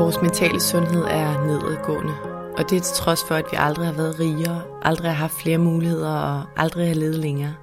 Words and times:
Vores 0.00 0.22
mentale 0.22 0.60
sundhed 0.60 1.04
er 1.04 1.46
nedadgående, 1.46 2.14
og 2.58 2.70
det 2.70 2.76
er 2.76 2.80
til 2.80 2.96
trods 2.96 3.24
for, 3.28 3.34
at 3.34 3.44
vi 3.50 3.56
aldrig 3.60 3.86
har 3.86 3.92
været 3.92 4.20
rigere, 4.20 4.62
aldrig 4.82 5.10
har 5.10 5.16
haft 5.16 5.32
flere 5.32 5.58
muligheder 5.58 6.10
og 6.10 6.42
aldrig 6.56 6.88
har 6.88 6.94
levet 6.94 7.14
længere. 7.14 7.54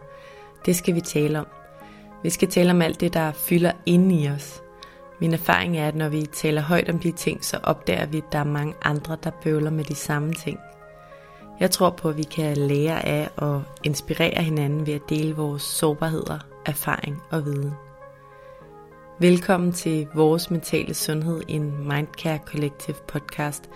Det 0.65 0.75
skal 0.75 0.95
vi 0.95 1.01
tale 1.01 1.39
om. 1.39 1.47
Vi 2.23 2.29
skal 2.29 2.49
tale 2.49 2.71
om 2.71 2.81
alt 2.81 3.01
det, 3.01 3.13
der 3.13 3.31
fylder 3.31 3.71
inde 3.85 4.15
i 4.15 4.29
os. 4.29 4.63
Min 5.21 5.33
erfaring 5.33 5.77
er, 5.77 5.87
at 5.87 5.95
når 5.95 6.09
vi 6.09 6.25
taler 6.25 6.61
højt 6.61 6.89
om 6.89 6.99
de 6.99 7.11
ting, 7.11 7.45
så 7.45 7.59
opdager 7.63 8.05
vi, 8.05 8.17
at 8.17 8.31
der 8.31 8.39
er 8.39 8.43
mange 8.43 8.73
andre, 8.81 9.17
der 9.23 9.31
bøvler 9.43 9.71
med 9.71 9.83
de 9.83 9.95
samme 9.95 10.33
ting. 10.33 10.59
Jeg 11.59 11.71
tror 11.71 11.89
på, 11.89 12.09
at 12.09 12.17
vi 12.17 12.23
kan 12.23 12.57
lære 12.57 13.05
af 13.05 13.29
og 13.37 13.63
inspirere 13.83 14.43
hinanden 14.43 14.87
ved 14.87 14.93
at 14.93 15.09
dele 15.09 15.35
vores 15.35 15.63
sårbarheder, 15.63 16.39
erfaring 16.65 17.21
og 17.31 17.45
viden. 17.45 17.73
Velkommen 19.19 19.71
til 19.71 20.07
Vores 20.13 20.51
Mentale 20.51 20.93
Sundhed, 20.93 21.41
en 21.47 21.87
Mindcare 21.87 22.39
Collective 22.45 22.95
podcast, 23.07 23.69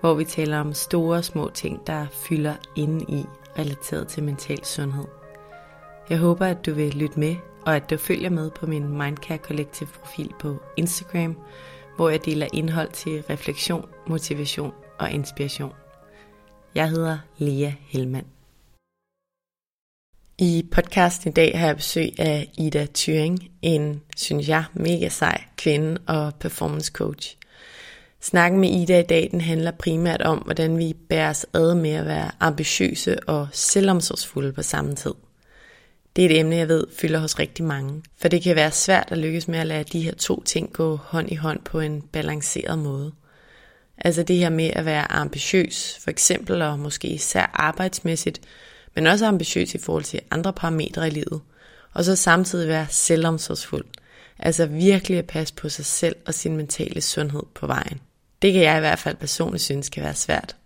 hvor 0.00 0.14
vi 0.14 0.24
taler 0.24 0.58
om 0.58 0.72
store 0.72 1.16
og 1.16 1.24
små 1.24 1.50
ting, 1.54 1.86
der 1.86 2.06
fylder 2.12 2.54
inde 2.76 3.04
i 3.08 3.24
relateret 3.58 4.08
til 4.08 4.22
mental 4.22 4.64
sundhed. 4.64 5.04
Jeg 6.10 6.18
håber, 6.18 6.46
at 6.46 6.66
du 6.66 6.74
vil 6.74 6.94
lytte 6.94 7.20
med, 7.20 7.36
og 7.66 7.76
at 7.76 7.90
du 7.90 7.96
følger 7.96 8.30
med 8.30 8.50
på 8.50 8.66
min 8.66 8.88
Mindcare 8.88 9.38
Collective 9.38 9.88
profil 9.88 10.32
på 10.40 10.56
Instagram, 10.76 11.36
hvor 11.96 12.08
jeg 12.08 12.24
deler 12.24 12.46
indhold 12.52 12.90
til 12.92 13.22
refleksion, 13.30 13.88
motivation 14.06 14.72
og 14.98 15.10
inspiration. 15.10 15.72
Jeg 16.74 16.90
hedder 16.90 17.18
Lea 17.36 17.72
Helmand. 17.80 18.37
I 20.40 20.66
podcasten 20.70 21.30
i 21.30 21.32
dag 21.32 21.58
har 21.58 21.66
jeg 21.66 21.76
besøg 21.76 22.20
af 22.20 22.50
Ida 22.58 22.86
Thyring, 22.94 23.50
en, 23.62 24.02
synes 24.16 24.48
jeg, 24.48 24.64
mega 24.74 25.08
sej 25.08 25.44
kvinde 25.56 26.00
og 26.06 26.34
performance 26.34 26.92
coach. 26.92 27.36
Snakken 28.20 28.60
med 28.60 28.70
Ida 28.70 29.00
i 29.00 29.02
dag, 29.02 29.28
den 29.30 29.40
handler 29.40 29.70
primært 29.70 30.22
om, 30.22 30.38
hvordan 30.38 30.78
vi 30.78 30.94
bærer 31.08 31.30
os 31.30 31.46
ad 31.54 31.74
med 31.74 31.90
at 31.90 32.06
være 32.06 32.30
ambitiøse 32.40 33.28
og 33.28 33.48
selvomsorgsfulde 33.52 34.52
på 34.52 34.62
samme 34.62 34.94
tid. 34.94 35.14
Det 36.16 36.24
er 36.24 36.30
et 36.30 36.38
emne, 36.38 36.56
jeg 36.56 36.68
ved 36.68 36.86
fylder 36.98 37.18
hos 37.18 37.38
rigtig 37.38 37.64
mange, 37.64 38.02
for 38.20 38.28
det 38.28 38.42
kan 38.42 38.56
være 38.56 38.70
svært 38.70 39.08
at 39.10 39.18
lykkes 39.18 39.48
med 39.48 39.58
at 39.58 39.66
lade 39.66 39.84
de 39.84 40.00
her 40.00 40.14
to 40.14 40.42
ting 40.42 40.72
gå 40.72 40.96
hånd 40.96 41.32
i 41.32 41.34
hånd 41.34 41.60
på 41.64 41.80
en 41.80 42.02
balanceret 42.02 42.78
måde. 42.78 43.12
Altså 43.98 44.22
det 44.22 44.36
her 44.36 44.50
med 44.50 44.70
at 44.72 44.84
være 44.84 45.12
ambitiøs, 45.12 45.98
for 46.00 46.10
eksempel 46.10 46.62
og 46.62 46.78
måske 46.78 47.08
især 47.08 47.50
arbejdsmæssigt, 47.54 48.40
men 48.94 49.06
også 49.06 49.26
ambitiøs 49.26 49.74
i 49.74 49.78
forhold 49.78 50.04
til 50.04 50.20
andre 50.30 50.52
parametre 50.52 51.06
i 51.06 51.10
livet, 51.10 51.40
og 51.92 52.04
så 52.04 52.16
samtidig 52.16 52.68
være 52.68 52.86
selvomsorgsfuld. 52.90 53.84
Altså 54.38 54.66
virkelig 54.66 55.18
at 55.18 55.26
passe 55.26 55.54
på 55.54 55.68
sig 55.68 55.84
selv 55.84 56.16
og 56.26 56.34
sin 56.34 56.56
mentale 56.56 57.00
sundhed 57.00 57.42
på 57.54 57.66
vejen. 57.66 58.00
Det 58.42 58.52
kan 58.52 58.62
jeg 58.62 58.76
i 58.76 58.80
hvert 58.80 58.98
fald 58.98 59.16
personligt 59.16 59.62
synes 59.62 59.88
kan 59.88 60.02
være 60.02 60.14
svært. 60.14 60.56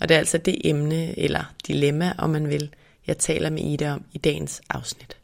Og 0.00 0.08
det 0.08 0.14
er 0.14 0.18
altså 0.18 0.38
det 0.38 0.56
emne, 0.64 1.18
eller 1.18 1.54
dilemma, 1.66 2.12
om 2.18 2.30
man 2.30 2.48
vil, 2.48 2.74
jeg 3.06 3.18
taler 3.18 3.50
med 3.50 3.62
Ida 3.62 3.92
om 3.92 4.04
i 4.12 4.18
dagens 4.18 4.62
afsnit. 4.70 5.16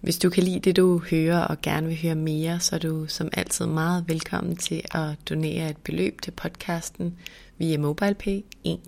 Hvis 0.00 0.18
du 0.18 0.30
kan 0.30 0.42
lide 0.42 0.60
det, 0.60 0.76
du 0.76 0.98
hører 1.10 1.40
og 1.40 1.62
gerne 1.62 1.86
vil 1.86 2.02
høre 2.02 2.14
mere, 2.14 2.60
så 2.60 2.74
er 2.74 2.80
du 2.80 3.06
som 3.06 3.28
altid 3.32 3.66
meget 3.66 4.04
velkommen 4.08 4.56
til 4.56 4.82
at 4.90 5.16
donere 5.28 5.70
et 5.70 5.76
beløb 5.76 6.20
til 6.22 6.30
podcasten 6.30 7.18
via 7.58 7.78
MobilePay 7.78 8.40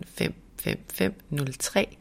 15 0.07 0.46
155503. 0.71 1.97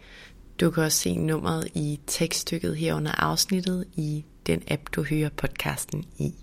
Du 0.59 0.72
kan 0.72 0.84
også 0.84 0.98
se 0.98 1.16
nummeret 1.16 1.68
i 1.74 2.00
tekststykket 2.08 2.78
her 2.78 2.94
under 2.94 3.12
afsnittet 3.12 3.86
i 3.96 4.26
den 4.48 4.64
app, 4.68 4.81
du 4.92 5.03
hører 5.03 5.30
podcasten 5.30 6.06
i. 6.18 6.34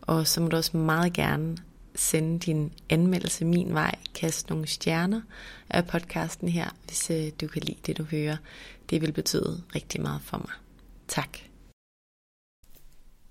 Og 0.00 0.26
så 0.26 0.40
må 0.40 0.48
du 0.48 0.56
også 0.56 0.76
meget 0.76 1.12
gerne 1.12 1.56
sende 1.94 2.38
din 2.38 2.72
anmeldelse 2.90 3.44
min 3.44 3.74
vej, 3.74 3.94
kaste 4.14 4.50
nogle 4.50 4.66
stjerner 4.66 5.20
af 5.70 5.86
podcasten 5.86 6.48
her, 6.48 6.76
hvis 6.86 7.10
øh, 7.10 7.30
du 7.40 7.46
kan 7.46 7.62
lide 7.62 7.78
det, 7.86 7.98
du 7.98 8.04
hører. 8.04 8.36
Det 8.90 9.00
vil 9.00 9.12
betyde 9.12 9.62
rigtig 9.74 10.00
meget 10.00 10.20
for 10.22 10.38
mig. 10.38 10.52
Tak. 11.08 11.38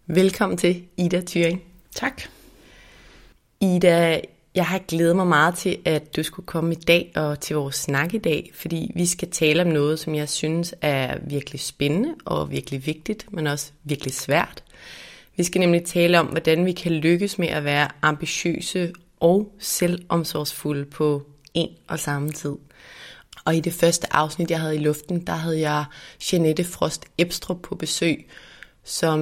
Velkommen 0.07 0.57
til 0.57 0.85
Ida 0.97 1.22
Thyring. 1.25 1.63
Tak. 1.95 2.22
Ida, 3.62 4.22
jeg 4.55 4.65
har 4.65 4.79
glædet 4.87 5.15
mig 5.15 5.27
meget 5.27 5.55
til, 5.55 5.77
at 5.85 6.15
du 6.15 6.23
skulle 6.23 6.45
komme 6.45 6.71
i 6.71 6.75
dag 6.75 7.11
og 7.15 7.39
til 7.39 7.55
vores 7.55 7.75
snak 7.75 8.13
i 8.13 8.17
dag, 8.17 8.51
fordi 8.53 8.91
vi 8.95 9.05
skal 9.05 9.31
tale 9.31 9.61
om 9.61 9.67
noget, 9.67 9.99
som 9.99 10.15
jeg 10.15 10.29
synes 10.29 10.75
er 10.81 11.17
virkelig 11.27 11.59
spændende 11.59 12.15
og 12.25 12.51
virkelig 12.51 12.85
vigtigt, 12.85 13.33
men 13.33 13.47
også 13.47 13.71
virkelig 13.83 14.13
svært. 14.13 14.63
Vi 15.38 15.43
skal 15.43 15.59
nemlig 15.59 15.85
tale 15.85 16.19
om, 16.19 16.25
hvordan 16.25 16.65
vi 16.65 16.71
kan 16.71 16.91
lykkes 16.91 17.38
med 17.38 17.47
at 17.47 17.63
være 17.63 17.88
ambitiøse 18.01 18.93
og 19.19 19.55
selvomsorgsfulde 19.59 20.85
på 20.85 21.23
en 21.53 21.69
og 21.88 21.99
samme 21.99 22.31
tid. 22.31 22.55
Og 23.45 23.55
i 23.55 23.59
det 23.59 23.73
første 23.73 24.13
afsnit, 24.13 24.51
jeg 24.51 24.59
havde 24.59 24.75
i 24.75 24.79
luften, 24.79 25.27
der 25.27 25.33
havde 25.33 25.59
jeg 25.59 25.85
Jeanette 26.31 26.63
Frost 26.63 27.05
Ebstrup 27.17 27.61
på 27.61 27.75
besøg, 27.75 28.27
som 28.89 29.22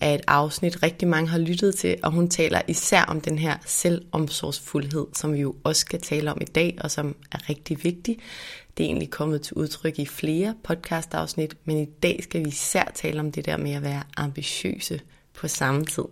er 0.00 0.14
et 0.14 0.20
afsnit, 0.26 0.82
rigtig 0.82 1.08
mange 1.08 1.28
har 1.28 1.38
lyttet 1.38 1.76
til, 1.76 1.96
og 2.02 2.12
hun 2.12 2.28
taler 2.28 2.60
især 2.68 3.02
om 3.02 3.20
den 3.20 3.38
her 3.38 3.56
selvomsorgsfuldhed, 3.66 5.06
som 5.14 5.32
vi 5.32 5.40
jo 5.40 5.54
også 5.64 5.80
skal 5.80 6.00
tale 6.00 6.30
om 6.30 6.38
i 6.40 6.44
dag, 6.44 6.78
og 6.80 6.90
som 6.90 7.16
er 7.32 7.48
rigtig 7.48 7.84
vigtig. 7.84 8.18
Det 8.76 8.84
er 8.84 8.88
egentlig 8.88 9.10
kommet 9.10 9.42
til 9.42 9.54
udtryk 9.54 9.98
i 9.98 10.06
flere 10.06 10.54
podcastafsnit, 10.64 11.56
men 11.64 11.78
i 11.78 11.84
dag 11.84 12.20
skal 12.22 12.44
vi 12.44 12.48
især 12.48 12.92
tale 12.94 13.20
om 13.20 13.32
det 13.32 13.46
der 13.46 13.56
med 13.56 13.72
at 13.72 13.82
være 13.82 14.02
ambitiøse 14.16 15.00
på 15.34 15.48
samme 15.48 15.84
tid. 15.84 16.04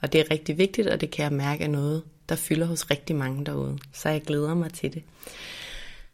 Og 0.00 0.12
det 0.12 0.20
er 0.20 0.30
rigtig 0.30 0.58
vigtigt, 0.58 0.88
og 0.88 1.00
det 1.00 1.10
kan 1.10 1.22
jeg 1.22 1.32
mærke 1.32 1.64
er 1.64 1.68
noget, 1.68 2.02
der 2.28 2.36
fylder 2.36 2.66
hos 2.66 2.90
rigtig 2.90 3.16
mange 3.16 3.46
derude. 3.46 3.78
Så 3.92 4.08
jeg 4.08 4.22
glæder 4.22 4.54
mig 4.54 4.72
til 4.72 4.94
det. 4.94 5.02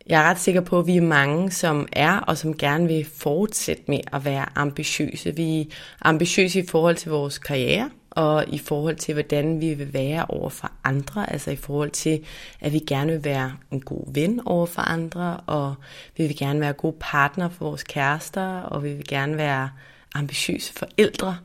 Jeg 0.06 0.21
er 0.21 0.31
ret 0.31 0.39
sikker 0.39 0.61
på, 0.61 0.78
at 0.78 0.87
vi 0.87 0.97
er 0.97 1.03
mange, 1.03 1.50
som 1.50 1.89
er 1.93 2.19
og 2.19 2.39
som 2.39 2.56
gerne 2.56 2.87
vil 2.87 3.06
fortsætte 3.15 3.83
med 3.89 4.00
at 4.12 4.25
være 4.25 4.47
ambitiøse. 4.55 5.37
Vi 5.37 5.61
er 5.61 5.65
ambitiøse 6.03 6.61
i 6.61 6.67
forhold 6.67 6.97
til 6.97 7.11
vores 7.11 7.39
karriere, 7.39 7.91
og 8.17 8.44
i 8.49 8.59
forhold 8.59 8.97
til, 8.97 9.15
hvordan 9.15 9.61
vi 9.61 9.75
vil 9.75 9.93
være 9.93 10.25
over 10.28 10.49
for 10.49 10.71
andre, 10.84 11.33
altså 11.33 11.50
i 11.50 11.56
forhold 11.56 11.91
til, 11.91 12.25
at 12.61 12.72
vi 12.72 12.78
gerne 12.78 13.12
vil 13.12 13.25
være 13.25 13.53
en 13.71 13.81
god 13.81 14.15
ven 14.15 14.41
over 14.47 14.67
for 14.67 14.83
andre, 14.83 15.37
og 15.47 15.75
vi 16.17 16.27
vil 16.27 16.37
gerne 16.37 16.61
være 16.61 16.73
gode 16.73 16.97
partner 17.00 17.49
for 17.49 17.65
vores 17.65 17.83
kærester, 17.83 18.61
og 18.61 18.84
vi 18.84 18.93
vil 18.93 19.06
gerne 19.09 19.37
være 19.37 19.71
ambitiøse 20.15 20.73
forældre, 20.73 21.37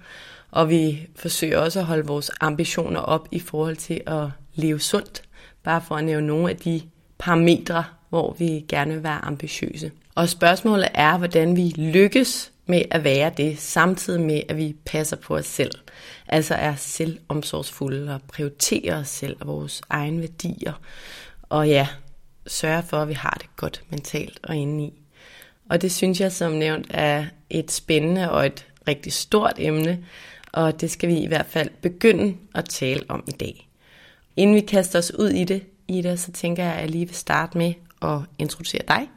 og 0.52 0.70
vi 0.70 1.08
forsøger 1.16 1.60
også 1.60 1.80
at 1.80 1.86
holde 1.86 2.08
vores 2.08 2.32
ambitioner 2.42 3.00
op 3.00 3.28
i 3.32 3.40
forhold 3.40 3.76
til 3.76 4.02
at 4.08 4.28
leve 4.56 4.80
sundt, 4.80 5.24
bare 5.64 5.82
for 5.82 5.96
at 5.96 6.04
nævne 6.04 6.28
nogle 6.28 6.50
af 6.50 6.58
de 6.58 6.82
parametre, 7.18 7.84
hvor 8.12 8.36
vi 8.40 8.66
gerne 8.68 8.94
vil 8.94 9.04
være 9.04 9.26
ambitiøse. 9.26 9.92
Og 10.16 10.30
spørgsmålet 10.30 10.88
er, 10.94 11.18
hvordan 11.18 11.56
vi 11.56 11.74
lykkes 11.78 12.52
med 12.66 12.82
at 12.92 13.04
være 13.04 13.32
det, 13.38 13.60
samtidig 13.60 14.22
med, 14.22 14.42
at 14.50 14.58
vi 14.58 14.76
passer 14.86 15.16
på 15.16 15.36
os 15.36 15.46
selv. 15.46 15.72
Altså 16.28 16.56
er 16.56 16.76
selvomsorgsfulde 16.76 18.14
og 18.14 18.22
prioriterer 18.28 19.00
os 19.00 19.08
selv 19.08 19.38
og 19.40 19.48
vores 19.48 19.82
egne 19.90 20.20
værdier. 20.20 20.74
Og 21.42 21.68
ja, 21.70 21.88
sørger 22.48 22.82
for, 22.82 22.98
at 22.98 23.08
vi 23.08 23.14
har 23.14 23.38
det 23.42 23.56
godt 23.56 23.84
mentalt 23.90 24.40
og 24.44 24.56
indeni. 24.56 24.94
Og 25.70 25.82
det 25.82 25.92
synes 25.92 26.22
jeg 26.22 26.32
som 26.32 26.52
nævnt 26.52 26.88
er 26.90 27.26
et 27.50 27.72
spændende 27.72 28.32
og 28.32 28.46
et 28.46 28.68
rigtig 28.88 29.14
stort 29.14 29.54
emne, 29.58 30.06
og 30.52 30.82
det 30.82 30.92
skal 30.92 31.10
vi 31.10 31.18
i 31.18 31.28
hvert 31.28 31.46
fald 31.46 31.70
begynde 31.82 32.36
at 32.56 32.66
tale 32.66 33.02
om 33.10 33.24
i 33.28 33.32
dag. 33.32 33.70
Inden 34.36 34.56
vi 34.56 34.62
kaster 34.62 35.00
os 35.00 35.14
ud 35.14 35.30
i 35.30 35.44
det, 35.44 35.64
Ida, 35.88 36.16
så 36.16 36.32
tænker 36.32 36.64
jeg, 36.64 36.74
at 36.74 36.82
jeg 36.82 36.90
lige 36.90 37.06
vil 37.06 37.16
starte 37.16 37.58
med 37.58 37.74
at 38.02 38.20
introducere 38.40 38.82
dig. 38.88 39.10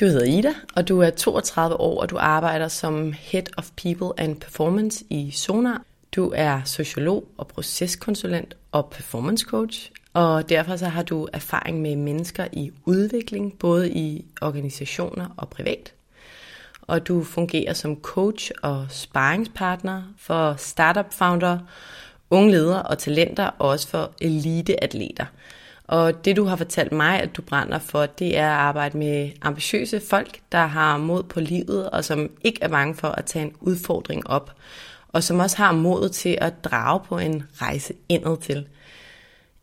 Du 0.00 0.06
hedder 0.06 0.24
Ida, 0.24 0.54
og 0.76 0.88
du 0.88 1.00
er 1.00 1.10
32 1.10 1.76
år, 1.76 2.00
og 2.00 2.10
du 2.10 2.16
arbejder 2.18 2.68
som 2.68 3.12
Head 3.18 3.58
of 3.58 3.70
People 3.76 4.22
and 4.22 4.36
Performance 4.36 5.04
i 5.10 5.30
Sonar. 5.30 5.82
Du 6.16 6.32
er 6.34 6.60
sociolog 6.64 7.28
og 7.38 7.48
proceskonsulent 7.48 8.56
og 8.72 8.90
performance 8.90 9.46
coach, 9.46 9.90
og 10.12 10.48
derfor 10.48 10.76
så 10.76 10.86
har 10.86 11.02
du 11.02 11.28
erfaring 11.32 11.80
med 11.82 11.96
mennesker 11.96 12.46
i 12.52 12.70
udvikling, 12.84 13.58
både 13.58 13.90
i 13.90 14.24
organisationer 14.40 15.34
og 15.36 15.48
privat. 15.48 15.92
Og 16.82 17.08
du 17.08 17.24
fungerer 17.24 17.72
som 17.72 18.00
coach 18.00 18.50
og 18.62 18.86
sparringspartner 18.90 20.02
for 20.18 20.54
startup-founder, 20.58 21.58
unge 22.30 22.50
ledere 22.50 22.82
og 22.82 22.98
talenter, 22.98 23.46
og 23.46 23.68
også 23.68 23.88
for 23.88 24.12
eliteatleter. 24.20 25.26
Og 25.86 26.24
det 26.24 26.36
du 26.36 26.44
har 26.44 26.56
fortalt 26.56 26.92
mig, 26.92 27.20
at 27.20 27.36
du 27.36 27.42
brænder 27.42 27.78
for, 27.78 28.06
det 28.06 28.38
er 28.38 28.46
at 28.46 28.58
arbejde 28.58 28.98
med 28.98 29.30
ambitiøse 29.42 30.00
folk, 30.00 30.40
der 30.52 30.66
har 30.66 30.96
mod 30.96 31.22
på 31.22 31.40
livet, 31.40 31.90
og 31.90 32.04
som 32.04 32.30
ikke 32.44 32.58
er 32.62 32.68
bange 32.68 32.94
for 32.94 33.08
at 33.08 33.24
tage 33.24 33.44
en 33.44 33.54
udfordring 33.60 34.26
op, 34.26 34.52
og 35.08 35.22
som 35.22 35.38
også 35.38 35.56
har 35.56 35.72
modet 35.72 36.12
til 36.12 36.38
at 36.40 36.64
drage 36.64 37.00
på 37.08 37.18
en 37.18 37.42
rejse 37.54 37.94
indad 38.08 38.36
til. 38.36 38.66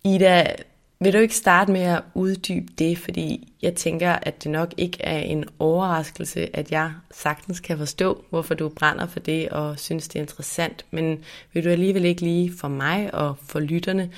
Ida, 0.03 0.55
vil 0.99 1.13
du 1.13 1.17
ikke 1.17 1.35
starte 1.35 1.71
med 1.71 1.81
at 1.81 2.01
uddybe 2.13 2.73
det, 2.79 2.97
fordi 2.97 3.53
jeg 3.61 3.75
tænker, 3.75 4.11
at 4.11 4.43
det 4.43 4.51
nok 4.51 4.73
ikke 4.77 4.97
er 5.03 5.19
en 5.19 5.45
overraskelse, 5.59 6.55
at 6.55 6.71
jeg 6.71 6.91
sagtens 7.11 7.59
kan 7.59 7.77
forstå, 7.77 8.23
hvorfor 8.29 8.53
du 8.53 8.69
brænder 8.69 9.07
for 9.07 9.19
det 9.19 9.49
og 9.49 9.79
synes, 9.79 10.07
det 10.07 10.15
er 10.19 10.23
interessant, 10.23 10.85
men 10.91 11.23
vil 11.53 11.63
du 11.63 11.69
alligevel 11.69 12.05
ikke 12.05 12.21
lige 12.21 12.53
for 12.57 12.67
mig 12.67 13.13
og 13.13 13.35
for 13.47 13.59
lytterne 13.59 14.09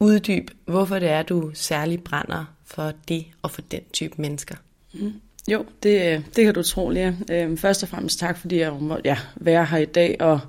uddybe, 0.00 0.52
hvorfor 0.64 0.98
det 0.98 1.08
er, 1.08 1.22
du 1.22 1.50
særligt 1.54 2.04
brænder 2.04 2.44
for 2.64 2.92
det 3.08 3.24
og 3.42 3.50
for 3.50 3.62
den 3.62 3.80
type 3.92 4.14
mennesker? 4.16 4.54
Mm. 4.92 5.12
Jo, 5.48 5.64
det, 5.82 6.24
det 6.36 6.44
kan 6.44 6.54
du 6.54 6.62
tro, 6.62 6.88
Lea. 6.88 7.12
Øhm, 7.30 7.56
først 7.56 7.82
og 7.82 7.88
fremmest 7.88 8.18
tak, 8.18 8.38
fordi 8.38 8.58
jeg 8.58 8.72
må 8.72 8.98
ja, 9.04 9.18
være 9.36 9.64
her 9.64 9.78
i 9.78 9.84
dag, 9.84 10.16
og 10.20 10.40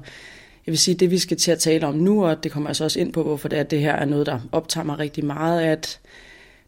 jeg 0.66 0.72
vil 0.72 0.78
sige, 0.78 0.96
det 0.96 1.12
vi 1.12 1.18
skal 1.18 1.38
til 1.38 1.52
at 1.52 1.60
tale 1.60 1.88
om 1.88 1.96
nu, 1.96 2.26
og 2.26 2.44
det 2.44 2.52
kommer 2.52 2.70
altså 2.70 2.84
også 2.84 3.00
ind 3.00 3.14
på, 3.14 3.24
hvorfor 3.24 3.48
det 3.48 3.58
er, 3.58 3.64
at 3.64 3.72
det 3.72 3.80
her 3.80 3.94
er 3.94 4.06
noget, 4.06 4.26
der 4.26 4.40
optager 4.52 4.86
mig 4.86 5.00
rigtig 5.00 5.26
meget, 5.26 5.62
at 5.62 6.00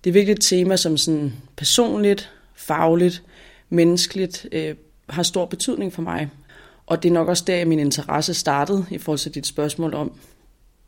det 0.03 0.09
er 0.09 0.13
virkelig 0.13 0.33
et 0.33 0.41
tema, 0.41 0.75
som 0.75 0.97
sådan 0.97 1.33
personligt, 1.55 2.31
fagligt, 2.55 3.23
menneskeligt 3.69 4.47
øh, 4.51 4.75
har 5.09 5.23
stor 5.23 5.45
betydning 5.45 5.93
for 5.93 6.01
mig. 6.01 6.29
Og 6.85 7.03
det 7.03 7.09
er 7.09 7.13
nok 7.13 7.27
også 7.27 7.43
der, 7.47 7.65
min 7.65 7.79
interesse 7.79 8.33
startede 8.33 8.85
i 8.91 8.97
forhold 8.97 9.19
til 9.19 9.35
dit 9.35 9.47
spørgsmål 9.47 9.93
om, 9.93 10.11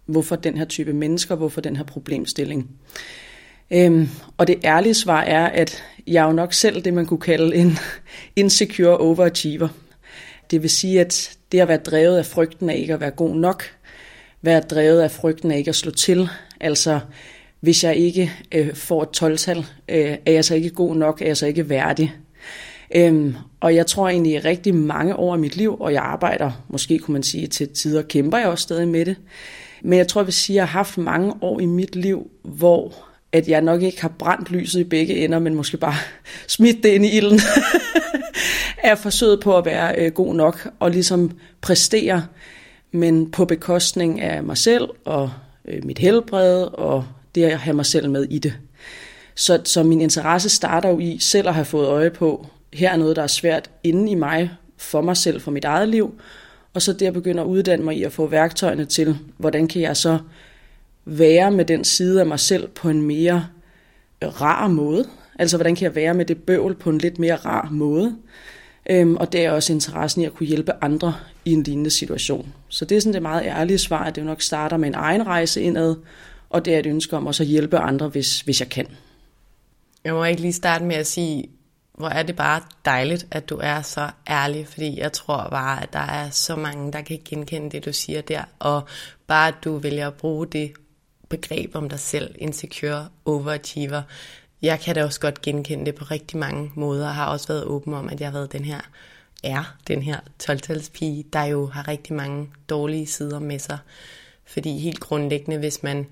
hvorfor 0.06 0.36
den 0.36 0.58
her 0.58 0.66
type 0.66 0.94
mennesker, 0.94 1.36
hvorfor 1.36 1.62
den 1.62 1.76
her 1.76 1.84
problemstilling. 1.84 2.70
Øhm, 3.72 4.10
og 4.38 4.48
det 4.48 4.60
ærlige 4.64 4.94
svar 4.94 5.22
er, 5.22 5.46
at 5.46 5.84
jeg 6.08 6.24
er 6.24 6.28
jo 6.28 6.34
nok 6.34 6.54
selv 6.54 6.82
det, 6.82 6.94
man 6.94 7.06
kunne 7.06 7.20
kalde 7.20 7.56
en 7.56 7.78
insecure 8.36 8.98
overachiever. 8.98 9.68
Det 10.52 10.62
vil 10.62 10.70
sige, 10.70 11.02
at 11.02 11.38
det 11.52 11.60
at 11.60 11.68
være 11.68 11.78
drevet 11.78 12.18
af 12.18 12.26
frygten 12.26 12.70
af 12.70 12.78
ikke 12.78 12.94
at 12.94 13.00
være 13.00 13.12
god 13.12 13.36
nok, 13.36 13.64
være 14.42 14.60
drevet 14.60 15.02
af 15.02 15.12
frygten 15.12 15.52
af 15.52 15.58
ikke 15.58 15.70
at 15.70 15.76
slå 15.76 15.92
til, 15.92 16.30
altså 16.60 17.00
hvis 17.60 17.84
jeg 17.84 17.96
ikke 17.96 18.32
øh, 18.52 18.76
får 18.76 19.04
et 19.04 19.24
12-tal, 19.24 19.58
øh, 19.90 20.18
er 20.26 20.32
jeg 20.32 20.46
så 20.46 20.56
ikke 20.56 20.70
god 20.70 20.96
nok, 20.96 21.22
er 21.22 21.26
jeg 21.26 21.38
så 21.38 21.46
ikke 21.46 21.70
værdig. 21.70 22.16
Øhm, 22.96 23.36
og 23.60 23.76
jeg 23.76 23.88
tror 23.88 24.10
egentlig 24.10 24.34
i 24.34 24.40
rigtig 24.40 24.76
mange 24.76 25.16
år 25.16 25.34
af 25.34 25.40
mit 25.40 25.56
liv, 25.56 25.78
og 25.80 25.94
jeg 25.94 26.02
arbejder, 26.04 26.52
måske 26.70 27.00
kunne 27.00 27.14
man 27.14 27.24
sige 27.24 27.48
til 27.48 27.70
tider, 27.70 28.02
kæmper 28.02 28.38
jeg 28.38 28.48
også 28.48 28.62
stadig 28.62 28.88
med 28.88 29.06
det. 29.06 29.16
Men 29.86 30.00
jeg 30.00 30.08
tror, 30.08 30.22
jeg 30.22 30.28
vil 30.28 30.34
sige, 30.34 30.54
at 30.54 30.58
jeg 30.58 30.68
har 30.68 30.80
haft 30.80 30.98
mange 30.98 31.34
år 31.42 31.60
i 31.60 31.66
mit 31.66 31.96
liv, 31.96 32.32
hvor 32.44 32.94
at 33.32 33.48
jeg 33.48 33.62
nok 33.62 33.82
ikke 33.82 34.02
har 34.02 34.10
brændt 34.10 34.52
lyset 34.52 34.80
i 34.80 34.84
begge 34.84 35.16
ender, 35.16 35.40
men 35.40 35.56
måske 35.56 35.78
bare 35.78 35.96
smidt 36.48 36.84
det 36.84 36.90
ind 36.90 37.06
i 37.06 37.18
ilden, 37.18 37.40
er 38.84 38.96
forsøget 38.96 39.40
på 39.40 39.58
at 39.58 39.66
være 39.66 39.96
øh, 39.98 40.12
god 40.12 40.36
nok 40.36 40.68
og 40.80 40.92
ligesom 40.92 41.32
præstere, 41.62 42.26
men 42.92 43.32
på 43.32 43.46
bekostning 43.46 44.22
af 44.22 44.44
mig 44.44 44.58
selv 44.58 44.90
og 45.06 45.32
øh, 45.68 45.86
mit 45.86 46.00
helbred 46.00 46.62
og 46.64 47.06
det 47.36 47.44
at 47.44 47.60
have 47.60 47.74
mig 47.74 47.86
selv 47.86 48.10
med 48.10 48.24
i 48.30 48.40
det. 48.40 48.54
Så, 49.36 49.62
så 49.64 49.84
min 49.84 50.02
interesse 50.02 50.50
starter 50.50 50.90
jo 50.90 51.00
i 51.00 51.18
selv 51.20 51.48
at 51.48 51.54
have 51.54 51.66
fået 51.66 51.88
øje 51.88 52.10
på, 52.10 52.48
her 52.74 52.92
er 52.92 52.98
noget, 52.98 53.16
der 53.16 53.24
er 53.24 53.28
svært 53.28 53.70
inde 53.84 54.12
i 54.12 54.16
mig, 54.16 54.52
for 54.78 55.02
mig 55.02 55.18
selv, 55.18 55.42
for 55.42 55.52
mit 55.52 55.66
eget 55.66 55.90
liv, 55.90 56.20
og 56.76 56.82
så 56.82 56.94
det 56.94 57.14
begynder 57.14 57.44
at 57.44 57.48
uddanne 57.48 57.86
mig 57.86 57.98
i 57.98 58.04
at 58.04 58.12
få 58.12 58.28
værktøjerne 58.28 58.86
til, 58.86 59.18
hvordan 59.38 59.68
kan 59.68 59.82
jeg 59.82 59.98
så 59.98 60.20
være 61.06 61.52
med 61.52 61.66
den 61.66 61.84
side 61.84 62.20
af 62.20 62.26
mig 62.26 62.40
selv 62.40 62.68
på 62.68 62.90
en 62.90 63.02
mere 63.02 63.48
rar 64.22 64.68
måde. 64.68 65.06
Altså, 65.40 65.58
hvordan 65.58 65.76
kan 65.76 65.84
jeg 65.84 65.96
være 65.96 66.14
med 66.14 66.26
det 66.26 66.38
bøvl 66.38 66.76
på 66.76 66.90
en 66.90 66.98
lidt 66.98 67.20
mere 67.20 67.36
rar 67.36 67.70
måde. 67.72 68.16
Øhm, 68.90 69.16
og 69.16 69.32
det 69.32 69.46
er 69.46 69.52
også 69.52 69.74
interessen 69.74 70.22
i 70.22 70.26
at 70.26 70.34
kunne 70.34 70.48
hjælpe 70.48 70.72
andre 70.82 71.16
i 71.46 71.54
en 71.54 71.64
lignende 71.64 71.90
situation. 71.90 72.54
Så 72.70 72.86
det 72.86 72.98
er 72.98 73.02
sådan 73.02 73.14
det 73.14 73.22
meget 73.22 73.44
ærlige 73.46 73.78
svar, 73.78 74.04
at 74.04 74.16
det 74.16 74.26
nok 74.26 74.42
starter 74.42 74.78
med 74.78 74.88
en 74.88 74.96
egen 74.96 75.28
rejse 75.28 75.62
indad, 75.62 75.96
og 76.50 76.66
det 76.66 76.76
er 76.76 76.80
et 76.80 76.86
ønske 76.86 77.18
om 77.18 77.28
også 77.28 77.44
at 77.44 77.48
hjælpe 77.48 77.78
andre, 77.78 78.08
hvis, 78.08 78.42
hvis 78.42 78.60
jeg 78.60 78.70
kan. 78.70 78.88
Jeg 80.04 80.14
må 80.14 80.24
ikke 80.24 80.42
lige 80.42 80.54
starte 80.54 80.86
med 80.86 80.96
at 80.96 81.08
sige, 81.08 81.50
hvor 81.98 82.10
er 82.10 82.24
det 82.24 82.36
bare 82.36 82.62
dejligt, 82.86 83.28
at 83.32 83.50
du 83.50 83.60
er 83.64 83.82
så 83.82 84.10
ærlig, 84.30 84.68
fordi 84.68 85.00
jeg 85.00 85.14
tror 85.14 85.48
bare, 85.50 85.84
at 85.84 85.94
der 85.94 86.00
er 86.00 86.30
så 86.30 86.56
mange, 86.56 86.92
der 86.92 87.02
kan 87.02 87.20
genkende 87.26 87.70
det, 87.70 87.86
du 87.86 87.94
siger 87.94 88.22
der, 88.22 88.44
og 88.60 88.84
bare 89.28 89.48
at 89.48 89.56
du 89.64 89.78
vælger 89.78 90.08
at 90.08 90.14
bruge 90.14 90.48
det 90.48 90.74
begreb 91.30 91.76
om 91.76 91.90
dig 91.90 92.00
selv, 92.00 92.36
insecure, 92.40 93.10
overachiever. 93.26 94.02
Jeg 94.62 94.80
kan 94.80 94.96
da 94.96 95.04
også 95.04 95.20
godt 95.20 95.42
genkende 95.42 95.86
det 95.86 95.96
på 95.96 96.06
rigtig 96.06 96.38
mange 96.38 96.72
måder, 96.76 97.08
og 97.08 97.16
har 97.16 97.26
også 97.26 97.48
været 97.48 97.64
åben 97.64 97.94
om, 97.94 98.10
at 98.10 98.20
jeg 98.20 98.28
har 98.28 98.34
været 98.34 98.52
den 98.52 98.66
her, 98.66 98.82
er 99.44 99.76
den 99.88 100.02
her 100.02 100.20
12 100.40 100.82
pige, 100.94 101.26
der 101.34 101.44
jo 101.44 101.68
har 101.68 101.88
rigtig 101.88 102.14
mange 102.14 102.50
dårlige 102.70 103.08
sider 103.08 103.40
med 103.40 103.60
sig. 103.60 103.78
Fordi 104.46 104.78
helt 104.80 105.00
grundlæggende, 105.00 105.58
hvis 105.58 105.84
man 105.84 106.06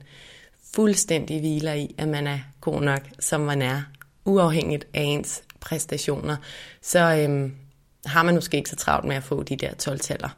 fuldstændig 0.76 1.40
hviler 1.40 1.74
i, 1.74 1.96
at 1.98 2.08
man 2.08 2.28
er 2.28 2.40
god 2.62 2.82
nok, 2.82 3.02
som 3.20 3.42
man 3.42 3.62
er, 3.62 3.82
uafhængigt 4.26 4.88
af 4.94 5.02
ens 5.02 5.44
præstationer, 5.64 6.36
så 6.82 7.00
øhm, 7.00 7.54
har 8.06 8.24
man 8.24 8.36
måske 8.36 8.58
ikke 8.58 8.70
så 8.70 8.76
travlt 8.76 9.06
med 9.06 9.16
at 9.16 9.24
få 9.24 9.44
de 9.44 9.56
der 9.56 9.70
12-taller. 9.70 10.30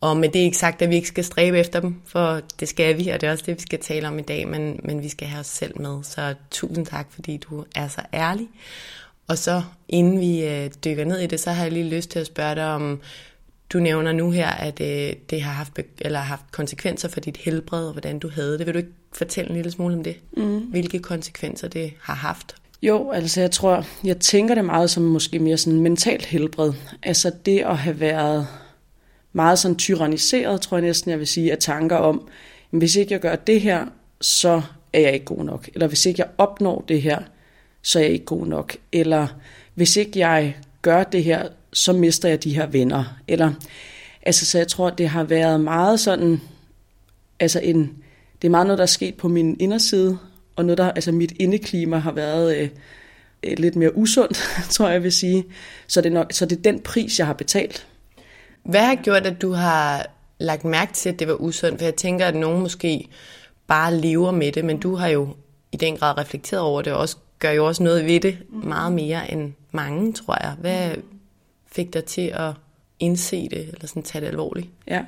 Og 0.00 0.16
med 0.16 0.28
det 0.28 0.40
er 0.40 0.44
ikke 0.44 0.56
sagt, 0.56 0.82
at 0.82 0.90
vi 0.90 0.94
ikke 0.94 1.08
skal 1.08 1.24
stræbe 1.24 1.58
efter 1.58 1.80
dem, 1.80 2.00
for 2.04 2.40
det 2.60 2.68
skal 2.68 2.98
vi, 2.98 3.08
og 3.08 3.20
det 3.20 3.26
er 3.26 3.32
også 3.32 3.44
det, 3.46 3.56
vi 3.56 3.60
skal 3.60 3.78
tale 3.78 4.08
om 4.08 4.18
i 4.18 4.22
dag, 4.22 4.48
men, 4.48 4.80
men 4.84 5.02
vi 5.02 5.08
skal 5.08 5.28
have 5.28 5.40
os 5.40 5.46
selv 5.46 5.80
med. 5.80 6.02
Så 6.02 6.34
tusind 6.50 6.86
tak, 6.86 7.06
fordi 7.10 7.36
du 7.36 7.64
er 7.76 7.88
så 7.88 8.00
ærlig. 8.14 8.48
Og 9.28 9.38
så 9.38 9.62
inden 9.88 10.20
vi 10.20 10.44
øh, 10.44 10.70
dykker 10.84 11.04
ned 11.04 11.18
i 11.18 11.26
det, 11.26 11.40
så 11.40 11.50
har 11.50 11.62
jeg 11.62 11.72
lige 11.72 11.88
lyst 11.88 12.10
til 12.10 12.18
at 12.18 12.26
spørge 12.26 12.54
dig 12.54 12.66
om, 12.66 13.00
du 13.72 13.78
nævner 13.78 14.12
nu 14.12 14.30
her, 14.30 14.48
at 14.48 14.80
øh, 14.80 15.12
det 15.30 15.42
har 15.42 15.52
haft, 15.52 15.80
eller 15.98 16.20
haft 16.20 16.52
konsekvenser 16.52 17.08
for 17.08 17.20
dit 17.20 17.36
helbred, 17.36 17.86
og 17.86 17.92
hvordan 17.92 18.18
du 18.18 18.28
havde 18.28 18.58
det. 18.58 18.66
Vil 18.66 18.74
du 18.74 18.78
ikke 18.78 18.92
fortælle 19.12 19.50
en 19.50 19.56
lille 19.56 19.70
smule 19.70 19.94
om 19.94 20.04
det? 20.04 20.16
Mm. 20.36 20.58
Hvilke 20.58 20.98
konsekvenser 20.98 21.68
det 21.68 21.92
har 22.00 22.14
haft? 22.14 22.61
Jo, 22.82 23.10
altså 23.10 23.40
jeg 23.40 23.50
tror, 23.50 23.86
jeg 24.04 24.18
tænker 24.18 24.54
det 24.54 24.64
meget 24.64 24.90
som 24.90 25.02
måske 25.02 25.38
mere 25.38 25.56
sådan 25.56 25.80
mentalt 25.80 26.24
helbred. 26.24 26.72
Altså 27.02 27.32
det 27.46 27.60
at 27.60 27.78
have 27.78 28.00
været 28.00 28.46
meget 29.32 29.58
sådan 29.58 29.76
tyranniseret, 29.76 30.60
tror 30.60 30.76
jeg 30.76 30.86
næsten, 30.86 31.10
jeg 31.10 31.18
vil 31.18 31.26
sige, 31.26 31.52
af 31.52 31.58
tanker 31.58 31.96
om, 31.96 32.28
hvis 32.70 32.96
ikke 32.96 33.12
jeg 33.12 33.20
gør 33.20 33.36
det 33.36 33.60
her, 33.60 33.86
så 34.20 34.62
er 34.92 35.00
jeg 35.00 35.12
ikke 35.12 35.26
god 35.26 35.44
nok. 35.44 35.68
Eller 35.74 35.86
hvis 35.86 36.06
ikke 36.06 36.20
jeg 36.20 36.28
opnår 36.38 36.84
det 36.88 37.02
her, 37.02 37.18
så 37.82 37.98
er 37.98 38.02
jeg 38.02 38.12
ikke 38.12 38.24
god 38.24 38.46
nok. 38.46 38.76
Eller 38.92 39.26
hvis 39.74 39.96
ikke 39.96 40.18
jeg 40.18 40.56
gør 40.82 41.04
det 41.04 41.24
her, 41.24 41.48
så 41.72 41.92
mister 41.92 42.28
jeg 42.28 42.44
de 42.44 42.54
her 42.54 42.66
venner. 42.66 43.04
Eller, 43.28 43.52
altså, 44.22 44.46
så 44.46 44.58
jeg 44.58 44.68
tror, 44.68 44.90
det 44.90 45.08
har 45.08 45.24
været 45.24 45.60
meget 45.60 46.00
sådan, 46.00 46.40
altså 47.40 47.60
en, 47.60 47.96
det 48.42 48.48
er 48.48 48.50
meget 48.50 48.66
noget, 48.66 48.78
der 48.78 48.84
er 48.84 48.86
sket 48.86 49.14
på 49.14 49.28
min 49.28 49.56
inderside, 49.60 50.18
og 50.56 50.64
noget, 50.64 50.78
der, 50.78 50.90
altså 50.90 51.12
mit 51.12 51.32
indeklima 51.40 51.98
har 51.98 52.12
været 52.12 52.56
øh, 52.56 52.68
øh, 53.42 53.58
lidt 53.58 53.76
mere 53.76 53.96
usundt, 53.96 54.36
tror 54.70 54.88
jeg 54.88 55.02
vil 55.02 55.12
sige. 55.12 55.44
Så 55.86 56.00
det, 56.00 56.08
er 56.08 56.14
nok, 56.14 56.32
så 56.32 56.46
det 56.46 56.58
er 56.58 56.62
den 56.62 56.80
pris, 56.80 57.18
jeg 57.18 57.26
har 57.26 57.34
betalt. 57.34 57.86
Hvad 58.64 58.80
har 58.80 58.94
gjort, 58.94 59.26
at 59.26 59.42
du 59.42 59.52
har 59.52 60.06
lagt 60.38 60.64
mærke 60.64 60.92
til, 60.92 61.08
at 61.08 61.18
det 61.18 61.28
var 61.28 61.34
usundt? 61.34 61.78
For 61.78 61.84
jeg 61.84 61.94
tænker, 61.94 62.26
at 62.26 62.34
nogen 62.34 62.60
måske 62.60 63.08
bare 63.66 63.94
lever 63.94 64.30
med 64.30 64.52
det, 64.52 64.64
men 64.64 64.78
du 64.78 64.94
har 64.94 65.08
jo 65.08 65.28
i 65.72 65.76
den 65.76 65.96
grad 65.96 66.18
reflekteret 66.18 66.62
over 66.62 66.82
det, 66.82 66.92
og 66.92 66.98
også, 66.98 67.16
gør 67.38 67.50
jo 67.50 67.66
også 67.66 67.82
noget 67.82 68.06
ved 68.06 68.20
det 68.20 68.38
meget 68.50 68.92
mere 68.92 69.32
end 69.32 69.52
mange, 69.70 70.12
tror 70.12 70.38
jeg. 70.40 70.54
Hvad 70.58 70.94
fik 71.66 71.94
dig 71.94 72.04
til 72.04 72.32
at 72.34 72.52
indse 72.98 73.48
det, 73.48 73.68
eller 73.68 73.86
sådan 73.86 74.02
tage 74.02 74.22
det 74.22 74.28
alvorligt? 74.28 74.68
Ja, 74.86 75.04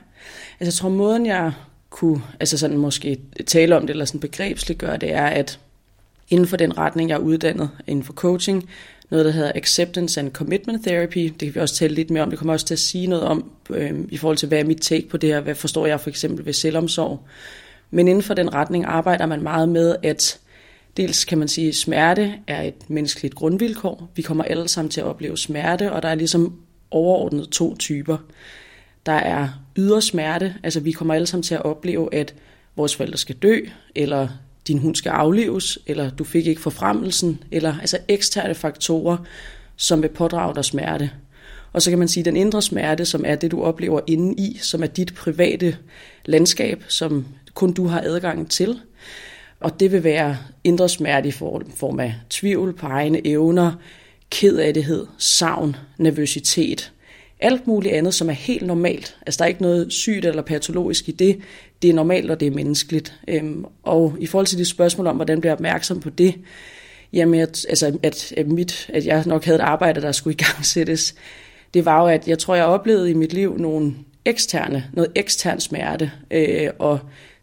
altså 0.61 0.65
jeg 0.65 0.73
tror 0.73 0.89
måden, 0.89 1.27
jeg 1.27 1.53
kunne 1.95 2.23
altså 2.41 2.59
sådan 2.59 2.79
måske 2.79 3.19
tale 3.47 3.77
om 3.77 3.83
det, 3.83 3.91
eller 3.91 4.05
sådan 4.05 4.21
begrebsligt 4.21 4.79
gøre 4.79 4.97
det, 4.97 5.13
er, 5.13 5.27
at 5.27 5.59
inden 6.31 6.47
for 6.47 6.57
den 6.57 6.79
retning, 6.79 7.11
jeg 7.11 7.15
er 7.15 7.19
uddannet 7.19 7.71
inden 7.87 8.05
for 8.05 8.13
coaching, 8.13 8.71
noget, 9.11 9.25
der 9.27 9.31
hedder 9.31 9.53
Acceptance 9.55 10.21
and 10.21 10.33
Commitment 10.33 10.87
Therapy. 10.87 11.19
Det 11.19 11.39
kan 11.41 11.55
vi 11.55 11.61
også 11.61 11.75
tale 11.75 11.95
lidt 11.95 12.11
mere 12.11 12.23
om. 12.23 12.31
Det 12.31 12.39
kommer 12.39 12.53
også 12.53 12.67
til 12.67 12.75
at 12.75 12.79
sige 12.79 13.07
noget 13.07 13.25
om, 13.25 13.51
øh, 13.71 13.93
i 14.09 14.17
forhold 14.17 14.37
til, 14.37 14.49
hvad 14.49 14.59
er 14.59 14.65
mit 14.65 14.81
take 14.81 15.09
på 15.09 15.17
det 15.17 15.29
her, 15.29 15.41
hvad 15.41 15.55
forstår 15.55 15.87
jeg 15.87 16.01
for 16.01 16.11
eksempel 16.11 16.47
ved 16.47 16.53
selvomsorg. 16.53 17.21
Men 17.91 18.09
inden 18.09 18.23
for 18.23 18.35
den 18.35 18.55
retning 18.55 18.85
arbejder 18.85 19.27
man 19.27 19.43
meget 19.43 19.69
med, 19.69 19.97
at 20.03 20.39
dels 20.97 21.25
kan 21.25 21.39
man 21.39 21.49
sige, 21.49 21.69
at 21.69 21.75
smerte 21.75 22.35
er 22.47 22.63
et 22.63 22.91
menneskeligt 22.91 23.35
grundvilkår. 23.35 24.11
Vi 24.17 24.23
kommer 24.23 24.45
alle 24.45 24.69
sammen 24.69 24.91
til 24.91 25.01
at 25.01 25.07
opleve 25.07 25.39
smerte, 25.39 25.93
og 25.93 26.03
der 26.03 26.09
er 26.09 26.15
ligesom 26.15 26.59
overordnet 26.91 27.49
to 27.49 27.77
typer. 27.77 28.17
Der 29.07 29.13
er 29.13 29.49
ydre 29.79 30.03
smerte, 30.03 30.55
altså 30.63 30.81
vi 30.81 30.93
kommer 30.93 31.15
alle 31.15 31.27
sammen 31.27 31.43
til 31.43 31.55
at 31.55 31.65
opleve, 31.65 32.15
at 32.15 32.35
vores 32.77 32.97
forældre 32.97 33.19
skal 33.19 33.37
dø, 33.37 33.59
eller 33.95 34.29
din 34.67 34.79
hund 34.79 34.97
skal 34.97 35.11
aflives, 35.11 35.79
eller 35.87 36.11
du 36.11 36.25
fik 36.25 36.47
ikke 36.47 36.61
forfremmelsen, 36.61 37.43
eller 37.51 37.79
altså 37.81 37.99
eksterne 38.09 38.55
faktorer, 38.55 39.17
som 39.77 40.03
vil 40.03 40.09
pådrage 40.09 40.55
dig 40.55 40.65
smerte. 40.65 41.11
Og 41.73 41.83
så 41.83 41.91
kan 41.91 41.99
man 41.99 42.09
sige, 42.09 42.25
den 42.25 42.37
indre 42.37 42.63
smerte, 42.63 43.05
som 43.05 43.25
er 43.27 43.35
det, 43.35 43.51
du 43.51 43.63
oplever 43.63 44.01
inde 44.07 44.35
i, 44.43 44.59
som 44.63 44.83
er 44.83 44.87
dit 44.87 45.15
private 45.15 45.77
landskab, 46.25 46.85
som 46.89 47.27
kun 47.55 47.73
du 47.73 47.87
har 47.87 48.01
adgang 48.01 48.51
til. 48.51 48.81
Og 49.61 49.81
det 49.81 49.93
vil 49.93 50.05
være 50.05 50.37
indre 50.65 50.89
smerte 50.89 51.29
i 51.29 51.33
form 51.33 52.01
af 52.01 52.15
tvivl 52.31 52.73
på 52.73 52.87
egne 52.87 53.27
evner, 53.27 53.73
kedelighed, 54.31 55.07
savn, 55.19 55.77
nervøsitet. 55.99 56.93
Alt 57.45 57.67
muligt 57.67 57.95
andet, 57.95 58.15
som 58.15 58.29
er 58.29 58.35
helt 58.35 58.67
normalt. 58.67 59.17
Altså 59.27 59.39
der 59.39 59.45
er 59.45 59.49
ikke 59.49 59.63
noget 59.63 59.93
sygt 59.93 60.25
eller 60.25 60.43
patologisk 60.43 61.09
i 61.09 61.13
det. 61.13 61.39
Det 61.83 61.91
er 61.91 61.95
normalt, 61.95 62.31
og 62.31 62.41
det 62.41 62.47
er 62.47 62.51
menneskeligt. 62.51 63.15
Øhm, 63.29 63.65
og 63.83 64.17
i 64.21 64.27
forhold 64.27 64.47
til 64.47 64.59
de 64.59 64.65
spørgsmål 64.65 65.07
om, 65.07 65.17
hvordan 65.17 65.41
bliver 65.41 65.53
opmærksom 65.53 66.01
på 66.01 66.11
det, 66.11 66.35
jamen 67.13 67.41
at, 67.41 67.67
altså, 67.69 67.99
at, 68.03 68.33
at, 68.37 68.47
mit, 68.47 68.91
at 68.93 69.07
jeg 69.07 69.23
nok 69.27 69.45
havde 69.45 69.57
et 69.57 69.63
arbejde, 69.63 70.01
der 70.01 70.13
skulle 70.13 70.35
i 70.35 70.43
gang 70.43 70.65
sættes, 70.75 71.15
det 71.75 71.85
var 71.85 72.03
jo, 72.03 72.07
at 72.09 72.29
jeg 72.29 72.39
tror, 72.39 72.55
jeg 72.55 72.65
oplevede 72.65 73.11
i 73.11 73.15
mit 73.15 73.33
liv 73.33 73.59
nogle 73.59 73.95
eksterne, 74.25 74.85
noget 74.93 75.13
ekstern 75.15 75.61
smerte, 75.61 76.11
øh, 76.31 76.71
og 76.79 76.99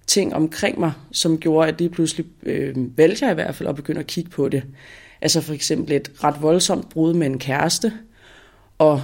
ting 0.07 0.35
omkring 0.35 0.79
mig, 0.79 0.91
som 1.11 1.37
gjorde, 1.37 1.67
at 1.67 1.79
det 1.79 1.91
pludselig 1.91 2.25
øh, 2.43 2.97
valgte 2.97 3.25
jeg 3.25 3.31
i 3.31 3.35
hvert 3.35 3.55
fald 3.55 3.69
at 3.69 3.75
begynde 3.75 3.99
at 3.99 4.07
kigge 4.07 4.29
på 4.29 4.49
det. 4.49 4.63
Altså 5.21 5.41
for 5.41 5.53
eksempel 5.53 5.95
et 5.95 6.11
ret 6.23 6.41
voldsomt 6.41 6.89
brud 6.89 7.13
med 7.13 7.27
en 7.27 7.39
kæreste, 7.39 7.93
og 8.81 9.01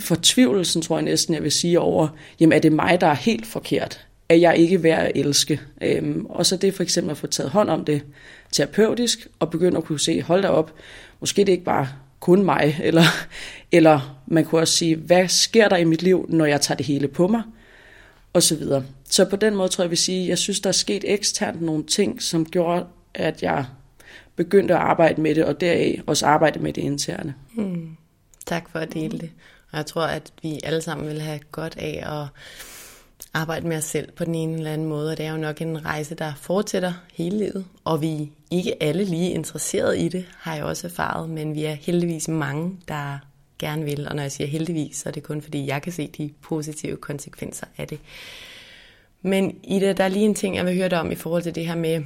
fortvivlelsen, 0.00 0.82
tror 0.82 0.96
jeg 0.96 1.04
næsten, 1.04 1.34
jeg 1.34 1.42
vil 1.42 1.52
sige 1.52 1.80
over, 1.80 2.08
jamen 2.40 2.52
er 2.52 2.60
det 2.60 2.72
mig, 2.72 3.00
der 3.00 3.06
er 3.06 3.14
helt 3.14 3.46
forkert? 3.46 4.06
Er 4.28 4.34
jeg 4.34 4.56
ikke 4.56 4.82
værd 4.82 5.06
at 5.06 5.12
elske? 5.14 5.60
Øhm, 5.82 6.26
og 6.26 6.46
så 6.46 6.56
det 6.56 6.74
for 6.74 6.82
eksempel 6.82 7.10
at 7.10 7.16
få 7.16 7.26
taget 7.26 7.50
hånd 7.50 7.70
om 7.70 7.84
det 7.84 8.02
terapeutisk, 8.52 9.28
og 9.38 9.50
begynde 9.50 9.76
at 9.76 9.84
kunne 9.84 10.00
se, 10.00 10.22
hold 10.22 10.42
da 10.42 10.48
op, 10.48 10.74
måske 11.20 11.40
det 11.40 11.48
er 11.48 11.52
ikke 11.52 11.64
bare 11.64 11.88
kun 12.20 12.44
mig, 12.44 12.78
eller, 12.82 13.04
eller 13.72 14.20
man 14.26 14.44
kunne 14.44 14.60
også 14.60 14.74
sige, 14.74 14.96
hvad 14.96 15.28
sker 15.28 15.68
der 15.68 15.76
i 15.76 15.84
mit 15.84 16.02
liv, 16.02 16.26
når 16.28 16.44
jeg 16.44 16.60
tager 16.60 16.76
det 16.76 16.86
hele 16.86 17.08
på 17.08 17.28
mig? 17.28 17.42
og 18.32 18.42
så 18.42 18.56
videre. 18.56 18.84
Så 19.04 19.24
på 19.24 19.36
den 19.36 19.56
måde 19.56 19.68
tror 19.68 19.82
jeg, 19.82 19.86
jeg 19.86 19.90
vil 19.90 19.98
sige, 19.98 20.28
jeg 20.28 20.38
synes, 20.38 20.60
der 20.60 20.68
er 20.68 20.72
sket 20.72 21.04
eksternt 21.06 21.62
nogle 21.62 21.84
ting, 21.84 22.22
som 22.22 22.46
gjorde, 22.46 22.86
at 23.14 23.42
jeg 23.42 23.64
begyndte 24.36 24.74
at 24.74 24.80
arbejde 24.80 25.20
med 25.20 25.34
det, 25.34 25.44
og 25.44 25.60
deraf 25.60 26.02
også 26.06 26.26
arbejde 26.26 26.58
med 26.58 26.72
det 26.72 26.82
interne. 26.82 27.34
Hmm. 27.54 27.96
Tak 28.46 28.70
for 28.70 28.78
at 28.78 28.94
dele 28.94 29.18
det. 29.18 29.30
Og 29.72 29.78
jeg 29.78 29.86
tror, 29.86 30.06
at 30.06 30.32
vi 30.42 30.60
alle 30.64 30.82
sammen 30.82 31.08
vil 31.08 31.20
have 31.20 31.40
godt 31.52 31.76
af 31.78 32.22
at 32.22 32.28
arbejde 33.34 33.66
med 33.66 33.76
os 33.76 33.84
selv 33.84 34.12
på 34.12 34.24
den 34.24 34.34
ene 34.34 34.56
eller 34.56 34.72
anden 34.72 34.86
måde, 34.86 35.10
og 35.10 35.18
det 35.18 35.26
er 35.26 35.30
jo 35.30 35.36
nok 35.36 35.60
en 35.60 35.84
rejse, 35.84 36.14
der 36.14 36.32
fortsætter 36.34 36.92
hele 37.14 37.38
livet, 37.38 37.64
og 37.84 38.00
vi 38.00 38.30
ikke 38.50 38.82
alle 38.82 39.04
lige 39.04 39.30
interesseret 39.30 39.98
i 39.98 40.08
det, 40.08 40.24
har 40.38 40.54
jeg 40.54 40.64
også 40.64 40.86
erfaret, 40.86 41.30
men 41.30 41.54
vi 41.54 41.64
er 41.64 41.74
heldigvis 41.74 42.28
mange, 42.28 42.78
der 42.88 43.18
gerne 43.58 43.84
vil. 43.84 44.08
Og 44.08 44.14
når 44.14 44.22
jeg 44.22 44.32
siger 44.32 44.48
heldigvis, 44.48 44.96
så 44.96 45.08
er 45.08 45.12
det 45.12 45.22
kun 45.22 45.42
fordi, 45.42 45.66
jeg 45.66 45.82
kan 45.82 45.92
se 45.92 46.06
de 46.06 46.30
positive 46.42 46.96
konsekvenser 46.96 47.66
af 47.78 47.88
det. 47.88 47.98
Men 49.22 49.58
i 49.64 49.78
det, 49.78 49.96
der 49.96 50.04
er 50.04 50.08
lige 50.08 50.24
en 50.24 50.34
ting, 50.34 50.56
jeg 50.56 50.66
vil 50.66 50.74
høre 50.74 50.88
dig 50.88 51.00
om 51.00 51.12
i 51.12 51.14
forhold 51.14 51.42
til 51.42 51.54
det 51.54 51.66
her 51.66 51.74
med 51.74 52.04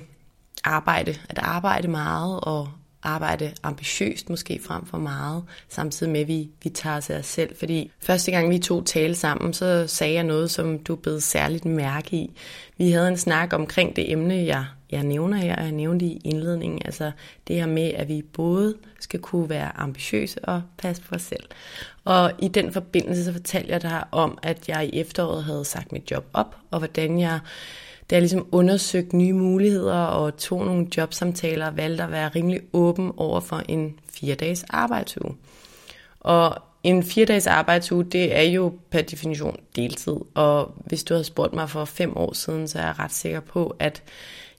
arbejde. 0.64 1.16
At 1.28 1.38
arbejde 1.38 1.88
meget 1.88 2.40
og 2.40 2.68
arbejde 3.02 3.52
ambitiøst 3.62 4.30
måske 4.30 4.60
frem 4.62 4.86
for 4.86 4.98
meget, 4.98 5.42
samtidig 5.68 6.12
med, 6.12 6.20
at 6.20 6.28
vi, 6.28 6.50
vi 6.62 6.68
tager 6.68 6.96
os 6.96 7.10
af 7.10 7.18
os 7.18 7.26
selv. 7.26 7.56
Fordi 7.56 7.90
første 8.00 8.30
gang 8.30 8.50
vi 8.50 8.58
to 8.58 8.82
talte 8.84 9.14
sammen, 9.14 9.52
så 9.52 9.86
sagde 9.86 10.14
jeg 10.14 10.24
noget, 10.24 10.50
som 10.50 10.78
du 10.78 10.96
blev 10.96 11.20
særligt 11.20 11.64
mærke 11.64 12.16
i. 12.16 12.30
Vi 12.76 12.90
havde 12.90 13.08
en 13.08 13.16
snak 13.16 13.52
omkring 13.52 13.96
det 13.96 14.12
emne, 14.12 14.34
jeg, 14.34 14.64
jeg 14.90 15.02
nævner 15.02 15.36
her, 15.36 15.56
og 15.56 15.62
jeg 15.62 15.72
nævnte 15.72 16.04
i 16.04 16.20
indledningen, 16.24 16.82
altså 16.84 17.10
det 17.48 17.56
her 17.56 17.66
med, 17.66 17.90
at 17.94 18.08
vi 18.08 18.22
både 18.22 18.74
skal 19.00 19.20
kunne 19.20 19.48
være 19.48 19.76
ambitiøse 19.76 20.44
og 20.44 20.62
passe 20.78 21.02
på 21.02 21.14
os 21.14 21.22
selv. 21.22 21.44
Og 22.04 22.32
i 22.38 22.48
den 22.48 22.72
forbindelse, 22.72 23.24
så 23.24 23.32
fortalte 23.32 23.72
jeg 23.72 23.82
dig 23.82 24.04
om, 24.12 24.38
at 24.42 24.68
jeg 24.68 24.90
i 24.92 25.00
efteråret 25.00 25.44
havde 25.44 25.64
sagt 25.64 25.92
mit 25.92 26.10
job 26.10 26.26
op, 26.32 26.56
og 26.70 26.78
hvordan 26.78 27.20
jeg 27.20 27.40
da 28.10 28.14
jeg 28.14 28.22
ligesom 28.22 28.46
undersøgte 28.52 29.16
nye 29.16 29.32
muligheder 29.32 29.96
og 29.96 30.36
tog 30.36 30.64
nogle 30.64 30.86
jobsamtaler 30.96 31.70
valgte 31.70 32.04
at 32.04 32.10
være 32.10 32.28
rimelig 32.28 32.60
åben 32.72 33.12
over 33.16 33.40
for 33.40 33.62
en 33.68 33.98
fire 34.12 34.34
dages 34.34 34.64
arbejdsuge. 34.70 35.36
Og 36.20 36.62
en 36.82 37.02
fire 37.02 37.24
dages 37.24 37.46
arbejdsuge, 37.46 38.04
det 38.04 38.36
er 38.36 38.42
jo 38.42 38.72
per 38.90 39.02
definition 39.02 39.56
deltid. 39.76 40.16
Og 40.34 40.74
hvis 40.86 41.04
du 41.04 41.14
havde 41.14 41.24
spurgt 41.24 41.52
mig 41.52 41.70
for 41.70 41.84
fem 41.84 42.16
år 42.16 42.32
siden, 42.32 42.68
så 42.68 42.78
er 42.78 42.82
jeg 42.82 42.98
ret 42.98 43.12
sikker 43.12 43.40
på, 43.40 43.76
at 43.78 44.02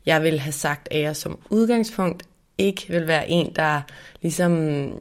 jeg 0.05 0.23
ville 0.23 0.39
have 0.39 0.51
sagt, 0.51 0.87
at 0.91 1.01
jeg 1.01 1.15
som 1.15 1.39
udgangspunkt 1.49 2.23
ikke 2.57 2.85
vil 2.89 3.07
være 3.07 3.29
en, 3.29 3.51
der 3.55 3.81
ligesom 4.21 4.51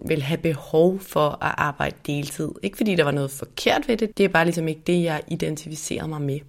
vil 0.08 0.22
have 0.22 0.38
behov 0.38 1.00
for 1.00 1.28
at 1.44 1.54
arbejde 1.56 1.96
deltid. 2.06 2.50
Ikke 2.62 2.76
fordi 2.76 2.94
der 2.94 3.04
var 3.04 3.10
noget 3.10 3.30
forkert 3.30 3.88
ved 3.88 3.96
det, 3.96 4.18
det 4.18 4.24
er 4.24 4.28
bare 4.28 4.44
ligesom 4.44 4.68
ikke 4.68 4.80
det, 4.86 5.02
jeg 5.02 5.22
identificerer 5.28 6.06
mig 6.06 6.22
med. 6.22 6.40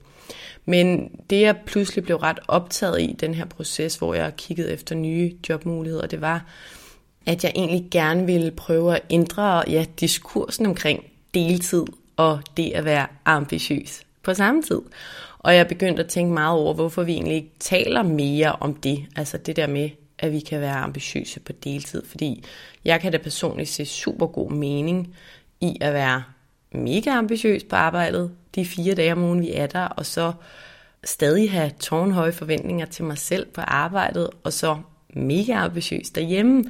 Men 0.65 1.11
det, 1.29 1.41
jeg 1.41 1.57
pludselig 1.65 2.03
blev 2.03 2.17
ret 2.17 2.39
optaget 2.47 3.01
i 3.01 3.15
den 3.19 3.33
her 3.33 3.45
proces, 3.45 3.95
hvor 3.95 4.13
jeg 4.13 4.35
kiggede 4.35 4.71
efter 4.71 4.95
nye 4.95 5.35
jobmuligheder, 5.49 6.07
det 6.07 6.21
var, 6.21 6.45
at 7.25 7.43
jeg 7.43 7.51
egentlig 7.55 7.87
gerne 7.91 8.25
ville 8.25 8.51
prøve 8.51 8.95
at 8.95 9.01
ændre 9.09 9.63
ja, 9.69 9.85
diskursen 9.99 10.65
omkring 10.65 11.03
deltid 11.33 11.85
og 12.17 12.39
det 12.57 12.71
at 12.71 12.85
være 12.85 13.07
ambitiøs 13.25 14.03
på 14.23 14.33
samme 14.33 14.61
tid. 14.61 14.81
Og 15.39 15.55
jeg 15.55 15.67
begyndte 15.67 16.03
at 16.03 16.09
tænke 16.09 16.33
meget 16.33 16.59
over, 16.59 16.73
hvorfor 16.73 17.03
vi 17.03 17.13
egentlig 17.13 17.35
ikke 17.35 17.51
taler 17.59 18.03
mere 18.03 18.51
om 18.51 18.73
det. 18.73 19.05
Altså 19.15 19.37
det 19.37 19.55
der 19.55 19.67
med, 19.67 19.89
at 20.19 20.31
vi 20.31 20.39
kan 20.39 20.61
være 20.61 20.75
ambitiøse 20.75 21.39
på 21.39 21.51
deltid. 21.51 22.05
Fordi 22.05 22.43
jeg 22.85 23.01
kan 23.01 23.11
da 23.11 23.17
personligt 23.17 23.69
se 23.69 23.85
super 23.85 24.27
god 24.27 24.51
mening 24.51 25.15
i 25.61 25.77
at 25.81 25.93
være 25.93 26.23
mega 26.71 27.09
ambitiøs 27.09 27.63
på 27.63 27.75
arbejdet 27.75 28.31
de 28.55 28.65
fire 28.65 28.95
dage 28.95 29.11
om 29.11 29.23
ugen, 29.23 29.41
vi 29.41 29.51
er 29.53 29.67
der, 29.67 29.85
og 29.85 30.05
så 30.05 30.31
stadig 31.03 31.51
have 31.51 31.71
tårnhøje 31.79 32.31
forventninger 32.31 32.85
til 32.85 33.05
mig 33.05 33.17
selv 33.17 33.45
på 33.45 33.61
arbejdet, 33.61 34.29
og 34.43 34.53
så 34.53 34.77
mega 35.13 35.53
ambitiøs 35.53 36.09
derhjemme. 36.09 36.63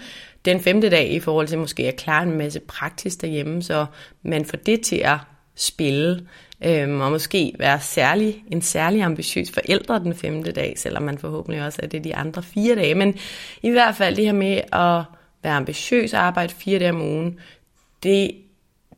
Den 0.45 0.59
femte 0.59 0.89
dag 0.89 1.11
i 1.11 1.19
forhold 1.19 1.47
til 1.47 1.57
måske 1.57 1.87
at 1.87 1.95
klare 1.95 2.23
en 2.23 2.37
masse 2.37 2.59
praktisk 2.59 3.21
derhjemme, 3.21 3.63
så 3.63 3.85
man 4.23 4.45
får 4.45 4.57
det 4.57 4.81
til 4.81 4.95
at 4.95 5.17
spille, 5.55 6.27
øhm, 6.65 7.01
og 7.01 7.11
måske 7.11 7.53
være 7.59 7.79
særlig, 7.79 8.43
en 8.51 8.61
særlig 8.61 9.03
ambitiøs 9.03 9.51
forældre 9.51 9.99
den 9.99 10.15
femte 10.15 10.51
dag, 10.51 10.73
selvom 10.77 11.03
man 11.03 11.17
forhåbentlig 11.17 11.65
også 11.65 11.79
er 11.83 11.87
det 11.87 12.03
de 12.03 12.15
andre 12.15 12.43
fire 12.43 12.75
dage. 12.75 12.95
Men 12.95 13.17
i 13.61 13.69
hvert 13.69 13.95
fald 13.95 14.15
det 14.15 14.25
her 14.25 14.33
med 14.33 14.61
at 14.73 15.03
være 15.43 15.53
ambitiøs 15.53 16.13
og 16.13 16.19
arbejde 16.19 16.53
fire 16.53 16.79
dage 16.79 16.91
om 16.91 17.01
ugen, 17.01 17.39
det 18.03 18.31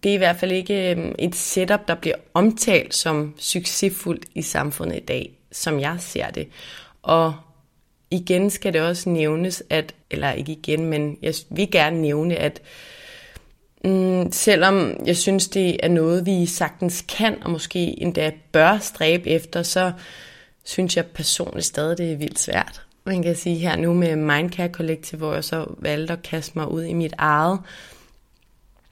det 0.03 0.09
er 0.09 0.13
i 0.13 0.17
hvert 0.17 0.35
fald 0.35 0.51
ikke 0.51 0.91
øhm, 0.91 1.15
et 1.19 1.35
setup, 1.35 1.87
der 1.87 1.95
bliver 1.95 2.15
omtalt 2.33 2.95
som 2.95 3.33
succesfuldt 3.37 4.25
i 4.35 4.41
samfundet 4.41 4.97
i 4.97 5.05
dag, 5.05 5.31
som 5.51 5.79
jeg 5.79 5.95
ser 5.99 6.29
det. 6.29 6.47
Og 7.01 7.35
igen 8.11 8.49
skal 8.49 8.73
det 8.73 8.81
også 8.81 9.09
nævnes, 9.09 9.63
at, 9.69 9.95
eller 10.11 10.31
ikke 10.31 10.51
igen, 10.51 10.85
men 10.85 11.17
jeg 11.21 11.33
vil 11.49 11.71
gerne 11.71 12.01
nævne, 12.01 12.35
at 12.35 12.61
mm, 13.83 14.31
selvom 14.31 15.05
jeg 15.05 15.17
synes, 15.17 15.47
det 15.47 15.77
er 15.83 15.89
noget, 15.89 16.25
vi 16.25 16.45
sagtens 16.45 17.05
kan, 17.17 17.43
og 17.43 17.51
måske 17.51 18.01
endda 18.01 18.31
bør 18.51 18.77
stræbe 18.77 19.29
efter, 19.29 19.63
så 19.63 19.91
synes 20.63 20.97
jeg 20.97 21.05
personligt 21.05 21.65
stadig, 21.65 21.97
det 21.97 22.11
er 22.11 22.17
vildt 22.17 22.39
svært. 22.39 22.81
Man 23.05 23.23
kan 23.23 23.35
sige 23.35 23.55
her 23.55 23.75
nu 23.75 23.93
med 23.93 24.15
Mindcare 24.15 24.69
Collective, 24.69 25.17
hvor 25.17 25.33
jeg 25.33 25.43
så 25.43 25.65
valgte 25.77 26.13
at 26.13 26.21
kaste 26.21 26.51
mig 26.55 26.71
ud 26.71 26.83
i 26.83 26.93
mit 26.93 27.13
eget, 27.17 27.59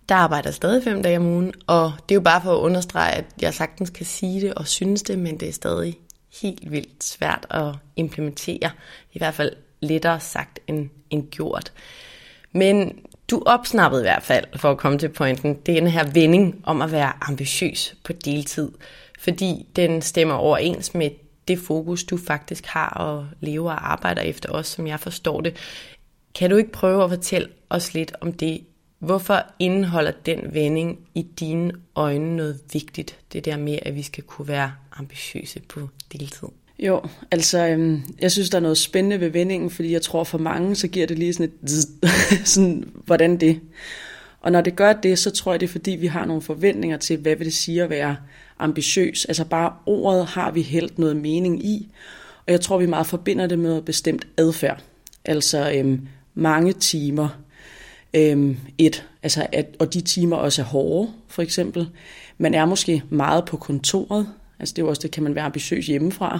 der 0.09 0.15
arbejder 0.15 0.51
stadig 0.51 0.83
fem 0.83 1.03
dage 1.03 1.17
om 1.17 1.25
ugen, 1.25 1.53
og 1.67 1.91
det 2.09 2.15
er 2.15 2.19
jo 2.19 2.21
bare 2.21 2.41
for 2.41 2.53
at 2.53 2.59
understrege, 2.59 3.13
at 3.13 3.25
jeg 3.41 3.53
sagtens 3.53 3.89
kan 3.89 4.05
sige 4.05 4.41
det 4.41 4.53
og 4.53 4.67
synes 4.67 5.03
det, 5.03 5.19
men 5.19 5.39
det 5.39 5.49
er 5.49 5.53
stadig 5.53 5.99
helt 6.41 6.71
vildt 6.71 7.03
svært 7.03 7.47
at 7.49 7.75
implementere. 7.95 8.71
I 9.13 9.17
hvert 9.17 9.33
fald 9.33 9.55
lettere 9.79 10.19
sagt 10.19 10.59
end, 10.67 10.89
end 11.09 11.31
gjort. 11.31 11.73
Men 12.51 12.99
du 13.29 13.43
opsnappede 13.45 14.01
i 14.01 14.03
hvert 14.03 14.23
fald, 14.23 14.45
for 14.55 14.71
at 14.71 14.77
komme 14.77 14.97
til 14.97 15.09
pointen, 15.09 15.53
den 15.65 15.87
her 15.87 16.11
vending 16.13 16.61
om 16.63 16.81
at 16.81 16.91
være 16.91 17.13
ambitiøs 17.21 17.95
på 18.03 18.13
deltid, 18.13 18.71
fordi 19.19 19.67
den 19.75 20.01
stemmer 20.01 20.33
overens 20.33 20.93
med 20.93 21.09
det 21.47 21.59
fokus, 21.59 22.03
du 22.03 22.17
faktisk 22.17 22.65
har 22.65 22.89
og 22.89 23.27
lever 23.39 23.71
og 23.71 23.91
arbejder 23.91 24.21
efter 24.21 24.51
os, 24.51 24.67
som 24.67 24.87
jeg 24.87 24.99
forstår 24.99 25.41
det. 25.41 25.55
Kan 26.35 26.49
du 26.49 26.55
ikke 26.55 26.71
prøve 26.71 27.03
at 27.03 27.09
fortælle 27.09 27.47
os 27.69 27.93
lidt 27.93 28.13
om 28.21 28.33
det, 28.33 28.61
Hvorfor 28.99 29.45
indeholder 29.59 30.11
den 30.25 30.39
vending 30.53 30.99
i 31.15 31.21
dine 31.39 31.71
øjne 31.95 32.35
noget 32.35 32.59
vigtigt? 32.73 33.19
Det 33.33 33.45
der 33.45 33.57
med, 33.57 33.79
at 33.81 33.95
vi 33.95 34.01
skal 34.01 34.23
kunne 34.23 34.47
være 34.47 34.71
ambitiøse 34.97 35.61
på 35.69 35.89
deltid. 36.13 36.47
Jo, 36.79 37.01
altså 37.31 37.67
øhm, 37.67 38.01
jeg 38.21 38.31
synes, 38.31 38.49
der 38.49 38.57
er 38.57 38.61
noget 38.61 38.77
spændende 38.77 39.19
ved 39.19 39.29
vendingen, 39.29 39.69
fordi 39.69 39.91
jeg 39.91 40.01
tror 40.01 40.23
for 40.23 40.37
mange, 40.37 40.75
så 40.75 40.87
giver 40.87 41.07
det 41.07 41.19
lige 41.19 41.33
sådan 41.33 41.51
et 41.63 41.69
sådan, 42.47 42.91
hvordan 43.05 43.37
det. 43.37 43.59
Og 44.41 44.51
når 44.51 44.61
det 44.61 44.75
gør 44.75 44.93
det, 44.93 45.19
så 45.19 45.31
tror 45.31 45.53
jeg, 45.53 45.59
det 45.59 45.67
er 45.67 45.71
fordi, 45.71 45.91
vi 45.91 46.07
har 46.07 46.25
nogle 46.25 46.41
forventninger 46.41 46.97
til, 46.97 47.17
hvad 47.17 47.35
vil 47.35 47.45
det 47.45 47.53
sige 47.53 47.83
at 47.83 47.89
være 47.89 48.15
ambitiøs. 48.59 49.25
Altså 49.25 49.45
bare 49.45 49.73
ordet 49.85 50.25
har 50.25 50.51
vi 50.51 50.61
helt 50.61 50.99
noget 50.99 51.17
mening 51.17 51.65
i. 51.65 51.91
Og 52.47 52.51
jeg 52.51 52.61
tror, 52.61 52.77
vi 52.77 52.85
meget 52.85 53.07
forbinder 53.07 53.47
det 53.47 53.59
med 53.59 53.81
bestemt 53.81 54.27
adfærd. 54.37 54.83
Altså 55.25 55.71
øhm, 55.75 56.07
mange 56.33 56.73
timer. 56.73 57.29
Øhm, 58.13 58.57
et, 58.77 59.05
altså 59.23 59.47
at, 59.51 59.65
og 59.79 59.93
de 59.93 60.01
timer 60.01 60.35
også 60.35 60.61
er 60.61 60.65
hårde, 60.65 61.11
for 61.27 61.41
eksempel. 61.41 61.89
Man 62.37 62.53
er 62.53 62.65
måske 62.65 63.03
meget 63.09 63.45
på 63.45 63.57
kontoret. 63.57 64.27
Altså 64.59 64.73
det 64.73 64.81
er 64.81 64.85
jo 64.85 64.89
også 64.89 65.01
det, 65.01 65.11
kan 65.11 65.23
man 65.23 65.35
være 65.35 65.43
ambitiøs 65.43 65.87
hjemmefra. 65.87 66.39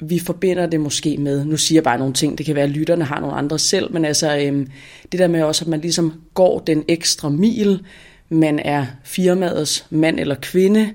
Vi 0.00 0.18
forbinder 0.18 0.66
det 0.66 0.80
måske 0.80 1.16
med, 1.16 1.44
nu 1.44 1.56
siger 1.56 1.76
jeg 1.76 1.84
bare 1.84 1.98
nogle 1.98 2.14
ting, 2.14 2.38
det 2.38 2.46
kan 2.46 2.54
være, 2.54 2.64
at 2.64 2.70
lytterne 2.70 3.04
har 3.04 3.20
nogle 3.20 3.36
andre 3.36 3.58
selv, 3.58 3.92
men 3.92 4.04
altså 4.04 4.38
øhm, 4.38 4.68
det 5.12 5.20
der 5.20 5.28
med 5.28 5.42
også, 5.42 5.64
at 5.64 5.68
man 5.68 5.80
ligesom 5.80 6.22
går 6.34 6.58
den 6.58 6.84
ekstra 6.88 7.28
mil, 7.28 7.84
man 8.28 8.58
er 8.58 8.86
firmaets 9.04 9.86
mand 9.90 10.20
eller 10.20 10.34
kvinde, 10.34 10.92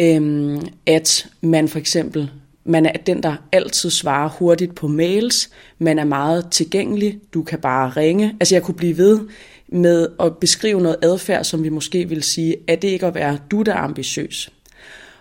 øhm, 0.00 0.68
at 0.86 1.26
man 1.40 1.68
for 1.68 1.78
eksempel 1.78 2.30
man 2.64 2.86
er 2.86 2.92
den, 2.92 3.22
der 3.22 3.36
altid 3.52 3.90
svarer 3.90 4.28
hurtigt 4.28 4.74
på 4.74 4.88
mails. 4.88 5.50
Man 5.78 5.98
er 5.98 6.04
meget 6.04 6.50
tilgængelig. 6.50 7.18
Du 7.34 7.42
kan 7.42 7.58
bare 7.58 7.90
ringe. 7.90 8.36
Altså 8.40 8.54
jeg 8.54 8.62
kunne 8.62 8.74
blive 8.74 8.96
ved 8.96 9.20
med 9.68 10.08
at 10.20 10.36
beskrive 10.36 10.80
noget 10.80 10.96
adfærd, 11.02 11.44
som 11.44 11.62
vi 11.62 11.68
måske 11.68 12.08
vil 12.08 12.22
sige, 12.22 12.56
at 12.66 12.82
det 12.82 12.88
ikke 12.88 13.06
at 13.06 13.14
være 13.14 13.38
du, 13.50 13.62
der 13.62 13.72
er 13.72 13.78
ambitiøs. 13.78 14.52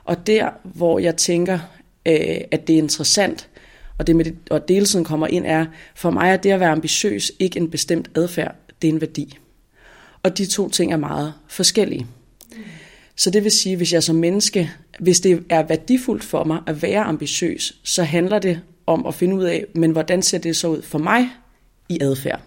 Og 0.04 0.28
der, 0.28 0.50
hvor 0.64 1.00
jeg 1.00 1.16
tænker, 1.16 1.60
øh, 2.06 2.38
at 2.52 2.68
det 2.68 2.74
er 2.74 2.78
interessant, 2.78 3.50
og 3.98 4.08
det 4.08 4.16
med 4.16 4.26
det, 4.26 4.36
og 4.50 4.68
deltiden 4.68 5.06
kommer 5.06 5.28
ind, 5.28 5.46
er, 5.46 5.66
for 5.96 6.10
mig 6.10 6.32
er 6.32 6.38
det 6.38 6.52
at 6.52 6.60
være 6.60 6.72
ambitiøs 6.72 7.32
ikke 7.40 7.60
en 7.60 7.70
bestemt 7.70 8.10
adfærd, 8.16 8.56
det 8.82 8.88
er 8.88 8.94
en 8.94 9.02
værdi. 9.02 9.38
Og 10.24 10.38
de 10.38 10.46
to 10.46 10.70
ting 10.70 10.94
er 10.94 10.98
meget 10.98 11.34
forskellige. 11.48 12.08
Så 13.16 13.30
det 13.30 13.44
vil 13.44 13.52
sige, 13.52 13.76
hvis 13.76 13.94
jeg 13.94 14.04
som 14.04 14.16
menneske, 14.16 14.72
hvis 15.00 15.20
det 15.20 15.44
er 15.50 15.64
værdifuldt 15.64 16.24
for 16.24 16.44
mig 16.44 16.60
at 16.68 16.82
være 16.82 17.04
ambitiøs, 17.04 17.74
så 17.84 18.04
handler 18.04 18.40
det 18.40 18.62
om 18.86 19.06
at 19.06 19.16
finde 19.16 19.36
ud 19.36 19.44
af, 19.44 19.66
men 19.76 19.92
hvordan 19.92 20.22
ser 20.22 20.38
det 20.38 20.56
så 20.56 20.68
ud 20.68 20.82
for 20.82 21.00
mig 21.00 21.30
i 21.90 21.98
adfærd? 22.02 22.42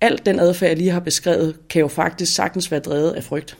Alt 0.00 0.26
den 0.26 0.40
adfærd, 0.40 0.68
jeg 0.68 0.76
lige 0.76 0.90
har 0.90 1.00
beskrevet, 1.00 1.56
kan 1.68 1.80
jo 1.80 1.88
faktisk 1.88 2.34
sagtens 2.34 2.70
være 2.70 2.80
drevet 2.80 3.10
af 3.10 3.24
frygt. 3.24 3.58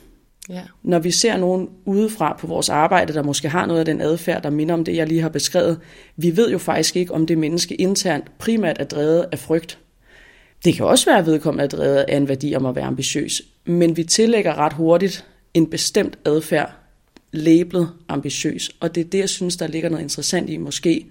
Ja. 0.49 0.61
Når 0.83 0.99
vi 0.99 1.11
ser 1.11 1.37
nogen 1.37 1.69
udefra 1.85 2.37
på 2.39 2.47
vores 2.47 2.69
arbejde, 2.69 3.13
der 3.13 3.23
måske 3.23 3.49
har 3.49 3.65
noget 3.65 3.79
af 3.79 3.85
den 3.85 4.01
adfærd, 4.01 4.43
der 4.43 4.49
minder 4.49 4.73
om 4.73 4.85
det, 4.85 4.95
jeg 4.95 5.07
lige 5.07 5.21
har 5.21 5.29
beskrevet, 5.29 5.79
vi 6.17 6.37
ved 6.37 6.51
jo 6.51 6.57
faktisk 6.57 6.95
ikke, 6.95 7.13
om 7.13 7.25
det 7.25 7.37
menneske 7.37 7.75
internt 7.75 8.37
primært 8.37 8.77
er 8.79 8.83
drevet 8.83 9.25
af 9.31 9.39
frygt. 9.39 9.79
Det 10.65 10.75
kan 10.75 10.85
også 10.85 11.05
være, 11.05 11.17
at 11.17 11.25
vedkommende 11.25 11.63
er 11.63 11.67
drevet 11.67 12.05
af 12.07 12.17
en 12.17 12.27
værdi 12.27 12.55
om 12.55 12.65
at 12.65 12.75
være 12.75 12.85
ambitiøs, 12.85 13.41
men 13.65 13.97
vi 13.97 14.03
tillægger 14.03 14.57
ret 14.57 14.73
hurtigt 14.73 15.25
en 15.53 15.69
bestemt 15.69 16.17
adfærd 16.25 16.73
lablet 17.31 17.91
ambitiøs. 18.07 18.71
Og 18.79 18.95
det 18.95 19.01
er 19.01 19.09
det, 19.09 19.19
jeg 19.19 19.29
synes, 19.29 19.57
der 19.57 19.67
ligger 19.67 19.89
noget 19.89 20.03
interessant 20.03 20.49
i 20.49 20.57
måske 20.57 21.05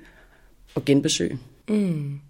at 0.76 0.84
genbesøge. 0.84 1.38
Mm. 1.68 2.20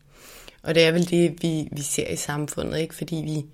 Og 0.62 0.74
det 0.74 0.84
er 0.84 0.92
vel 0.92 1.10
det, 1.10 1.42
vi, 1.42 1.68
vi 1.72 1.82
ser 1.82 2.08
i 2.08 2.16
samfundet, 2.16 2.78
ikke? 2.78 2.94
Fordi 2.94 3.16
vi 3.16 3.44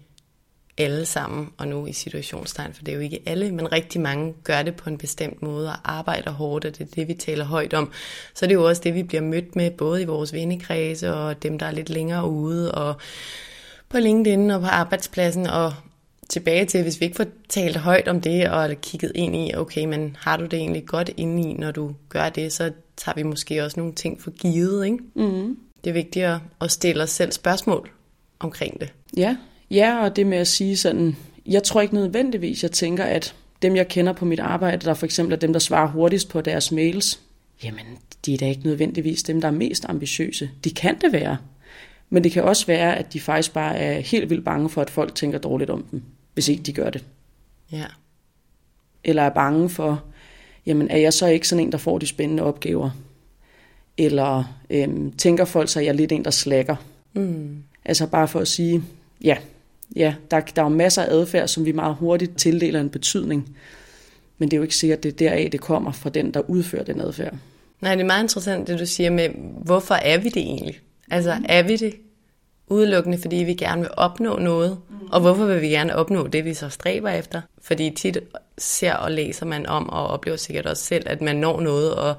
alle 0.78 1.06
sammen, 1.06 1.48
og 1.58 1.68
nu 1.68 1.86
i 1.86 1.92
situationstegn, 1.92 2.72
for 2.75 2.84
det 2.84 2.92
er 2.92 2.96
jo 2.96 3.02
ikke 3.02 3.22
alle, 3.26 3.52
men 3.52 3.72
rigtig 3.72 4.00
mange 4.00 4.34
gør 4.44 4.62
det 4.62 4.76
på 4.76 4.90
en 4.90 4.98
bestemt 4.98 5.42
måde 5.42 5.68
og 5.68 5.76
arbejder 5.84 6.30
hårdt, 6.30 6.64
og 6.64 6.78
det 6.78 6.80
er 6.80 6.94
det, 6.94 7.08
vi 7.08 7.14
taler 7.14 7.44
højt 7.44 7.75
om. 7.75 7.92
Så 8.34 8.46
det 8.46 8.52
er 8.52 8.58
jo 8.58 8.68
også 8.68 8.82
det, 8.84 8.94
vi 8.94 9.02
bliver 9.02 9.22
mødt 9.22 9.56
med, 9.56 9.70
både 9.70 10.02
i 10.02 10.04
vores 10.04 10.32
vennekredse 10.32 11.14
og 11.14 11.42
dem, 11.42 11.58
der 11.58 11.66
er 11.66 11.70
lidt 11.70 11.90
længere 11.90 12.28
ude, 12.30 12.72
og 12.72 12.96
på 13.88 13.98
LinkedIn 13.98 14.50
og 14.50 14.60
på 14.60 14.66
arbejdspladsen, 14.66 15.46
og 15.46 15.75
tilbage 16.28 16.64
til, 16.64 16.83
hvis 16.83 17.00
vi 17.00 17.04
ikke 17.04 17.16
får 17.16 17.26
talt 17.49 17.76
højt 17.76 18.09
om 18.09 18.21
det, 18.21 18.49
og 18.50 18.71
kigget 18.83 19.12
ind 19.14 19.37
i, 19.37 19.54
okay, 19.54 19.85
men 19.85 20.16
har 20.21 20.37
du 20.37 20.45
det 20.45 20.54
egentlig 20.54 20.87
godt 20.87 21.11
inde 21.16 21.50
i, 21.50 21.52
når 21.52 21.71
du 21.71 21.95
gør 22.09 22.28
det, 22.28 22.52
så 22.52 22.73
tager 22.97 23.16
vi 23.16 23.23
måske 23.23 23.64
også 23.64 23.80
nogle 23.80 23.95
ting 23.95 24.21
for 24.23 24.30
givet, 24.30 24.85
ikke? 24.85 24.99
Mm. 25.14 25.59
Det 25.85 25.90
er 25.90 25.95
vigtigt 25.95 26.26
at 26.61 26.71
stille 26.71 27.02
os 27.02 27.11
selv 27.11 27.33
spørgsmål 27.33 27.90
omkring 28.38 28.80
det. 28.80 28.92
Ja, 29.16 29.37
ja, 29.71 30.04
og 30.04 30.16
det 30.16 30.26
med 30.26 30.38
at 30.38 30.49
sige 30.49 30.76
sådan, 30.76 31.16
jeg 31.47 31.62
tror 31.62 31.80
ikke 31.80 31.95
nødvendigvis, 31.95 32.62
jeg 32.62 32.71
tænker, 32.71 33.04
at 33.04 33.35
dem, 33.62 33.76
jeg 33.76 33.88
kender 33.88 34.12
på 34.12 34.25
mit 34.25 34.40
arbejde, 34.40 34.86
der 34.86 34.95
for 34.95 35.06
eksempel 35.06 35.32
er 35.32 35.39
dem, 35.39 35.52
der 35.52 35.60
svarer 35.60 35.89
hurtigst 35.89 36.28
på 36.28 36.41
deres 36.41 36.73
mails, 36.73 37.21
jamen, 37.65 37.86
de 38.26 38.34
er 38.34 38.39
da 38.39 38.49
ikke 38.49 38.67
nødvendigvis 38.67 39.23
dem, 39.23 39.41
der 39.41 39.49
er 39.49 39.52
mest 39.52 39.84
ambitiøse. 39.89 40.50
De 40.65 40.71
kan 40.71 40.99
det 41.00 41.12
være. 41.12 41.36
Men 42.10 42.25
det 42.25 42.32
kan 42.32 42.43
også 42.43 42.67
være, 42.67 42.99
at 42.99 43.12
de 43.12 43.21
faktisk 43.21 43.52
bare 43.52 43.76
er 43.76 44.00
helt 44.00 44.30
vildt 44.30 44.45
bange 44.45 44.69
for, 44.69 44.82
at 44.82 44.91
folk 44.91 45.15
tænker 45.15 45.39
dårligt 45.39 45.71
om 45.71 45.82
dem 45.91 46.02
hvis 46.36 46.49
ikke 46.49 46.62
de 46.62 46.72
gør 46.72 46.90
det. 46.90 47.04
Ja. 47.72 47.84
Eller 49.04 49.22
er 49.22 49.30
bange 49.30 49.68
for, 49.68 50.04
jamen 50.66 50.90
er 50.90 50.99
jeg 50.99 51.12
så 51.12 51.26
ikke 51.26 51.49
sådan 51.49 51.64
en, 51.64 51.72
der 51.72 51.78
får 51.78 51.99
de 51.99 52.06
spændende 52.06 52.42
opgaver? 52.42 52.90
Eller 53.99 54.44
øhm, 54.70 55.12
tænker 55.12 55.44
folk 55.44 55.68
sig, 55.68 55.80
at 55.80 55.86
jeg 55.86 55.92
er 55.92 55.96
lidt 55.96 56.12
en, 56.12 56.25
der 56.25 56.30
slækker? 56.30 56.76
Mm. 57.12 57.62
Altså 57.84 58.06
bare 58.06 58.28
for 58.28 58.40
at 58.40 58.49
sige, 58.49 58.82
ja, 59.25 59.36
ja 59.96 60.14
der, 60.30 60.40
der 60.40 60.62
er 60.62 60.66
jo 60.66 60.76
masser 60.76 61.02
af 61.02 61.10
adfærd, 61.10 61.49
som 61.49 61.64
vi 61.64 61.72
meget 61.72 61.94
hurtigt 61.94 62.38
tildeler 62.38 62.80
en 62.80 62.90
betydning. 62.90 63.56
Men 64.38 64.50
det 64.50 64.56
er 64.56 64.58
jo 64.58 64.62
ikke 64.62 64.76
sikkert, 64.76 64.96
at 64.96 65.02
det 65.02 65.12
er 65.12 65.16
deraf, 65.16 65.49
det 65.52 65.60
kommer 65.60 65.92
fra 65.92 66.10
den, 66.10 66.34
der 66.34 66.50
udfører 66.50 66.84
den 66.84 67.00
adfærd. 67.00 67.34
Nej, 67.80 67.94
det 67.94 68.02
er 68.02 68.06
meget 68.06 68.22
interessant, 68.22 68.68
det 68.68 68.78
du 68.78 68.86
siger 68.86 69.10
med, 69.10 69.28
hvorfor 69.62 69.94
er 69.94 70.18
vi 70.18 70.28
det 70.28 70.42
egentlig? 70.42 70.80
Altså, 71.10 71.36
er 71.49 71.62
vi 71.62 71.76
det 71.76 71.94
udelukkende, 72.69 73.19
fordi 73.19 73.37
vi 73.37 73.55
gerne 73.55 73.81
vil 73.81 73.91
opnå 73.97 74.39
noget. 74.39 74.79
Mm. 74.89 75.07
Og 75.13 75.21
hvorfor 75.21 75.45
vil 75.45 75.61
vi 75.61 75.69
gerne 75.69 75.97
opnå 75.97 76.26
det, 76.26 76.45
vi 76.45 76.55
så 76.55 76.69
stræber 76.69 77.11
efter? 77.11 77.41
Fordi 77.63 77.91
tit 77.91 78.19
ser 78.59 78.95
og 78.95 79.11
læser 79.11 79.47
man 79.47 79.67
om, 79.67 79.91
og 79.91 80.07
oplever 80.07 80.37
sikkert 80.37 80.67
også 80.67 80.85
selv, 80.85 81.05
at 81.09 81.21
man 81.21 81.37
når 81.37 81.61
noget, 81.61 81.95
og 81.95 82.15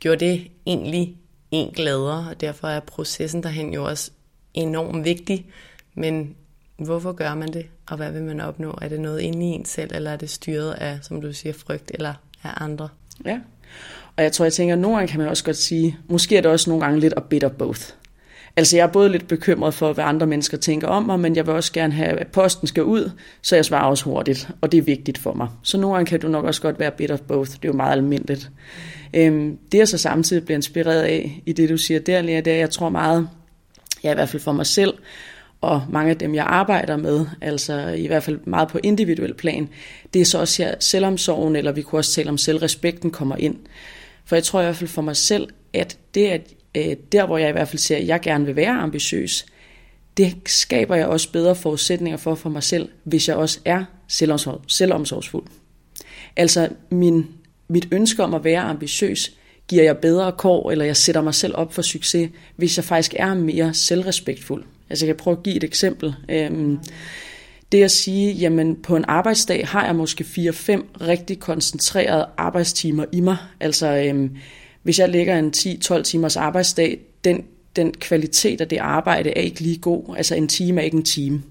gjorde 0.00 0.24
det 0.24 0.46
egentlig 0.66 1.16
en 1.50 1.70
glæder, 1.70 2.26
og 2.30 2.40
derfor 2.40 2.68
er 2.68 2.80
processen 2.80 3.42
derhen 3.42 3.74
jo 3.74 3.84
også 3.84 4.10
enormt 4.54 5.04
vigtig. 5.04 5.46
Men 5.94 6.34
hvorfor 6.78 7.12
gør 7.12 7.34
man 7.34 7.52
det, 7.52 7.66
og 7.90 7.96
hvad 7.96 8.12
vil 8.12 8.22
man 8.22 8.40
opnå? 8.40 8.78
Er 8.82 8.88
det 8.88 9.00
noget 9.00 9.20
inde 9.20 9.46
i 9.46 9.48
en 9.48 9.64
selv, 9.64 9.90
eller 9.94 10.10
er 10.10 10.16
det 10.16 10.30
styret 10.30 10.72
af, 10.72 10.98
som 11.02 11.20
du 11.20 11.32
siger, 11.32 11.52
frygt 11.52 11.90
eller 11.94 12.14
af 12.42 12.50
andre? 12.56 12.88
Ja, 13.24 13.40
og 14.16 14.22
jeg 14.22 14.32
tror, 14.32 14.44
jeg 14.44 14.52
tænker, 14.52 14.74
at 14.74 14.78
nogle 14.78 14.96
gange 14.96 15.10
kan 15.10 15.20
man 15.20 15.28
også 15.28 15.44
godt 15.44 15.56
sige, 15.56 15.98
måske 16.08 16.36
er 16.36 16.40
det 16.40 16.50
også 16.50 16.70
nogle 16.70 16.84
gange 16.84 17.00
lidt 17.00 17.14
a 17.16 17.20
bit 17.20 17.44
of 17.44 17.52
both. 17.52 17.80
Altså 18.58 18.76
jeg 18.76 18.82
er 18.82 18.92
både 18.92 19.08
lidt 19.08 19.28
bekymret 19.28 19.74
for, 19.74 19.92
hvad 19.92 20.04
andre 20.04 20.26
mennesker 20.26 20.56
tænker 20.56 20.88
om 20.88 21.02
mig, 21.02 21.20
men 21.20 21.36
jeg 21.36 21.46
vil 21.46 21.54
også 21.54 21.72
gerne 21.72 21.92
have, 21.92 22.20
at 22.20 22.26
posten 22.26 22.66
skal 22.66 22.84
ud, 22.84 23.10
så 23.42 23.56
jeg 23.56 23.64
svarer 23.64 23.84
også 23.84 24.04
hurtigt, 24.04 24.48
og 24.60 24.72
det 24.72 24.78
er 24.78 24.82
vigtigt 24.82 25.18
for 25.18 25.34
mig. 25.34 25.48
Så 25.62 25.78
nogle 25.78 25.96
gange 25.96 26.08
kan 26.08 26.20
du 26.20 26.28
nok 26.28 26.44
også 26.44 26.62
godt 26.62 26.78
være 26.78 26.90
bit 26.90 27.10
of 27.10 27.20
both, 27.20 27.50
det 27.50 27.64
er 27.64 27.68
jo 27.68 27.72
meget 27.72 27.92
almindeligt. 27.92 28.50
Øhm, 29.14 29.58
det 29.72 29.78
jeg 29.78 29.88
så 29.88 29.98
samtidig 29.98 30.44
bliver 30.44 30.56
inspireret 30.58 31.02
af, 31.02 31.42
i 31.46 31.52
det 31.52 31.68
du 31.68 31.76
siger 31.76 32.00
der, 32.00 32.22
Lea, 32.22 32.40
det 32.40 32.52
er, 32.52 32.56
jeg 32.56 32.70
tror 32.70 32.88
meget, 32.88 33.28
ja 34.04 34.10
i 34.10 34.14
hvert 34.14 34.28
fald 34.28 34.42
for 34.42 34.52
mig 34.52 34.66
selv, 34.66 34.94
og 35.60 35.82
mange 35.90 36.10
af 36.10 36.16
dem, 36.16 36.34
jeg 36.34 36.44
arbejder 36.44 36.96
med, 36.96 37.26
altså 37.40 37.88
i 37.88 38.06
hvert 38.06 38.22
fald 38.22 38.38
meget 38.44 38.68
på 38.68 38.78
individuel 38.82 39.34
plan, 39.34 39.68
det 40.14 40.20
er 40.20 40.24
så 40.24 40.40
også 40.40 40.62
her 40.62 40.74
selvomsorgen, 40.80 41.56
eller 41.56 41.72
vi 41.72 41.82
kunne 41.82 41.98
også 41.98 42.12
tale 42.12 42.28
om 42.28 42.38
selvrespekten 42.38 43.10
kommer 43.10 43.36
ind. 43.36 43.56
For 44.24 44.36
jeg 44.36 44.44
tror 44.44 44.60
i 44.60 44.64
hvert 44.64 44.76
fald 44.76 44.90
for 44.90 45.02
mig 45.02 45.16
selv, 45.16 45.48
at 45.72 45.98
det, 46.14 46.26
at 46.26 46.40
øh, 46.78 46.96
der 47.12 47.26
hvor 47.26 47.38
jeg 47.38 47.48
i 47.48 47.52
hvert 47.52 47.68
fald 47.68 47.78
ser, 47.78 47.96
at 47.96 48.06
jeg 48.06 48.20
gerne 48.20 48.46
vil 48.46 48.56
være 48.56 48.78
ambitiøs, 48.78 49.46
det 50.16 50.36
skaber 50.46 50.96
jeg 50.96 51.06
også 51.06 51.32
bedre 51.32 51.54
forudsætninger 51.54 52.16
for 52.16 52.34
for 52.34 52.50
mig 52.50 52.62
selv, 52.62 52.88
hvis 53.04 53.28
jeg 53.28 53.36
også 53.36 53.60
er 53.64 53.84
selvomsorg, 54.08 54.60
selvomsorgsfuld. 54.66 55.44
Altså 56.36 56.68
min, 56.90 57.26
mit 57.68 57.88
ønske 57.92 58.24
om 58.24 58.34
at 58.34 58.44
være 58.44 58.60
ambitiøs, 58.60 59.32
giver 59.68 59.82
jeg 59.82 59.98
bedre 59.98 60.32
kår, 60.32 60.70
eller 60.70 60.84
jeg 60.84 60.96
sætter 60.96 61.20
mig 61.20 61.34
selv 61.34 61.56
op 61.56 61.74
for 61.74 61.82
succes, 61.82 62.30
hvis 62.56 62.76
jeg 62.76 62.84
faktisk 62.84 63.14
er 63.16 63.34
mere 63.34 63.74
selvrespektfuld. 63.74 64.64
Altså 64.90 65.06
jeg 65.06 65.14
kan 65.14 65.24
prøve 65.24 65.36
at 65.36 65.42
give 65.42 65.56
et 65.56 65.64
eksempel. 65.64 66.14
Øhm, 66.28 66.78
det 67.72 67.82
at 67.82 67.90
sige, 67.90 68.32
jamen 68.32 68.76
på 68.82 68.96
en 68.96 69.04
arbejdsdag 69.08 69.66
har 69.66 69.84
jeg 69.84 69.94
måske 69.94 70.24
4-5 70.24 70.82
rigtig 71.00 71.40
koncentrerede 71.40 72.26
arbejdstimer 72.36 73.04
i 73.12 73.20
mig. 73.20 73.36
Altså 73.60 73.96
øhm, 73.96 74.36
hvis 74.82 74.98
jeg 74.98 75.08
lægger 75.08 75.38
en 75.38 75.52
10-12 75.56 76.02
timers 76.02 76.36
arbejdsdag, 76.36 77.00
den, 77.24 77.44
den 77.76 77.92
kvalitet 77.92 78.60
af 78.60 78.68
det 78.68 78.76
arbejde 78.76 79.30
er 79.30 79.40
ikke 79.40 79.60
lige 79.60 79.78
god. 79.78 80.16
Altså 80.16 80.34
en 80.34 80.48
time 80.48 80.80
er 80.80 80.84
ikke 80.84 80.96
en 80.96 81.04
time. 81.04 81.42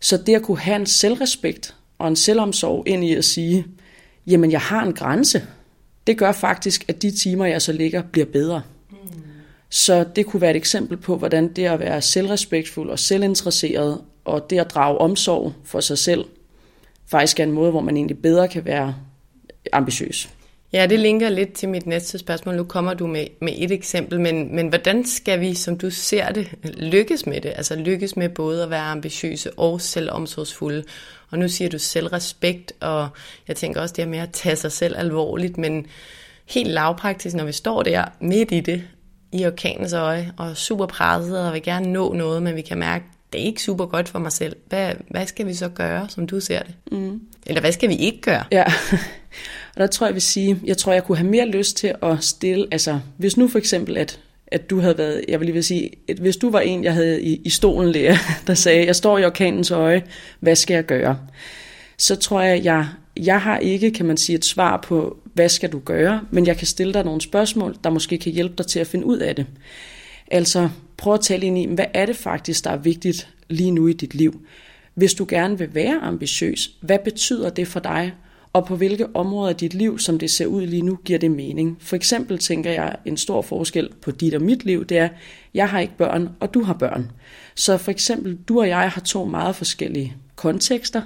Så 0.00 0.16
det 0.16 0.34
at 0.34 0.42
kunne 0.42 0.58
have 0.58 0.76
en 0.76 0.86
selvrespekt 0.86 1.74
og 1.98 2.08
en 2.08 2.16
selvomsorg 2.16 2.88
ind 2.88 3.04
i 3.04 3.14
at 3.14 3.24
sige, 3.24 3.66
jamen 4.26 4.52
jeg 4.52 4.60
har 4.60 4.82
en 4.82 4.92
grænse, 4.92 5.42
det 6.06 6.18
gør 6.18 6.32
faktisk, 6.32 6.84
at 6.88 7.02
de 7.02 7.10
timer, 7.10 7.46
jeg 7.46 7.62
så 7.62 7.72
ligger, 7.72 8.02
bliver 8.02 8.26
bedre. 8.26 8.62
Mm. 8.90 8.96
Så 9.70 10.04
det 10.16 10.26
kunne 10.26 10.40
være 10.40 10.50
et 10.50 10.56
eksempel 10.56 10.96
på, 10.96 11.16
hvordan 11.16 11.52
det 11.52 11.64
at 11.64 11.80
være 11.80 12.02
selvrespektfuld 12.02 12.90
og 12.90 12.98
selvinteresseret, 12.98 14.00
og 14.24 14.50
det 14.50 14.58
at 14.58 14.70
drage 14.70 14.98
omsorg 14.98 15.52
for 15.64 15.80
sig 15.80 15.98
selv, 15.98 16.24
faktisk 17.06 17.40
er 17.40 17.44
en 17.44 17.52
måde, 17.52 17.70
hvor 17.70 17.80
man 17.80 17.96
egentlig 17.96 18.18
bedre 18.18 18.48
kan 18.48 18.64
være 18.64 18.94
ambitiøs. 19.72 20.30
Ja, 20.72 20.86
det 20.86 21.00
linker 21.00 21.28
lidt 21.28 21.52
til 21.52 21.68
mit 21.68 21.86
næste 21.86 22.18
spørgsmål. 22.18 22.56
Nu 22.56 22.64
kommer 22.64 22.94
du 22.94 23.06
med, 23.06 23.26
med 23.40 23.52
et 23.56 23.70
eksempel, 23.70 24.20
men, 24.20 24.56
men 24.56 24.68
hvordan 24.68 25.06
skal 25.06 25.40
vi, 25.40 25.54
som 25.54 25.78
du 25.78 25.90
ser 25.90 26.32
det, 26.32 26.48
lykkes 26.64 27.26
med 27.26 27.40
det? 27.40 27.52
Altså 27.56 27.76
lykkes 27.76 28.16
med 28.16 28.28
både 28.28 28.62
at 28.62 28.70
være 28.70 28.82
ambitiøse 28.82 29.58
og 29.58 29.80
selvomsorgsfulde. 29.80 30.84
Og 31.30 31.38
nu 31.38 31.48
siger 31.48 31.68
du 31.68 31.78
selvrespekt, 31.78 32.72
og 32.80 33.08
jeg 33.48 33.56
tænker 33.56 33.80
også 33.80 33.94
det 33.96 34.04
her 34.04 34.10
med 34.10 34.18
at 34.18 34.30
tage 34.32 34.56
sig 34.56 34.72
selv 34.72 34.96
alvorligt, 34.98 35.58
men 35.58 35.86
helt 36.46 36.70
lavpraktisk, 36.70 37.36
når 37.36 37.44
vi 37.44 37.52
står 37.52 37.82
der 37.82 38.04
midt 38.20 38.52
i 38.52 38.60
det, 38.60 38.82
i 39.32 39.46
orkanens 39.46 39.92
øje, 39.92 40.32
og 40.36 40.56
super 40.56 40.86
presset, 40.86 41.46
og 41.46 41.52
vil 41.52 41.62
gerne 41.62 41.92
nå 41.92 42.12
noget, 42.12 42.42
men 42.42 42.56
vi 42.56 42.62
kan 42.62 42.78
mærke, 42.78 43.04
det 43.32 43.40
er 43.40 43.44
ikke 43.44 43.62
super 43.62 43.86
godt 43.86 44.08
for 44.08 44.18
mig 44.18 44.32
selv. 44.32 44.56
Hvad, 44.68 44.92
hvad 45.10 45.26
skal 45.26 45.46
vi 45.46 45.54
så 45.54 45.68
gøre, 45.68 46.08
som 46.08 46.26
du 46.26 46.40
ser 46.40 46.62
det? 46.62 46.74
Mm. 46.92 47.20
Eller 47.46 47.60
hvad 47.60 47.72
skal 47.72 47.88
vi 47.88 47.96
ikke 47.96 48.20
gøre? 48.20 48.44
Ja, 48.50 48.64
og 49.74 49.80
der 49.80 49.86
tror 49.86 50.06
jeg, 50.06 50.10
jeg 50.10 50.14
vil 50.14 50.22
sige, 50.22 50.60
jeg 50.64 50.76
tror, 50.76 50.92
jeg 50.92 51.04
kunne 51.04 51.18
have 51.18 51.30
mere 51.30 51.48
lyst 51.48 51.76
til 51.76 51.94
at 52.02 52.24
stille, 52.24 52.66
altså 52.70 53.00
hvis 53.16 53.36
nu 53.36 53.48
for 53.48 53.58
eksempel, 53.58 53.96
at, 53.96 54.20
at 54.46 54.70
du 54.70 54.80
havde 54.80 54.98
været, 54.98 55.24
jeg 55.28 55.40
vil 55.40 55.46
lige 55.46 55.54
vil 55.54 55.64
sige, 55.64 55.90
at 56.08 56.16
hvis 56.16 56.36
du 56.36 56.50
var 56.50 56.60
en, 56.60 56.84
jeg 56.84 56.94
havde 56.94 57.22
i, 57.22 57.40
i 57.44 57.50
stolen 57.50 57.94
der, 57.94 58.16
der 58.46 58.54
sagde, 58.54 58.86
jeg 58.86 58.96
står 58.96 59.18
i 59.18 59.24
orkanens 59.24 59.70
øje, 59.70 60.02
hvad 60.40 60.56
skal 60.56 60.74
jeg 60.74 60.84
gøre? 60.84 61.18
Så 61.98 62.16
tror 62.16 62.40
jeg, 62.40 62.64
jeg, 62.64 62.86
jeg 63.16 63.40
har 63.40 63.58
ikke, 63.58 63.90
kan 63.90 64.06
man 64.06 64.16
sige, 64.16 64.36
et 64.36 64.44
svar 64.44 64.76
på, 64.76 65.18
hvad 65.34 65.48
skal 65.48 65.72
du 65.72 65.78
gøre, 65.78 66.20
men 66.30 66.46
jeg 66.46 66.56
kan 66.56 66.66
stille 66.66 66.92
dig 66.92 67.04
nogle 67.04 67.20
spørgsmål, 67.20 67.76
der 67.84 67.90
måske 67.90 68.18
kan 68.18 68.32
hjælpe 68.32 68.54
dig 68.58 68.66
til 68.66 68.80
at 68.80 68.86
finde 68.86 69.06
ud 69.06 69.18
af 69.18 69.36
det. 69.36 69.46
Altså, 70.30 70.68
prøv 70.96 71.14
at 71.14 71.20
tale 71.20 71.46
ind 71.46 71.58
i, 71.58 71.74
hvad 71.74 71.84
er 71.94 72.06
det 72.06 72.16
faktisk, 72.16 72.64
der 72.64 72.70
er 72.70 72.76
vigtigt 72.76 73.28
lige 73.48 73.70
nu 73.70 73.86
i 73.86 73.92
dit 73.92 74.14
liv? 74.14 74.40
Hvis 74.94 75.14
du 75.14 75.26
gerne 75.28 75.58
vil 75.58 75.74
være 75.74 76.00
ambitiøs, 76.02 76.70
hvad 76.80 76.98
betyder 76.98 77.50
det 77.50 77.68
for 77.68 77.80
dig? 77.80 78.12
Og 78.52 78.66
på 78.66 78.76
hvilke 78.76 79.06
områder 79.16 79.48
af 79.48 79.56
dit 79.56 79.74
liv, 79.74 79.98
som 79.98 80.18
det 80.18 80.30
ser 80.30 80.46
ud 80.46 80.66
lige 80.66 80.82
nu, 80.82 80.98
giver 81.04 81.18
det 81.18 81.30
mening? 81.30 81.76
For 81.80 81.96
eksempel 81.96 82.38
tænker 82.38 82.70
jeg, 82.70 82.96
en 83.04 83.16
stor 83.16 83.42
forskel 83.42 83.88
på 84.02 84.10
dit 84.10 84.34
og 84.34 84.42
mit 84.42 84.64
liv, 84.64 84.84
det 84.84 84.98
er, 84.98 85.08
jeg 85.54 85.68
har 85.68 85.80
ikke 85.80 85.96
børn, 85.96 86.28
og 86.40 86.54
du 86.54 86.62
har 86.62 86.74
børn. 86.74 87.10
Så 87.54 87.76
for 87.76 87.90
eksempel, 87.90 88.38
du 88.48 88.60
og 88.60 88.68
jeg 88.68 88.90
har 88.90 89.00
to 89.00 89.24
meget 89.24 89.56
forskellige 89.56 90.16
kontekster. 90.36 91.02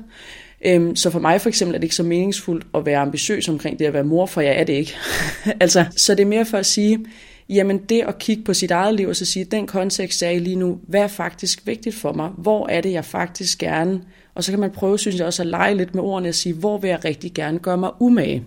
Øhm, 0.65 0.97
så 0.97 1.11
for 1.11 1.19
mig 1.19 1.41
for 1.41 1.49
eksempel 1.49 1.75
er 1.75 1.79
det 1.79 1.85
ikke 1.85 1.95
så 1.95 2.03
meningsfuldt 2.03 2.67
at 2.75 2.87
være 2.87 2.99
ambitiøs 2.99 3.49
omkring 3.49 3.79
det 3.79 3.85
at 3.85 3.93
være 3.93 4.05
mor, 4.05 4.27
for 4.27 4.41
jeg 4.41 4.61
er 4.61 4.65
det 4.65 4.73
ikke. 4.73 4.95
altså, 5.61 5.85
så 5.97 6.15
det 6.15 6.23
er 6.23 6.27
mere 6.27 6.47
for 6.47 6.59
at 6.59 6.67
sige, 6.67 7.07
jamen 7.49 7.79
det 7.79 8.01
at 8.01 8.19
kigge 8.19 8.45
på 8.45 8.55
sit 8.55 8.71
eget 8.71 8.95
liv 8.95 9.09
og 9.09 9.17
så 9.17 9.25
sige, 9.25 9.45
den 9.45 9.67
kontekst 9.67 10.23
er 10.23 10.31
i 10.31 10.39
lige 10.39 10.57
nu, 10.57 10.81
hvad 10.89 11.01
er 11.01 11.09
faktisk 11.09 11.67
vigtigt 11.67 11.95
for 11.95 12.13
mig? 12.13 12.31
Hvor 12.39 12.69
er 12.69 12.81
det, 12.81 12.93
jeg 12.93 13.05
faktisk 13.05 13.59
gerne... 13.59 14.01
Og 14.37 14.45
så 14.45 14.53
kan 14.53 14.61
man 14.61 14.71
prøve, 14.71 14.99
synes 14.99 15.17
jeg 15.17 15.27
også, 15.27 15.43
at 15.43 15.49
lege 15.49 15.75
lidt 15.75 15.95
med 15.95 16.03
ordene 16.03 16.29
og 16.29 16.35
sige, 16.35 16.55
hvor 16.55 16.79
vil 16.79 16.89
jeg 16.89 17.05
rigtig 17.05 17.35
gerne 17.35 17.59
gøre 17.59 17.77
mig 17.77 17.91
umage? 18.01 18.45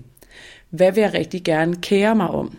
Hvad 0.69 0.91
vil 0.91 1.02
jeg 1.02 1.13
rigtig 1.13 1.43
gerne 1.43 1.75
kære 1.75 2.15
mig 2.15 2.28
om? 2.28 2.58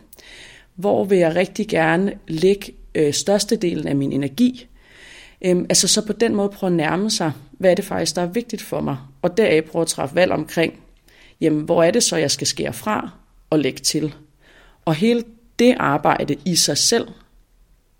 Hvor 0.74 1.04
vil 1.04 1.18
jeg 1.18 1.36
rigtig 1.36 1.68
gerne 1.68 2.12
lægge 2.28 2.72
øh, 2.94 3.12
størstedelen 3.12 3.88
af 3.88 3.96
min 3.96 4.12
energi? 4.12 4.66
Øhm, 5.42 5.66
altså 5.68 5.88
så 5.88 6.06
på 6.06 6.12
den 6.12 6.34
måde 6.34 6.48
prøve 6.48 6.70
at 6.70 6.76
nærme 6.76 7.10
sig, 7.10 7.32
hvad 7.50 7.70
er 7.70 7.74
det 7.74 7.84
faktisk, 7.84 8.16
der 8.16 8.22
er 8.22 8.26
vigtigt 8.26 8.62
for 8.62 8.80
mig? 8.80 8.96
Og 9.22 9.36
deraf 9.36 9.64
prøve 9.64 9.82
at 9.82 9.88
træffe 9.88 10.14
valg 10.14 10.32
omkring, 10.32 10.80
jamen 11.40 11.60
hvor 11.60 11.82
er 11.82 11.90
det 11.90 12.02
så, 12.02 12.16
jeg 12.16 12.30
skal 12.30 12.46
skære 12.46 12.72
fra 12.72 13.10
og 13.50 13.58
lægge 13.58 13.78
til? 13.78 14.14
Og 14.84 14.94
hele 14.94 15.24
det 15.58 15.74
arbejde 15.78 16.36
i 16.44 16.56
sig 16.56 16.78
selv, 16.78 17.08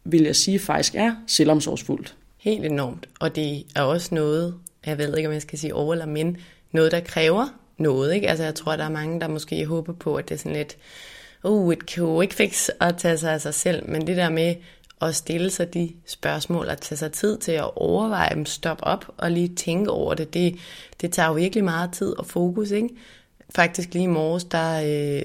vil 0.04 0.22
jeg 0.22 0.36
sige, 0.36 0.58
faktisk 0.58 0.94
er 0.94 1.14
selvomsorgsfuldt. 1.26 2.14
Helt 2.38 2.64
enormt. 2.64 3.08
Og 3.20 3.36
det 3.36 3.64
er 3.76 3.82
også 3.82 4.14
noget, 4.14 4.54
jeg 4.86 4.98
ved 4.98 5.16
ikke, 5.16 5.28
om 5.28 5.32
jeg 5.32 5.42
skal 5.42 5.58
sige 5.58 5.74
over 5.74 5.92
eller 5.94 6.06
men, 6.06 6.36
noget, 6.72 6.92
der 6.92 7.00
kræver 7.00 7.48
noget. 7.78 8.14
Ikke? 8.14 8.28
Altså, 8.28 8.44
jeg 8.44 8.54
tror, 8.54 8.76
der 8.76 8.84
er 8.84 8.88
mange, 8.88 9.20
der 9.20 9.28
måske 9.28 9.66
håber 9.66 9.92
på, 9.92 10.14
at 10.14 10.28
det 10.28 10.34
er 10.34 10.38
sådan 10.38 10.56
lidt, 10.56 10.76
uh, 11.44 11.72
et 11.72 11.86
quick 11.86 12.32
fix 12.32 12.68
at 12.80 12.94
tage 12.98 13.18
sig 13.18 13.32
af 13.32 13.40
sig 13.40 13.54
selv. 13.54 13.88
Men 13.88 14.06
det 14.06 14.16
der 14.16 14.30
med 14.30 14.54
at 15.02 15.14
stille 15.14 15.50
sig 15.50 15.74
de 15.74 15.92
spørgsmål 16.06 16.68
og 16.68 16.80
tage 16.80 16.96
sig 16.96 17.12
tid 17.12 17.38
til 17.38 17.52
at 17.52 17.76
overveje 17.76 18.34
dem, 18.34 18.46
stoppe 18.46 18.84
op 18.84 19.04
og 19.16 19.30
lige 19.30 19.54
tænke 19.54 19.90
over 19.90 20.14
det, 20.14 20.34
det, 20.34 20.56
det 21.00 21.12
tager 21.12 21.28
jo 21.28 21.34
virkelig 21.34 21.64
meget 21.64 21.92
tid 21.92 22.18
og 22.18 22.26
fokus. 22.26 22.70
Ikke? 22.70 22.88
Faktisk 23.54 23.94
lige 23.94 24.04
i 24.04 24.06
morges, 24.06 24.44
der 24.44 24.82
øh, 24.84 25.22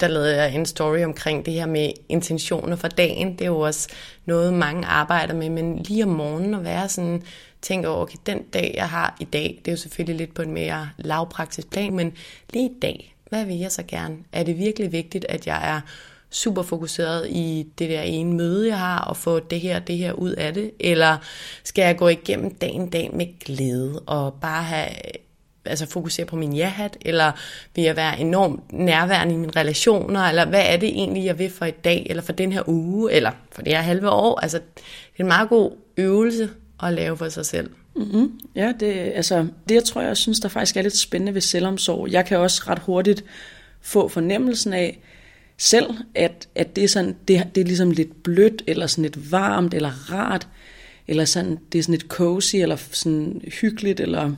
der 0.00 0.08
lavede 0.08 0.36
jeg 0.36 0.54
en 0.54 0.66
story 0.66 1.04
omkring 1.04 1.46
det 1.46 1.54
her 1.54 1.66
med 1.66 1.92
intentioner 2.08 2.76
for 2.76 2.88
dagen. 2.88 3.32
Det 3.32 3.40
er 3.40 3.46
jo 3.46 3.60
også 3.60 3.88
noget, 4.24 4.54
mange 4.54 4.86
arbejder 4.86 5.34
med, 5.34 5.50
men 5.50 5.78
lige 5.78 6.04
om 6.04 6.10
morgenen 6.10 6.54
at 6.54 6.64
være 6.64 6.88
sådan, 6.88 7.22
tænke 7.64 7.88
over, 7.88 8.02
okay, 8.02 8.18
den 8.26 8.42
dag, 8.42 8.74
jeg 8.76 8.88
har 8.88 9.16
i 9.20 9.24
dag, 9.24 9.60
det 9.64 9.68
er 9.68 9.72
jo 9.72 9.76
selvfølgelig 9.76 10.16
lidt 10.16 10.34
på 10.34 10.42
en 10.42 10.50
mere 10.50 10.90
lavpraktisk 10.96 11.70
plan, 11.70 11.94
men 11.94 12.12
lige 12.52 12.70
i 12.70 12.78
dag, 12.82 13.14
hvad 13.30 13.44
vil 13.44 13.56
jeg 13.56 13.72
så 13.72 13.82
gerne? 13.88 14.16
Er 14.32 14.42
det 14.42 14.58
virkelig 14.58 14.92
vigtigt, 14.92 15.26
at 15.28 15.46
jeg 15.46 15.76
er 15.76 15.80
super 16.30 16.62
fokuseret 16.62 17.28
i 17.30 17.66
det 17.78 17.90
der 17.90 18.02
ene 18.02 18.32
møde, 18.34 18.68
jeg 18.68 18.78
har, 18.78 18.98
og 18.98 19.16
få 19.16 19.40
det 19.40 19.60
her 19.60 19.78
det 19.78 19.96
her 19.96 20.12
ud 20.12 20.30
af 20.30 20.54
det? 20.54 20.70
Eller 20.80 21.16
skal 21.64 21.82
jeg 21.82 21.96
gå 21.96 22.08
igennem 22.08 22.54
dagen 22.54 22.90
dag 22.90 23.10
med 23.12 23.38
glæde, 23.40 24.00
og 24.06 24.34
bare 24.40 24.62
have 24.62 24.88
altså 25.64 25.86
fokusere 25.86 26.26
på 26.26 26.36
min 26.36 26.52
ja-hat, 26.52 26.96
eller 27.00 27.32
vil 27.74 27.84
jeg 27.84 27.96
være 27.96 28.20
enormt 28.20 28.72
nærværende 28.72 29.34
i 29.34 29.36
mine 29.36 29.52
relationer, 29.56 30.20
eller 30.20 30.44
hvad 30.44 30.62
er 30.66 30.76
det 30.76 30.88
egentlig, 30.88 31.24
jeg 31.24 31.38
vil 31.38 31.50
for 31.50 31.64
i 31.64 31.70
dag, 31.70 32.06
eller 32.10 32.22
for 32.22 32.32
den 32.32 32.52
her 32.52 32.62
uge, 32.66 33.12
eller 33.12 33.30
for 33.52 33.62
det 33.62 33.72
her 33.72 33.82
halve 33.82 34.10
år. 34.10 34.40
Altså, 34.40 34.58
det 34.58 35.18
er 35.18 35.22
en 35.22 35.26
meget 35.26 35.48
god 35.48 35.72
øvelse 35.96 36.50
at 36.84 36.94
lave 36.94 37.16
for 37.16 37.28
sig 37.28 37.46
selv. 37.46 37.70
Mm-hmm. 37.96 38.40
Ja, 38.54 38.72
det, 38.80 38.92
altså, 39.14 39.46
det 39.68 39.74
jeg 39.74 39.84
tror 39.84 40.02
jeg 40.02 40.16
synes, 40.16 40.40
der 40.40 40.48
faktisk 40.48 40.76
er 40.76 40.82
lidt 40.82 40.96
spændende 40.96 41.34
ved 41.34 41.40
selvomsorg. 41.40 42.12
Jeg 42.12 42.26
kan 42.26 42.38
også 42.38 42.62
ret 42.68 42.78
hurtigt 42.78 43.24
få 43.80 44.08
fornemmelsen 44.08 44.72
af, 44.72 45.00
selv, 45.58 45.90
at, 46.14 46.48
at 46.54 46.76
det, 46.76 46.84
er 46.84 46.88
sådan, 46.88 47.16
det, 47.28 47.46
det 47.54 47.60
er 47.60 47.64
ligesom 47.64 47.90
lidt 47.90 48.22
blødt, 48.22 48.62
eller 48.66 48.86
sådan 48.86 49.02
lidt 49.02 49.32
varmt, 49.32 49.74
eller 49.74 50.12
rart, 50.12 50.48
eller 51.08 51.24
sådan, 51.24 51.58
det 51.72 51.78
er 51.78 51.82
sådan 51.82 51.92
lidt 51.92 52.08
cozy, 52.08 52.56
eller 52.56 52.76
sådan 52.76 53.40
hyggeligt, 53.60 54.00
eller 54.00 54.32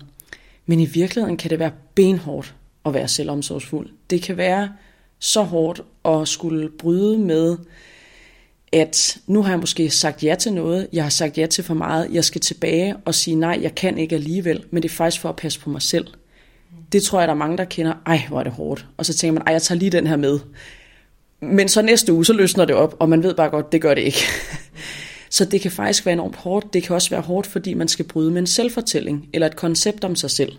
men 0.67 0.81
i 0.81 0.87
virkeligheden 0.87 1.37
kan 1.37 1.51
det 1.51 1.59
være 1.59 1.73
benhårdt 1.95 2.55
at 2.87 2.95
være 2.95 3.09
selvomsorgsfuld. 3.09 3.89
Det 4.11 4.23
kan 4.23 4.37
være 4.37 4.73
så 5.19 5.43
hårdt 5.43 5.83
at 6.05 6.29
skulle 6.29 6.69
bryde 6.79 7.19
med, 7.19 7.57
at 8.73 9.19
nu 9.27 9.43
har 9.43 9.51
jeg 9.51 9.61
måske 9.61 9.91
sagt 9.91 10.25
ja 10.25 10.35
til 10.39 10.53
noget, 10.53 10.89
jeg 10.93 11.03
har 11.03 11.11
sagt 11.11 11.39
ja 11.39 11.47
til 11.47 11.65
for 11.65 11.75
meget, 11.75 12.09
jeg 12.13 12.25
skal 12.25 12.41
tilbage 12.41 12.97
og 13.05 13.15
sige 13.15 13.35
nej, 13.35 13.59
jeg 13.63 13.75
kan 13.75 13.99
ikke 13.99 14.15
alligevel, 14.15 14.65
men 14.71 14.83
det 14.83 14.89
er 14.89 14.95
faktisk 14.95 15.21
for 15.21 15.29
at 15.29 15.37
passe 15.37 15.61
på 15.61 15.71
mig 15.71 15.83
selv. 15.83 16.07
Det 16.93 17.03
tror 17.03 17.19
jeg, 17.19 17.29
der 17.29 17.35
er 17.35 17.39
mange, 17.39 17.57
der 17.57 17.65
kender, 17.65 17.95
ej, 18.07 18.23
hvor 18.29 18.39
er 18.39 18.45
det 18.45 18.53
hårdt. 18.53 18.87
Og 18.97 19.07
så 19.07 19.15
tænker 19.15 19.33
man, 19.33 19.43
ej, 19.47 19.53
jeg 19.53 19.63
tager 19.63 19.79
lige 19.79 19.91
den 19.91 20.07
her 20.07 20.17
med. 20.17 20.39
Men 21.41 21.69
så 21.69 21.83
næste 21.83 22.13
uge, 22.13 22.25
så 22.25 22.33
løsner 22.33 22.65
det 22.65 22.75
op, 22.75 22.97
og 22.99 23.09
man 23.09 23.23
ved 23.23 23.35
bare 23.35 23.51
godt, 23.51 23.73
det 23.73 23.83
gør 23.83 23.95
det 23.95 24.03
ikke. 24.03 24.19
Så 25.31 25.45
det 25.45 25.61
kan 25.61 25.71
faktisk 25.71 26.07
være 26.07 26.13
enormt 26.13 26.37
hårdt. 26.37 26.75
Det 26.75 26.83
kan 26.83 26.95
også 26.95 27.11
være 27.11 27.21
hårdt, 27.21 27.47
fordi 27.47 27.75
man 27.75 27.89
skal 27.89 28.05
bryde 28.05 28.31
med 28.31 28.41
en 28.41 28.47
selvfortælling 28.47 29.29
eller 29.33 29.47
et 29.47 29.57
koncept 29.57 30.05
om 30.05 30.17
sig 30.17 30.31
selv. 30.31 30.53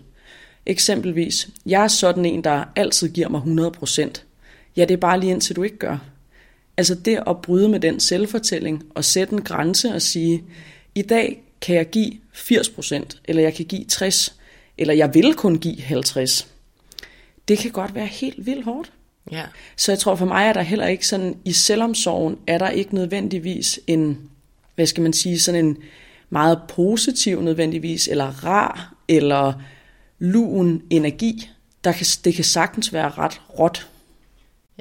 Eksempelvis, 0.66 1.48
jeg 1.66 1.84
er 1.84 1.88
sådan 1.88 2.24
en, 2.24 2.44
der 2.44 2.64
altid 2.76 3.08
giver 3.08 3.28
mig 3.28 3.40
100%. 3.40 4.22
Ja, 4.76 4.84
det 4.84 4.90
er 4.90 4.96
bare 4.96 5.20
lige 5.20 5.30
indtil 5.30 5.56
du 5.56 5.62
ikke 5.62 5.78
gør. 5.78 5.98
Altså 6.78 6.94
det 6.94 7.22
at 7.26 7.42
bryde 7.42 7.68
med 7.68 7.80
den 7.80 8.00
selvfortælling 8.00 8.84
og 8.94 9.04
sætte 9.04 9.32
en 9.32 9.42
grænse 9.42 9.94
og 9.94 10.02
sige, 10.02 10.44
i 10.94 11.02
dag 11.02 11.42
kan 11.60 11.76
jeg 11.76 11.90
give 11.90 12.12
80%, 12.34 13.02
eller 13.24 13.42
jeg 13.42 13.54
kan 13.54 13.64
give 13.64 13.84
60%, 13.92 14.32
eller 14.78 14.94
jeg 14.94 15.14
vil 15.14 15.34
kun 15.34 15.58
give 15.58 15.76
50%. 15.76 16.46
Det 17.48 17.58
kan 17.58 17.70
godt 17.70 17.94
være 17.94 18.06
helt 18.06 18.46
vildt 18.46 18.64
hårdt. 18.64 18.92
Ja. 19.32 19.44
Så 19.76 19.92
jeg 19.92 19.98
tror 19.98 20.14
for 20.14 20.26
mig 20.26 20.46
er 20.46 20.52
der 20.52 20.62
heller 20.62 20.86
ikke 20.86 21.06
sådan, 21.06 21.36
i 21.44 21.52
selvomsorgen 21.52 22.38
er 22.46 22.58
der 22.58 22.70
ikke 22.70 22.94
nødvendigvis 22.94 23.80
en 23.86 24.30
hvad 24.78 24.86
skal 24.86 25.02
man 25.02 25.12
sige, 25.12 25.40
sådan 25.40 25.64
en 25.64 25.76
meget 26.30 26.60
positiv 26.68 27.42
nødvendigvis, 27.42 28.08
eller 28.08 28.44
rar, 28.44 28.94
eller 29.08 29.52
lun 30.18 30.82
energi. 30.90 31.50
Der 31.84 31.92
kan, 31.92 32.06
det 32.24 32.34
kan 32.34 32.44
sagtens 32.44 32.92
være 32.92 33.08
ret 33.08 33.40
råt. 33.58 33.88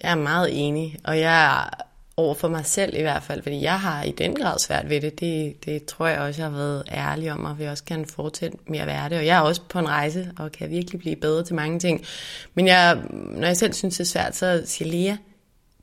Jeg 0.03 0.11
er 0.11 0.15
meget 0.15 0.67
enig, 0.67 0.97
og 1.03 1.19
jeg 1.19 1.69
over 2.17 2.33
for 2.33 2.47
mig 2.47 2.65
selv 2.65 2.97
i 2.97 3.01
hvert 3.01 3.23
fald, 3.23 3.43
fordi 3.43 3.61
jeg 3.61 3.79
har 3.79 4.03
i 4.03 4.11
den 4.11 4.35
grad 4.35 4.59
svært 4.59 4.89
ved 4.89 5.01
det. 5.01 5.19
Det, 5.19 5.65
det 5.65 5.85
tror 5.85 6.07
jeg 6.07 6.19
også, 6.19 6.41
jeg 6.41 6.51
har 6.51 6.57
været 6.57 6.83
ærlig 6.91 7.31
om, 7.31 7.45
og 7.45 7.59
vi 7.59 7.65
også 7.65 7.83
kan 7.83 8.05
fortsætte 8.05 8.57
med 8.67 8.79
at 8.79 8.87
være 8.87 9.09
det. 9.09 9.17
Og 9.17 9.25
jeg 9.25 9.37
er 9.37 9.41
også 9.41 9.61
på 9.69 9.79
en 9.79 9.89
rejse, 9.89 10.31
og 10.37 10.51
kan 10.51 10.69
virkelig 10.69 10.99
blive 10.99 11.15
bedre 11.15 11.43
til 11.43 11.55
mange 11.55 11.79
ting. 11.79 12.05
Men 12.53 12.67
jeg, 12.67 13.01
når 13.11 13.47
jeg 13.47 13.57
selv 13.57 13.73
synes, 13.73 13.97
det 13.97 14.03
er 14.03 14.07
svært, 14.07 14.35
så 14.35 14.63
siger 14.65 14.91
Lea, 14.91 15.15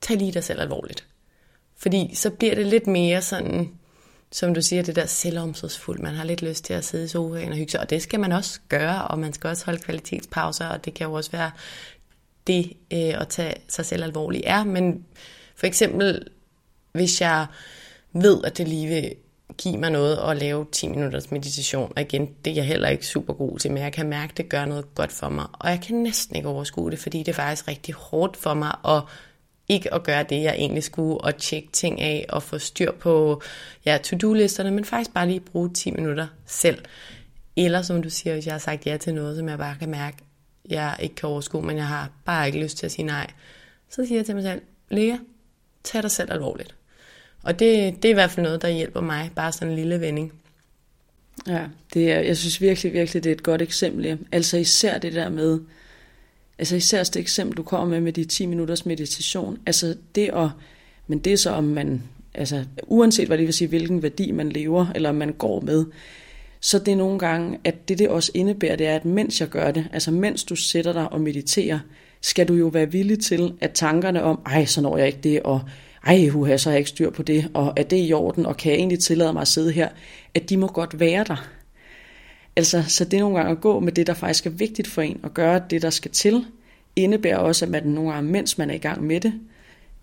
tag 0.00 0.16
lige 0.16 0.32
dig 0.32 0.44
selv 0.44 0.60
alvorligt. 0.60 1.06
Fordi 1.76 2.10
så 2.14 2.30
bliver 2.30 2.54
det 2.54 2.66
lidt 2.66 2.86
mere 2.86 3.22
sådan, 3.22 3.70
som 4.32 4.54
du 4.54 4.62
siger, 4.62 4.82
det 4.82 4.96
der 4.96 5.06
selvomsorgsfuldt. 5.06 6.02
Man 6.02 6.14
har 6.14 6.24
lidt 6.24 6.42
lyst 6.42 6.64
til 6.64 6.74
at 6.74 6.84
sidde 6.84 7.04
i 7.04 7.08
sofaen 7.08 7.50
og 7.50 7.56
hygge 7.56 7.70
sig, 7.70 7.80
og 7.80 7.90
det 7.90 8.02
skal 8.02 8.20
man 8.20 8.32
også 8.32 8.60
gøre, 8.68 9.08
og 9.08 9.18
man 9.18 9.32
skal 9.32 9.50
også 9.50 9.64
holde 9.64 9.80
kvalitetspauser, 9.80 10.66
og 10.66 10.84
det 10.84 10.94
kan 10.94 11.06
jo 11.06 11.12
også 11.12 11.30
være 11.30 11.50
det 12.46 12.72
øh, 12.92 13.20
at 13.20 13.28
tage 13.28 13.54
sig 13.68 13.86
selv 13.86 14.04
alvorligt 14.04 14.42
er. 14.46 14.64
Men 14.64 15.04
for 15.64 15.66
eksempel, 15.66 16.26
hvis 16.92 17.20
jeg 17.20 17.46
ved, 18.12 18.44
at 18.44 18.58
det 18.58 18.68
lige 18.68 18.88
vil 18.88 19.14
give 19.58 19.78
mig 19.78 19.90
noget 19.90 20.18
og 20.18 20.36
lave 20.36 20.66
10 20.72 20.88
minutters 20.88 21.30
meditation. 21.30 21.92
Og 21.96 22.02
igen, 22.02 22.28
det 22.44 22.50
er 22.50 22.54
jeg 22.54 22.64
heller 22.64 22.88
ikke 22.88 23.06
super 23.06 23.34
god 23.34 23.58
til, 23.58 23.72
men 23.72 23.82
jeg 23.82 23.92
kan 23.92 24.08
mærke, 24.08 24.30
at 24.30 24.36
det 24.36 24.48
gør 24.48 24.64
noget 24.64 24.94
godt 24.94 25.12
for 25.12 25.28
mig. 25.28 25.46
Og 25.52 25.70
jeg 25.70 25.80
kan 25.80 25.96
næsten 25.96 26.36
ikke 26.36 26.48
overskue 26.48 26.90
det, 26.90 26.98
fordi 26.98 27.18
det 27.18 27.28
er 27.28 27.32
faktisk 27.32 27.68
rigtig 27.68 27.94
hårdt 27.94 28.36
for 28.36 28.54
mig 28.54 28.76
at 28.88 29.02
ikke 29.68 29.94
at 29.94 30.02
gøre 30.02 30.22
det, 30.22 30.42
jeg 30.42 30.54
egentlig 30.54 30.84
skulle, 30.84 31.20
og 31.20 31.36
tjekke 31.36 31.68
ting 31.72 32.00
af 32.00 32.26
og 32.28 32.42
få 32.42 32.58
styr 32.58 32.92
på 32.92 33.42
ja, 33.86 33.98
to-do-listerne, 34.02 34.70
men 34.70 34.84
faktisk 34.84 35.14
bare 35.14 35.28
lige 35.28 35.40
bruge 35.40 35.72
10 35.72 35.90
minutter 35.90 36.26
selv. 36.46 36.78
Eller 37.56 37.82
som 37.82 38.02
du 38.02 38.10
siger, 38.10 38.34
hvis 38.34 38.46
jeg 38.46 38.54
har 38.54 38.58
sagt 38.58 38.86
ja 38.86 38.96
til 38.96 39.14
noget, 39.14 39.36
som 39.36 39.48
jeg 39.48 39.58
bare 39.58 39.76
kan 39.78 39.90
mærke, 39.90 40.16
jeg 40.68 40.96
ikke 41.00 41.14
kan 41.14 41.28
overskue, 41.28 41.62
men 41.62 41.76
jeg 41.76 41.86
har 41.86 42.10
bare 42.24 42.46
ikke 42.46 42.60
lyst 42.60 42.76
til 42.76 42.86
at 42.86 42.92
sige 42.92 43.06
nej, 43.06 43.30
så 43.90 44.06
siger 44.06 44.18
jeg 44.18 44.26
til 44.26 44.34
mig 44.34 44.44
selv, 44.44 44.60
Lea, 44.90 45.16
tag 45.84 46.02
dig 46.02 46.10
selv 46.10 46.32
alvorligt. 46.32 46.74
Og 47.42 47.58
det, 47.58 48.02
det 48.02 48.04
er 48.04 48.10
i 48.10 48.14
hvert 48.14 48.30
fald 48.30 48.44
noget, 48.44 48.62
der 48.62 48.68
hjælper 48.68 49.00
mig, 49.00 49.30
bare 49.34 49.52
sådan 49.52 49.68
en 49.68 49.76
lille 49.76 50.00
vending. 50.00 50.32
Ja, 51.46 51.64
det 51.94 52.12
er, 52.12 52.20
jeg 52.20 52.36
synes 52.36 52.60
virkelig, 52.60 52.92
virkelig, 52.92 53.24
det 53.24 53.30
er 53.30 53.34
et 53.34 53.42
godt 53.42 53.62
eksempel. 53.62 54.18
Altså 54.32 54.56
især 54.56 54.98
det 54.98 55.12
der 55.12 55.28
med, 55.28 55.60
altså 56.58 56.76
især 56.76 57.02
det 57.02 57.16
eksempel, 57.16 57.56
du 57.56 57.62
kommer 57.62 57.86
med 57.88 58.00
med 58.00 58.12
de 58.12 58.24
10 58.24 58.46
minutters 58.46 58.86
meditation, 58.86 59.58
altså 59.66 59.96
det 60.14 60.30
at, 60.34 60.48
men 61.06 61.18
det 61.18 61.32
er 61.32 61.36
så 61.36 61.50
om 61.50 61.64
man, 61.64 62.02
altså 62.34 62.64
uanset 62.82 63.26
hvad 63.26 63.38
det 63.38 63.46
vil 63.46 63.54
sige, 63.54 63.68
hvilken 63.68 64.02
værdi 64.02 64.30
man 64.30 64.48
lever, 64.48 64.86
eller 64.94 65.12
man 65.12 65.32
går 65.32 65.60
med, 65.60 65.84
så 66.60 66.78
det 66.78 66.92
er 66.92 66.96
nogle 66.96 67.18
gange, 67.18 67.58
at 67.64 67.88
det 67.88 67.98
det 67.98 68.08
også 68.08 68.30
indebærer, 68.34 68.76
det 68.76 68.86
er, 68.86 68.96
at 68.96 69.04
mens 69.04 69.40
jeg 69.40 69.48
gør 69.48 69.70
det, 69.70 69.88
altså 69.92 70.10
mens 70.10 70.44
du 70.44 70.56
sætter 70.56 70.92
dig 70.92 71.12
og 71.12 71.20
mediterer, 71.20 71.78
skal 72.24 72.48
du 72.48 72.54
jo 72.54 72.66
være 72.66 72.92
villig 72.92 73.18
til, 73.18 73.52
at 73.60 73.70
tankerne 73.72 74.22
om, 74.22 74.40
ej, 74.46 74.64
så 74.64 74.80
når 74.80 74.96
jeg 74.96 75.06
ikke 75.06 75.18
det, 75.22 75.42
og 75.42 75.60
ej, 76.06 76.26
huha, 76.26 76.56
så 76.56 76.68
har 76.68 76.72
jeg 76.74 76.78
ikke 76.78 76.90
styr 76.90 77.10
på 77.10 77.22
det, 77.22 77.50
og 77.54 77.72
er 77.76 77.82
det 77.82 78.08
i 78.08 78.12
orden, 78.12 78.46
og 78.46 78.56
kan 78.56 78.72
jeg 78.72 78.78
egentlig 78.78 78.98
tillade 78.98 79.32
mig 79.32 79.40
at 79.40 79.48
sidde 79.48 79.72
her, 79.72 79.88
at 80.34 80.50
de 80.50 80.56
må 80.56 80.66
godt 80.66 81.00
være 81.00 81.24
der. 81.24 81.48
Altså, 82.56 82.84
så 82.88 83.04
det 83.04 83.14
er 83.14 83.20
nogle 83.20 83.36
gange 83.36 83.52
at 83.52 83.60
gå 83.60 83.80
med 83.80 83.92
det, 83.92 84.06
der 84.06 84.14
faktisk 84.14 84.46
er 84.46 84.50
vigtigt 84.50 84.88
for 84.88 85.02
en, 85.02 85.20
og 85.22 85.34
gøre 85.34 85.62
det, 85.70 85.82
der 85.82 85.90
skal 85.90 86.10
til, 86.10 86.44
indebærer 86.96 87.36
også, 87.36 87.64
at 87.64 87.70
man 87.70 87.82
nogle 87.82 88.12
gange, 88.12 88.30
mens 88.30 88.58
man 88.58 88.70
er 88.70 88.74
i 88.74 88.78
gang 88.78 89.06
med 89.06 89.20
det, 89.20 89.32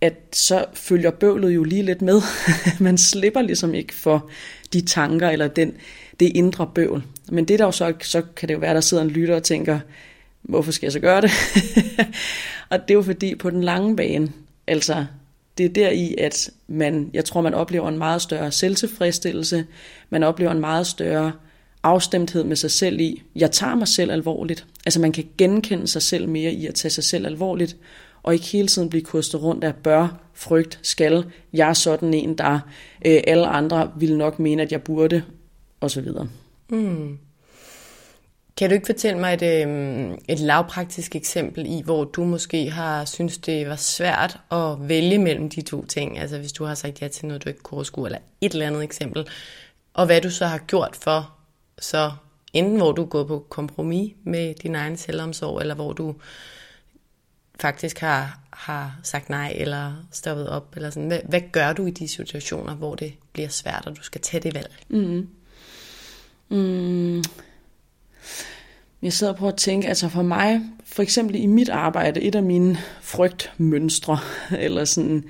at 0.01 0.13
så 0.31 0.65
følger 0.73 1.11
bøvlet 1.11 1.55
jo 1.55 1.63
lige 1.63 1.83
lidt 1.83 2.01
med. 2.01 2.21
man 2.79 2.97
slipper 2.97 3.41
ligesom 3.41 3.73
ikke 3.73 3.93
for 3.93 4.29
de 4.73 4.81
tanker, 4.81 5.29
eller 5.29 5.47
den, 5.47 5.73
det 6.19 6.31
indre 6.35 6.71
bøvl. 6.75 7.03
Men 7.31 7.45
det 7.45 7.59
der 7.59 7.65
jo 7.65 7.71
så, 7.71 7.93
så 8.01 8.21
kan 8.35 8.47
det 8.49 8.53
jo 8.53 8.59
være, 8.59 8.73
der 8.73 8.81
sidder 8.81 9.03
en 9.03 9.09
lytter 9.09 9.35
og 9.35 9.43
tænker, 9.43 9.79
hvorfor 10.41 10.71
skal 10.71 10.85
jeg 10.85 10.91
så 10.91 10.99
gøre 10.99 11.21
det? 11.21 11.31
og 12.69 12.81
det 12.81 12.91
er 12.91 12.93
jo 12.93 13.01
fordi, 13.01 13.35
på 13.35 13.49
den 13.49 13.63
lange 13.63 13.95
bane, 13.95 14.31
altså 14.67 15.05
det 15.57 15.65
er 15.65 15.69
der 15.69 15.89
i, 15.89 16.15
at 16.17 16.49
man, 16.67 17.09
jeg 17.13 17.25
tror, 17.25 17.41
man 17.41 17.53
oplever 17.53 17.89
en 17.89 17.97
meget 17.97 18.21
større 18.21 18.51
selvtilfredsstillelse, 18.51 19.65
man 20.09 20.23
oplever 20.23 20.51
en 20.51 20.59
meget 20.59 20.87
større 20.87 21.31
afstemthed 21.83 22.43
med 22.43 22.55
sig 22.55 22.71
selv 22.71 22.99
i, 22.99 23.23
jeg 23.35 23.51
tager 23.51 23.75
mig 23.75 23.87
selv 23.87 24.11
alvorligt. 24.11 24.65
Altså 24.85 24.99
man 24.99 25.11
kan 25.11 25.25
genkende 25.37 25.87
sig 25.87 26.01
selv 26.01 26.29
mere 26.29 26.51
i 26.51 26.65
at 26.67 26.75
tage 26.75 26.91
sig 26.91 27.03
selv 27.03 27.25
alvorligt, 27.25 27.77
og 28.23 28.33
ikke 28.33 28.45
hele 28.45 28.67
tiden 28.67 28.89
blive 28.89 29.03
kostet 29.03 29.43
rundt 29.43 29.63
af 29.63 29.75
bør, 29.75 30.21
frygt, 30.33 30.79
skal, 30.81 31.25
jeg 31.53 31.69
er 31.69 31.73
sådan 31.73 32.13
en, 32.13 32.37
der 32.37 32.59
øh, 33.05 33.21
alle 33.27 33.47
andre 33.47 33.91
ville 33.97 34.17
nok 34.17 34.39
mene, 34.39 34.61
at 34.61 34.71
jeg 34.71 34.81
burde, 34.81 35.23
osv. 35.81 36.07
Mm. 36.69 37.17
Kan 38.57 38.69
du 38.69 38.73
ikke 38.73 38.85
fortælle 38.85 39.19
mig 39.19 39.33
et, 39.33 39.67
øh, 39.67 40.17
et 40.27 40.39
lavpraktisk 40.39 41.15
eksempel 41.15 41.65
i, 41.65 41.81
hvor 41.81 42.03
du 42.03 42.23
måske 42.23 42.69
har 42.69 43.05
synes 43.05 43.37
det 43.37 43.69
var 43.69 43.75
svært 43.75 44.39
at 44.51 44.89
vælge 44.89 45.17
mellem 45.17 45.49
de 45.49 45.61
to 45.61 45.85
ting? 45.85 46.19
Altså 46.19 46.37
hvis 46.37 46.51
du 46.51 46.65
har 46.65 46.75
sagt 46.75 47.01
ja 47.01 47.07
til 47.07 47.25
noget, 47.25 47.43
du 47.43 47.49
ikke 47.49 47.61
kunne 47.61 47.75
overskue, 47.75 48.07
eller 48.07 48.19
et 48.41 48.51
eller 48.51 48.67
andet 48.67 48.83
eksempel. 48.83 49.27
Og 49.93 50.05
hvad 50.05 50.21
du 50.21 50.29
så 50.29 50.45
har 50.45 50.57
gjort 50.57 50.95
for, 50.95 51.35
så 51.79 52.11
enten 52.53 52.77
hvor 52.77 52.91
du 52.91 53.05
går 53.05 53.23
på 53.23 53.45
kompromis 53.49 54.13
med 54.23 54.55
din 54.55 54.75
egen 54.75 54.97
selvomsorg, 54.97 55.61
eller 55.61 55.75
hvor 55.75 55.93
du 55.93 56.15
faktisk 57.59 57.99
har, 57.99 58.39
har 58.49 58.99
sagt 59.03 59.29
nej, 59.29 59.53
eller 59.55 59.93
stoppet 60.11 60.49
op, 60.49 60.75
eller 60.75 60.89
sådan. 60.89 61.07
Hvad, 61.07 61.19
hvad 61.29 61.41
gør 61.51 61.73
du 61.73 61.85
i 61.85 61.91
de 61.91 62.07
situationer, 62.07 62.75
hvor 62.75 62.95
det 62.95 63.13
bliver 63.33 63.49
svært, 63.49 63.83
og 63.85 63.97
du 63.97 64.03
skal 64.03 64.21
tage 64.21 64.41
det 64.41 64.53
valg? 64.53 64.71
Mm-hmm. 64.89 65.29
Mm. 66.49 66.57
Mm. 66.57 67.23
Jeg 69.01 69.13
sidder 69.13 69.33
på 69.33 69.47
at 69.47 69.55
tænke, 69.55 69.87
altså 69.87 70.09
for 70.09 70.21
mig, 70.21 70.61
for 70.85 71.03
eksempel 71.03 71.35
i 71.35 71.45
mit 71.45 71.69
arbejde, 71.69 72.21
et 72.21 72.35
af 72.35 72.43
mine 72.43 72.77
frygtmønstre, 73.01 74.19
eller 74.59 74.85
sådan, 74.85 75.23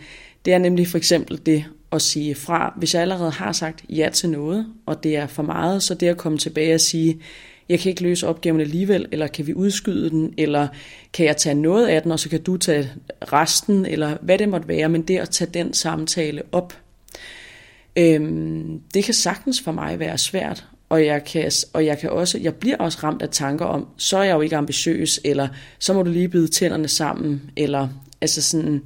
det 0.45 0.53
er 0.53 0.57
nemlig 0.57 0.87
for 0.87 0.97
eksempel 0.97 1.45
det 1.45 1.65
at 1.91 2.01
sige 2.01 2.35
fra, 2.35 2.73
hvis 2.77 2.93
jeg 2.93 3.01
allerede 3.01 3.31
har 3.31 3.51
sagt 3.51 3.85
ja 3.89 4.09
til 4.13 4.29
noget, 4.29 4.67
og 4.85 5.03
det 5.03 5.15
er 5.15 5.27
for 5.27 5.43
meget, 5.43 5.83
så 5.83 5.93
det 5.93 6.07
at 6.07 6.17
komme 6.17 6.37
tilbage 6.37 6.75
og 6.75 6.81
sige, 6.81 7.21
jeg 7.69 7.79
kan 7.79 7.89
ikke 7.89 8.03
løse 8.03 8.27
opgaven 8.27 8.61
alligevel, 8.61 9.07
eller 9.11 9.27
kan 9.27 9.47
vi 9.47 9.53
udskyde 9.53 10.09
den, 10.09 10.33
eller 10.37 10.67
kan 11.13 11.25
jeg 11.25 11.37
tage 11.37 11.55
noget 11.55 11.87
af 11.87 12.01
den, 12.01 12.11
og 12.11 12.19
så 12.19 12.29
kan 12.29 12.43
du 12.43 12.57
tage 12.57 12.91
resten, 13.21 13.85
eller 13.85 14.17
hvad 14.21 14.37
det 14.37 14.49
måtte 14.49 14.67
være, 14.67 14.89
men 14.89 15.01
det 15.01 15.17
at 15.17 15.29
tage 15.29 15.51
den 15.53 15.73
samtale 15.73 16.43
op, 16.51 16.77
øhm, 17.95 18.81
det 18.93 19.03
kan 19.03 19.13
sagtens 19.13 19.61
for 19.61 19.71
mig 19.71 19.99
være 19.99 20.17
svært, 20.17 20.65
og 20.91 21.05
jeg 21.05 21.23
kan, 21.23 21.51
og 21.73 21.85
jeg 21.85 21.99
kan 21.99 22.09
også, 22.09 22.37
jeg 22.37 22.55
bliver 22.55 22.77
også 22.77 22.99
ramt 23.03 23.21
af 23.21 23.29
tanker 23.29 23.65
om, 23.65 23.87
så 23.97 24.17
er 24.17 24.23
jeg 24.23 24.33
jo 24.33 24.41
ikke 24.41 24.55
ambitiøs, 24.55 25.19
eller 25.23 25.47
så 25.79 25.93
må 25.93 26.03
du 26.03 26.11
lige 26.11 26.29
bide 26.29 26.47
tænderne 26.47 26.87
sammen, 26.87 27.51
eller 27.55 27.87
altså 28.21 28.41
sådan, 28.41 28.81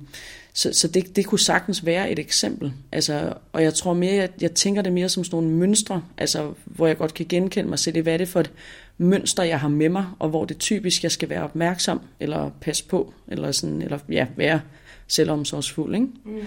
så, 0.54 0.74
så 0.74 0.88
det, 0.88 1.16
det 1.16 1.26
kunne 1.26 1.40
sagtens 1.40 1.86
være 1.86 2.12
et 2.12 2.20
eksempel. 2.20 2.74
Altså, 2.92 3.34
og 3.54 3.64
jeg 3.64 3.74
tror 3.74 3.94
mere, 3.94 4.14
jeg, 4.14 4.30
jeg 4.42 4.52
tænker 4.52 4.82
det 4.82 4.94
mere 4.94 5.10
som 5.10 5.24
sådan 5.24 5.38
nogle 5.38 5.58
mønstre, 5.58 6.02
altså, 6.18 6.54
hvor 6.66 6.88
jeg 6.88 6.98
godt 6.98 7.14
kan 7.14 7.26
genkende 7.30 7.70
mig 7.70 7.80
selv 7.80 7.96
i, 7.96 8.00
hvad 8.00 8.14
er 8.14 8.18
det 8.18 8.28
for 8.28 8.40
et 8.40 8.52
mønster, 8.98 9.44
jeg 9.44 9.60
har 9.60 9.68
med 9.68 9.90
mig, 9.90 10.06
og 10.20 10.30
hvor 10.30 10.46
det 10.46 10.58
typisk, 10.58 11.04
jeg 11.04 11.12
skal 11.12 11.30
være 11.30 11.44
opmærksom, 11.44 12.02
eller 12.20 12.52
passe 12.62 12.86
på, 12.86 13.14
eller, 13.28 13.52
sådan, 13.52 13.82
eller 13.82 14.00
ja, 14.10 14.28
være 14.36 14.62
selvomsorgsfuld. 15.08 15.96
Ikke? 15.96 16.08
Mm. 16.26 16.40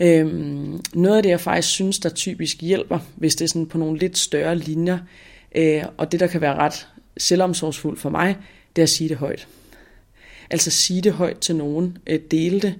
Øhm, 0.00 0.80
noget 0.94 1.16
af 1.16 1.22
det, 1.22 1.30
jeg 1.30 1.40
faktisk 1.40 1.68
synes, 1.68 1.98
der 1.98 2.08
typisk 2.08 2.60
hjælper, 2.60 2.98
hvis 3.16 3.36
det 3.36 3.44
er 3.44 3.48
sådan 3.48 3.66
på 3.66 3.78
nogle 3.78 3.98
lidt 3.98 4.18
større 4.18 4.58
linjer, 4.58 4.98
øh, 5.54 5.84
og 5.96 6.12
det, 6.12 6.20
der 6.20 6.26
kan 6.26 6.40
være 6.40 6.54
ret 6.54 6.88
selvomsorgsfuldt 7.16 8.00
for 8.00 8.10
mig, 8.10 8.36
det 8.76 8.82
er 8.82 8.84
at 8.84 8.88
sige 8.88 9.08
det 9.08 9.16
højt. 9.16 9.48
Altså 10.50 10.70
sige 10.70 11.02
det 11.02 11.12
højt 11.12 11.38
til 11.38 11.56
nogen, 11.56 11.98
øh, 12.06 12.20
dele 12.30 12.60
det. 12.60 12.74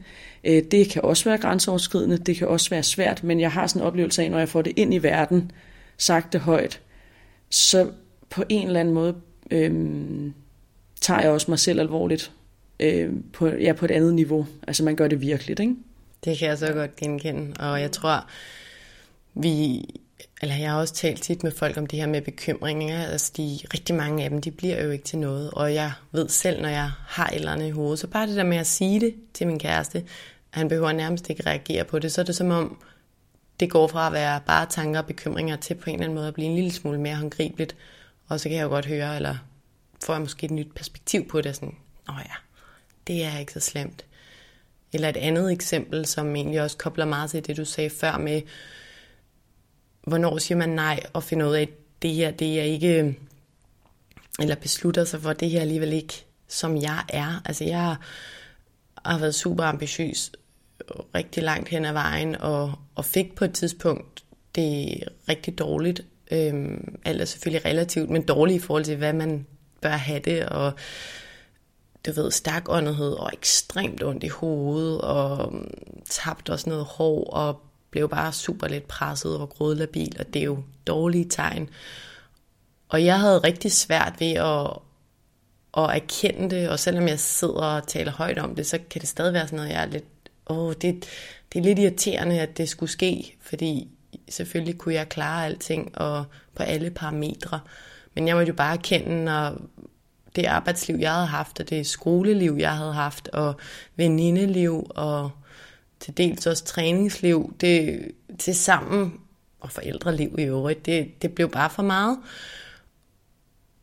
Øh, 0.44 0.62
det 0.70 0.88
kan 0.88 1.02
også 1.04 1.24
være 1.24 1.38
grænseoverskridende, 1.38 2.18
det 2.18 2.36
kan 2.36 2.48
også 2.48 2.70
være 2.70 2.82
svært, 2.82 3.24
men 3.24 3.40
jeg 3.40 3.52
har 3.52 3.66
sådan 3.66 3.82
en 3.82 3.86
oplevelse 3.86 4.22
af, 4.22 4.30
når 4.30 4.38
jeg 4.38 4.48
får 4.48 4.62
det 4.62 4.72
ind 4.76 4.94
i 4.94 4.98
verden, 4.98 5.50
sagt 5.98 6.32
det 6.32 6.40
højt, 6.40 6.80
så 7.50 7.90
på 8.30 8.44
en 8.48 8.66
eller 8.66 8.80
anden 8.80 8.94
måde 8.94 9.14
øh, 9.50 9.72
tager 11.00 11.20
jeg 11.20 11.30
også 11.30 11.50
mig 11.50 11.58
selv 11.58 11.80
alvorligt 11.80 12.32
øh, 12.80 13.10
på, 13.32 13.46
ja, 13.46 13.72
på 13.72 13.84
et 13.84 13.90
andet 13.90 14.14
niveau. 14.14 14.46
Altså 14.68 14.84
man 14.84 14.96
gør 14.96 15.08
det 15.08 15.20
virkeligt, 15.20 15.60
ikke? 15.60 15.74
Det 16.24 16.38
kan 16.38 16.48
jeg 16.48 16.58
så 16.58 16.72
godt 16.72 16.96
genkende, 16.96 17.54
og 17.58 17.80
jeg 17.80 17.92
tror, 17.92 18.26
vi, 19.34 19.84
eller 20.42 20.54
jeg 20.54 20.70
har 20.70 20.78
også 20.78 20.94
talt 20.94 21.22
tit 21.22 21.42
med 21.42 21.52
folk 21.52 21.76
om 21.76 21.86
det 21.86 21.98
her 21.98 22.06
med 22.06 22.22
bekymringer, 22.22 23.06
altså 23.06 23.32
de, 23.36 23.58
rigtig 23.74 23.94
mange 23.94 24.24
af 24.24 24.30
dem, 24.30 24.40
de 24.40 24.50
bliver 24.50 24.84
jo 24.84 24.90
ikke 24.90 25.04
til 25.04 25.18
noget, 25.18 25.50
og 25.50 25.74
jeg 25.74 25.92
ved 26.12 26.28
selv, 26.28 26.62
når 26.62 26.68
jeg 26.68 26.90
har 27.06 27.26
et 27.26 27.34
eller 27.34 27.52
andet 27.52 27.66
i 27.66 27.70
hovedet, 27.70 27.98
så 27.98 28.06
bare 28.06 28.26
det 28.26 28.36
der 28.36 28.44
med 28.44 28.56
at 28.56 28.66
sige 28.66 29.00
det 29.00 29.14
til 29.34 29.46
min 29.46 29.58
kæreste, 29.58 30.04
han 30.50 30.68
behøver 30.68 30.92
nærmest 30.92 31.30
ikke 31.30 31.46
reagere 31.46 31.84
på 31.84 31.98
det, 31.98 32.12
så 32.12 32.20
er 32.20 32.24
det 32.24 32.36
som 32.36 32.50
om, 32.50 32.82
det 33.60 33.70
går 33.70 33.86
fra 33.86 34.06
at 34.06 34.12
være 34.12 34.40
bare 34.46 34.66
tanker 34.66 35.00
og 35.00 35.06
bekymringer 35.06 35.56
til 35.56 35.74
på 35.74 35.90
en 35.90 35.94
eller 35.94 36.04
anden 36.04 36.14
måde 36.14 36.28
at 36.28 36.34
blive 36.34 36.48
en 36.48 36.54
lille 36.54 36.72
smule 36.72 37.00
mere 37.00 37.16
håndgribeligt, 37.16 37.76
og 38.28 38.40
så 38.40 38.48
kan 38.48 38.58
jeg 38.58 38.64
jo 38.64 38.68
godt 38.68 38.86
høre, 38.86 39.16
eller 39.16 39.36
får 40.04 40.12
jeg 40.12 40.20
måske 40.20 40.44
et 40.44 40.50
nyt 40.50 40.74
perspektiv 40.74 41.28
på 41.28 41.40
det, 41.40 41.54
sådan, 41.54 41.74
åh 42.08 42.14
ja, 42.18 42.34
det 43.06 43.24
er 43.24 43.38
ikke 43.38 43.52
så 43.52 43.60
slemt. 43.60 44.04
Eller 44.92 45.08
et 45.08 45.16
andet 45.16 45.52
eksempel, 45.52 46.06
som 46.06 46.36
egentlig 46.36 46.62
også 46.62 46.76
kobler 46.76 47.04
meget 47.04 47.30
til 47.30 47.46
det, 47.46 47.56
du 47.56 47.64
sagde 47.64 47.90
før 47.90 48.18
med, 48.18 48.42
hvornår 50.06 50.38
siger 50.38 50.58
man 50.58 50.68
nej, 50.68 51.00
og 51.12 51.22
finder 51.22 51.48
ud 51.48 51.54
af, 51.54 51.62
at 51.62 51.68
det 52.02 52.14
her, 52.14 52.30
det 52.30 52.60
er 52.60 52.64
ikke, 52.64 53.18
eller 54.40 54.54
beslutter 54.54 55.04
sig 55.04 55.22
for, 55.22 55.30
at 55.30 55.40
det 55.40 55.50
her 55.50 55.60
alligevel 55.60 55.92
ikke, 55.92 56.24
som 56.48 56.76
jeg 56.76 57.04
er. 57.08 57.42
Altså 57.44 57.64
jeg 57.64 57.96
har 59.04 59.18
været 59.18 59.34
super 59.34 59.64
ambitiøs 59.64 60.32
rigtig 61.14 61.42
langt 61.42 61.68
hen 61.68 61.84
ad 61.84 61.92
vejen, 61.92 62.36
og, 62.36 62.72
og 62.94 63.04
fik 63.04 63.34
på 63.34 63.44
et 63.44 63.52
tidspunkt 63.52 64.24
det 64.54 65.04
rigtig 65.28 65.58
dårligt. 65.58 66.00
Øhm, 66.30 66.98
alt 67.04 67.20
er 67.20 67.24
selvfølgelig 67.24 67.64
relativt, 67.64 68.10
men 68.10 68.22
dårligt 68.22 68.62
i 68.62 68.66
forhold 68.66 68.84
til, 68.84 68.96
hvad 68.96 69.12
man 69.12 69.46
bør 69.80 69.90
have 69.90 70.20
det, 70.20 70.46
og 70.46 70.72
du 72.06 72.12
ved, 72.12 72.30
stærkåndighed 72.30 73.12
og 73.12 73.30
ekstremt 73.32 74.02
ondt 74.02 74.24
i 74.24 74.28
hovedet, 74.28 75.00
og 75.00 75.52
mm, 75.52 75.70
tabte 76.10 76.50
også 76.50 76.70
noget 76.70 76.84
hår, 76.84 77.24
og 77.24 77.60
blev 77.90 78.08
bare 78.08 78.32
super 78.32 78.68
lidt 78.68 78.88
presset 78.88 79.38
og 79.38 79.50
grådlabil, 79.50 80.16
og 80.18 80.34
det 80.34 80.40
er 80.40 80.46
jo 80.46 80.62
dårlige 80.86 81.24
tegn. 81.24 81.68
Og 82.88 83.04
jeg 83.04 83.20
havde 83.20 83.38
rigtig 83.38 83.72
svært 83.72 84.14
ved 84.18 84.32
at, 84.32 84.70
at 85.76 85.96
erkende 85.96 86.56
det, 86.56 86.68
og 86.68 86.78
selvom 86.78 87.08
jeg 87.08 87.20
sidder 87.20 87.64
og 87.64 87.86
taler 87.86 88.12
højt 88.12 88.38
om 88.38 88.54
det, 88.54 88.66
så 88.66 88.78
kan 88.90 89.00
det 89.00 89.08
stadig 89.08 89.32
være 89.32 89.46
sådan 89.46 89.56
noget, 89.56 89.70
jeg 89.70 89.82
er 89.82 89.86
lidt, 89.86 90.04
åh, 90.46 90.72
det, 90.72 91.08
det 91.52 91.58
er 91.58 91.62
lidt 91.62 91.78
irriterende, 91.78 92.40
at 92.40 92.58
det 92.58 92.68
skulle 92.68 92.92
ske, 92.92 93.36
fordi 93.40 93.88
selvfølgelig 94.28 94.78
kunne 94.78 94.94
jeg 94.94 95.08
klare 95.08 95.46
alting 95.46 95.98
og 95.98 96.24
på 96.54 96.62
alle 96.62 96.90
parametre. 96.90 97.60
Men 98.14 98.28
jeg 98.28 98.36
måtte 98.36 98.48
jo 98.48 98.56
bare 98.56 98.72
erkende, 98.72 99.24
når 99.24 99.60
det 100.36 100.46
arbejdsliv, 100.46 100.96
jeg 100.96 101.12
havde 101.12 101.26
haft, 101.26 101.60
og 101.60 101.70
det 101.70 101.86
skoleliv, 101.86 102.56
jeg 102.58 102.76
havde 102.76 102.92
haft, 102.92 103.28
og 103.28 103.54
venindeliv, 103.96 104.86
og 104.90 105.30
til 106.00 106.16
dels 106.16 106.46
også 106.46 106.64
træningsliv, 106.64 107.54
det 107.60 108.02
til 108.38 108.54
sammen, 108.54 109.20
og 109.60 109.70
forældreliv 109.70 110.34
i 110.38 110.42
øvrigt, 110.42 110.86
det, 110.86 111.22
det 111.22 111.32
blev 111.32 111.50
bare 111.50 111.70
for 111.70 111.82
meget. 111.82 112.18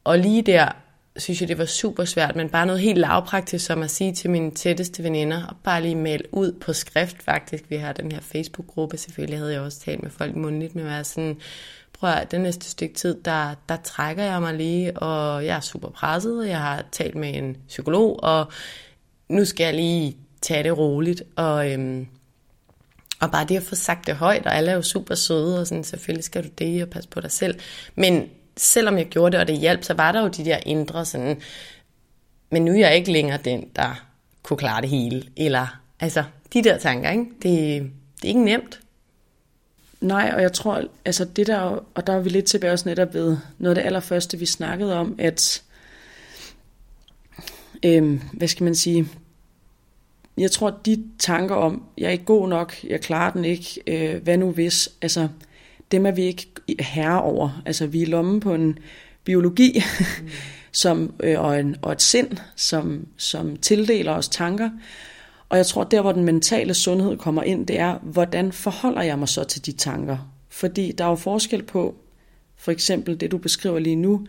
Og 0.03 0.19
lige 0.19 0.41
der 0.41 0.71
synes 1.17 1.41
jeg, 1.41 1.49
det 1.49 1.57
var 1.57 1.65
super 1.65 2.05
svært, 2.05 2.36
men 2.36 2.49
bare 2.49 2.65
noget 2.65 2.81
helt 2.81 2.97
lavpraktisk, 2.97 3.65
som 3.65 3.83
at 3.83 3.91
sige 3.91 4.13
til 4.13 4.29
mine 4.29 4.51
tætteste 4.51 5.03
veninder, 5.03 5.45
og 5.45 5.55
bare 5.63 5.81
lige 5.81 5.95
male 5.95 6.23
ud 6.31 6.51
på 6.51 6.73
skrift 6.73 7.23
faktisk. 7.23 7.63
Vi 7.69 7.75
har 7.75 7.93
den 7.93 8.12
her 8.12 8.21
Facebook-gruppe, 8.21 8.97
selvfølgelig 8.97 9.39
havde 9.39 9.53
jeg 9.53 9.62
også 9.62 9.79
talt 9.79 10.03
med 10.03 10.12
folk 10.12 10.36
mundligt, 10.36 10.75
men 10.75 10.83
var 10.83 10.89
være 10.89 11.03
sådan, 11.03 11.38
prøv 11.99 12.10
at 12.10 12.31
det 12.31 12.41
næste 12.41 12.69
stykke 12.69 12.95
tid, 12.95 13.21
der, 13.25 13.55
der 13.69 13.77
trækker 13.83 14.23
jeg 14.23 14.41
mig 14.41 14.53
lige, 14.53 14.97
og 14.97 15.45
jeg 15.45 15.55
er 15.55 15.60
super 15.60 15.89
presset, 15.89 16.47
jeg 16.47 16.60
har 16.60 16.83
talt 16.91 17.15
med 17.15 17.36
en 17.36 17.57
psykolog, 17.67 18.23
og 18.23 18.51
nu 19.29 19.45
skal 19.45 19.63
jeg 19.63 19.73
lige 19.73 20.17
tage 20.41 20.63
det 20.63 20.77
roligt, 20.77 21.23
og, 21.36 21.71
øhm, 21.71 22.07
og 23.19 23.31
bare 23.31 23.45
det 23.45 23.57
at 23.57 23.63
få 23.63 23.75
sagt 23.75 24.07
det 24.07 24.15
højt, 24.15 24.45
og 24.45 24.55
alle 24.55 24.71
er 24.71 24.75
jo 24.75 24.81
super 24.81 25.15
søde, 25.15 25.60
og 25.60 25.67
sådan, 25.67 25.83
selvfølgelig 25.83 26.23
skal 26.23 26.43
du 26.43 26.49
det, 26.57 26.83
og 26.83 26.89
passe 26.89 27.10
på 27.10 27.21
dig 27.21 27.31
selv. 27.31 27.60
Men 27.95 28.29
selvom 28.57 28.97
jeg 28.97 29.05
gjorde 29.05 29.31
det, 29.31 29.39
og 29.39 29.47
det 29.47 29.57
hjalp, 29.57 29.83
så 29.83 29.93
var 29.93 30.12
der 30.12 30.21
jo 30.21 30.27
de 30.27 30.45
der 30.45 30.57
indre 30.65 31.05
sådan, 31.05 31.41
men 32.51 32.65
nu 32.65 32.71
er 32.71 32.77
jeg 32.77 32.95
ikke 32.95 33.12
længere 33.12 33.39
den, 33.45 33.65
der 33.75 34.07
kunne 34.43 34.57
klare 34.57 34.81
det 34.81 34.89
hele. 34.89 35.23
Eller, 35.38 35.79
altså, 35.99 36.23
de 36.53 36.63
der 36.63 36.77
tanker, 36.77 37.10
ikke? 37.10 37.25
Det, 37.41 37.91
det 38.15 38.23
er 38.23 38.27
ikke 38.27 38.43
nemt. 38.43 38.79
Nej, 40.01 40.31
og 40.36 40.41
jeg 40.41 40.53
tror, 40.53 40.83
altså 41.05 41.25
det 41.25 41.47
der, 41.47 41.86
og 41.93 42.07
der 42.07 42.13
er 42.13 42.19
vi 42.19 42.29
lidt 42.29 42.45
tilbage 42.45 42.73
også 42.73 42.89
netop 42.89 43.13
ved 43.13 43.38
noget 43.57 43.77
af 43.77 43.81
det 43.81 43.86
allerførste, 43.88 44.39
vi 44.39 44.45
snakkede 44.45 44.95
om, 44.95 45.15
at, 45.19 45.63
øhm, 47.83 48.21
hvad 48.33 48.47
skal 48.47 48.63
man 48.63 48.75
sige, 48.75 49.07
jeg 50.38 50.51
tror, 50.51 50.69
de 50.86 51.03
tanker 51.19 51.55
om, 51.55 51.83
jeg 51.97 52.07
er 52.07 52.12
ikke 52.12 52.25
god 52.25 52.49
nok, 52.49 52.83
jeg 52.83 53.01
klarer 53.01 53.31
den 53.31 53.45
ikke, 53.45 53.81
øh, 53.88 54.23
hvad 54.23 54.38
nu 54.38 54.51
hvis, 54.51 54.89
altså 55.01 55.27
dem 55.91 56.05
er 56.05 56.12
vi 56.12 56.23
ikke 56.23 56.47
herre 56.79 57.21
over. 57.21 57.62
Altså 57.65 57.88
vi 57.88 58.01
er 58.01 58.07
lommen 58.07 58.39
på 58.39 58.53
en 58.53 58.79
biologi 59.23 59.83
mm. 59.99 60.27
som, 60.71 61.13
øh, 61.19 61.39
og, 61.39 61.60
en, 61.60 61.75
og 61.81 61.91
et 61.91 62.01
sind, 62.01 62.38
som, 62.55 63.07
som 63.17 63.55
tildeler 63.55 64.12
os 64.12 64.29
tanker. 64.29 64.69
Og 65.49 65.57
jeg 65.57 65.65
tror, 65.65 65.83
der 65.83 66.01
hvor 66.01 66.12
den 66.12 66.23
mentale 66.23 66.73
sundhed 66.73 67.17
kommer 67.17 67.43
ind, 67.43 67.67
det 67.67 67.79
er, 67.79 67.97
hvordan 68.03 68.51
forholder 68.51 69.01
jeg 69.01 69.19
mig 69.19 69.29
så 69.29 69.43
til 69.43 69.65
de 69.65 69.71
tanker? 69.71 70.33
Fordi 70.49 70.91
der 70.91 71.05
er 71.05 71.10
jo 71.10 71.15
forskel 71.15 71.63
på, 71.63 71.95
for 72.57 72.71
eksempel 72.71 73.19
det 73.19 73.31
du 73.31 73.38
beskriver 73.38 73.79
lige 73.79 73.95
nu, 73.95 74.27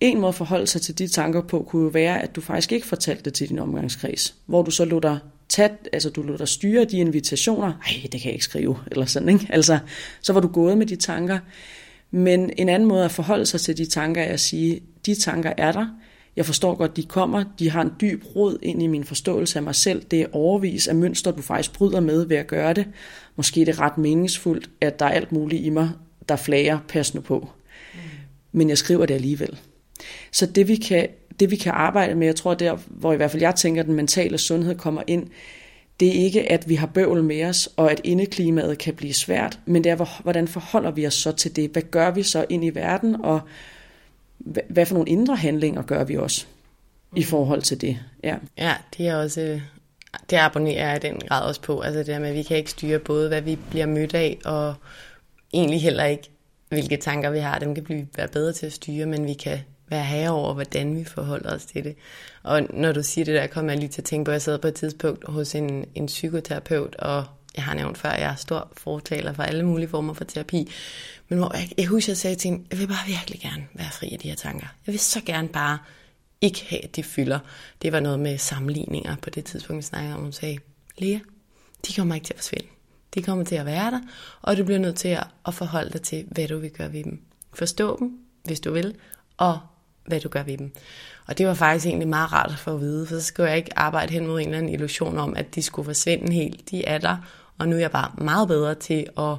en 0.00 0.20
måde 0.20 0.28
at 0.28 0.34
forholde 0.34 0.66
sig 0.66 0.82
til 0.82 0.98
de 0.98 1.08
tanker 1.08 1.40
på, 1.40 1.62
kunne 1.68 1.82
jo 1.82 1.88
være, 1.88 2.22
at 2.22 2.36
du 2.36 2.40
faktisk 2.40 2.72
ikke 2.72 2.86
fortalte 2.86 3.22
det 3.22 3.34
til 3.34 3.48
din 3.48 3.58
omgangskreds, 3.58 4.34
hvor 4.46 4.62
du 4.62 4.70
så 4.70 4.84
lå 4.84 5.00
dig 5.00 5.18
tæt, 5.48 5.88
altså 5.92 6.10
du 6.10 6.22
lod 6.22 6.38
dig 6.38 6.48
styre 6.48 6.84
de 6.84 6.98
invitationer, 6.98 7.66
ej, 7.66 8.00
det 8.02 8.20
kan 8.20 8.24
jeg 8.24 8.32
ikke 8.32 8.44
skrive, 8.44 8.76
eller 8.90 9.06
sådan, 9.06 9.28
ikke? 9.28 9.46
Altså, 9.50 9.78
så 10.20 10.32
var 10.32 10.40
du 10.40 10.48
gået 10.48 10.78
med 10.78 10.86
de 10.86 10.96
tanker. 10.96 11.38
Men 12.10 12.50
en 12.56 12.68
anden 12.68 12.88
måde 12.88 13.04
at 13.04 13.10
forholde 13.12 13.46
sig 13.46 13.60
til 13.60 13.78
de 13.78 13.86
tanker 13.86 14.22
er 14.22 14.32
at 14.32 14.40
sige, 14.40 14.80
de 15.06 15.14
tanker 15.14 15.52
er 15.56 15.72
der, 15.72 15.86
jeg 16.36 16.46
forstår 16.46 16.74
godt, 16.74 16.96
de 16.96 17.02
kommer, 17.02 17.44
de 17.58 17.70
har 17.70 17.82
en 17.82 17.92
dyb 18.00 18.22
rod 18.36 18.58
ind 18.62 18.82
i 18.82 18.86
min 18.86 19.04
forståelse 19.04 19.58
af 19.58 19.62
mig 19.62 19.74
selv. 19.74 20.02
Det 20.10 20.20
er 20.20 20.26
overvis 20.32 20.88
af 20.88 20.94
mønster, 20.94 21.30
du 21.30 21.42
faktisk 21.42 21.72
bryder 21.72 22.00
med 22.00 22.24
ved 22.26 22.36
at 22.36 22.46
gøre 22.46 22.72
det. 22.72 22.86
Måske 23.36 23.60
er 23.60 23.64
det 23.64 23.80
ret 23.80 23.98
meningsfuldt, 23.98 24.70
at 24.80 24.98
der 24.98 25.06
er 25.06 25.10
alt 25.10 25.32
muligt 25.32 25.64
i 25.64 25.70
mig, 25.70 25.90
der 26.28 26.36
flager, 26.36 26.78
pas 26.88 27.14
nu 27.14 27.20
på. 27.20 27.48
Mm. 27.94 28.00
Men 28.52 28.68
jeg 28.68 28.78
skriver 28.78 29.06
det 29.06 29.14
alligevel. 29.14 29.58
Så 30.32 30.46
det 30.46 30.68
vi 30.68 30.76
kan 30.76 31.08
det 31.40 31.50
vi 31.50 31.56
kan 31.56 31.72
arbejde 31.72 32.14
med, 32.14 32.26
jeg 32.26 32.36
tror 32.36 32.54
der, 32.54 32.76
hvor 32.86 33.12
i 33.12 33.16
hvert 33.16 33.30
fald 33.30 33.42
jeg 33.42 33.54
tænker, 33.54 33.82
at 33.82 33.86
den 33.86 33.94
mentale 33.94 34.38
sundhed 34.38 34.74
kommer 34.74 35.02
ind, 35.06 35.26
det 36.00 36.08
er 36.08 36.24
ikke, 36.24 36.52
at 36.52 36.68
vi 36.68 36.74
har 36.74 36.86
bøvl 36.86 37.22
med 37.22 37.44
os, 37.44 37.68
og 37.76 37.90
at 37.90 38.00
indeklimaet 38.04 38.78
kan 38.78 38.94
blive 38.94 39.14
svært, 39.14 39.58
men 39.66 39.84
det 39.84 39.92
er, 39.92 40.22
hvordan 40.22 40.48
forholder 40.48 40.90
vi 40.90 41.06
os 41.06 41.14
så 41.14 41.32
til 41.32 41.56
det? 41.56 41.70
Hvad 41.70 41.82
gør 41.82 42.10
vi 42.10 42.22
så 42.22 42.44
ind 42.48 42.64
i 42.64 42.70
verden, 42.70 43.16
og 43.24 43.40
hvad 44.68 44.86
for 44.86 44.94
nogle 44.94 45.10
indre 45.10 45.36
handlinger 45.36 45.82
gør 45.82 46.04
vi 46.04 46.16
også 46.16 46.46
i 47.16 47.20
mm. 47.20 47.26
forhold 47.26 47.62
til 47.62 47.80
det? 47.80 47.98
Ja, 48.24 48.36
ja 48.58 48.74
det 48.96 49.08
er 49.08 49.16
også 49.16 49.60
det 50.30 50.36
abonnerer 50.36 50.88
jeg 50.88 50.96
i 50.96 51.08
den 51.08 51.20
grad 51.28 51.42
også 51.42 51.60
på. 51.60 51.80
Altså 51.80 51.98
det 51.98 52.06
der 52.06 52.18
med, 52.18 52.28
at 52.28 52.34
vi 52.34 52.42
kan 52.42 52.56
ikke 52.56 52.70
styre 52.70 52.98
både, 52.98 53.28
hvad 53.28 53.40
vi 53.40 53.58
bliver 53.70 53.86
mødt 53.86 54.14
af, 54.14 54.38
og 54.44 54.74
egentlig 55.52 55.82
heller 55.82 56.04
ikke, 56.04 56.30
hvilke 56.68 56.96
tanker 56.96 57.30
vi 57.30 57.38
har. 57.38 57.58
Dem 57.58 57.74
kan 57.74 57.84
vi 57.88 58.06
være 58.16 58.28
bedre 58.28 58.52
til 58.52 58.66
at 58.66 58.72
styre, 58.72 59.06
men 59.06 59.26
vi 59.26 59.34
kan 59.34 59.58
være 59.88 60.04
herre 60.04 60.30
over, 60.30 60.54
hvordan 60.54 60.96
vi 60.96 61.04
forholder 61.04 61.54
os 61.54 61.64
til 61.64 61.84
det. 61.84 61.96
Og 62.42 62.62
når 62.70 62.92
du 62.92 63.02
siger 63.02 63.24
det 63.24 63.34
der, 63.34 63.46
kommer 63.46 63.72
jeg 63.72 63.80
lige 63.80 63.90
til 63.90 64.00
at 64.00 64.04
tænke 64.04 64.24
på, 64.24 64.30
at 64.30 64.32
jeg 64.32 64.42
sad 64.42 64.58
på 64.58 64.68
et 64.68 64.74
tidspunkt 64.74 65.24
hos 65.28 65.54
en, 65.54 65.84
en 65.94 66.06
psykoterapeut, 66.06 66.96
og 66.96 67.24
jeg 67.56 67.64
har 67.64 67.74
nævnt 67.74 67.98
før, 67.98 68.08
at 68.08 68.20
jeg 68.20 68.30
er 68.30 68.34
stor 68.34 68.72
fortaler 68.76 69.32
for 69.32 69.42
alle 69.42 69.66
mulige 69.66 69.88
former 69.88 70.14
for 70.14 70.24
terapi. 70.24 70.70
Men 71.28 71.38
hvor 71.38 71.56
jeg, 71.56 71.70
jeg 71.78 71.86
husker, 71.86 72.06
at 72.06 72.08
jeg 72.08 72.16
sagde 72.16 72.36
til 72.36 72.50
hende, 72.50 72.64
jeg 72.70 72.78
vil 72.78 72.86
bare 72.86 73.06
virkelig 73.06 73.40
gerne 73.40 73.66
være 73.74 73.90
fri 73.92 74.10
af 74.12 74.18
de 74.18 74.28
her 74.28 74.36
tanker. 74.36 74.66
Jeg 74.86 74.92
vil 74.92 75.00
så 75.00 75.20
gerne 75.26 75.48
bare 75.48 75.78
ikke 76.40 76.66
have, 76.68 76.84
at 76.84 76.96
de 76.96 77.02
fylder. 77.02 77.38
Det 77.82 77.92
var 77.92 78.00
noget 78.00 78.20
med 78.20 78.38
sammenligninger 78.38 79.16
på 79.22 79.30
det 79.30 79.44
tidspunkt, 79.44 79.78
vi 79.78 79.82
snakkede 79.82 80.14
om. 80.14 80.20
Hun 80.20 80.32
sagde, 80.32 80.58
Lea, 80.98 81.18
de 81.86 81.92
kommer 81.92 82.14
ikke 82.14 82.24
til 82.24 82.34
at 82.34 82.38
forsvinde. 82.38 82.66
De 83.14 83.22
kommer 83.22 83.44
til 83.44 83.54
at 83.54 83.66
være 83.66 83.90
der, 83.90 84.00
og 84.42 84.56
du 84.56 84.64
bliver 84.64 84.78
nødt 84.78 84.96
til 84.96 85.18
at 85.46 85.54
forholde 85.54 85.90
dig 85.90 86.02
til, 86.02 86.24
hvad 86.30 86.48
du 86.48 86.58
vil 86.58 86.70
gøre 86.70 86.92
ved 86.92 87.04
dem. 87.04 87.20
Forstå 87.52 87.96
dem, 87.98 88.18
hvis 88.44 88.60
du 88.60 88.72
vil, 88.72 88.94
og 89.36 89.58
hvad 90.06 90.20
du 90.20 90.28
gør 90.28 90.42
ved 90.42 90.58
dem. 90.58 90.72
Og 91.26 91.38
det 91.38 91.46
var 91.46 91.54
faktisk 91.54 91.86
egentlig 91.86 92.08
meget 92.08 92.32
rart 92.32 92.50
at 92.50 92.58
få 92.58 92.74
at 92.74 92.80
vide, 92.80 93.06
for 93.06 93.14
så 93.14 93.22
skulle 93.22 93.48
jeg 93.48 93.56
ikke 93.56 93.78
arbejde 93.78 94.12
hen 94.12 94.26
mod 94.26 94.40
en 94.40 94.46
eller 94.46 94.58
anden 94.58 94.72
illusion 94.72 95.18
om, 95.18 95.36
at 95.36 95.54
de 95.54 95.62
skulle 95.62 95.86
forsvinde 95.86 96.32
helt. 96.32 96.70
De 96.70 96.84
er 96.84 96.98
der, 96.98 97.16
og 97.58 97.68
nu 97.68 97.76
er 97.76 97.80
jeg 97.80 97.90
bare 97.90 98.10
meget 98.18 98.48
bedre 98.48 98.74
til 98.74 99.06
at, 99.18 99.36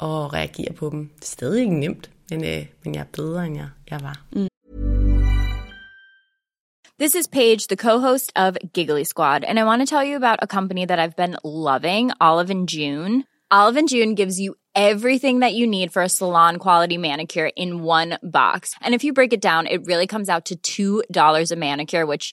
at 0.00 0.32
reagere 0.32 0.72
på 0.72 0.90
dem. 0.90 1.08
Det 1.14 1.22
er 1.22 1.26
stadig 1.26 1.60
ikke 1.60 1.74
nemt, 1.74 2.10
men, 2.30 2.44
øh, 2.44 2.66
men 2.84 2.94
jeg 2.94 3.00
er 3.00 3.12
bedre, 3.12 3.46
end 3.46 3.56
jeg, 3.56 3.68
jeg 3.90 4.00
var. 4.02 4.20
Mm. 4.32 4.48
This 6.98 7.14
is 7.14 7.26
Paige, 7.26 7.66
the 7.68 7.76
co-host 7.76 8.32
of 8.36 8.56
Giggly 8.74 9.04
Squad, 9.04 9.44
and 9.44 9.58
I 9.58 9.64
want 9.64 9.80
to 9.82 9.86
tell 9.86 10.04
you 10.08 10.16
about 10.16 10.38
a 10.42 10.46
company 10.46 10.86
that 10.86 10.98
I've 10.98 11.16
been 11.16 11.36
loving, 11.44 12.12
Olive 12.20 12.50
and 12.50 12.68
June. 12.68 13.24
Olive 13.50 13.76
and 13.76 13.88
June 13.88 14.14
gives 14.14 14.38
you 14.38 14.54
everything 14.74 15.40
that 15.40 15.54
you 15.54 15.66
need 15.66 15.92
for 15.92 16.02
a 16.02 16.08
salon 16.08 16.56
quality 16.56 16.98
manicure 16.98 17.50
in 17.56 17.82
one 17.82 18.18
box. 18.22 18.74
And 18.80 18.94
if 18.94 19.04
you 19.04 19.12
break 19.12 19.32
it 19.32 19.42
down, 19.42 19.66
it 19.66 19.84
really 19.86 20.06
comes 20.06 20.28
out 20.28 20.50
to 20.62 21.02
$2 21.12 21.52
a 21.52 21.56
manicure, 21.56 22.06
which 22.06 22.32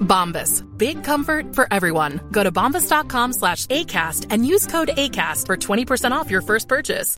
Bombas. 0.00 0.64
Big 0.76 1.04
comfort 1.04 1.54
for 1.54 1.68
everyone. 1.70 2.20
Go 2.32 2.42
to 2.42 2.50
bombas.com 2.50 3.32
slash 3.32 3.66
ACAST 3.66 4.26
and 4.30 4.44
use 4.44 4.66
code 4.66 4.88
ACAST 4.88 5.46
for 5.46 5.56
20% 5.56 6.10
off 6.10 6.30
your 6.30 6.42
first 6.42 6.68
purchase. 6.68 7.16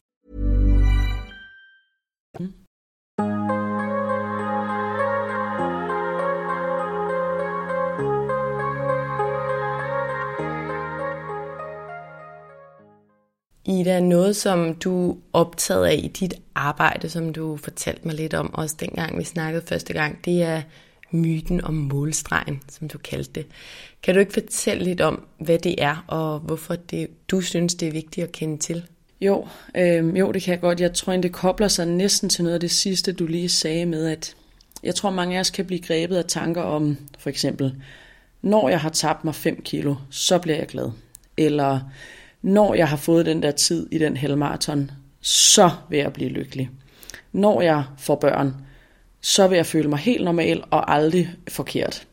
Ida, 13.71 14.01
noget 14.01 14.37
som 14.37 14.75
du 14.75 15.11
er 15.11 15.17
optaget 15.33 15.87
af 15.87 16.01
i 16.03 16.09
dit 16.09 16.35
arbejde, 16.55 17.09
som 17.09 17.33
du 17.33 17.57
fortalte 17.57 18.07
mig 18.07 18.15
lidt 18.15 18.35
om, 18.35 18.55
også 18.55 18.77
dengang 18.81 19.19
vi 19.19 19.25
snakkede 19.25 19.67
første 19.67 19.93
gang, 19.93 20.25
det 20.25 20.43
er 20.43 20.63
myten 21.11 21.65
om 21.65 21.75
målstregen, 21.75 22.63
som 22.69 22.89
du 22.89 22.99
kaldte 22.99 23.33
det. 23.35 23.47
Kan 24.03 24.15
du 24.15 24.21
ikke 24.21 24.33
fortælle 24.33 24.85
lidt 24.85 25.01
om, 25.01 25.27
hvad 25.39 25.59
det 25.59 25.83
er, 25.83 26.05
og 26.07 26.39
hvorfor 26.39 26.75
det, 26.75 27.09
du 27.29 27.41
synes, 27.41 27.75
det 27.75 27.89
er 27.89 27.93
vigtigt 27.93 28.25
at 28.25 28.33
kende 28.33 28.59
til? 28.59 28.83
Jo, 29.21 29.49
øh, 29.75 30.19
jo, 30.19 30.33
det 30.33 30.43
kan 30.43 30.53
jeg 30.53 30.61
godt. 30.61 30.81
Jeg 30.81 30.95
tror, 30.95 31.17
det 31.17 31.33
kobler 31.33 31.69
sig 31.69 31.87
næsten 31.87 32.29
til 32.29 32.45
noget 32.45 32.55
af 32.55 32.61
det 32.61 32.71
sidste, 32.71 33.13
du 33.13 33.27
lige 33.27 33.49
sagde 33.49 33.87
med, 33.87 34.07
at 34.07 34.37
jeg 34.83 34.95
tror, 34.95 35.11
mange 35.11 35.37
af 35.37 35.41
os 35.41 35.51
kan 35.51 35.65
blive 35.65 35.81
grebet 35.81 36.17
af 36.17 36.25
tanker 36.25 36.63
om, 36.63 36.97
for 37.19 37.31
eksempel, 37.31 37.75
når 38.43 38.69
jeg 38.69 38.81
har 38.81 38.89
tabt 38.89 39.25
mig 39.25 39.35
5 39.35 39.63
kilo, 39.63 39.95
så 40.11 40.39
bliver 40.39 40.57
jeg 40.57 40.67
glad. 40.67 40.91
Eller 41.37 41.81
når 42.43 42.75
jeg 42.75 42.89
har 42.89 42.97
fået 42.97 43.27
den 43.27 43.43
der 43.43 43.51
tid 43.51 43.89
i 43.91 43.99
den 43.99 44.17
halvmarathon, 44.17 44.91
så 45.21 45.71
vil 45.89 45.99
jeg 45.99 46.13
blive 46.13 46.31
lykkelig. 46.31 46.71
Når 47.33 47.61
jeg 47.61 47.85
får 47.99 48.15
børn, 48.15 48.55
så 49.21 49.49
vil 49.49 49.57
jeg 49.57 49.67
føle 49.67 49.89
mig 49.89 49.99
helt 49.99 50.25
normal 50.25 50.63
og 50.71 50.95
aldrig 50.95 51.31
forkert. 51.49 52.07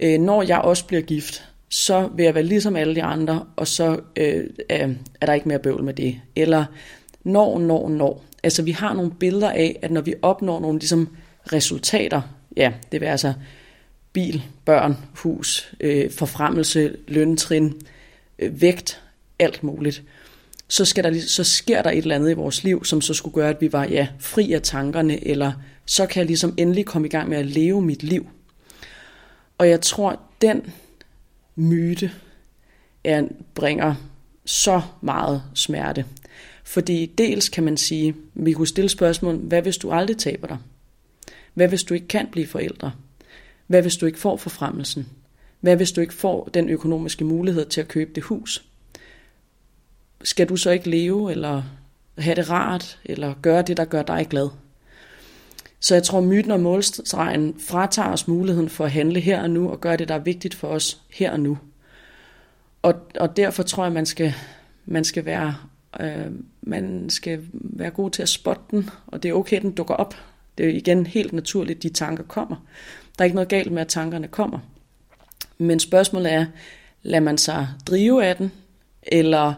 Øh, 0.00 0.20
når 0.20 0.42
jeg 0.42 0.58
også 0.58 0.86
bliver 0.86 1.02
gift, 1.02 1.44
så 1.68 2.08
vil 2.16 2.24
jeg 2.24 2.34
være 2.34 2.44
ligesom 2.44 2.76
alle 2.76 2.94
de 2.94 3.02
andre, 3.02 3.46
og 3.56 3.68
så 3.68 4.00
øh, 4.16 4.44
er 5.20 5.26
der 5.26 5.32
ikke 5.32 5.48
mere 5.48 5.58
bøvl 5.58 5.84
med 5.84 5.94
det. 5.94 6.20
Eller 6.36 6.64
når, 7.24 7.58
når, 7.58 7.88
når. 7.88 8.24
Altså 8.42 8.62
vi 8.62 8.70
har 8.70 8.94
nogle 8.94 9.10
billeder 9.10 9.50
af, 9.50 9.78
at 9.82 9.90
når 9.90 10.00
vi 10.00 10.14
opnår 10.22 10.60
nogle 10.60 10.78
ligesom, 10.78 11.16
resultater, 11.52 12.22
ja, 12.56 12.72
det 12.92 13.00
vil 13.00 13.06
altså 13.06 13.32
bil, 14.12 14.42
børn, 14.64 14.96
hus, 15.14 15.72
øh, 15.80 16.10
forfremmelse, 16.10 16.96
løntrin, 17.08 17.74
øh, 18.38 18.60
vægt, 18.60 19.02
alt 19.38 19.62
muligt, 19.62 20.02
så, 20.68 20.84
skal 20.84 21.04
der, 21.04 21.20
så 21.20 21.44
sker 21.44 21.82
der 21.82 21.90
et 21.90 21.98
eller 21.98 22.14
andet 22.14 22.30
i 22.30 22.34
vores 22.34 22.64
liv, 22.64 22.84
som 22.84 23.00
så 23.00 23.14
skulle 23.14 23.34
gøre, 23.34 23.50
at 23.50 23.60
vi 23.60 23.72
var 23.72 23.84
ja, 23.84 24.08
fri 24.18 24.52
af 24.52 24.62
tankerne, 24.62 25.28
eller 25.28 25.52
så 25.90 26.06
kan 26.06 26.20
jeg 26.20 26.26
ligesom 26.26 26.54
endelig 26.56 26.86
komme 26.86 27.08
i 27.08 27.10
gang 27.10 27.28
med 27.28 27.36
at 27.36 27.46
leve 27.46 27.82
mit 27.82 28.02
liv. 28.02 28.28
Og 29.58 29.68
jeg 29.68 29.80
tror, 29.80 30.20
den 30.42 30.72
myte 31.56 32.12
er, 33.04 33.22
bringer 33.54 33.94
så 34.44 34.82
meget 35.00 35.42
smerte. 35.54 36.04
Fordi 36.64 37.06
dels 37.06 37.48
kan 37.48 37.64
man 37.64 37.76
sige, 37.76 38.14
vi 38.34 38.52
kunne 38.52 38.66
stille 38.66 38.88
spørgsmål, 38.88 39.36
hvad 39.36 39.62
hvis 39.62 39.76
du 39.76 39.90
aldrig 39.90 40.16
taber 40.16 40.46
dig? 40.46 40.58
Hvad 41.54 41.68
hvis 41.68 41.84
du 41.84 41.94
ikke 41.94 42.08
kan 42.08 42.28
blive 42.32 42.46
forældre? 42.46 42.92
Hvad 43.66 43.82
hvis 43.82 43.96
du 43.96 44.06
ikke 44.06 44.18
får 44.18 44.36
forfremmelsen? 44.36 45.08
Hvad 45.60 45.76
hvis 45.76 45.92
du 45.92 46.00
ikke 46.00 46.14
får 46.14 46.50
den 46.54 46.68
økonomiske 46.68 47.24
mulighed 47.24 47.66
til 47.66 47.80
at 47.80 47.88
købe 47.88 48.10
det 48.14 48.22
hus? 48.22 48.64
Skal 50.24 50.48
du 50.48 50.56
så 50.56 50.70
ikke 50.70 50.90
leve, 50.90 51.30
eller 51.30 51.62
have 52.18 52.34
det 52.34 52.50
rart, 52.50 53.00
eller 53.04 53.34
gøre 53.42 53.62
det, 53.62 53.76
der 53.76 53.84
gør 53.84 54.02
dig 54.02 54.26
glad? 54.30 54.48
Så 55.80 55.94
jeg 55.94 56.02
tror, 56.02 56.20
myten 56.20 56.50
og 56.50 56.60
målstregen 56.60 57.54
fratager 57.68 58.12
os 58.12 58.28
muligheden 58.28 58.68
for 58.68 58.84
at 58.84 58.90
handle 58.90 59.20
her 59.20 59.42
og 59.42 59.50
nu, 59.50 59.70
og 59.70 59.80
gøre 59.80 59.96
det, 59.96 60.08
der 60.08 60.14
er 60.14 60.18
vigtigt 60.18 60.54
for 60.54 60.68
os 60.68 61.00
her 61.10 61.32
og 61.32 61.40
nu. 61.40 61.58
Og, 62.82 62.94
og 63.20 63.36
derfor 63.36 63.62
tror 63.62 63.84
jeg, 63.84 63.92
man 63.92 64.06
skal, 64.06 64.34
man 64.86 65.04
skal 65.04 65.24
være 65.24 65.54
øh, 66.00 66.26
man 66.62 67.10
skal 67.10 67.40
være 67.52 67.90
god 67.90 68.10
til 68.10 68.22
at 68.22 68.28
spotte 68.28 68.62
den, 68.70 68.90
og 69.06 69.22
det 69.22 69.28
er 69.28 69.34
okay, 69.34 69.56
at 69.56 69.62
den 69.62 69.72
dukker 69.72 69.94
op. 69.94 70.14
Det 70.58 70.66
er 70.66 70.70
igen 70.70 71.06
helt 71.06 71.32
naturligt, 71.32 71.82
de 71.82 71.88
tanker 71.88 72.24
kommer. 72.24 72.56
Der 73.18 73.22
er 73.22 73.24
ikke 73.24 73.34
noget 73.34 73.48
galt 73.48 73.72
med, 73.72 73.80
at 73.80 73.88
tankerne 73.88 74.28
kommer. 74.28 74.58
Men 75.58 75.80
spørgsmålet 75.80 76.32
er, 76.32 76.46
lader 77.02 77.24
man 77.24 77.38
sig 77.38 77.68
drive 77.86 78.24
af 78.24 78.36
den, 78.36 78.52
eller 79.02 79.54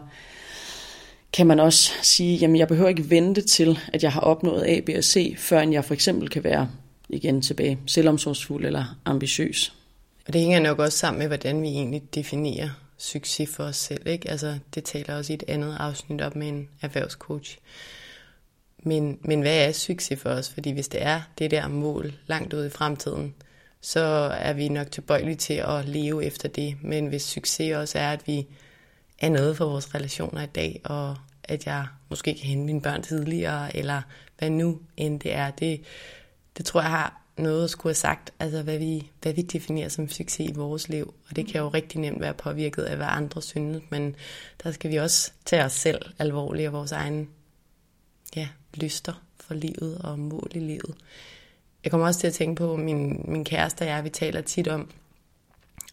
kan 1.33 1.47
man 1.47 1.59
også 1.59 1.91
sige, 2.01 2.37
jamen 2.37 2.55
jeg 2.55 2.67
behøver 2.67 2.89
ikke 2.89 3.09
vente 3.09 3.41
til, 3.41 3.79
at 3.93 4.03
jeg 4.03 4.11
har 4.11 4.21
opnået 4.21 4.63
A, 4.63 4.79
B 4.79 4.89
og 4.97 5.03
C, 5.03 5.35
før 5.37 5.61
jeg 5.61 5.85
for 5.85 5.93
eksempel 5.93 6.29
kan 6.29 6.43
være 6.43 6.69
igen 7.09 7.41
tilbage 7.41 7.79
selvomsorgsfuld 7.87 8.65
eller 8.65 8.99
ambitiøs. 9.05 9.73
Og 10.27 10.33
det 10.33 10.41
hænger 10.41 10.59
nok 10.59 10.79
også 10.79 10.97
sammen 10.97 11.19
med, 11.19 11.27
hvordan 11.27 11.61
vi 11.61 11.67
egentlig 11.67 12.01
definerer 12.15 12.69
succes 12.97 13.49
for 13.49 13.63
os 13.63 13.75
selv. 13.75 14.07
Ikke? 14.07 14.29
Altså, 14.29 14.59
det 14.75 14.83
taler 14.83 15.15
også 15.15 15.33
i 15.33 15.35
et 15.35 15.43
andet 15.47 15.77
afsnit 15.79 16.21
op 16.21 16.35
med 16.35 16.47
en 16.47 16.69
erhvervscoach. 16.81 17.57
Men, 18.83 19.19
men 19.21 19.41
hvad 19.41 19.67
er 19.67 19.71
succes 19.71 20.19
for 20.19 20.29
os? 20.29 20.49
Fordi 20.49 20.71
hvis 20.71 20.87
det 20.87 21.03
er 21.03 21.21
det 21.37 21.51
der 21.51 21.67
mål 21.67 22.13
langt 22.27 22.53
ude 22.53 22.67
i 22.67 22.69
fremtiden, 22.69 23.33
så 23.81 23.99
er 24.39 24.53
vi 24.53 24.69
nok 24.69 24.91
tilbøjelige 24.91 25.35
til 25.35 25.53
at 25.53 25.85
leve 25.85 26.25
efter 26.25 26.49
det. 26.49 26.75
Men 26.81 27.07
hvis 27.07 27.21
succes 27.21 27.75
også 27.75 27.99
er, 27.99 28.11
at 28.11 28.27
vi 28.27 28.47
er 29.19 29.29
noget 29.29 29.57
for 29.57 29.65
vores 29.65 29.95
relationer 29.95 30.43
i 30.43 30.51
dag, 30.55 30.81
og 30.83 31.17
at 31.43 31.65
jeg 31.65 31.87
måske 32.09 32.33
kan 32.33 32.47
hente 32.47 32.65
mine 32.65 32.81
børn 32.81 33.03
tidligere, 33.03 33.77
eller 33.77 34.01
hvad 34.37 34.49
nu 34.49 34.79
end 34.97 35.19
det 35.19 35.33
er, 35.33 35.51
det, 35.51 35.81
det 36.57 36.65
tror 36.65 36.81
jeg 36.81 36.89
har 36.89 37.23
noget 37.37 37.63
at 37.63 37.69
skulle 37.69 37.89
have 37.89 37.95
sagt, 37.95 38.33
altså 38.39 38.61
hvad 38.61 38.77
vi, 38.77 39.11
hvad 39.21 39.33
vi 39.33 39.41
definerer 39.41 39.89
som 39.89 40.09
succes 40.09 40.49
i 40.49 40.53
vores 40.53 40.89
liv. 40.89 41.13
Og 41.29 41.35
det 41.35 41.47
kan 41.47 41.61
jo 41.61 41.67
rigtig 41.69 41.99
nemt 41.99 42.19
være 42.19 42.33
påvirket 42.33 42.83
af, 42.83 42.95
hvad 42.95 43.07
andre 43.09 43.41
synes, 43.41 43.83
men 43.89 44.15
der 44.63 44.71
skal 44.71 44.91
vi 44.91 44.95
også 44.95 45.31
tage 45.45 45.63
os 45.63 45.73
selv 45.73 46.01
alvorligt 46.19 46.67
og 46.67 46.73
vores 46.73 46.91
egne 46.91 47.27
ja, 48.35 48.47
lyster 48.73 49.23
for 49.39 49.53
livet 49.53 49.97
og 49.97 50.19
mål 50.19 50.51
i 50.55 50.59
livet. 50.59 50.95
Jeg 51.83 51.91
kommer 51.91 52.07
også 52.07 52.19
til 52.19 52.27
at 52.27 52.33
tænke 52.33 52.59
på 52.59 52.75
min, 52.75 53.25
min 53.27 53.45
kæreste 53.45 53.81
og 53.81 53.87
jeg, 53.87 54.03
vi 54.03 54.09
taler 54.09 54.41
tit 54.41 54.67
om, 54.67 54.91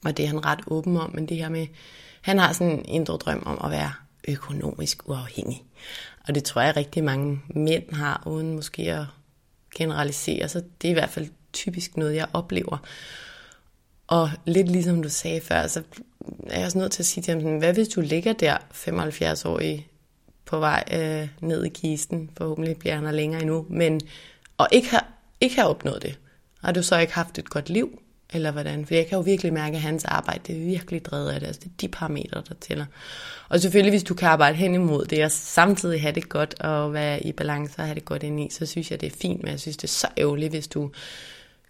og 0.05 0.17
det 0.17 0.25
er 0.25 0.29
han 0.29 0.45
ret 0.45 0.61
åben 0.67 0.97
om, 0.97 1.15
men 1.15 1.29
det 1.29 1.37
her 1.37 1.49
med, 1.49 1.67
han 2.21 2.39
har 2.39 2.53
sådan 2.53 2.73
en 2.73 2.85
indre 2.85 3.17
drøm 3.17 3.43
om 3.47 3.61
at 3.65 3.71
være 3.71 3.93
økonomisk 4.29 5.09
uafhængig. 5.09 5.65
Og 6.29 6.35
det 6.35 6.45
tror 6.45 6.61
jeg 6.61 6.77
rigtig 6.77 7.05
mange 7.05 7.43
mænd 7.49 7.93
har, 7.93 8.23
uden 8.27 8.55
måske 8.55 8.83
at 8.93 9.05
generalisere, 9.75 10.49
så 10.49 10.63
det 10.83 10.89
er 10.89 10.91
i 10.91 10.95
hvert 10.95 11.11
fald 11.11 11.29
typisk 11.53 11.97
noget, 11.97 12.15
jeg 12.15 12.27
oplever. 12.33 12.79
Og 14.07 14.31
lidt 14.45 14.69
ligesom 14.69 15.03
du 15.03 15.09
sagde 15.09 15.41
før, 15.41 15.67
så 15.67 15.83
er 16.47 16.57
jeg 16.57 16.67
også 16.67 16.79
nødt 16.79 16.93
til 16.93 17.03
at 17.03 17.07
sige 17.07 17.23
til 17.23 17.33
ham, 17.33 17.41
sådan, 17.41 17.59
hvad 17.59 17.75
hvis 17.75 17.89
du 17.89 18.01
ligger 18.01 18.33
der 18.33 18.57
75 18.73 19.45
år 19.45 19.61
i 19.61 19.87
på 20.45 20.59
vej 20.59 20.85
øh, 20.93 21.29
ned 21.41 21.65
i 21.65 21.69
kisten. 21.69 22.31
Forhåbentlig 22.37 22.77
bliver 22.77 22.95
han 22.95 23.05
der 23.05 23.11
længere 23.11 23.41
endnu. 23.41 23.67
Men, 23.69 24.01
og 24.59 24.69
ikke 24.73 24.89
har, 24.89 25.09
ikke 25.41 25.57
har 25.57 25.65
opnået 25.65 26.03
det. 26.03 26.19
Har 26.65 26.73
du 26.73 26.83
så 26.83 26.99
ikke 26.99 27.13
haft 27.13 27.39
et 27.39 27.51
godt 27.51 27.71
liv? 27.71 28.03
Eller 28.33 28.51
hvordan? 28.51 28.87
For 28.87 28.95
jeg 28.95 29.07
kan 29.07 29.17
jo 29.17 29.23
virkelig 29.23 29.53
mærke, 29.53 29.77
at 29.77 29.83
hans 29.83 30.05
arbejde 30.05 30.41
det 30.47 30.57
er 30.57 30.65
virkelig 30.65 31.05
drevet 31.05 31.31
af 31.31 31.41
det. 31.41 31.47
Altså, 31.47 31.61
det 31.61 31.67
er 31.67 31.77
de 31.81 31.89
parametre, 31.89 32.43
der 32.49 32.55
tæller. 32.61 32.87
Og 33.49 33.61
selvfølgelig, 33.61 33.93
hvis 33.93 34.03
du 34.03 34.15
kan 34.15 34.29
arbejde 34.29 34.57
hen 34.57 34.75
imod 34.75 35.05
det, 35.05 35.25
og 35.25 35.31
samtidig 35.31 36.01
have 36.01 36.15
det 36.15 36.29
godt, 36.29 36.61
og 36.61 36.93
være 36.93 37.27
i 37.27 37.33
balance 37.33 37.79
og 37.79 37.85
have 37.85 37.95
det 37.95 38.05
godt 38.05 38.23
ind 38.23 38.41
i, 38.41 38.49
så 38.51 38.67
synes 38.67 38.91
jeg, 38.91 39.01
det 39.01 39.07
er 39.07 39.17
fint. 39.17 39.43
Men 39.43 39.51
jeg 39.51 39.61
synes, 39.61 39.77
det 39.77 39.85
er 39.85 39.89
så 39.89 40.09
ærgerligt, 40.19 40.53
hvis 40.53 40.69
du 40.69 40.91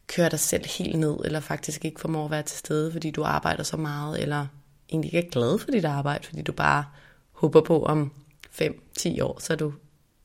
kører 0.07 0.29
dig 0.29 0.41
selv 0.41 0.65
helt 0.79 0.99
ned, 0.99 1.17
eller 1.25 1.41
faktisk 1.41 1.85
ikke 1.85 2.01
formår 2.01 2.25
at 2.25 2.31
være 2.31 2.43
til 2.43 2.59
stede, 2.59 2.93
fordi 2.93 3.11
du 3.11 3.23
arbejder 3.23 3.63
så 3.63 3.77
meget, 3.77 4.23
eller 4.23 4.47
egentlig 4.89 5.15
ikke 5.15 5.27
er 5.27 5.33
glad 5.33 5.59
for 5.59 5.71
dit 5.71 5.85
arbejde, 5.85 6.27
fordi 6.27 6.43
du 6.43 6.53
bare 6.53 6.85
håber 7.33 7.61
på, 7.61 7.85
om 7.85 8.13
5-10 8.51 9.23
år, 9.23 9.41
så 9.41 9.53
er 9.53 9.57
du 9.57 9.73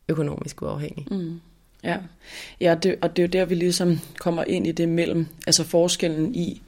økonomisk 0.10 0.62
uafhængig. 0.62 1.08
Mm. 1.12 1.42
Ja, 1.86 1.98
ja 2.62 2.76
det, 2.84 2.96
og 3.02 3.16
det 3.16 3.24
er 3.24 3.28
jo 3.28 3.32
der, 3.32 3.46
vi 3.46 3.56
ligesom 3.56 4.00
kommer 4.20 4.44
ind 4.44 4.68
i 4.68 4.72
det 4.72 4.90
mellem, 4.90 5.28
altså 5.48 5.64
forskellen 5.64 6.36
i 6.36 6.62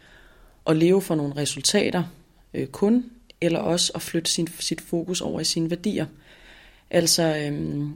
at 0.67 0.77
leve 0.77 1.01
for 1.01 1.15
nogle 1.15 1.35
resultater 1.35 2.03
øh, 2.53 2.67
kun, 2.67 3.05
eller 3.41 3.59
også 3.59 3.91
at 3.95 4.01
flytte 4.01 4.31
sin, 4.31 4.47
sit 4.59 4.81
fokus 4.81 5.21
over 5.21 5.39
i 5.39 5.43
sine 5.43 5.69
værdier. 5.69 6.05
Altså, 6.89 7.37
øhm, 7.37 7.93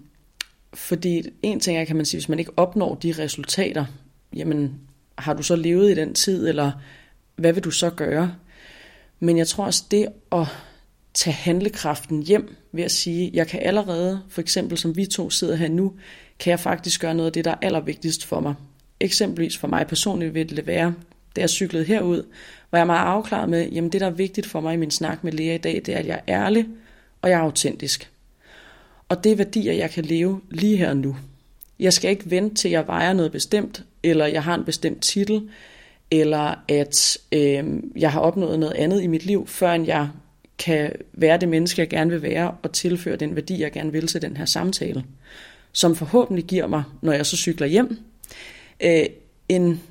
fordi 0.73 1.23
en 1.41 1.59
ting 1.59 1.77
er, 1.77 1.85
kan 1.85 1.95
man 1.95 2.05
sige, 2.05 2.19
hvis 2.19 2.29
man 2.29 2.39
ikke 2.39 2.51
opnår 2.57 2.95
de 2.95 3.13
resultater, 3.19 3.85
jamen 4.35 4.79
har 5.17 5.33
du 5.33 5.43
så 5.43 5.55
levet 5.55 5.91
i 5.91 5.95
den 5.95 6.13
tid, 6.13 6.47
eller 6.47 6.71
hvad 7.35 7.53
vil 7.53 7.63
du 7.63 7.71
så 7.71 7.89
gøre? 7.89 8.35
Men 9.19 9.37
jeg 9.37 9.47
tror 9.47 9.65
også, 9.65 9.83
det 9.91 10.07
at 10.31 10.47
tage 11.13 11.33
handlekraften 11.33 12.23
hjem 12.23 12.55
ved 12.71 12.83
at 12.83 12.91
sige, 12.91 13.31
jeg 13.33 13.47
kan 13.47 13.59
allerede, 13.63 14.21
for 14.29 14.41
eksempel 14.41 14.77
som 14.77 14.97
vi 14.97 15.05
to 15.05 15.29
sidder 15.29 15.55
her 15.55 15.67
nu, 15.67 15.93
kan 16.39 16.51
jeg 16.51 16.59
faktisk 16.59 17.01
gøre 17.01 17.13
noget 17.13 17.27
af 17.27 17.33
det, 17.33 17.45
der 17.45 17.51
er 17.51 17.57
allervigtigst 17.61 18.25
for 18.25 18.39
mig. 18.39 18.55
Eksempelvis 18.99 19.57
for 19.57 19.67
mig 19.67 19.87
personligt 19.87 20.33
vil 20.33 20.55
det 20.55 20.67
være, 20.67 20.93
da 21.35 21.41
jeg 21.41 21.49
cyklede 21.49 21.85
herud, 21.85 22.23
hvor 22.69 22.77
jeg 22.77 22.87
meget 22.87 23.07
afklaret 23.07 23.49
med, 23.49 23.69
jamen 23.69 23.91
det, 23.91 24.01
der 24.01 24.07
er 24.07 24.11
vigtigt 24.11 24.47
for 24.47 24.61
mig 24.61 24.73
i 24.73 24.77
min 24.77 24.91
snak 24.91 25.23
med 25.23 25.31
Lea 25.31 25.55
i 25.55 25.57
dag, 25.57 25.81
det 25.85 25.93
er, 25.93 25.97
at 25.97 26.07
jeg 26.07 26.21
er 26.27 26.45
ærlig, 26.45 26.67
og 27.21 27.29
jeg 27.29 27.39
er 27.39 27.43
autentisk. 27.43 28.11
Og 29.09 29.23
det 29.23 29.31
er 29.31 29.35
værdier, 29.35 29.73
jeg 29.73 29.91
kan 29.91 30.05
leve 30.05 30.41
lige 30.51 30.77
her 30.77 30.89
og 30.89 30.97
nu. 30.97 31.17
Jeg 31.79 31.93
skal 31.93 32.09
ikke 32.09 32.31
vente 32.31 32.55
til, 32.55 32.71
jeg 32.71 32.87
vejer 32.87 33.13
noget 33.13 33.31
bestemt, 33.31 33.83
eller 34.03 34.25
jeg 34.25 34.43
har 34.43 34.55
en 34.55 34.63
bestemt 34.63 35.01
titel, 35.01 35.49
eller 36.11 36.55
at 36.67 37.17
øh, 37.31 37.63
jeg 37.95 38.11
har 38.11 38.19
opnået 38.19 38.59
noget 38.59 38.73
andet 38.73 39.01
i 39.01 39.07
mit 39.07 39.25
liv, 39.25 39.47
før 39.47 39.71
jeg 39.71 40.09
kan 40.65 40.91
være 41.13 41.37
det 41.37 41.49
menneske, 41.49 41.81
jeg 41.81 41.89
gerne 41.89 42.11
vil 42.11 42.21
være, 42.21 42.55
og 42.63 42.71
tilføre 42.71 43.15
den 43.15 43.35
værdi, 43.35 43.61
jeg 43.61 43.71
gerne 43.71 43.91
vil 43.91 44.07
til 44.07 44.21
den 44.21 44.37
her 44.37 44.45
samtale, 44.45 45.03
som 45.71 45.95
forhåbentlig 45.95 46.45
giver 46.45 46.67
mig, 46.67 46.83
når 47.01 47.13
jeg 47.13 47.25
så 47.25 47.37
cykler 47.37 47.67
hjem, 47.67 47.97
øh, 48.83 49.05
en, 49.49 49.81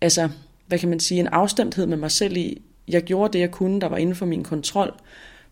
altså, 0.00 0.28
hvad 0.66 0.78
kan 0.78 0.88
man 0.88 1.00
sige, 1.00 1.20
en 1.20 1.26
afstemthed 1.26 1.86
med 1.86 1.96
mig 1.96 2.10
selv 2.10 2.36
i, 2.36 2.62
jeg 2.88 3.02
gjorde 3.02 3.32
det, 3.32 3.38
jeg 3.38 3.50
kunne, 3.50 3.80
der 3.80 3.86
var 3.86 3.96
inden 3.96 4.14
for 4.14 4.26
min 4.26 4.44
kontrol, 4.44 4.94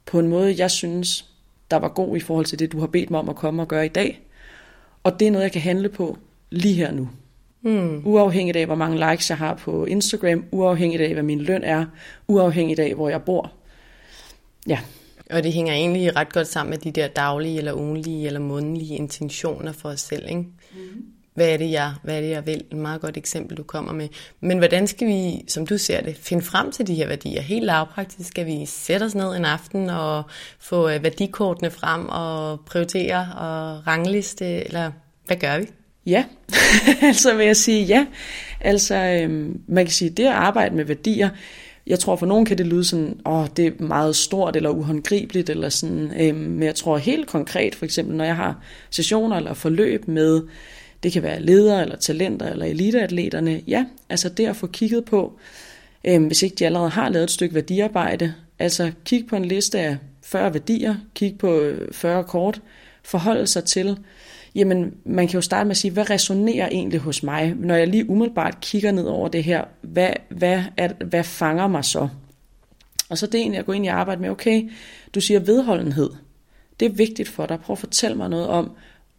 på 0.06 0.18
en 0.18 0.28
måde, 0.28 0.54
jeg 0.58 0.70
synes, 0.70 1.24
der 1.70 1.76
var 1.76 1.88
god 1.88 2.16
i 2.16 2.20
forhold 2.20 2.46
til 2.46 2.58
det, 2.58 2.72
du 2.72 2.80
har 2.80 2.86
bedt 2.86 3.10
mig 3.10 3.20
om 3.20 3.28
at 3.28 3.36
komme 3.36 3.62
og 3.62 3.68
gøre 3.68 3.86
i 3.86 3.88
dag. 3.88 4.20
Og 5.02 5.20
det 5.20 5.28
er 5.28 5.30
noget, 5.32 5.42
jeg 5.42 5.52
kan 5.52 5.60
handle 5.60 5.88
på 5.88 6.18
lige 6.50 6.74
her 6.74 6.92
nu. 6.92 7.08
Mm. 7.62 8.02
Uafhængigt 8.06 8.56
af, 8.56 8.66
hvor 8.66 8.74
mange 8.74 9.10
likes 9.10 9.30
jeg 9.30 9.38
har 9.38 9.54
på 9.54 9.84
Instagram, 9.84 10.44
uafhængigt 10.50 11.02
af, 11.02 11.12
hvad 11.12 11.22
min 11.22 11.40
løn 11.40 11.62
er, 11.62 11.86
uafhængigt 12.28 12.80
af, 12.80 12.94
hvor 12.94 13.08
jeg 13.08 13.22
bor. 13.22 13.52
Ja. 14.68 14.80
Og 15.30 15.42
det 15.42 15.52
hænger 15.52 15.72
egentlig 15.72 16.16
ret 16.16 16.32
godt 16.32 16.48
sammen 16.48 16.70
med 16.70 16.78
de 16.78 16.90
der 16.90 17.06
daglige, 17.08 17.58
eller 17.58 17.72
ugenlige, 17.72 18.26
eller 18.26 18.40
månedlige 18.40 18.96
intentioner 18.96 19.72
for 19.72 19.88
os 19.88 20.00
selv, 20.00 20.28
ikke? 20.28 20.40
Mm 20.40 21.14
hvad 21.34 21.48
er 21.48 21.56
det, 21.56 21.70
jeg, 21.70 21.92
hvad 22.02 22.16
er 22.16 22.20
det, 22.20 22.30
jeg 22.30 22.46
vil? 22.46 22.62
Et 22.70 22.76
meget 22.76 23.00
godt 23.00 23.16
eksempel, 23.16 23.56
du 23.56 23.62
kommer 23.62 23.92
med. 23.92 24.08
Men 24.40 24.58
hvordan 24.58 24.86
skal 24.86 25.08
vi, 25.08 25.44
som 25.48 25.66
du 25.66 25.78
ser 25.78 26.00
det, 26.00 26.16
finde 26.16 26.42
frem 26.42 26.72
til 26.72 26.86
de 26.86 26.94
her 26.94 27.06
værdier? 27.06 27.40
Helt 27.40 27.64
lavpraktisk 27.64 28.28
skal 28.28 28.46
vi 28.46 28.66
sætte 28.66 29.04
os 29.04 29.14
ned 29.14 29.36
en 29.36 29.44
aften 29.44 29.90
og 29.90 30.22
få 30.58 30.88
øh, 30.88 31.02
værdikortene 31.02 31.70
frem 31.70 32.08
og 32.08 32.60
prioritere 32.60 33.28
og 33.36 33.86
rangliste, 33.86 34.64
eller 34.64 34.90
hvad 35.26 35.36
gør 35.36 35.58
vi? 35.58 35.66
Ja, 36.06 36.24
altså 37.02 37.34
vil 37.34 37.46
jeg 37.46 37.56
sige 37.56 37.84
ja. 37.84 38.06
Altså, 38.60 38.94
øhm, 38.94 39.60
man 39.68 39.84
kan 39.84 39.92
sige, 39.92 40.10
det 40.10 40.24
at 40.24 40.32
arbejde 40.32 40.76
med 40.76 40.84
værdier, 40.84 41.30
jeg 41.86 41.98
tror 41.98 42.16
for 42.16 42.26
nogen 42.26 42.44
kan 42.44 42.58
det 42.58 42.66
lyde 42.66 42.84
sådan, 42.84 43.20
åh, 43.26 43.46
det 43.56 43.66
er 43.66 43.82
meget 43.82 44.16
stort 44.16 44.56
eller 44.56 44.70
uhåndgribeligt, 44.70 45.50
eller 45.50 45.68
sådan, 45.68 46.12
øhm, 46.20 46.38
men 46.38 46.62
jeg 46.62 46.74
tror 46.74 46.96
helt 46.96 47.26
konkret, 47.26 47.74
for 47.74 47.84
eksempel 47.84 48.16
når 48.16 48.24
jeg 48.24 48.36
har 48.36 48.60
sessioner 48.90 49.36
eller 49.36 49.54
forløb 49.54 50.08
med 50.08 50.42
det 51.04 51.12
kan 51.12 51.22
være 51.22 51.40
ledere 51.40 51.82
eller 51.82 51.96
talenter 51.96 52.50
eller 52.50 52.66
eliteatleterne. 52.66 53.60
Ja, 53.68 53.84
altså 54.08 54.28
det 54.28 54.46
at 54.46 54.56
få 54.56 54.66
kigget 54.66 55.04
på, 55.04 55.38
øh, 56.04 56.26
hvis 56.26 56.42
ikke 56.42 56.56
de 56.56 56.66
allerede 56.66 56.90
har 56.90 57.08
lavet 57.08 57.24
et 57.24 57.30
stykke 57.30 57.54
værdiarbejde, 57.54 58.34
altså 58.58 58.92
kig 59.04 59.26
på 59.26 59.36
en 59.36 59.44
liste 59.44 59.80
af 59.80 59.96
40 60.22 60.54
værdier, 60.54 60.94
kig 61.14 61.38
på 61.38 61.60
øh, 61.60 61.92
40 61.92 62.24
kort, 62.24 62.60
forholde 63.02 63.46
sig 63.46 63.64
til, 63.64 63.96
jamen 64.54 64.94
man 65.04 65.28
kan 65.28 65.34
jo 65.34 65.40
starte 65.40 65.64
med 65.64 65.70
at 65.70 65.76
sige, 65.76 65.90
hvad 65.90 66.10
resonerer 66.10 66.68
egentlig 66.68 67.00
hos 67.00 67.22
mig, 67.22 67.54
når 67.56 67.74
jeg 67.74 67.88
lige 67.88 68.10
umiddelbart 68.10 68.60
kigger 68.60 68.92
ned 68.92 69.04
over 69.04 69.28
det 69.28 69.44
her, 69.44 69.64
hvad, 69.80 70.10
hvad, 70.28 70.62
er, 70.76 71.04
hvad 71.04 71.24
fanger 71.24 71.66
mig 71.66 71.84
så? 71.84 72.08
Og 73.08 73.18
så 73.18 73.26
det 73.26 73.34
er 73.34 73.38
egentlig 73.42 73.58
at 73.58 73.66
gå 73.66 73.72
ind 73.72 73.84
i 73.84 73.88
arbejde 73.88 74.20
med, 74.20 74.30
okay, 74.30 74.70
du 75.14 75.20
siger 75.20 75.40
vedholdenhed. 75.40 76.10
Det 76.80 76.86
er 76.86 76.92
vigtigt 76.92 77.28
for 77.28 77.46
dig. 77.46 77.60
Prøv 77.60 77.74
at 77.74 77.78
fortælle 77.78 78.16
mig 78.16 78.28
noget 78.28 78.46
om, 78.46 78.70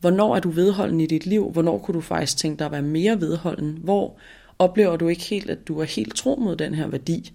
Hvornår 0.05 0.35
er 0.35 0.39
du 0.39 0.49
vedholden 0.49 1.01
i 1.01 1.05
dit 1.05 1.25
liv? 1.25 1.51
Hvornår 1.51 1.77
kunne 1.77 1.95
du 1.95 2.01
faktisk 2.01 2.37
tænke 2.37 2.59
dig 2.59 2.65
at 2.65 2.71
være 2.71 2.81
mere 2.81 3.21
vedholden? 3.21 3.79
Hvor 3.83 4.17
oplever 4.59 4.95
du 4.95 5.07
ikke 5.07 5.23
helt, 5.23 5.49
at 5.49 5.67
du 5.67 5.79
er 5.79 5.85
helt 5.85 6.15
tro 6.15 6.35
mod 6.35 6.55
den 6.55 6.75
her 6.75 6.87
værdi? 6.87 7.31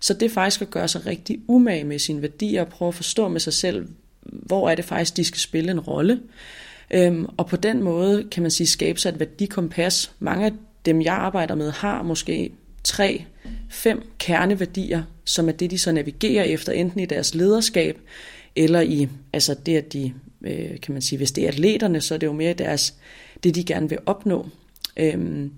Så 0.00 0.14
det 0.14 0.22
er 0.22 0.30
faktisk 0.30 0.62
at 0.62 0.70
gøre 0.70 0.88
sig 0.88 1.06
rigtig 1.06 1.40
umage 1.48 1.84
med 1.84 1.98
sine 1.98 2.22
værdier 2.22 2.60
og 2.60 2.68
prøve 2.68 2.88
at 2.88 2.94
forstå 2.94 3.28
med 3.28 3.40
sig 3.40 3.52
selv, 3.52 3.88
hvor 4.22 4.68
er 4.68 4.74
det 4.74 4.84
faktisk, 4.84 5.16
de 5.16 5.24
skal 5.24 5.40
spille 5.40 5.70
en 5.70 5.80
rolle. 5.80 6.20
Øhm, 6.90 7.26
og 7.36 7.46
på 7.46 7.56
den 7.56 7.82
måde 7.82 8.28
kan 8.30 8.42
man 8.42 8.50
sige 8.50 8.66
skabe 8.66 9.00
sig 9.00 9.08
et 9.08 9.20
værdikompas. 9.20 10.12
Mange 10.18 10.46
af 10.46 10.52
dem, 10.84 11.02
jeg 11.02 11.14
arbejder 11.14 11.54
med, 11.54 11.70
har 11.70 12.02
måske 12.02 12.52
tre, 12.84 13.24
fem 13.70 14.02
kerneværdier, 14.18 15.02
som 15.24 15.48
er 15.48 15.52
det, 15.52 15.70
de 15.70 15.78
så 15.78 15.92
navigerer 15.92 16.44
efter, 16.44 16.72
enten 16.72 17.00
i 17.00 17.06
deres 17.06 17.34
lederskab, 17.34 17.98
eller 18.56 18.80
i 18.80 19.08
altså 19.32 19.54
det, 19.66 19.76
at 19.76 19.92
de 19.92 20.12
øh, 20.44 20.80
kan 20.80 20.92
man 20.92 21.02
sige, 21.02 21.16
hvis 21.16 21.32
det 21.32 21.44
er 21.44 21.48
atleterne, 21.48 22.00
så 22.00 22.14
er 22.14 22.18
det 22.18 22.26
jo 22.26 22.32
mere 22.32 22.54
deres, 22.54 22.94
det, 23.44 23.54
de 23.54 23.64
gerne 23.64 23.88
vil 23.88 23.98
opnå. 24.06 24.48
Øhm, 24.96 25.52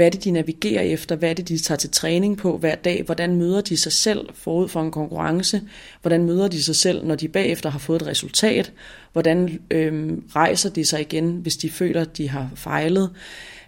hvad 0.00 0.06
er 0.06 0.10
det, 0.10 0.24
de 0.24 0.30
navigerer 0.30 0.82
efter? 0.82 1.16
Hvad 1.16 1.30
er 1.30 1.34
det, 1.34 1.48
de 1.48 1.58
tager 1.58 1.78
til 1.78 1.90
træning 1.90 2.38
på 2.38 2.58
hver 2.58 2.74
dag? 2.74 3.02
Hvordan 3.02 3.36
møder 3.36 3.60
de 3.60 3.76
sig 3.76 3.92
selv 3.92 4.28
forud 4.34 4.68
for 4.68 4.82
en 4.82 4.90
konkurrence? 4.90 5.62
Hvordan 6.02 6.24
møder 6.24 6.48
de 6.48 6.62
sig 6.62 6.76
selv, 6.76 7.06
når 7.06 7.14
de 7.14 7.28
bagefter 7.28 7.70
har 7.70 7.78
fået 7.78 8.02
et 8.02 8.08
resultat? 8.08 8.72
Hvordan 9.12 9.60
øhm, 9.70 10.24
rejser 10.36 10.70
de 10.70 10.84
sig 10.84 11.00
igen, 11.00 11.36
hvis 11.36 11.56
de 11.56 11.70
føler, 11.70 12.00
at 12.00 12.16
de 12.16 12.28
har 12.28 12.50
fejlet? 12.54 13.10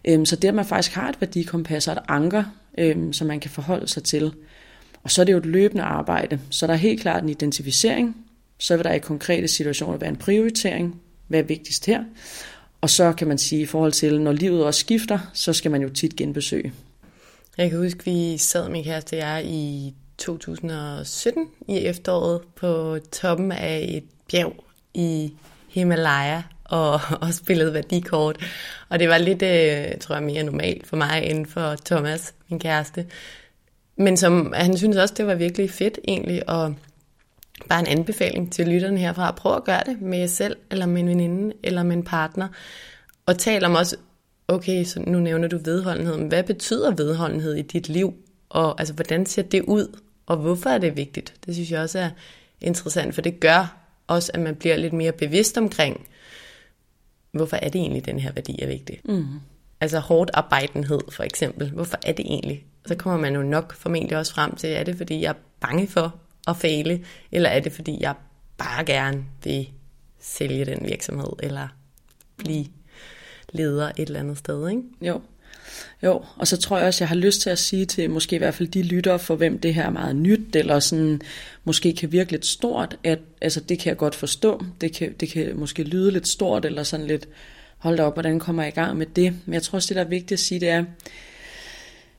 Øhm, 0.04 0.24
så 0.24 0.36
det, 0.36 0.48
at 0.48 0.54
man 0.54 0.64
faktisk 0.64 0.94
har 0.94 1.08
et 1.08 1.20
værdikompas 1.20 1.88
og 1.88 1.92
et 1.92 2.02
anker, 2.08 2.44
øhm, 2.78 3.12
som 3.12 3.26
man 3.26 3.40
kan 3.40 3.50
forholde 3.50 3.88
sig 3.88 4.02
til. 4.02 4.32
Og 5.02 5.10
så 5.10 5.20
er 5.20 5.24
det 5.24 5.32
jo 5.32 5.38
et 5.38 5.46
løbende 5.46 5.82
arbejde. 5.82 6.40
Så 6.50 6.66
der 6.66 6.72
er 6.72 6.76
helt 6.76 7.00
klart 7.00 7.22
en 7.22 7.28
identificering, 7.28 8.16
så 8.58 8.76
vil 8.76 8.84
der 8.84 8.92
i 8.92 8.98
konkrete 8.98 9.48
situationer 9.48 9.98
være 9.98 10.10
en 10.10 10.16
prioritering. 10.16 11.00
Hvad 11.28 11.38
er 11.38 11.44
vigtigst 11.44 11.86
her? 11.86 12.04
Og 12.82 12.90
så 12.90 13.12
kan 13.12 13.28
man 13.28 13.38
sige, 13.38 13.62
i 13.62 13.66
forhold 13.66 13.92
til, 13.92 14.20
når 14.20 14.32
livet 14.32 14.64
også 14.64 14.80
skifter, 14.80 15.18
så 15.32 15.52
skal 15.52 15.70
man 15.70 15.82
jo 15.82 15.88
tit 15.88 16.16
genbesøge. 16.16 16.72
Jeg 17.58 17.70
kan 17.70 17.78
huske, 17.78 18.04
vi 18.04 18.38
sad 18.38 18.68
med 18.68 18.84
kæreste 18.84 19.16
jeg 19.16 19.44
i 19.46 19.94
2017 20.18 21.48
i 21.68 21.78
efteråret 21.78 22.40
på 22.56 22.98
toppen 23.12 23.52
af 23.52 23.86
et 23.88 24.04
bjerg 24.30 24.64
i 24.94 25.32
Himalaya 25.68 26.42
og, 26.64 27.00
og 27.22 27.34
spillede 27.34 27.74
værdikort. 27.74 28.36
Og 28.88 28.98
det 28.98 29.08
var 29.08 29.18
lidt, 29.18 29.42
øh, 29.42 29.98
tror 30.00 30.14
jeg, 30.14 30.22
mere 30.24 30.42
normalt 30.42 30.86
for 30.86 30.96
mig 30.96 31.22
end 31.24 31.46
for 31.46 31.76
Thomas, 31.84 32.34
min 32.48 32.60
kæreste. 32.60 33.06
Men 33.96 34.16
som, 34.16 34.52
han 34.56 34.76
synes 34.76 34.96
også, 34.96 35.14
det 35.16 35.26
var 35.26 35.34
virkelig 35.34 35.70
fedt 35.70 35.98
egentlig 36.08 36.42
at 36.48 36.72
bare 37.68 37.80
en 37.80 37.98
anbefaling 37.98 38.52
til 38.52 38.68
lytterne 38.68 38.98
herfra. 38.98 39.30
Prøv 39.30 39.56
at 39.56 39.64
gøre 39.64 39.82
det 39.86 40.00
med 40.00 40.18
jer 40.18 40.26
selv, 40.26 40.56
eller 40.70 40.86
med 40.86 41.00
en 41.00 41.08
veninde, 41.08 41.54
eller 41.62 41.82
med 41.82 41.96
en 41.96 42.04
partner. 42.04 42.48
Og 43.26 43.38
tal 43.38 43.64
om 43.64 43.74
også, 43.74 43.96
okay, 44.48 44.84
så 44.84 45.00
nu 45.00 45.20
nævner 45.20 45.48
du 45.48 45.58
vedholdenhed, 45.64 46.16
men 46.16 46.28
hvad 46.28 46.42
betyder 46.42 46.90
vedholdenhed 46.90 47.54
i 47.54 47.62
dit 47.62 47.88
liv? 47.88 48.14
Og 48.48 48.80
altså, 48.80 48.94
hvordan 48.94 49.26
ser 49.26 49.42
det 49.42 49.62
ud? 49.62 49.98
Og 50.26 50.36
hvorfor 50.36 50.70
er 50.70 50.78
det 50.78 50.96
vigtigt? 50.96 51.34
Det 51.46 51.54
synes 51.54 51.70
jeg 51.70 51.80
også 51.80 51.98
er 51.98 52.10
interessant, 52.60 53.14
for 53.14 53.22
det 53.22 53.40
gør 53.40 53.76
også, 54.06 54.30
at 54.34 54.40
man 54.40 54.56
bliver 54.56 54.76
lidt 54.76 54.92
mere 54.92 55.12
bevidst 55.12 55.58
omkring, 55.58 56.06
hvorfor 57.32 57.56
er 57.56 57.68
det 57.68 57.80
egentlig, 57.80 58.06
den 58.06 58.18
her 58.18 58.32
værdi 58.32 58.62
er 58.62 58.66
vigtig? 58.66 59.00
Mm. 59.04 59.26
Altså 59.80 59.98
hårdt 59.98 60.30
arbejdenhed, 60.34 61.00
for 61.08 61.22
eksempel. 61.22 61.70
Hvorfor 61.70 61.96
er 62.06 62.12
det 62.12 62.24
egentlig? 62.26 62.64
Så 62.86 62.94
kommer 62.94 63.20
man 63.20 63.34
jo 63.34 63.42
nok 63.42 63.74
formentlig 63.74 64.18
også 64.18 64.34
frem 64.34 64.56
til, 64.56 64.70
er 64.70 64.84
det 64.84 64.96
fordi, 64.96 65.20
jeg 65.20 65.28
er 65.28 65.34
bange 65.60 65.86
for 65.86 66.21
at 66.48 66.56
fejle, 66.56 67.04
eller 67.32 67.48
er 67.48 67.60
det 67.60 67.72
fordi, 67.72 67.98
jeg 68.00 68.14
bare 68.58 68.84
gerne 68.84 69.24
vil 69.44 69.68
sælge 70.20 70.64
den 70.64 70.78
virksomhed, 70.86 71.32
eller 71.42 71.68
blive 72.36 72.66
leder 73.52 73.92
et 73.96 74.06
eller 74.06 74.20
andet 74.20 74.38
sted, 74.38 74.68
ikke? 74.68 74.82
Jo. 75.00 75.20
Jo, 76.02 76.24
og 76.36 76.48
så 76.48 76.56
tror 76.56 76.78
jeg 76.78 76.86
også, 76.86 77.04
jeg 77.04 77.08
har 77.08 77.16
lyst 77.16 77.40
til 77.40 77.50
at 77.50 77.58
sige 77.58 77.86
til 77.86 78.10
måske 78.10 78.36
i 78.36 78.38
hvert 78.38 78.54
fald 78.54 78.68
de 78.68 78.82
lyttere, 78.82 79.18
for 79.18 79.36
hvem 79.36 79.58
det 79.58 79.74
her 79.74 79.86
er 79.86 79.90
meget 79.90 80.16
nyt, 80.16 80.56
eller 80.56 80.78
sådan 80.78 81.20
måske 81.64 81.92
kan 81.92 82.12
virke 82.12 82.30
lidt 82.30 82.46
stort, 82.46 82.96
at 83.04 83.18
altså, 83.40 83.60
det 83.60 83.78
kan 83.78 83.88
jeg 83.88 83.96
godt 83.96 84.14
forstå. 84.14 84.64
Det 84.80 84.92
kan, 84.92 85.12
det 85.20 85.28
kan 85.28 85.56
måske 85.56 85.82
lyde 85.82 86.10
lidt 86.10 86.28
stort, 86.28 86.64
eller 86.64 86.82
sådan 86.82 87.06
lidt, 87.06 87.28
hold 87.78 87.96
da 87.96 88.02
op, 88.02 88.14
hvordan 88.14 88.38
kommer 88.38 88.62
jeg 88.62 88.72
i 88.72 88.74
gang 88.74 88.98
med 88.98 89.06
det? 89.06 89.34
Men 89.46 89.54
jeg 89.54 89.62
tror 89.62 89.76
også, 89.76 89.88
det 89.88 89.96
der 89.96 90.04
er 90.04 90.08
vigtigt 90.08 90.32
at 90.32 90.38
sige, 90.38 90.60
det 90.60 90.68
er, 90.68 90.84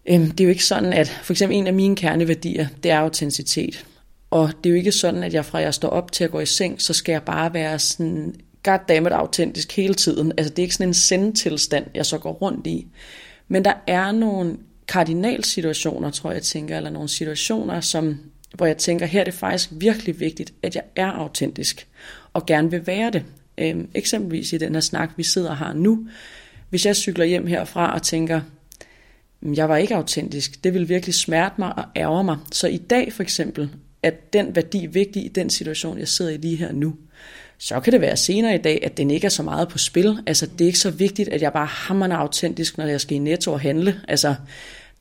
øhm, 0.05 0.31
det 0.31 0.39
er 0.39 0.43
jo 0.43 0.49
ikke 0.49 0.65
sådan, 0.65 0.93
at 0.93 1.07
for 1.23 1.33
eksempel 1.33 1.57
en 1.57 1.67
af 1.67 1.73
mine 1.73 1.95
kerneværdier, 1.95 2.67
det 2.83 2.91
er 2.91 2.99
autenticitet. 2.99 3.85
Og 4.33 4.53
det 4.63 4.69
er 4.69 4.71
jo 4.71 4.77
ikke 4.77 4.91
sådan, 4.91 5.23
at 5.23 5.33
jeg 5.33 5.45
fra 5.45 5.59
jeg 5.59 5.73
står 5.73 5.89
op 5.89 6.11
til 6.11 6.23
at 6.23 6.31
gå 6.31 6.39
i 6.39 6.45
seng, 6.45 6.81
så 6.81 6.93
skal 6.93 7.11
jeg 7.11 7.23
bare 7.23 7.53
være 7.53 7.79
sådan 7.79 8.35
goddammit 8.63 9.11
autentisk 9.11 9.71
hele 9.71 9.93
tiden. 9.93 10.31
Altså 10.37 10.49
det 10.53 10.59
er 10.59 10.63
ikke 10.63 10.75
sådan 10.75 10.87
en 10.87 10.93
sendtilstand, 10.93 11.85
jeg 11.95 12.05
så 12.05 12.17
går 12.17 12.31
rundt 12.31 12.67
i. 12.67 12.87
Men 13.47 13.65
der 13.65 13.73
er 13.87 14.11
nogle 14.11 14.57
kardinalsituationer, 14.87 16.11
tror 16.11 16.29
jeg, 16.29 16.35
jeg 16.35 16.43
tænker, 16.43 16.77
eller 16.77 16.89
nogle 16.89 17.09
situationer, 17.09 17.81
som, 17.81 18.19
hvor 18.53 18.65
jeg 18.65 18.77
tænker, 18.77 19.05
her 19.05 19.19
er 19.19 19.23
det 19.23 19.33
faktisk 19.33 19.69
virkelig 19.71 20.19
vigtigt, 20.19 20.53
at 20.63 20.75
jeg 20.75 20.83
er 20.95 21.11
autentisk, 21.11 21.87
og 22.33 22.45
gerne 22.45 22.71
vil 22.71 22.87
være 22.87 23.11
det. 23.11 23.23
Øhm, 23.57 23.89
eksempelvis 23.93 24.53
i 24.53 24.57
den 24.57 24.73
her 24.73 24.81
snak, 24.81 25.09
vi 25.17 25.23
sidder 25.23 25.49
her 25.49 25.55
har 25.55 25.73
nu. 25.73 26.07
Hvis 26.69 26.85
jeg 26.85 26.95
cykler 26.95 27.25
hjem 27.25 27.47
herfra 27.47 27.93
og 27.93 28.01
tænker, 28.01 28.41
mm, 29.41 29.53
jeg 29.53 29.69
var 29.69 29.77
ikke 29.77 29.95
autentisk, 29.95 30.63
det 30.63 30.73
vil 30.73 30.89
virkelig 30.89 31.15
smerte 31.15 31.55
mig 31.57 31.77
og 31.77 31.83
ærge 31.95 32.23
mig. 32.23 32.37
Så 32.51 32.67
i 32.67 32.77
dag 32.77 33.13
for 33.13 33.23
eksempel 33.23 33.69
at 34.03 34.33
den 34.33 34.55
værdi 34.55 34.83
er 34.83 34.89
vigtig 34.89 35.25
i 35.25 35.27
den 35.27 35.49
situation, 35.49 35.99
jeg 35.99 36.07
sidder 36.07 36.31
i 36.31 36.37
lige 36.37 36.55
her 36.55 36.71
nu. 36.71 36.95
Så 37.57 37.79
kan 37.79 37.93
det 37.93 38.01
være 38.01 38.17
senere 38.17 38.55
i 38.55 38.57
dag, 38.57 38.79
at 38.83 38.97
den 38.97 39.11
ikke 39.11 39.25
er 39.25 39.29
så 39.29 39.43
meget 39.43 39.69
på 39.69 39.77
spil. 39.77 40.17
Altså, 40.27 40.45
det 40.45 40.61
er 40.61 40.65
ikke 40.65 40.79
så 40.79 40.91
vigtigt, 40.91 41.29
at 41.29 41.41
jeg 41.41 41.53
bare 41.53 41.65
hammer 41.65 42.15
autentisk, 42.15 42.77
når 42.77 42.85
jeg 42.85 43.01
skal 43.01 43.15
i 43.15 43.19
Netto 43.19 43.53
og 43.53 43.59
handle. 43.59 44.01
Altså, 44.07 44.35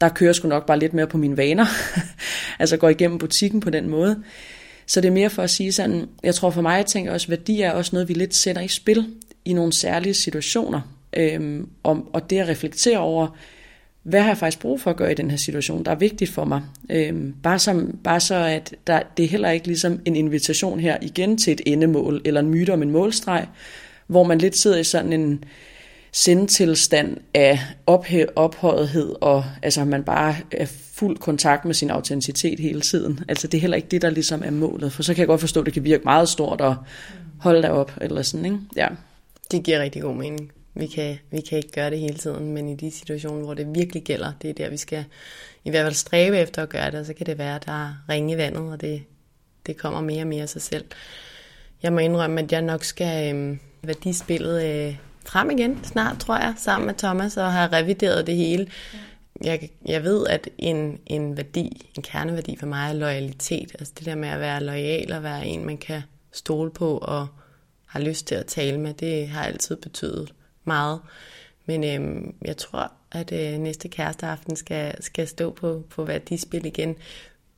der 0.01 0.09
kører 0.09 0.33
sgu 0.33 0.49
nok 0.49 0.67
bare 0.67 0.79
lidt 0.79 0.95
mere 0.95 1.07
på 1.07 1.19
mine 1.19 1.37
vaner. 1.37 1.67
altså, 2.61 2.77
går 2.77 2.89
igennem 2.89 3.19
butikken 3.19 3.61
på 3.61 3.71
den 3.71 3.89
måde. 3.89 4.23
Så 4.87 5.01
det 5.01 5.09
er 5.09 5.13
mere 5.13 5.31
for 5.31 5.43
at 5.43 5.51
sige 5.51 5.73
sådan, 5.73 6.09
jeg 6.23 6.35
tror 6.35 6.51
for 6.51 6.63
mig, 6.63 6.77
jeg 6.77 6.87
tænker 6.87 7.13
også, 7.13 7.29
værdi 7.29 7.61
er 7.61 7.71
også 7.71 7.91
noget, 7.93 8.09
vi 8.09 8.15
lidt 8.15 8.35
sætter 8.35 8.63
i 8.63 8.69
spil 8.69 9.07
i 9.45 9.53
nogle 9.53 9.73
særlige 9.73 10.15
situationer. 10.15 10.81
Øhm, 11.17 11.69
og, 11.83 12.09
og 12.13 12.31
det 12.31 12.39
at 12.39 12.49
reflektere 12.49 12.99
over, 12.99 13.37
hvad 14.03 14.21
har 14.21 14.29
jeg 14.29 14.39
faktisk 14.39 14.61
brug 14.61 14.81
for 14.81 14.91
at 14.91 14.97
gøre 14.97 15.13
i 15.13 15.15
den 15.15 15.31
her 15.31 15.37
situation, 15.37 15.85
der 15.85 15.91
er 15.91 15.97
vigtigt 15.97 16.31
for 16.31 16.45
mig. 16.45 16.63
Øhm, 16.91 17.35
bare, 17.43 17.59
som, 17.59 17.99
bare 18.05 18.21
så, 18.21 18.35
at 18.35 18.75
der, 18.87 19.01
det 19.17 19.25
er 19.25 19.29
heller 19.29 19.51
ikke 19.51 19.67
ligesom 19.67 20.01
en 20.05 20.17
invitation 20.17 20.81
her 20.81 20.97
igen 21.03 21.39
til 21.39 21.53
et 21.53 21.61
endemål, 21.67 22.23
eller 22.25 22.41
en 22.41 22.49
myte 22.49 22.73
om 22.73 22.83
en 22.83 22.91
målstreg, 22.91 23.47
hvor 24.07 24.25
man 24.25 24.39
lidt 24.39 24.57
sidder 24.57 24.79
i 24.79 24.85
sådan 24.85 25.13
en 25.13 25.45
sendtilstand 26.13 27.17
af 27.35 27.59
ophøjethed, 28.37 29.15
og 29.21 29.45
altså 29.63 29.85
man 29.85 30.05
bare 30.05 30.37
er 30.51 30.67
fuld 30.93 31.19
kontakt 31.19 31.65
med 31.65 31.75
sin 31.75 31.91
autenticitet 31.91 32.61
hele 32.61 32.81
tiden. 32.81 33.21
Altså 33.29 33.47
det 33.47 33.59
er 33.59 33.61
heller 33.61 33.77
ikke 33.77 33.89
det, 33.89 34.03
der 34.03 34.11
ligesom 34.11 34.43
er 34.45 34.51
målet, 34.51 34.93
for 34.93 35.03
så 35.03 35.15
kan 35.15 35.21
jeg 35.21 35.27
godt 35.27 35.41
forstå, 35.41 35.61
at 35.61 35.67
det 35.67 35.75
kan 35.75 35.85
virke 35.85 36.05
meget 36.05 36.29
stort 36.29 36.61
at 36.61 36.75
holde 37.39 37.63
dig 37.63 37.71
op, 37.71 37.93
eller 38.01 38.23
sådan, 38.23 38.45
ikke? 38.45 38.59
Ja. 38.77 38.89
Det 39.51 39.63
giver 39.63 39.83
rigtig 39.83 40.03
god 40.03 40.15
mening. 40.15 40.53
Vi 40.75 40.87
kan, 40.87 41.19
vi 41.31 41.41
kan 41.41 41.59
ikke 41.59 41.73
gøre 41.73 41.91
det 41.91 41.99
hele 41.99 42.19
tiden, 42.19 42.53
men 42.53 42.69
i 42.69 42.77
de 42.77 42.91
situationer, 42.91 43.45
hvor 43.45 43.55
det 43.55 43.75
virkelig 43.75 44.03
gælder, 44.03 44.33
det 44.43 44.51
er 44.51 44.55
der, 44.55 44.71
vi 44.71 44.77
skal 44.77 45.05
i 45.65 45.71
hvert 45.71 45.85
fald 45.85 45.95
stræbe 45.95 46.39
efter 46.39 46.63
at 46.63 46.69
gøre 46.69 46.91
det, 46.91 47.01
og 47.01 47.07
så 47.07 47.15
kan 47.15 47.27
det 47.27 47.39
være, 47.39 47.57
at 47.57 47.67
der 47.67 47.73
er 47.73 47.95
ringe 48.09 48.35
i 48.35 48.37
vandet, 48.37 48.73
og 48.73 48.81
det, 48.81 49.03
det 49.67 49.77
kommer 49.77 50.01
mere 50.01 50.23
og 50.23 50.27
mere 50.27 50.43
af 50.43 50.49
sig 50.49 50.63
selv. 50.63 50.85
Jeg 51.83 51.93
må 51.93 51.99
indrømme, 51.99 52.41
at 52.41 52.53
jeg 52.53 52.63
nok 52.63 52.85
skal 52.85 53.35
øh, 53.35 53.59
værdispillet 53.83 54.65
øh, 54.65 54.97
frem 55.27 55.51
igen 55.51 55.85
snart, 55.85 56.19
tror 56.19 56.37
jeg, 56.37 56.55
sammen 56.57 56.87
med 56.87 56.95
Thomas, 56.95 57.37
og 57.37 57.53
have 57.53 57.73
revideret 57.73 58.27
det 58.27 58.37
hele. 58.37 58.67
Jeg, 59.45 59.71
jeg 59.87 60.05
ved, 60.05 60.27
at 60.27 60.49
en, 60.59 60.99
en 61.07 61.37
værdi, 61.37 61.91
en 61.97 62.03
kerneværdi 62.03 62.57
for 62.57 62.67
mig 62.67 62.89
er 62.89 62.93
loyalitet. 62.93 63.73
Altså 63.79 63.93
det 63.99 64.07
der 64.07 64.15
med 64.15 64.29
at 64.29 64.41
være 64.41 64.65
lojal 64.65 65.13
og 65.13 65.23
være 65.23 65.47
en, 65.47 65.67
man 65.67 65.79
kan 65.79 66.03
stole 66.33 66.71
på 66.71 66.99
og 66.99 67.27
har 67.87 68.01
lyst 68.01 68.27
til 68.27 68.35
at 68.35 68.47
tale 68.47 68.81
med, 68.81 68.95
det 68.95 69.29
har 69.29 69.45
altid 69.45 69.77
betydet 69.77 70.33
meget. 70.65 71.01
Men 71.67 71.85
øhm, 71.85 72.35
jeg 72.45 72.57
tror, 72.57 72.93
at 73.13 73.33
øh, 73.33 73.59
næste 73.59 73.89
kæresteaften 73.89 74.57
skal, 74.57 75.03
skal 75.03 75.29
stå 75.29 75.51
på, 75.51 75.83
på 75.91 76.05
værdispil 76.05 76.67
igen. 76.67 76.97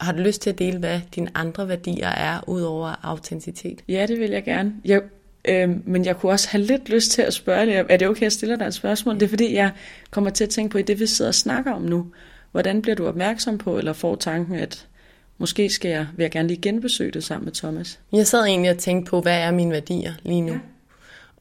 Har 0.01 0.13
du 0.13 0.19
lyst 0.19 0.43
til 0.43 0.51
at 0.51 0.59
dele, 0.59 0.79
hvad 0.79 1.01
dine 1.15 1.31
andre 1.35 1.69
værdier 1.69 2.09
er, 2.09 2.41
ud 2.47 2.63
over 2.63 2.95
autenticitet? 3.03 3.83
Ja, 3.89 4.07
det 4.07 4.21
vil 4.21 4.31
jeg 4.31 4.45
gerne. 4.45 4.75
Jeg, 4.85 5.03
øh, 5.45 5.89
men 5.89 6.05
jeg 6.05 6.17
kunne 6.17 6.33
også 6.33 6.49
have 6.49 6.65
lidt 6.65 6.89
lyst 6.89 7.11
til 7.11 7.23
at 7.23 7.35
spørge 7.35 7.67
dig, 7.67 7.85
er 7.89 7.97
det 7.97 8.09
okay, 8.09 8.19
at 8.19 8.23
jeg 8.23 8.33
stiller 8.33 8.57
dig 8.57 8.67
et 8.67 8.75
spørgsmål? 8.75 9.15
Det 9.15 9.23
er 9.23 9.29
fordi, 9.29 9.55
jeg 9.55 9.71
kommer 10.11 10.31
til 10.31 10.45
at 10.45 10.51
tænke 10.51 10.73
på, 10.73 10.79
i 10.79 10.83
det 10.83 11.01
vi 11.01 11.07
sidder 11.07 11.29
og 11.29 11.35
snakker 11.35 11.73
om 11.73 11.83
nu, 11.83 12.07
hvordan 12.53 12.83
bliver 12.83 12.95
du 12.95 13.07
opmærksom 13.07 13.59
på, 13.59 13.79
eller 13.79 13.93
får 13.93 14.17
tanken, 14.17 14.55
at 14.55 14.87
måske 15.39 15.71
skal 15.71 15.91
jeg, 15.91 16.07
vil 16.17 16.25
jeg 16.25 16.31
gerne 16.31 16.49
lige 16.49 16.61
genbesøge 16.61 17.11
det 17.11 17.25
sammen 17.25 17.45
med 17.45 17.53
Thomas? 17.53 18.01
Jeg 18.13 18.27
sad 18.27 18.45
egentlig 18.45 18.71
og 18.71 18.79
tænkte 18.79 19.11
på, 19.11 19.21
hvad 19.21 19.39
er 19.39 19.51
mine 19.51 19.71
værdier 19.71 20.13
lige 20.23 20.41
nu? 20.41 20.53
Ja. 20.53 20.59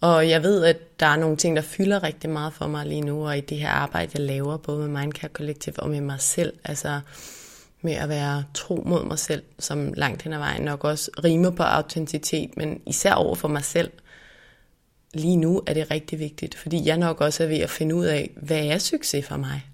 Og 0.03 0.29
jeg 0.29 0.43
ved, 0.43 0.63
at 0.63 0.99
der 0.99 1.05
er 1.05 1.15
nogle 1.15 1.37
ting, 1.37 1.55
der 1.55 1.61
fylder 1.61 2.03
rigtig 2.03 2.29
meget 2.29 2.53
for 2.53 2.67
mig 2.67 2.85
lige 2.85 3.01
nu, 3.01 3.27
og 3.27 3.37
i 3.37 3.41
det 3.41 3.57
her 3.57 3.69
arbejde, 3.69 4.11
jeg 4.13 4.21
laver, 4.21 4.57
både 4.57 4.87
med 4.87 5.01
Mindcare 5.01 5.31
Collective 5.33 5.79
og 5.79 5.89
med 5.89 6.01
mig 6.01 6.21
selv. 6.21 6.53
Altså, 6.63 6.99
med 7.81 7.93
at 7.93 8.09
være 8.09 8.43
tro 8.53 8.83
mod 8.85 9.05
mig 9.05 9.19
selv, 9.19 9.43
som 9.59 9.93
langt 9.93 10.21
hen 10.21 10.33
ad 10.33 10.37
vejen 10.37 10.61
nok 10.61 10.83
også 10.83 11.11
rimer 11.23 11.49
på 11.49 11.63
autenticitet, 11.63 12.57
men 12.57 12.81
især 12.85 13.13
over 13.13 13.35
for 13.35 13.47
mig 13.47 13.63
selv. 13.63 13.91
Lige 15.13 15.37
nu 15.37 15.61
er 15.67 15.73
det 15.73 15.91
rigtig 15.91 16.19
vigtigt, 16.19 16.55
fordi 16.55 16.85
jeg 16.85 16.97
nok 16.97 17.21
også 17.21 17.43
er 17.43 17.47
ved 17.47 17.59
at 17.59 17.69
finde 17.69 17.95
ud 17.95 18.05
af, 18.05 18.31
hvad 18.35 18.65
er 18.65 18.77
succes 18.77 19.25
for 19.25 19.37
mig? 19.37 19.65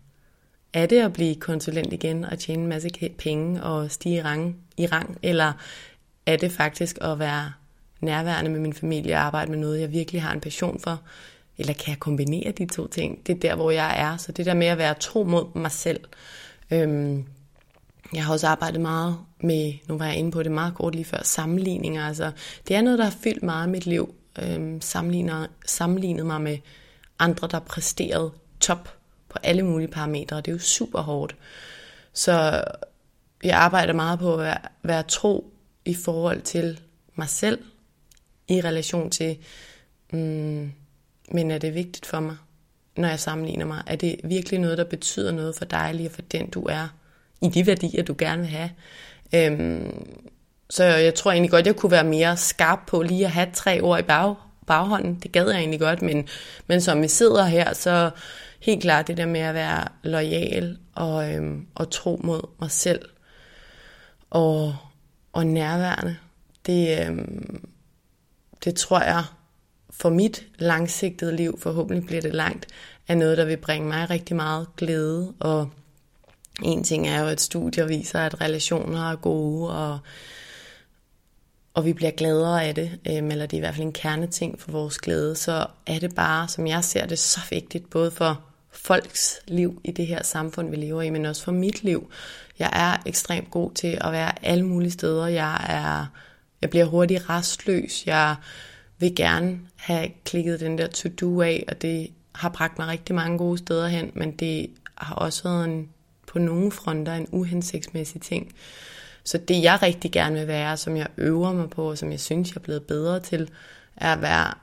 Er 0.73 0.85
det 0.85 0.99
at 1.01 1.13
blive 1.13 1.35
konsulent 1.35 1.93
igen 1.93 2.25
og 2.25 2.39
tjene 2.39 2.63
en 2.63 2.69
masse 2.69 2.89
penge 3.17 3.63
og 3.63 3.91
stige 3.91 4.15
i 4.15 4.21
rang, 4.21 4.57
i 4.77 4.85
rang 4.85 5.17
eller 5.23 5.53
er 6.25 6.37
det 6.37 6.51
faktisk 6.51 6.97
at 7.01 7.19
være 7.19 7.51
nærværende 8.01 8.51
med 8.51 8.59
min 8.59 8.73
familie 8.73 9.15
og 9.15 9.21
arbejde 9.21 9.51
med 9.51 9.59
noget, 9.59 9.81
jeg 9.81 9.91
virkelig 9.91 10.21
har 10.21 10.33
en 10.33 10.41
passion 10.41 10.79
for? 10.79 11.01
Eller 11.57 11.73
kan 11.73 11.89
jeg 11.89 11.99
kombinere 11.99 12.51
de 12.51 12.65
to 12.65 12.87
ting? 12.87 13.27
Det 13.27 13.35
er 13.35 13.39
der, 13.39 13.55
hvor 13.55 13.71
jeg 13.71 13.99
er. 13.99 14.17
Så 14.17 14.31
det 14.31 14.45
der 14.45 14.53
med 14.53 14.67
at 14.67 14.77
være 14.77 14.93
tro 14.93 15.23
mod 15.23 15.45
mig 15.55 15.71
selv, 15.71 15.99
øhm, 16.71 17.25
jeg 18.13 18.25
har 18.25 18.33
også 18.33 18.47
arbejdet 18.47 18.81
meget 18.81 19.17
med, 19.41 19.73
nu 19.87 19.97
var 19.97 20.05
jeg 20.05 20.15
inde 20.15 20.31
på 20.31 20.43
det 20.43 20.51
meget 20.51 20.75
kort 20.75 20.95
lige 20.95 21.05
før, 21.05 21.23
sammenligninger. 21.23 22.07
Altså, 22.07 22.31
det 22.67 22.75
er 22.75 22.81
noget, 22.81 22.99
der 22.99 23.05
har 23.05 23.15
fyldt 23.23 23.43
meget 23.43 23.63
af 23.63 23.69
mit 23.69 23.85
liv. 23.85 24.15
Øhm, 24.41 24.81
sammenligner, 24.81 25.47
sammenlignet 25.65 26.25
mig 26.25 26.41
med 26.41 26.57
andre, 27.19 27.47
der 27.47 27.59
præsterede 27.59 28.31
top 28.59 28.95
på 29.29 29.37
alle 29.43 29.63
mulige 29.63 29.87
parametre. 29.87 30.37
Det 30.37 30.47
er 30.47 30.51
jo 30.51 30.59
super 30.59 31.01
hårdt. 31.01 31.35
Så 32.13 32.63
jeg 33.43 33.57
arbejder 33.57 33.93
meget 33.93 34.19
på 34.19 34.33
at 34.33 34.39
være, 34.39 34.57
være 34.83 35.03
tro 35.03 35.53
i 35.85 35.93
forhold 35.93 36.41
til 36.41 36.79
mig 37.15 37.29
selv, 37.29 37.59
i 38.49 38.61
relation 38.61 39.09
til, 39.09 39.37
mm, 40.13 40.71
men 41.31 41.51
er 41.51 41.57
det 41.57 41.75
vigtigt 41.75 42.05
for 42.05 42.19
mig, 42.19 42.37
når 42.97 43.07
jeg 43.07 43.19
sammenligner 43.19 43.65
mig? 43.65 43.83
Er 43.87 43.95
det 43.95 44.15
virkelig 44.23 44.59
noget, 44.59 44.77
der 44.77 44.83
betyder 44.83 45.31
noget 45.31 45.55
for 45.55 45.65
dig, 45.65 45.93
lige 45.93 46.09
for 46.09 46.21
den 46.21 46.49
du 46.49 46.63
er? 46.63 46.87
i 47.41 47.49
de 47.49 47.67
værdier, 47.67 48.03
du 48.03 48.15
gerne 48.17 48.41
vil 48.41 48.51
have. 48.51 48.69
Øhm, 49.33 50.07
så 50.69 50.83
jeg 50.83 51.15
tror 51.15 51.31
egentlig 51.31 51.51
godt, 51.51 51.67
jeg 51.67 51.75
kunne 51.75 51.91
være 51.91 52.03
mere 52.03 52.37
skarp 52.37 52.79
på 52.87 53.01
lige 53.01 53.25
at 53.25 53.31
have 53.31 53.47
tre 53.53 53.81
ord 53.81 53.99
i 53.99 54.03
bag, 54.03 54.35
baghånden. 54.67 55.15
Det 55.23 55.31
gad 55.31 55.49
jeg 55.49 55.59
egentlig 55.59 55.79
godt, 55.79 56.01
men, 56.01 56.27
men 56.67 56.81
som 56.81 57.01
vi 57.01 57.07
sidder 57.07 57.45
her, 57.45 57.73
så 57.73 58.09
helt 58.59 58.81
klart 58.81 59.07
det 59.07 59.17
der 59.17 59.25
med 59.25 59.39
at 59.39 59.53
være 59.53 59.87
lojal 60.03 60.77
og, 60.95 61.33
øhm, 61.33 61.67
og 61.75 61.91
tro 61.91 62.19
mod 62.23 62.41
mig 62.59 62.71
selv 62.71 63.09
og, 64.29 64.75
og 65.33 65.47
nærværende. 65.47 66.17
Det, 66.65 67.07
øhm, 67.07 67.67
det 68.63 68.75
tror 68.75 69.01
jeg 69.01 69.23
for 69.89 70.09
mit 70.09 70.43
langsigtede 70.57 71.35
liv, 71.35 71.59
forhåbentlig 71.59 72.05
bliver 72.05 72.21
det 72.21 72.33
langt, 72.33 72.67
er 73.07 73.15
noget, 73.15 73.37
der 73.37 73.45
vil 73.45 73.57
bringe 73.57 73.87
mig 73.87 74.09
rigtig 74.09 74.35
meget 74.35 74.67
glæde 74.77 75.33
og 75.39 75.69
en 76.63 76.83
ting 76.83 77.07
er 77.07 77.21
jo, 77.21 77.27
at 77.27 77.41
studier 77.41 77.85
viser, 77.85 78.19
at 78.19 78.41
relationer 78.41 79.11
er 79.11 79.15
gode, 79.15 79.69
og, 79.75 79.99
og 81.73 81.85
vi 81.85 81.93
bliver 81.93 82.11
gladere 82.11 82.65
af 82.65 82.75
det, 82.75 82.99
øhm, 83.09 83.31
eller 83.31 83.45
det 83.45 83.53
er 83.53 83.57
i 83.57 83.59
hvert 83.59 83.75
fald 83.75 83.85
en 83.85 83.93
kerneting 83.93 84.61
for 84.61 84.71
vores 84.71 84.97
glæde, 84.97 85.35
så 85.35 85.65
er 85.87 85.99
det 85.99 86.15
bare, 86.15 86.47
som 86.47 86.67
jeg 86.67 86.83
ser 86.83 87.05
det, 87.05 87.19
så 87.19 87.39
vigtigt, 87.49 87.89
både 87.89 88.11
for 88.11 88.41
folks 88.71 89.39
liv 89.47 89.81
i 89.83 89.91
det 89.91 90.07
her 90.07 90.23
samfund, 90.23 90.69
vi 90.69 90.75
lever 90.75 91.01
i, 91.01 91.09
men 91.09 91.25
også 91.25 91.43
for 91.43 91.51
mit 91.51 91.83
liv. 91.83 92.11
Jeg 92.59 92.69
er 92.73 93.09
ekstremt 93.09 93.51
god 93.51 93.71
til 93.71 93.97
at 94.01 94.11
være 94.11 94.45
alle 94.45 94.65
mulige 94.65 94.91
steder. 94.91 95.27
Jeg, 95.27 95.65
er, 95.69 96.05
jeg 96.61 96.69
bliver 96.69 96.85
hurtigt 96.85 97.29
restløs. 97.29 98.05
Jeg 98.05 98.35
vil 98.99 99.15
gerne 99.15 99.59
have 99.75 100.09
klikket 100.25 100.59
den 100.59 100.77
der 100.77 100.87
to-do 100.87 101.41
af, 101.41 101.65
og 101.67 101.81
det 101.81 102.09
har 102.35 102.49
bragt 102.49 102.79
mig 102.79 102.87
rigtig 102.87 103.15
mange 103.15 103.37
gode 103.37 103.57
steder 103.57 103.87
hen, 103.87 104.11
men 104.13 104.31
det 104.31 104.69
har 104.95 105.15
også 105.15 105.43
været 105.43 105.65
en 105.65 105.89
på 106.27 106.39
nogle 106.39 106.71
fronter 106.71 107.13
en 107.13 107.27
uhensigtsmæssig 107.31 108.21
ting. 108.21 108.55
Så 109.23 109.37
det 109.37 109.63
jeg 109.63 109.79
rigtig 109.81 110.11
gerne 110.11 110.35
vil 110.35 110.47
være, 110.47 110.77
som 110.77 110.97
jeg 110.97 111.07
øver 111.17 111.53
mig 111.53 111.69
på, 111.69 111.89
og 111.89 111.97
som 111.97 112.11
jeg 112.11 112.19
synes, 112.19 112.49
jeg 112.49 112.55
er 112.55 112.63
blevet 112.63 112.83
bedre 112.83 113.19
til, 113.19 113.49
er 113.95 114.13
at 114.13 114.21
være 114.21 114.53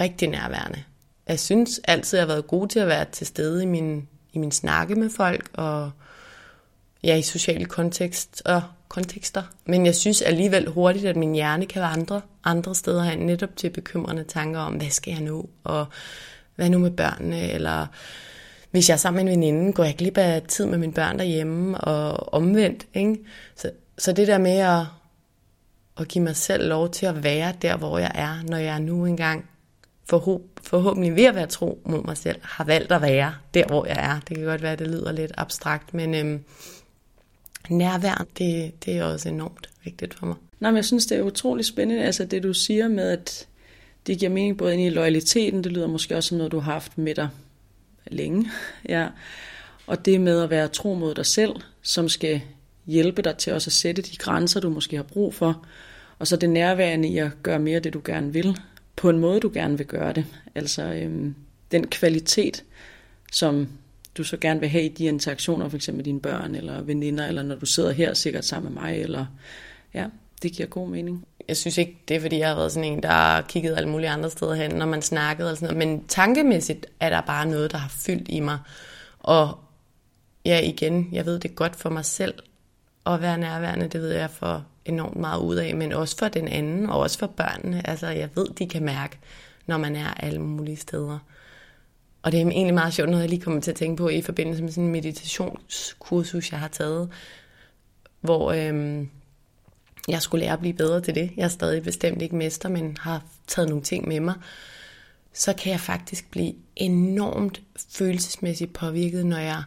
rigtig 0.00 0.28
nærværende. 0.28 0.84
Jeg 1.28 1.40
synes 1.40 1.80
altid, 1.84 2.18
jeg 2.18 2.26
har 2.26 2.34
været 2.34 2.46
god 2.46 2.68
til 2.68 2.78
at 2.78 2.86
være 2.86 3.04
til 3.04 3.26
stede 3.26 3.62
i 3.62 3.66
min, 3.66 4.08
i 4.32 4.38
min 4.38 4.52
snakke 4.52 4.94
med 4.94 5.10
folk, 5.10 5.50
og 5.52 5.90
ja, 7.04 7.16
i 7.16 7.22
social 7.22 7.66
kontekst 7.66 8.42
og 8.44 8.62
kontekster. 8.92 9.42
Men 9.66 9.86
jeg 9.86 9.94
synes 9.94 10.22
alligevel 10.22 10.68
hurtigt, 10.68 11.04
at 11.04 11.16
min 11.16 11.34
hjerne 11.34 11.66
kan 11.66 11.82
vandre 11.82 12.20
andre 12.44 12.74
steder 12.74 13.02
hen, 13.02 13.18
netop 13.18 13.56
til 13.56 13.70
bekymrende 13.70 14.24
tanker 14.24 14.60
om, 14.60 14.74
hvad 14.74 14.90
skal 14.90 15.12
jeg 15.12 15.22
nu, 15.22 15.44
og 15.64 15.86
hvad 16.56 16.70
nu 16.70 16.78
med 16.78 16.90
børnene, 16.90 17.50
eller 17.50 17.86
hvis 18.70 18.88
jeg 18.88 18.94
er 18.94 18.98
sammen 18.98 19.24
med 19.24 19.32
en 19.32 19.40
veninde, 19.40 19.72
går 19.72 19.84
jeg 19.84 19.94
glip 19.96 20.18
af 20.18 20.42
tid 20.48 20.66
med 20.66 20.78
mine 20.78 20.92
børn 20.92 21.18
derhjemme, 21.18 21.78
og 21.78 22.32
omvendt. 22.34 22.86
Ikke? 22.94 23.18
Så, 23.56 23.70
så 23.98 24.12
det 24.12 24.28
der 24.28 24.38
med 24.38 24.58
at, 24.58 24.86
at 26.00 26.08
give 26.08 26.24
mig 26.24 26.36
selv 26.36 26.68
lov 26.68 26.90
til 26.90 27.06
at 27.06 27.24
være 27.24 27.52
der, 27.62 27.76
hvor 27.76 27.98
jeg 27.98 28.12
er, 28.14 28.42
når 28.48 28.56
jeg 28.56 28.80
nu 28.80 29.06
engang 29.06 29.48
forhåb, 30.08 30.42
forhåbentlig 30.62 31.16
ved 31.16 31.24
at 31.24 31.34
være 31.34 31.46
tro 31.46 31.82
mod 31.84 32.04
mig 32.04 32.16
selv, 32.16 32.40
har 32.42 32.64
valgt 32.64 32.92
at 32.92 33.02
være 33.02 33.34
der, 33.54 33.66
hvor 33.66 33.86
jeg 33.86 33.96
er. 33.98 34.20
Det 34.28 34.36
kan 34.36 34.46
godt 34.46 34.62
være, 34.62 34.72
at 34.72 34.78
det 34.78 34.86
lyder 34.86 35.12
lidt 35.12 35.32
abstrakt, 35.36 35.94
men 35.94 36.14
øhm, 36.14 36.44
nærvær, 37.70 38.26
det, 38.38 38.72
det 38.84 38.96
er 38.96 39.04
også 39.04 39.28
enormt 39.28 39.70
vigtigt 39.84 40.14
for 40.14 40.26
mig. 40.26 40.36
Nej, 40.60 40.70
men 40.70 40.76
jeg 40.76 40.84
synes, 40.84 41.06
det 41.06 41.18
er 41.18 41.22
utrolig 41.22 41.64
spændende, 41.64 42.04
altså 42.04 42.24
det 42.24 42.42
du 42.42 42.52
siger 42.52 42.88
med, 42.88 43.08
at 43.08 43.46
det 44.06 44.18
giver 44.18 44.30
mening 44.30 44.58
både 44.58 44.74
ind 44.74 44.82
i 44.82 44.90
loyaliteten, 44.90 45.64
det 45.64 45.72
lyder 45.72 45.86
måske 45.86 46.16
også 46.16 46.28
som 46.28 46.38
noget, 46.38 46.52
du 46.52 46.58
har 46.58 46.72
haft 46.72 46.98
med 46.98 47.14
dig 47.14 47.28
længe. 48.06 48.50
Ja. 48.88 49.08
Og 49.86 50.04
det 50.04 50.20
med 50.20 50.42
at 50.42 50.50
være 50.50 50.68
tro 50.68 50.94
mod 50.94 51.14
dig 51.14 51.26
selv, 51.26 51.52
som 51.82 52.08
skal 52.08 52.40
hjælpe 52.86 53.22
dig 53.22 53.36
til 53.36 53.52
også 53.52 53.68
at 53.68 53.72
sætte 53.72 54.02
de 54.02 54.16
grænser, 54.16 54.60
du 54.60 54.70
måske 54.70 54.96
har 54.96 55.02
brug 55.02 55.34
for. 55.34 55.66
Og 56.18 56.26
så 56.26 56.36
det 56.36 56.50
nærværende 56.50 57.08
i 57.08 57.18
at 57.18 57.30
gøre 57.42 57.58
mere 57.58 57.80
det, 57.80 57.92
du 57.92 58.00
gerne 58.04 58.32
vil, 58.32 58.56
på 58.96 59.10
en 59.10 59.18
måde, 59.18 59.40
du 59.40 59.50
gerne 59.54 59.78
vil 59.78 59.86
gøre 59.86 60.12
det. 60.12 60.24
Altså 60.54 60.82
øhm, 60.82 61.34
den 61.72 61.86
kvalitet, 61.86 62.64
som 63.32 63.68
du 64.16 64.24
så 64.24 64.36
gerne 64.36 64.60
vil 64.60 64.68
have 64.68 64.84
i 64.84 64.88
de 64.88 65.04
interaktioner, 65.04 65.68
for 65.68 65.76
eksempel 65.76 65.98
med 65.98 66.04
dine 66.04 66.20
børn 66.20 66.54
eller 66.54 66.82
veninder, 66.82 67.26
eller 67.26 67.42
når 67.42 67.54
du 67.54 67.66
sidder 67.66 67.92
her 67.92 68.14
sikkert 68.14 68.44
sammen 68.44 68.74
med 68.74 68.82
mig, 68.82 69.00
eller 69.00 69.26
ja, 69.94 70.06
det 70.42 70.52
giver 70.52 70.68
god 70.68 70.88
mening 70.88 71.26
jeg 71.48 71.56
synes 71.56 71.78
ikke, 71.78 71.98
det 72.08 72.16
er 72.16 72.20
fordi, 72.20 72.38
jeg 72.38 72.48
har 72.48 72.54
været 72.54 72.72
sådan 72.72 72.92
en, 72.92 73.02
der 73.02 73.08
har 73.08 73.42
kigget 73.42 73.76
alle 73.76 73.88
mulige 73.88 74.10
andre 74.10 74.30
steder 74.30 74.54
hen, 74.54 74.70
når 74.70 74.86
man 74.86 75.02
snakkede 75.02 75.48
eller 75.48 75.56
sådan 75.56 75.74
noget. 75.74 75.88
Men 75.88 76.04
tankemæssigt 76.06 76.86
er 77.00 77.10
der 77.10 77.20
bare 77.20 77.46
noget, 77.46 77.72
der 77.72 77.78
har 77.78 77.88
fyldt 77.88 78.28
i 78.28 78.40
mig. 78.40 78.58
Og 79.18 79.58
ja, 80.44 80.60
igen, 80.60 81.08
jeg 81.12 81.26
ved 81.26 81.38
det 81.38 81.54
godt 81.54 81.76
for 81.76 81.90
mig 81.90 82.04
selv 82.04 82.34
at 83.06 83.20
være 83.20 83.38
nærværende. 83.38 83.88
Det 83.88 84.00
ved 84.00 84.10
jeg 84.10 84.30
for 84.30 84.66
enormt 84.84 85.16
meget 85.16 85.40
ud 85.40 85.56
af, 85.56 85.74
men 85.74 85.92
også 85.92 86.16
for 86.18 86.28
den 86.28 86.48
anden, 86.48 86.90
og 86.90 87.00
også 87.00 87.18
for 87.18 87.26
børnene. 87.26 87.88
Altså, 87.88 88.06
jeg 88.06 88.28
ved, 88.34 88.46
de 88.58 88.68
kan 88.68 88.84
mærke, 88.84 89.18
når 89.66 89.78
man 89.78 89.96
er 89.96 90.14
alle 90.14 90.38
mulige 90.38 90.76
steder. 90.76 91.18
Og 92.22 92.32
det 92.32 92.40
er 92.40 92.46
egentlig 92.46 92.74
meget 92.74 92.94
sjovt, 92.94 93.10
noget 93.10 93.22
jeg 93.22 93.30
lige 93.30 93.40
kommer 93.40 93.60
til 93.60 93.70
at 93.70 93.76
tænke 93.76 93.96
på 93.96 94.08
i 94.08 94.22
forbindelse 94.22 94.62
med 94.62 94.72
sådan 94.72 94.84
en 94.84 94.92
meditationskursus, 94.92 96.52
jeg 96.52 96.60
har 96.60 96.68
taget, 96.68 97.10
hvor 98.20 98.52
øhm, 98.52 99.10
jeg 100.08 100.22
skulle 100.22 100.44
lære 100.44 100.52
at 100.52 100.60
blive 100.60 100.74
bedre 100.74 101.00
til 101.00 101.14
det. 101.14 101.32
Jeg 101.36 101.44
er 101.44 101.48
stadig 101.48 101.82
bestemt 101.82 102.22
ikke 102.22 102.36
mester, 102.36 102.68
men 102.68 102.96
har 103.00 103.24
taget 103.46 103.68
nogle 103.68 103.84
ting 103.84 104.08
med 104.08 104.20
mig. 104.20 104.34
Så 105.32 105.52
kan 105.52 105.72
jeg 105.72 105.80
faktisk 105.80 106.30
blive 106.30 106.54
enormt 106.76 107.62
følelsesmæssigt 107.90 108.72
påvirket, 108.72 109.26
når 109.26 109.38
jeg 109.38 109.62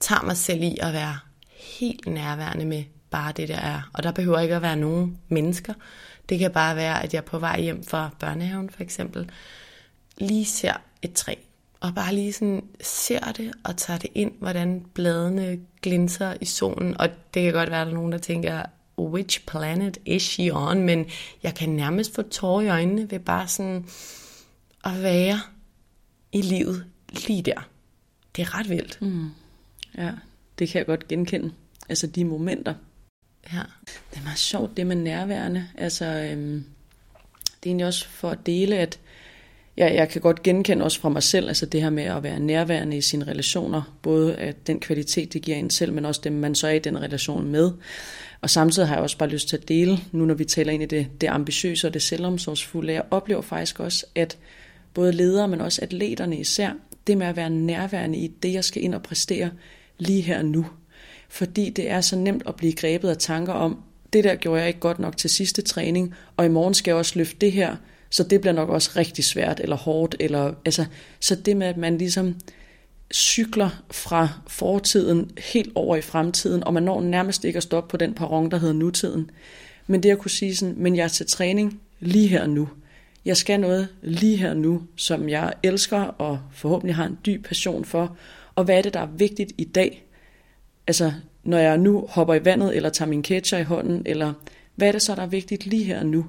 tager 0.00 0.22
mig 0.22 0.36
selv 0.36 0.62
i 0.62 0.76
at 0.80 0.92
være 0.92 1.18
helt 1.50 2.06
nærværende 2.06 2.64
med 2.64 2.84
bare 3.10 3.32
det, 3.32 3.48
der 3.48 3.56
er. 3.56 3.90
Og 3.92 4.02
der 4.02 4.12
behøver 4.12 4.40
ikke 4.40 4.56
at 4.56 4.62
være 4.62 4.76
nogen 4.76 5.18
mennesker. 5.28 5.74
Det 6.28 6.38
kan 6.38 6.52
bare 6.52 6.76
være, 6.76 7.02
at 7.02 7.14
jeg 7.14 7.18
er 7.18 7.24
på 7.24 7.38
vej 7.38 7.60
hjem 7.60 7.84
fra 7.84 8.10
børnehaven 8.18 8.70
for 8.70 8.82
eksempel, 8.82 9.30
lige 10.18 10.44
ser 10.44 10.74
et 11.02 11.12
træ, 11.12 11.34
og 11.80 11.94
bare 11.94 12.14
lige 12.14 12.32
sådan 12.32 12.64
ser 12.80 13.32
det 13.32 13.52
og 13.64 13.76
tager 13.76 13.98
det 13.98 14.10
ind, 14.14 14.32
hvordan 14.38 14.86
bladene 14.94 15.60
glinser 15.82 16.34
i 16.40 16.44
solen. 16.44 17.00
Og 17.00 17.08
det 17.34 17.42
kan 17.42 17.52
godt 17.52 17.70
være, 17.70 17.80
at 17.80 17.86
der 17.86 17.92
er 17.92 17.96
nogen, 17.96 18.12
der 18.12 18.18
tænker, 18.18 18.62
which 18.98 19.46
planet 19.46 19.98
is 20.04 20.22
she 20.22 20.54
on? 20.54 20.82
Men 20.82 21.06
jeg 21.42 21.54
kan 21.54 21.68
nærmest 21.68 22.14
få 22.14 22.22
tårer 22.22 22.60
i 22.60 22.68
øjnene 22.68 23.10
ved 23.10 23.18
bare 23.18 23.48
sådan 23.48 23.86
at 24.84 25.02
være 25.02 25.40
i 26.32 26.42
livet 26.42 26.84
lige 27.26 27.42
der. 27.42 27.68
Det 28.36 28.42
er 28.42 28.58
ret 28.58 28.68
vildt. 28.68 29.02
Mm. 29.02 29.30
Ja, 29.98 30.12
det 30.58 30.68
kan 30.68 30.78
jeg 30.78 30.86
godt 30.86 31.08
genkende. 31.08 31.52
Altså 31.88 32.06
de 32.06 32.24
momenter. 32.24 32.74
Ja. 33.52 33.62
Det 34.10 34.18
er 34.18 34.22
meget 34.22 34.38
sjovt, 34.38 34.76
det 34.76 34.86
med 34.86 34.96
nærværende. 34.96 35.68
Altså, 35.78 36.04
øhm, 36.04 36.64
det 37.46 37.66
er 37.66 37.70
egentlig 37.70 37.86
også 37.86 38.08
for 38.08 38.30
at 38.30 38.46
dele, 38.46 38.78
at 38.78 39.00
jeg, 39.76 39.94
jeg 39.94 40.08
kan 40.08 40.20
godt 40.20 40.42
genkende 40.42 40.84
også 40.84 41.00
fra 41.00 41.08
mig 41.08 41.22
selv, 41.22 41.48
altså 41.48 41.66
det 41.66 41.82
her 41.82 41.90
med 41.90 42.04
at 42.04 42.22
være 42.22 42.40
nærværende 42.40 42.96
i 42.96 43.00
sine 43.00 43.24
relationer, 43.24 43.96
både 44.02 44.36
at 44.36 44.66
den 44.66 44.80
kvalitet, 44.80 45.32
det 45.32 45.42
giver 45.42 45.56
en 45.56 45.70
selv, 45.70 45.92
men 45.92 46.04
også 46.04 46.20
dem, 46.24 46.32
man 46.32 46.54
så 46.54 46.66
er 46.66 46.72
i 46.72 46.78
den 46.78 47.02
relation 47.02 47.48
med. 47.48 47.70
Og 48.40 48.50
samtidig 48.50 48.88
har 48.88 48.94
jeg 48.94 49.02
også 49.02 49.18
bare 49.18 49.28
lyst 49.28 49.48
til 49.48 49.56
at 49.56 49.68
dele, 49.68 49.98
nu 50.12 50.24
når 50.24 50.34
vi 50.34 50.44
taler 50.44 50.72
ind 50.72 50.82
i 50.82 50.86
det, 50.86 51.06
det 51.20 51.26
ambitiøse 51.26 51.86
og 51.86 51.94
det 51.94 52.02
selvomsorgsfulde, 52.02 52.92
jeg 52.92 53.02
oplever 53.10 53.42
faktisk 53.42 53.80
også, 53.80 54.06
at 54.14 54.38
både 54.94 55.12
ledere, 55.12 55.48
men 55.48 55.60
også 55.60 55.82
atleterne 55.82 56.36
især, 56.36 56.70
det 57.06 57.18
med 57.18 57.26
at 57.26 57.36
være 57.36 57.50
nærværende 57.50 58.18
i 58.18 58.28
det, 58.42 58.52
jeg 58.52 58.64
skal 58.64 58.82
ind 58.82 58.94
og 58.94 59.02
præstere 59.02 59.50
lige 59.98 60.22
her 60.22 60.38
og 60.38 60.44
nu. 60.44 60.66
Fordi 61.28 61.70
det 61.70 61.90
er 61.90 62.00
så 62.00 62.16
nemt 62.16 62.42
at 62.46 62.56
blive 62.56 62.72
grebet 62.72 63.08
af 63.08 63.16
tanker 63.16 63.52
om, 63.52 63.82
det 64.12 64.24
der 64.24 64.34
gjorde 64.34 64.60
jeg 64.60 64.68
ikke 64.68 64.80
godt 64.80 64.98
nok 64.98 65.16
til 65.16 65.30
sidste 65.30 65.62
træning, 65.62 66.14
og 66.36 66.46
i 66.46 66.48
morgen 66.48 66.74
skal 66.74 66.90
jeg 66.90 66.98
også 66.98 67.18
løfte 67.18 67.36
det 67.40 67.52
her, 67.52 67.76
så 68.16 68.22
det 68.22 68.40
bliver 68.40 68.54
nok 68.54 68.68
også 68.68 68.90
rigtig 68.96 69.24
svært 69.24 69.60
eller 69.60 69.76
hårdt. 69.76 70.16
Eller, 70.20 70.54
altså, 70.64 70.84
så 71.20 71.34
det 71.34 71.56
med, 71.56 71.66
at 71.66 71.76
man 71.76 71.98
ligesom 71.98 72.34
cykler 73.14 73.82
fra 73.90 74.28
fortiden 74.46 75.30
helt 75.38 75.72
over 75.74 75.96
i 75.96 76.00
fremtiden, 76.00 76.64
og 76.64 76.74
man 76.74 76.82
når 76.82 77.00
nærmest 77.00 77.44
ikke 77.44 77.56
at 77.56 77.62
stoppe 77.62 77.90
på 77.90 77.96
den 77.96 78.14
perron, 78.14 78.50
der 78.50 78.58
hedder 78.58 78.74
nutiden. 78.74 79.30
Men 79.86 80.02
det 80.02 80.10
at 80.10 80.18
kunne 80.18 80.30
sige 80.30 80.56
sådan, 80.56 80.74
men 80.78 80.96
jeg 80.96 81.04
er 81.04 81.08
til 81.08 81.26
træning 81.26 81.80
lige 82.00 82.28
her 82.28 82.46
nu. 82.46 82.68
Jeg 83.24 83.36
skal 83.36 83.60
noget 83.60 83.88
lige 84.02 84.36
her 84.36 84.54
nu, 84.54 84.82
som 84.96 85.28
jeg 85.28 85.52
elsker 85.62 86.00
og 86.00 86.38
forhåbentlig 86.52 86.94
har 86.94 87.06
en 87.06 87.18
dyb 87.26 87.46
passion 87.46 87.84
for. 87.84 88.16
Og 88.54 88.64
hvad 88.64 88.78
er 88.78 88.82
det, 88.82 88.94
der 88.94 89.00
er 89.00 89.08
vigtigt 89.16 89.52
i 89.58 89.64
dag? 89.64 90.06
Altså, 90.86 91.12
når 91.44 91.58
jeg 91.58 91.78
nu 91.78 92.06
hopper 92.08 92.34
i 92.34 92.44
vandet, 92.44 92.76
eller 92.76 92.88
tager 92.88 93.08
min 93.08 93.22
ketcher 93.22 93.58
i 93.58 93.62
hånden, 93.62 94.02
eller 94.06 94.32
hvad 94.74 94.88
er 94.88 94.92
det 94.92 95.02
så, 95.02 95.14
der 95.14 95.22
er 95.22 95.26
vigtigt 95.26 95.66
lige 95.66 95.84
her 95.84 96.02
nu? 96.02 96.26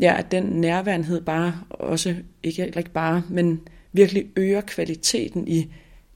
Ja, 0.00 0.18
at 0.18 0.30
den 0.30 0.42
nærværenhed 0.42 1.20
bare 1.20 1.60
også, 1.70 2.14
ikke, 2.42 2.72
ikke 2.76 2.90
bare, 2.90 3.22
men 3.28 3.60
virkelig 3.92 4.26
øger 4.36 4.60
kvaliteten 4.60 5.48
i 5.48 5.72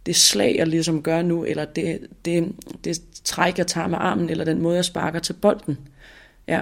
det 0.07 0.17
slag, 0.17 0.55
jeg 0.59 0.67
ligesom 0.67 1.03
gør 1.03 1.23
nu, 1.23 1.45
eller 1.45 1.65
det, 1.65 2.07
det, 2.25 2.53
det 2.85 3.03
træk, 3.25 3.59
jeg 3.59 3.67
tager 3.67 3.89
med 3.89 3.99
armen, 4.01 4.31
eller 4.31 4.45
den 4.45 4.63
måde, 4.63 4.77
jeg 4.77 4.85
sparker 4.85 5.19
til 5.19 5.33
bolden. 5.33 5.79
Ja. 6.49 6.61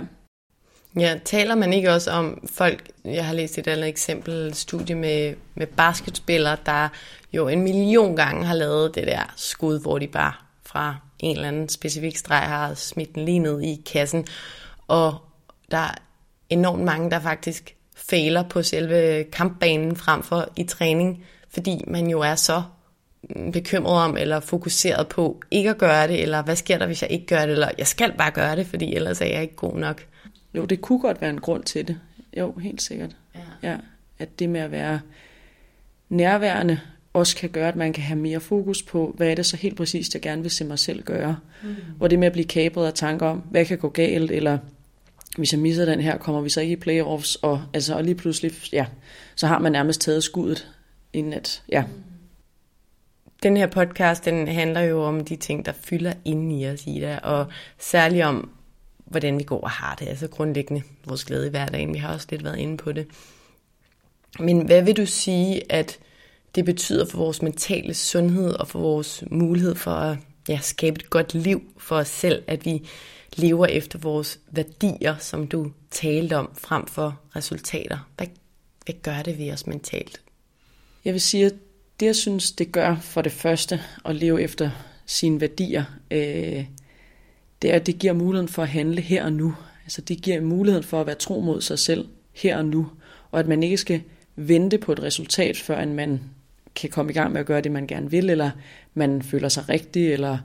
Ja, 0.99 1.19
taler 1.25 1.55
man 1.55 1.73
ikke 1.73 1.93
også 1.93 2.11
om 2.11 2.49
folk, 2.53 2.91
jeg 3.05 3.27
har 3.27 3.35
læst 3.35 3.59
et 3.59 3.69
andet 3.69 3.89
eksempel, 3.89 4.55
studie 4.55 4.95
med, 4.95 5.35
med 5.55 5.67
basketspillere, 5.67 6.57
der 6.67 6.89
jo 7.33 7.49
en 7.49 7.63
million 7.63 8.17
gange 8.17 8.45
har 8.45 8.55
lavet 8.55 8.95
det 8.95 9.07
der 9.07 9.35
skud, 9.37 9.81
hvor 9.81 9.99
de 9.99 10.07
bare 10.07 10.33
fra 10.65 10.97
en 11.19 11.37
eller 11.37 11.49
anden 11.49 11.69
specifik 11.69 12.17
streg 12.17 12.39
har 12.43 12.75
smidt 12.75 13.15
den 13.15 13.25
lige 13.25 13.39
ned 13.39 13.63
i 13.63 13.83
kassen. 13.93 14.27
Og 14.89 15.17
der 15.71 15.95
enormt 16.51 16.83
mange, 16.83 17.11
der 17.11 17.21
faktisk 17.21 17.75
fejler 17.97 18.43
på 18.43 18.63
selve 18.63 19.25
kampbanen 19.25 19.97
frem 19.97 20.23
for 20.23 20.49
i 20.57 20.65
træning, 20.65 21.25
fordi 21.51 21.85
man 21.87 22.07
jo 22.07 22.21
er 22.21 22.35
så 22.35 22.63
bekymret 23.53 24.05
om 24.05 24.17
eller 24.17 24.41
fokuseret 24.41 25.09
på 25.09 25.41
ikke 25.51 25.71
at 25.71 25.79
gøre 25.79 26.09
det, 26.09 26.23
eller 26.23 26.43
hvad 26.43 26.57
sker 26.57 26.79
der, 26.79 26.87
hvis 26.87 27.03
jeg 27.03 27.11
ikke 27.11 27.27
gør 27.27 27.41
det, 27.41 27.51
eller 27.51 27.71
jeg 27.79 27.87
skal 27.87 28.13
bare 28.19 28.31
gøre 28.31 28.57
det, 28.57 28.67
fordi 28.67 28.95
ellers 28.95 29.21
er 29.21 29.27
jeg 29.27 29.43
ikke 29.43 29.57
god 29.57 29.77
nok. 29.77 30.07
Jo, 30.55 30.65
det 30.65 30.81
kunne 30.81 31.01
godt 31.01 31.21
være 31.21 31.31
en 31.31 31.41
grund 31.41 31.63
til 31.63 31.89
det. 31.89 32.01
Jo, 32.37 32.53
helt 32.53 32.83
sikkert. 32.83 33.17
Ja. 33.35 33.69
ja 33.69 33.77
at 34.19 34.39
det 34.39 34.49
med 34.49 34.61
at 34.61 34.71
være 34.71 35.01
nærværende 36.09 36.81
også 37.13 37.37
kan 37.37 37.51
gøre, 37.51 37.69
at 37.69 37.77
man 37.77 37.93
kan 37.93 38.03
have 38.03 38.19
mere 38.19 38.41
fokus 38.41 38.83
på, 38.83 39.15
hvad 39.17 39.29
er 39.29 39.35
det 39.35 39.47
så 39.47 39.57
helt 39.57 39.77
præcist, 39.77 40.15
jeg 40.15 40.23
gerne 40.23 40.43
vil 40.43 40.51
se 40.51 40.65
mig 40.65 40.79
selv 40.79 41.03
gøre. 41.03 41.37
Mm. 41.63 41.75
Hvor 41.97 42.09
det 42.09 42.19
med 42.19 42.27
at 42.27 42.33
blive 42.33 42.45
kabret 42.45 42.87
af 42.87 42.95
tanker 42.95 43.27
om, 43.27 43.39
hvad 43.39 43.65
kan 43.65 43.79
gå 43.79 43.89
galt, 43.89 44.31
eller 44.31 44.59
hvis 45.39 45.53
jeg 45.53 45.61
misser 45.61 45.85
den 45.85 46.01
her, 46.01 46.19
kommer 46.19 46.41
vi 46.41 46.49
så 46.49 46.61
ikke 46.61 46.73
i 46.73 46.77
playoffs, 46.77 47.35
og, 47.35 47.63
altså, 47.75 47.95
og 47.95 48.05
lige 48.05 48.15
pludselig, 48.15 48.53
ja, 48.73 48.87
så 49.37 49.47
har 49.47 49.59
man 49.59 49.73
nærmest 49.73 50.01
taget 50.01 50.25
skuddet, 50.25 50.69
inden 51.13 51.33
at, 51.33 51.63
ja. 51.69 51.85
Den 53.43 53.57
her 53.57 53.67
podcast, 53.67 54.25
den 54.25 54.49
handler 54.49 54.81
jo 54.81 55.05
om 55.05 55.25
de 55.25 55.37
ting, 55.37 55.67
der 55.67 55.73
fylder 55.73 56.13
ind 56.25 56.61
i 56.61 56.67
os, 56.67 56.87
Ida, 56.87 57.19
og 57.19 57.47
særligt 57.79 58.25
om, 58.25 58.51
hvordan 58.99 59.39
vi 59.39 59.45
går 59.45 59.61
og 59.61 59.71
har 59.71 59.95
det, 59.95 60.09
altså 60.09 60.29
grundlæggende 60.29 60.83
vores 61.07 61.25
glæde 61.25 61.47
i 61.47 61.51
hverdagen. 61.51 61.95
Vi 61.95 61.99
har 61.99 62.15
også 62.15 62.27
lidt 62.31 62.45
været 62.45 62.59
inde 62.59 62.77
på 62.77 62.93
det. 62.93 63.07
Men 64.41 64.67
hvad 64.67 64.83
vil 64.83 64.97
du 64.97 65.07
sige, 65.07 65.73
at 65.73 65.99
det 66.55 66.65
betyder 66.65 67.07
for 67.07 67.19
vores 67.19 67.43
mentale 67.43 67.95
sundhed 67.95 68.51
og 68.51 68.69
for 68.69 68.79
vores 68.79 69.25
mulighed 69.31 69.75
for 69.75 69.91
at 69.91 70.19
ja, 70.49 70.59
skabe 70.63 71.01
et 71.01 71.11
godt 71.11 71.35
liv 71.35 71.63
for 71.79 71.97
os 71.97 72.09
selv, 72.09 72.43
at 72.47 72.65
vi 72.65 72.89
lever 73.37 73.67
efter 73.67 73.99
vores 73.99 74.41
værdier, 74.51 75.17
som 75.19 75.47
du 75.47 75.73
talte 75.91 76.37
om, 76.37 76.51
frem 76.55 76.87
for 76.87 77.21
resultater. 77.37 78.09
Hvad, 78.17 78.27
hvad 78.85 78.95
gør 79.03 79.23
det 79.23 79.39
ved 79.39 79.53
os 79.53 79.67
mentalt? 79.67 80.21
Jeg 81.05 81.13
vil 81.13 81.21
sige, 81.21 81.47
at 81.47 81.55
det 82.01 82.07
jeg 82.07 82.17
synes, 82.17 82.53
det 82.53 82.73
gør 82.73 82.97
for 82.97 83.23
det 83.23 83.33
første 83.33 83.81
at 84.05 84.17
leve 84.17 84.43
efter 84.43 84.71
sine 85.07 85.41
værdier, 85.41 85.85
øh, 86.11 86.65
det 87.63 87.71
er, 87.71 87.75
at 87.75 87.87
det 87.87 87.99
giver 87.99 88.13
muligheden 88.13 88.49
for 88.49 88.63
at 88.63 88.69
handle 88.69 89.01
her 89.01 89.25
og 89.25 89.33
nu. 89.33 89.55
Altså 89.85 90.01
det 90.01 90.23
giver 90.23 90.41
muligheden 90.41 90.85
for 90.85 91.01
at 91.01 91.07
være 91.07 91.17
tro 91.17 91.41
mod 91.41 91.61
sig 91.61 91.79
selv 91.79 92.09
her 92.33 92.57
og 92.57 92.65
nu, 92.65 92.91
og 93.31 93.41
at 93.41 93.49
man 93.49 93.63
ikke 93.63 93.77
skal 93.77 94.03
vente 94.37 94.79
på 94.79 94.93
et 94.93 95.03
resultat, 95.03 95.57
før 95.57 95.85
man 95.85 96.21
kan 96.75 96.91
komme 96.91 97.11
i 97.11 97.15
gang 97.15 97.33
med 97.33 97.41
at 97.41 97.47
gøre 97.47 97.61
det, 97.61 97.73
man 97.73 97.87
gerne 97.87 98.11
vil, 98.11 98.31
eller 98.31 98.51
man 98.95 99.23
føler 99.23 99.49
sig 99.49 99.69
rigtig, 99.69 100.13
eller 100.13 100.39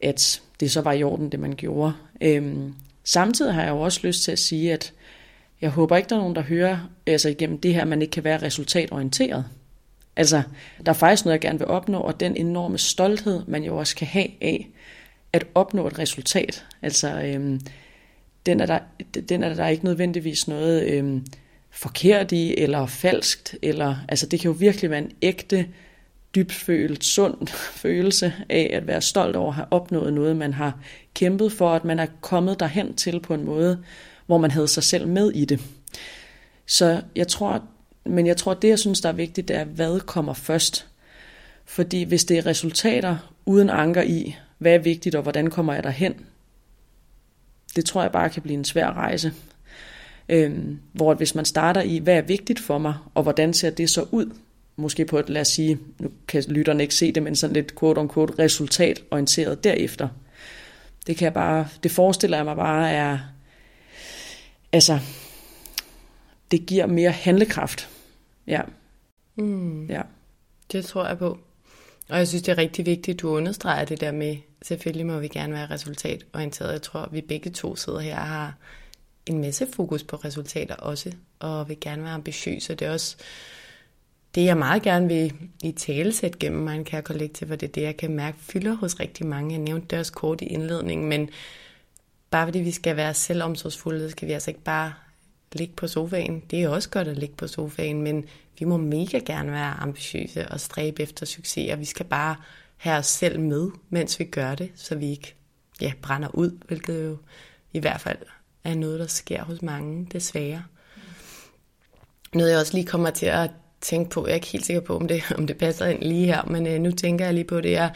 at 0.00 0.42
det 0.60 0.70
så 0.70 0.80
var 0.80 0.92
i 0.92 1.02
orden, 1.02 1.32
det 1.32 1.40
man 1.40 1.54
gjorde. 1.56 1.92
Øhm, 2.20 2.74
samtidig 3.04 3.54
har 3.54 3.62
jeg 3.62 3.70
jo 3.70 3.80
også 3.80 4.00
lyst 4.02 4.22
til 4.22 4.32
at 4.32 4.38
sige, 4.38 4.72
at 4.72 4.92
jeg 5.60 5.70
håber 5.70 5.96
ikke, 5.96 6.08
der 6.08 6.16
er 6.16 6.20
nogen, 6.20 6.34
der 6.34 6.42
hører 6.42 6.78
altså 7.06 7.28
igennem 7.28 7.58
det 7.58 7.74
her, 7.74 7.82
at 7.82 7.88
man 7.88 8.02
ikke 8.02 8.12
kan 8.12 8.24
være 8.24 8.42
resultatorienteret. 8.42 9.44
Altså, 10.16 10.42
der 10.86 10.92
er 10.92 10.96
faktisk 10.96 11.24
noget, 11.24 11.32
jeg 11.32 11.40
gerne 11.40 11.58
vil 11.58 11.68
opnå, 11.68 11.98
og 11.98 12.20
den 12.20 12.36
enorme 12.36 12.78
stolthed, 12.78 13.42
man 13.46 13.62
jo 13.62 13.76
også 13.76 13.96
kan 13.96 14.06
have 14.06 14.28
af 14.40 14.68
at 15.32 15.46
opnå 15.54 15.86
et 15.86 15.98
resultat. 15.98 16.64
Altså, 16.82 17.22
øhm, 17.22 17.60
den, 18.46 18.60
er 18.60 18.66
der, 18.66 18.78
den 19.28 19.42
er 19.42 19.54
der 19.54 19.68
ikke 19.68 19.84
nødvendigvis 19.84 20.48
noget 20.48 20.88
øhm, 20.88 21.26
forkert 21.70 22.32
i, 22.32 22.54
eller 22.58 22.86
falskt, 22.86 23.56
eller, 23.62 23.96
altså 24.08 24.26
det 24.26 24.40
kan 24.40 24.50
jo 24.50 24.56
virkelig 24.58 24.90
være 24.90 24.98
en 24.98 25.12
ægte, 25.22 25.66
dybfølt, 26.34 27.04
sund 27.04 27.46
følelse 27.82 28.34
af 28.48 28.70
at 28.72 28.86
være 28.86 29.00
stolt 29.00 29.36
over 29.36 29.48
at 29.48 29.54
have 29.54 29.66
opnået 29.70 30.12
noget, 30.12 30.36
man 30.36 30.54
har 30.54 30.78
kæmpet 31.14 31.52
for, 31.52 31.70
at 31.70 31.84
man 31.84 31.98
er 31.98 32.06
kommet 32.20 32.60
derhen 32.60 32.94
til 32.94 33.20
på 33.20 33.34
en 33.34 33.44
måde, 33.44 33.84
hvor 34.26 34.38
man 34.38 34.50
havde 34.50 34.68
sig 34.68 34.82
selv 34.82 35.08
med 35.08 35.30
i 35.30 35.44
det. 35.44 35.60
Så 36.66 37.02
jeg 37.16 37.28
tror, 37.28 37.62
men 38.04 38.26
jeg 38.26 38.36
tror, 38.36 38.54
det 38.54 38.68
jeg 38.68 38.78
synes, 38.78 39.00
der 39.00 39.08
er 39.08 39.12
vigtigt, 39.12 39.48
det 39.48 39.56
er, 39.56 39.64
hvad 39.64 40.00
kommer 40.00 40.32
først. 40.32 40.86
Fordi 41.64 42.02
hvis 42.02 42.24
det 42.24 42.38
er 42.38 42.46
resultater 42.46 43.32
uden 43.46 43.70
anker 43.70 44.02
i, 44.02 44.36
hvad 44.58 44.74
er 44.74 44.78
vigtigt, 44.78 45.14
og 45.14 45.22
hvordan 45.22 45.50
kommer 45.50 45.74
jeg 45.74 45.82
derhen, 45.82 46.14
det 47.76 47.84
tror 47.84 48.02
jeg 48.02 48.12
bare 48.12 48.30
kan 48.30 48.42
blive 48.42 48.58
en 48.58 48.64
svær 48.64 48.92
rejse. 48.92 49.32
Øhm, 50.28 50.78
hvor 50.92 51.14
hvis 51.14 51.34
man 51.34 51.44
starter 51.44 51.82
i, 51.82 51.98
hvad 51.98 52.14
er 52.14 52.22
vigtigt 52.22 52.60
for 52.60 52.78
mig, 52.78 52.94
og 53.14 53.22
hvordan 53.22 53.52
ser 53.54 53.70
det 53.70 53.90
så 53.90 54.06
ud, 54.10 54.32
måske 54.80 55.04
på 55.04 55.18
et, 55.18 55.30
lad 55.30 55.40
os 55.40 55.48
sige, 55.48 55.78
nu 55.98 56.10
kan 56.28 56.44
lytterne 56.48 56.82
ikke 56.82 56.94
se 56.94 57.12
det, 57.12 57.22
men 57.22 57.36
sådan 57.36 57.54
lidt 57.54 57.78
quote 57.78 57.98
on 57.98 58.08
quote 58.08 58.34
resultatorienteret 58.38 59.64
derefter. 59.64 60.08
Det 61.06 61.16
kan 61.16 61.24
jeg 61.24 61.34
bare, 61.34 61.68
det 61.82 61.90
forestiller 61.90 62.36
jeg 62.36 62.44
mig 62.44 62.56
bare 62.56 62.90
er, 62.90 63.18
altså, 64.72 64.98
det 66.50 66.66
giver 66.66 66.86
mere 66.86 67.10
handlekraft. 67.10 67.88
Ja. 68.46 68.60
Mm. 69.36 69.86
Ja. 69.86 70.02
Det 70.72 70.84
tror 70.84 71.06
jeg 71.06 71.18
på. 71.18 71.38
Og 72.08 72.18
jeg 72.18 72.28
synes, 72.28 72.42
det 72.42 72.52
er 72.52 72.58
rigtig 72.58 72.86
vigtigt, 72.86 73.14
at 73.14 73.22
du 73.22 73.28
understreger 73.28 73.84
det 73.84 74.00
der 74.00 74.12
med, 74.12 74.36
selvfølgelig 74.62 75.06
må 75.06 75.18
vi 75.18 75.28
gerne 75.28 75.52
være 75.52 75.70
resultatorienteret. 75.70 76.72
Jeg 76.72 76.82
tror, 76.82 77.00
at 77.00 77.12
vi 77.12 77.20
begge 77.20 77.50
to 77.50 77.76
sidder 77.76 78.00
her 78.00 78.16
og 78.18 78.26
har 78.26 78.54
en 79.26 79.40
masse 79.40 79.66
fokus 79.72 80.02
på 80.02 80.16
resultater 80.16 80.74
også, 80.74 81.12
og 81.38 81.68
vil 81.68 81.80
gerne 81.80 82.02
være 82.02 82.12
ambitiøse. 82.12 82.74
Det 82.74 82.86
er 82.86 82.92
også 82.92 83.16
det, 84.34 84.44
jeg 84.44 84.56
meget 84.56 84.82
gerne 84.82 85.08
vil 85.08 85.32
i 85.62 85.72
talesæt 85.72 86.38
gennem 86.38 86.62
mig, 86.62 86.84
kære 86.84 87.02
kollektiv, 87.02 87.50
og 87.50 87.60
det 87.60 87.68
er 87.68 87.72
det, 87.72 87.82
jeg 87.82 87.96
kan 87.96 88.10
mærke 88.10 88.38
fylder 88.40 88.74
hos 88.74 89.00
rigtig 89.00 89.26
mange. 89.26 89.52
Jeg 89.52 89.60
nævnte 89.60 89.86
det 89.90 89.98
også 89.98 90.12
kort 90.12 90.40
i 90.40 90.46
indledningen, 90.46 91.08
men 91.08 91.30
bare 92.30 92.46
fordi 92.46 92.58
vi 92.58 92.70
skal 92.70 92.96
være 92.96 93.14
selvomsorgsfulde, 93.14 94.10
skal 94.10 94.28
vi 94.28 94.32
altså 94.32 94.50
ikke 94.50 94.62
bare 94.62 94.92
ligge 95.52 95.74
på 95.74 95.88
sofaen. 95.88 96.42
Det 96.50 96.62
er 96.62 96.68
også 96.68 96.90
godt 96.90 97.08
at 97.08 97.18
ligge 97.18 97.34
på 97.34 97.46
sofaen, 97.46 98.02
men 98.02 98.24
vi 98.58 98.64
må 98.64 98.76
mega 98.76 99.18
gerne 99.18 99.52
være 99.52 99.72
ambitiøse 99.72 100.48
og 100.48 100.60
stræbe 100.60 101.02
efter 101.02 101.26
succes, 101.26 101.72
og 101.72 101.80
vi 101.80 101.84
skal 101.84 102.06
bare 102.06 102.36
have 102.76 102.98
os 102.98 103.06
selv 103.06 103.40
med, 103.40 103.70
mens 103.88 104.18
vi 104.18 104.24
gør 104.24 104.54
det, 104.54 104.70
så 104.74 104.94
vi 104.94 105.10
ikke 105.10 105.34
ja, 105.80 105.92
brænder 106.02 106.28
ud, 106.34 106.58
hvilket 106.66 107.04
jo 107.04 107.16
i 107.72 107.78
hvert 107.78 108.00
fald 108.00 108.18
er 108.64 108.74
noget, 108.74 109.00
der 109.00 109.06
sker 109.06 109.44
hos 109.44 109.62
mange, 109.62 110.08
desværre. 110.12 110.64
Noget, 112.34 112.50
jeg 112.50 112.58
også 112.60 112.74
lige 112.74 112.86
kommer 112.86 113.10
til 113.10 113.26
at 113.26 113.50
tænke 113.80 114.10
på, 114.10 114.26
jeg 114.26 114.30
er 114.30 114.34
ikke 114.34 114.46
helt 114.46 114.66
sikker 114.66 114.80
på, 114.80 114.96
om 114.96 115.08
det, 115.08 115.22
om 115.38 115.46
det 115.46 115.58
passer 115.58 115.86
ind 115.86 116.02
lige 116.02 116.26
her, 116.26 116.44
men 116.44 116.66
øh, 116.66 116.80
nu 116.80 116.90
tænker 116.90 117.24
jeg 117.24 117.34
lige 117.34 117.44
på 117.44 117.60
det, 117.60 117.70
jeg 117.70 117.90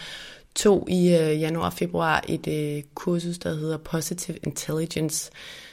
tog 0.54 0.86
i 0.90 1.16
øh, 1.16 1.40
januar 1.40 1.66
og 1.66 1.72
februar 1.72 2.24
et 2.28 2.46
øh, 2.48 2.82
kursus, 2.94 3.38
der 3.38 3.54
hedder 3.54 3.76
Positive 3.76 4.36
Intelligence, 4.42 5.30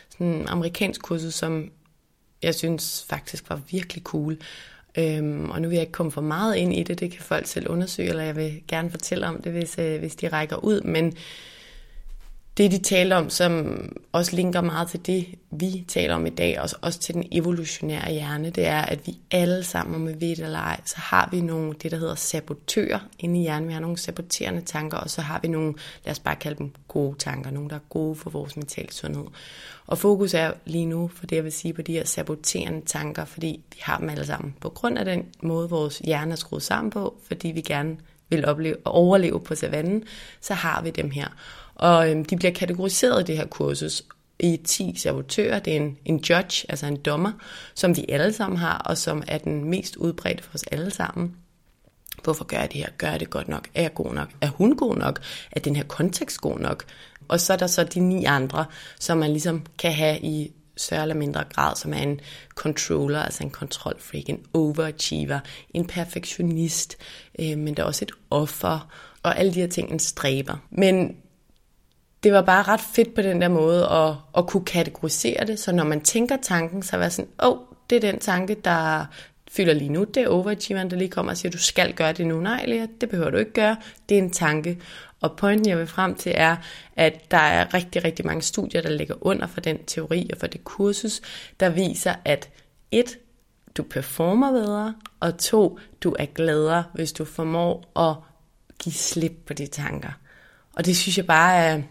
sådan 0.10 0.28
en 0.28 0.48
amerikansk 0.48 1.02
kursus, 1.02 1.34
som 1.34 1.72
jeg 2.44 2.56
synes 2.56 3.06
faktisk 3.10 3.50
var 3.50 3.62
virkelig 3.72 4.04
cool. 4.04 4.38
Øhm, 4.98 5.50
og 5.50 5.62
nu 5.62 5.68
vil 5.68 5.76
jeg 5.76 5.82
ikke 5.82 5.92
komme 5.92 6.12
for 6.12 6.22
meget 6.22 6.56
ind 6.56 6.74
i 6.74 6.84
det, 6.84 7.00
det 7.00 7.12
kan 7.12 7.22
folk 7.22 7.48
selv 7.48 7.70
undersøge, 7.70 8.10
eller 8.10 8.24
jeg 8.24 8.36
vil 8.36 8.62
gerne 8.68 8.90
fortælle 8.90 9.28
om 9.28 9.42
det, 9.42 9.52
hvis, 9.52 9.80
øh, 9.80 10.00
hvis 10.00 10.16
de 10.16 10.28
rækker 10.28 10.56
ud, 10.56 10.82
men 10.82 11.14
det, 12.62 12.72
de 12.72 12.78
taler 12.78 13.16
om, 13.16 13.30
som 13.30 13.76
også 14.12 14.36
linker 14.36 14.62
meget 14.62 14.88
til 14.88 15.06
det, 15.06 15.26
vi 15.52 15.86
taler 15.88 16.16
om 16.16 16.26
i 16.26 16.30
dag, 16.30 16.62
og 16.62 16.70
også 16.82 17.00
til 17.00 17.16
den 17.16 17.28
evolutionære 17.32 18.12
hjerne, 18.12 18.50
det 18.50 18.66
er, 18.66 18.82
at 18.82 19.08
vi 19.08 19.18
alle 19.32 19.64
sammen, 19.64 19.96
om 19.96 20.08
vi 20.08 20.14
ved 20.14 20.36
det 20.36 20.40
eller 20.40 20.60
ej, 20.60 20.80
så 20.86 20.96
har 20.98 21.30
vi 21.32 21.42
nogle, 21.42 21.74
det 21.84 21.92
der 21.92 21.98
hedder 21.98 22.16
sabotører 22.16 23.00
inde 23.20 23.40
i 23.40 23.42
hjernen. 23.42 23.68
Vi 23.68 23.74
har 23.74 23.80
nogle 23.80 23.98
saboterende 23.98 24.62
tanker, 24.62 24.98
og 24.98 25.10
så 25.10 25.22
har 25.22 25.40
vi 25.42 25.48
nogle, 25.48 25.74
lad 26.06 26.12
os 26.12 26.20
bare 26.20 26.36
kalde 26.36 26.58
dem 26.58 26.72
gode 26.88 27.18
tanker, 27.18 27.52
nogle, 27.52 27.70
der 27.70 27.76
er 27.76 27.80
gode 27.90 28.16
for 28.16 28.30
vores 28.30 28.56
mentale 28.56 28.94
sundhed. 28.94 29.26
Og 29.88 29.98
fokus 29.98 30.34
er 30.34 30.52
lige 30.66 30.86
nu, 30.86 31.12
for 31.16 31.26
det 31.26 31.36
jeg 31.36 31.44
vil 31.44 31.52
sige, 31.52 31.74
på 31.74 31.82
de 31.82 31.94
her 31.94 32.06
saboterende 32.06 32.82
tanker, 32.86 33.26
fordi 33.26 33.64
vi 33.74 33.78
har 33.82 33.98
dem 33.98 34.10
alle 34.10 34.26
sammen. 34.26 34.56
På 34.62 34.70
grund 34.70 34.98
af 34.98 35.06
den 35.06 35.26
måde, 35.42 35.70
vores 35.70 36.00
hjerne 36.00 36.32
er 36.32 36.36
skruet 36.36 36.64
sammen 36.64 36.92
på, 36.92 37.16
fordi 37.28 37.48
vi 37.48 37.62
gerne 37.62 37.98
vil 38.30 38.46
opleve, 38.46 38.76
overleve 38.86 39.40
på 39.40 39.56
savannen, 39.56 40.04
så 40.42 40.54
har 40.54 40.82
vi 40.82 40.90
dem 40.90 41.12
her. 41.12 41.28
Og 41.82 42.12
øhm, 42.12 42.26
de 42.26 42.36
bliver 42.36 42.52
kategoriseret 42.52 43.22
i 43.22 43.24
det 43.24 43.38
her 43.38 43.46
kursus 43.46 44.04
i 44.40 44.58
10 44.66 44.96
sabotører. 44.98 45.60
Det 45.60 45.74
er 45.74 45.78
en, 45.78 45.98
en 46.06 46.18
judge, 46.18 46.66
altså 46.70 46.86
en 46.86 46.98
dommer, 46.98 47.32
som 47.76 47.98
vi 47.98 48.06
alle 48.10 48.34
sammen 48.34 48.58
har, 48.58 48.78
og 48.78 48.98
som 48.98 49.24
er 49.28 49.38
den 49.38 49.70
mest 49.70 49.96
udbredte 49.96 50.44
for 50.44 50.54
os 50.54 50.64
alle 50.64 50.92
sammen. 50.92 51.36
Hvorfor 52.24 52.44
gør 52.44 52.58
jeg 52.58 52.72
det 52.74 52.82
her? 52.82 52.90
Gør 52.98 53.08
jeg 53.08 53.20
det 53.20 53.30
godt 53.30 53.48
nok? 53.48 53.68
Er 53.76 53.82
jeg 53.82 53.94
god 53.94 54.14
nok? 54.14 54.30
Er 54.42 54.50
hun 54.50 54.78
god 54.78 54.96
nok? 54.96 55.22
Er 55.52 55.60
den 55.60 55.76
her 55.76 55.84
kontekst 55.84 56.42
god 56.42 56.60
nok? 56.60 56.86
Og 57.28 57.40
så 57.40 57.54
er 57.54 57.58
der 57.58 57.68
så 57.68 57.84
de 57.84 58.00
ni 58.00 58.26
andre, 58.26 58.66
som 59.00 59.18
man 59.18 59.32
ligesom 59.32 59.66
kan 59.80 59.94
have 59.94 60.20
i 60.20 60.52
større 60.78 61.02
eller 61.02 61.16
mindre 61.16 61.44
grad, 61.54 61.76
som 61.76 61.94
er 61.94 61.98
en 61.98 62.20
controller, 62.56 63.20
altså 63.20 63.44
en 63.44 63.50
kontrolfreak, 63.50 64.30
en 64.30 64.40
overachiever, 64.54 65.40
en 65.74 65.88
perfektionist, 65.88 66.98
øh, 67.40 67.58
men 67.58 67.74
der 67.74 67.84
er 67.84 67.88
også 67.88 68.06
et 68.06 68.12
offer, 68.30 68.92
og 69.24 69.40
alle 69.40 69.54
de 69.54 69.60
her 69.60 69.68
ting, 69.68 69.92
en 69.92 70.00
stræber. 70.00 70.58
Men 70.70 71.16
det 72.24 72.34
var 72.34 72.42
bare 72.42 72.64
ret 72.64 72.82
fedt 72.82 73.16
på 73.16 73.22
den 73.22 73.42
der 73.42 73.48
måde 73.48 73.90
at, 73.90 74.14
at 74.38 74.48
kunne 74.48 74.66
kategorisere 74.66 75.46
det, 75.46 75.60
så 75.60 75.72
når 75.72 75.84
man 75.84 76.02
tænker 76.02 76.38
tanken, 76.42 76.84
så 76.84 76.98
var 76.98 77.10
sådan, 77.10 77.32
åh, 77.44 77.52
oh, 77.52 77.58
det 77.90 77.96
er 77.96 78.12
den 78.12 78.20
tanke, 78.20 78.56
der 78.66 79.06
fylder 79.52 79.74
lige 79.74 79.90
nu, 79.90 80.04
det 80.04 80.24
er 80.24 80.28
overachieveren, 80.28 80.92
der 80.92 80.98
lige 80.98 81.10
kommer 81.10 81.32
og 81.32 81.38
siger, 81.38 81.52
du 81.52 81.58
skal 81.58 81.94
gøre 81.94 82.14
det 82.14 82.28
nu. 82.28 82.40
Nej, 82.40 82.66
Lea, 82.66 82.86
det 83.02 83.10
behøver 83.10 83.30
du 83.30 83.38
ikke 83.38 83.54
gøre, 83.54 83.78
det 84.10 84.18
er 84.18 84.22
en 84.22 84.32
tanke. 84.32 84.82
Og 85.22 85.38
pointen, 85.38 85.70
jeg 85.70 85.78
vil 85.78 85.88
frem 85.88 86.16
til, 86.16 86.34
er, 86.36 86.56
at 86.96 87.32
der 87.32 87.38
er 87.38 87.74
rigtig, 87.74 88.04
rigtig 88.04 88.26
mange 88.26 88.42
studier, 88.42 88.82
der 88.82 88.90
ligger 88.90 89.16
under 89.22 89.48
for 89.48 89.62
den 89.62 89.86
teori 89.86 90.30
og 90.34 90.38
for 90.40 90.48
det 90.48 90.64
kursus, 90.64 91.22
der 91.60 91.70
viser, 91.70 92.14
at 92.26 92.50
et, 92.92 93.18
du 93.78 93.84
performer 93.84 94.52
bedre, 94.52 94.96
og 95.20 95.38
to, 95.38 95.80
du 96.04 96.16
er 96.20 96.26
gladere, 96.26 96.84
hvis 96.94 97.14
du 97.14 97.26
formår 97.26 98.00
at 98.00 98.16
give 98.84 98.94
slip 98.94 99.34
på 99.46 99.54
de 99.54 99.68
tanker. 99.68 100.12
Og 100.74 100.86
det 100.86 100.98
synes 100.98 101.18
jeg 101.18 101.28
bare 101.28 101.56
er, 101.56 101.82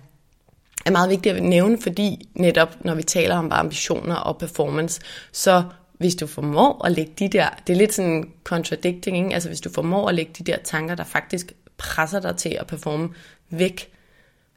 er 0.87 0.91
meget 0.91 1.11
vigtigt 1.11 1.37
at 1.37 1.43
nævne, 1.43 1.78
fordi 1.81 2.28
netop 2.35 2.85
når 2.85 2.95
vi 2.95 3.03
taler 3.03 3.37
om 3.37 3.49
ambitioner 3.53 4.14
og 4.14 4.39
performance, 4.39 5.01
så 5.33 5.62
hvis 5.99 6.14
du 6.14 6.26
formår 6.26 6.85
at 6.85 6.93
lægge 6.93 7.12
de 7.18 7.28
der, 7.28 7.49
det 7.66 7.72
er 7.72 7.76
lidt 7.76 7.93
sådan 7.93 8.31
contradicting, 8.45 9.16
ikke? 9.16 9.35
altså 9.35 9.49
hvis 9.49 9.61
du 9.61 9.70
formår 9.70 10.09
at 10.09 10.14
lægge 10.14 10.33
de 10.39 10.45
der 10.45 10.57
tanker, 10.64 10.95
der 10.95 11.05
faktisk 11.05 11.53
presser 11.76 12.20
dig 12.20 12.37
til 12.37 12.57
at 12.61 12.66
performe 12.66 13.09
væk, 13.51 13.89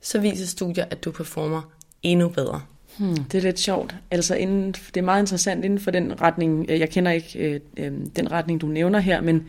så 0.01 0.19
viser 0.19 0.47
studier, 0.47 0.85
at 0.89 1.03
du 1.03 1.11
performer 1.11 1.61
endnu 2.03 2.29
bedre. 2.29 2.61
Hmm, 2.97 3.23
det 3.23 3.37
er 3.37 3.41
lidt 3.41 3.59
sjovt. 3.59 3.95
Altså 4.11 4.35
inden, 4.35 4.71
det 4.71 4.97
er 4.97 5.01
meget 5.01 5.21
interessant 5.21 5.65
inden 5.65 5.79
for 5.79 5.91
den 5.91 6.21
retning, 6.21 6.65
øh, 6.69 6.79
jeg 6.79 6.89
kender 6.89 7.11
ikke 7.11 7.39
øh, 7.39 7.59
øh, 7.77 7.91
den 8.15 8.31
retning, 8.31 8.61
du 8.61 8.67
nævner 8.67 8.99
her, 8.99 9.21
men, 9.21 9.47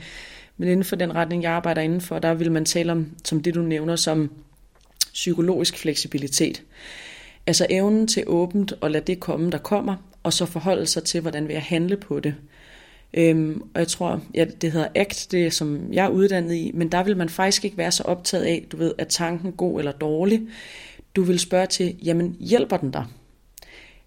men 0.56 0.68
inden 0.68 0.84
for 0.84 0.96
den 0.96 1.14
retning, 1.14 1.42
jeg 1.42 1.52
arbejder 1.52 1.82
inden 1.82 2.00
for, 2.00 2.18
der 2.18 2.34
vil 2.34 2.52
man 2.52 2.64
tale 2.64 2.92
om 2.92 3.06
som 3.24 3.42
det, 3.42 3.54
du 3.54 3.62
nævner, 3.62 3.96
som 3.96 4.30
psykologisk 5.14 5.78
fleksibilitet. 5.78 6.62
Altså 7.46 7.66
evnen 7.70 8.06
til 8.06 8.24
åbent 8.26 8.72
at 8.82 8.90
lade 8.90 9.04
det 9.04 9.20
komme, 9.20 9.50
der 9.50 9.58
kommer, 9.58 9.96
og 10.22 10.32
så 10.32 10.46
forholde 10.46 10.86
sig 10.86 11.04
til, 11.04 11.20
hvordan 11.20 11.48
vil 11.48 11.54
jeg 11.54 11.62
handle 11.62 11.96
på 11.96 12.20
det. 12.20 12.34
Øhm, 13.14 13.62
og 13.74 13.80
jeg 13.80 13.88
tror, 13.88 14.20
ja, 14.34 14.44
det 14.60 14.72
hedder 14.72 14.88
ACT, 14.94 15.32
det 15.32 15.52
som 15.52 15.92
jeg 15.92 16.04
er 16.04 16.08
uddannet 16.08 16.54
i, 16.54 16.70
men 16.74 16.88
der 16.88 17.02
vil 17.02 17.16
man 17.16 17.28
faktisk 17.28 17.64
ikke 17.64 17.76
være 17.76 17.92
så 17.92 18.02
optaget 18.02 18.44
af, 18.44 18.66
du 18.72 18.76
ved, 18.76 18.94
er 18.98 19.04
tanken 19.04 19.52
god 19.52 19.78
eller 19.78 19.92
dårlig. 19.92 20.42
Du 21.16 21.22
vil 21.22 21.38
spørge 21.38 21.66
til, 21.66 21.96
jamen 22.04 22.36
hjælper 22.40 22.76
den 22.76 22.90
dig? 22.90 23.06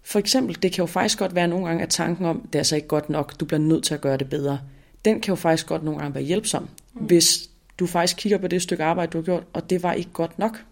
For 0.02 0.18
eksempel, 0.18 0.62
det 0.62 0.72
kan 0.72 0.82
jo 0.82 0.86
faktisk 0.86 1.18
godt 1.18 1.34
være 1.34 1.48
nogle 1.48 1.66
gange, 1.66 1.82
at 1.82 1.88
tanken 1.88 2.26
om, 2.26 2.40
det 2.40 2.54
er 2.54 2.60
altså 2.60 2.76
ikke 2.76 2.88
godt 2.88 3.10
nok, 3.10 3.40
du 3.40 3.44
bliver 3.44 3.60
nødt 3.60 3.84
til 3.84 3.94
at 3.94 4.00
gøre 4.00 4.16
det 4.16 4.30
bedre. 4.30 4.60
Den 5.04 5.20
kan 5.20 5.32
jo 5.32 5.36
faktisk 5.36 5.66
godt 5.66 5.84
nogle 5.84 6.00
gange 6.00 6.14
være 6.14 6.24
hjælpsom, 6.24 6.68
mm. 6.94 7.06
hvis 7.06 7.50
du 7.78 7.86
faktisk 7.86 8.16
kigger 8.16 8.38
på 8.38 8.48
det 8.48 8.62
stykke 8.62 8.84
arbejde, 8.84 9.10
du 9.10 9.18
har 9.18 9.22
gjort, 9.22 9.44
og 9.52 9.70
det 9.70 9.82
var 9.82 9.92
ikke 9.92 10.10
godt 10.12 10.38
nok. 10.38 10.64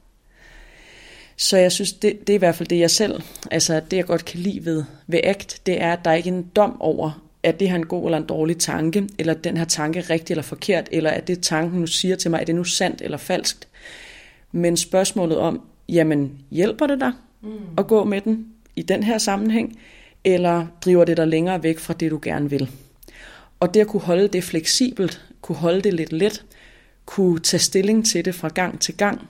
Så 1.37 1.57
jeg 1.57 1.73
synes, 1.73 1.93
det, 1.93 2.21
det 2.21 2.31
er 2.31 2.35
i 2.35 2.39
hvert 2.39 2.55
fald 2.55 2.69
det, 2.69 2.79
jeg 2.79 2.91
selv, 2.91 3.23
altså 3.51 3.81
det 3.91 3.97
jeg 3.97 4.05
godt 4.05 4.25
kan 4.25 4.41
lide 4.41 4.65
ved, 4.65 4.85
ved 5.07 5.21
ACT, 5.25 5.67
det 5.67 5.83
er, 5.83 5.93
at 5.93 6.05
der 6.05 6.11
er 6.11 6.15
ikke 6.15 6.29
en 6.29 6.51
dom 6.57 6.81
over, 6.81 7.27
at 7.43 7.61
det 7.61 7.69
her 7.69 7.77
en 7.77 7.87
god 7.87 8.05
eller 8.05 8.19
en 8.19 8.27
dårlig 8.27 8.59
tanke, 8.59 9.09
eller 9.19 9.35
den 9.35 9.57
her 9.57 9.65
tanke 9.65 10.01
rigtig 10.01 10.35
eller 10.35 10.43
forkert, 10.43 10.89
eller 10.93 11.11
at 11.11 11.29
det 11.29 11.41
tanken 11.41 11.81
nu 11.81 11.87
siger 11.87 12.17
til 12.17 12.31
mig, 12.31 12.41
er 12.41 12.45
det 12.45 12.55
nu 12.55 12.65
sandt 12.65 13.03
eller 13.03 13.19
falskt. 13.19 13.69
Men 14.53 14.77
spørgsmålet 14.77 15.39
om, 15.39 15.63
jamen 15.89 16.33
hjælper 16.51 16.87
det 16.87 17.01
dig 17.01 17.13
mm. 17.43 17.49
at 17.79 17.87
gå 17.87 18.05
med 18.05 18.21
den 18.21 18.47
i 18.77 18.83
den 18.83 19.03
her 19.03 19.19
sammenhæng, 19.19 19.79
eller 20.25 20.67
driver 20.81 21.05
det 21.05 21.17
dig 21.17 21.29
længere 21.29 21.63
væk 21.63 21.79
fra 21.79 21.95
det, 21.95 22.11
du 22.11 22.19
gerne 22.23 22.51
vil? 22.51 22.71
Og 23.61 23.75
det 23.75 23.81
at 23.81 23.87
kunne 23.87 24.01
holde 24.01 24.29
det 24.29 24.45
fleksibelt, 24.45 25.25
kunne 25.41 25.57
holde 25.57 25.81
det 25.81 25.95
lidt 25.95 26.13
let, 26.13 26.45
kunne 27.07 27.39
tage 27.41 27.61
stilling 27.61 28.07
til 28.07 28.25
det 28.25 28.35
fra 28.35 28.49
gang 28.49 28.81
til 28.81 28.97
gang, 28.97 29.29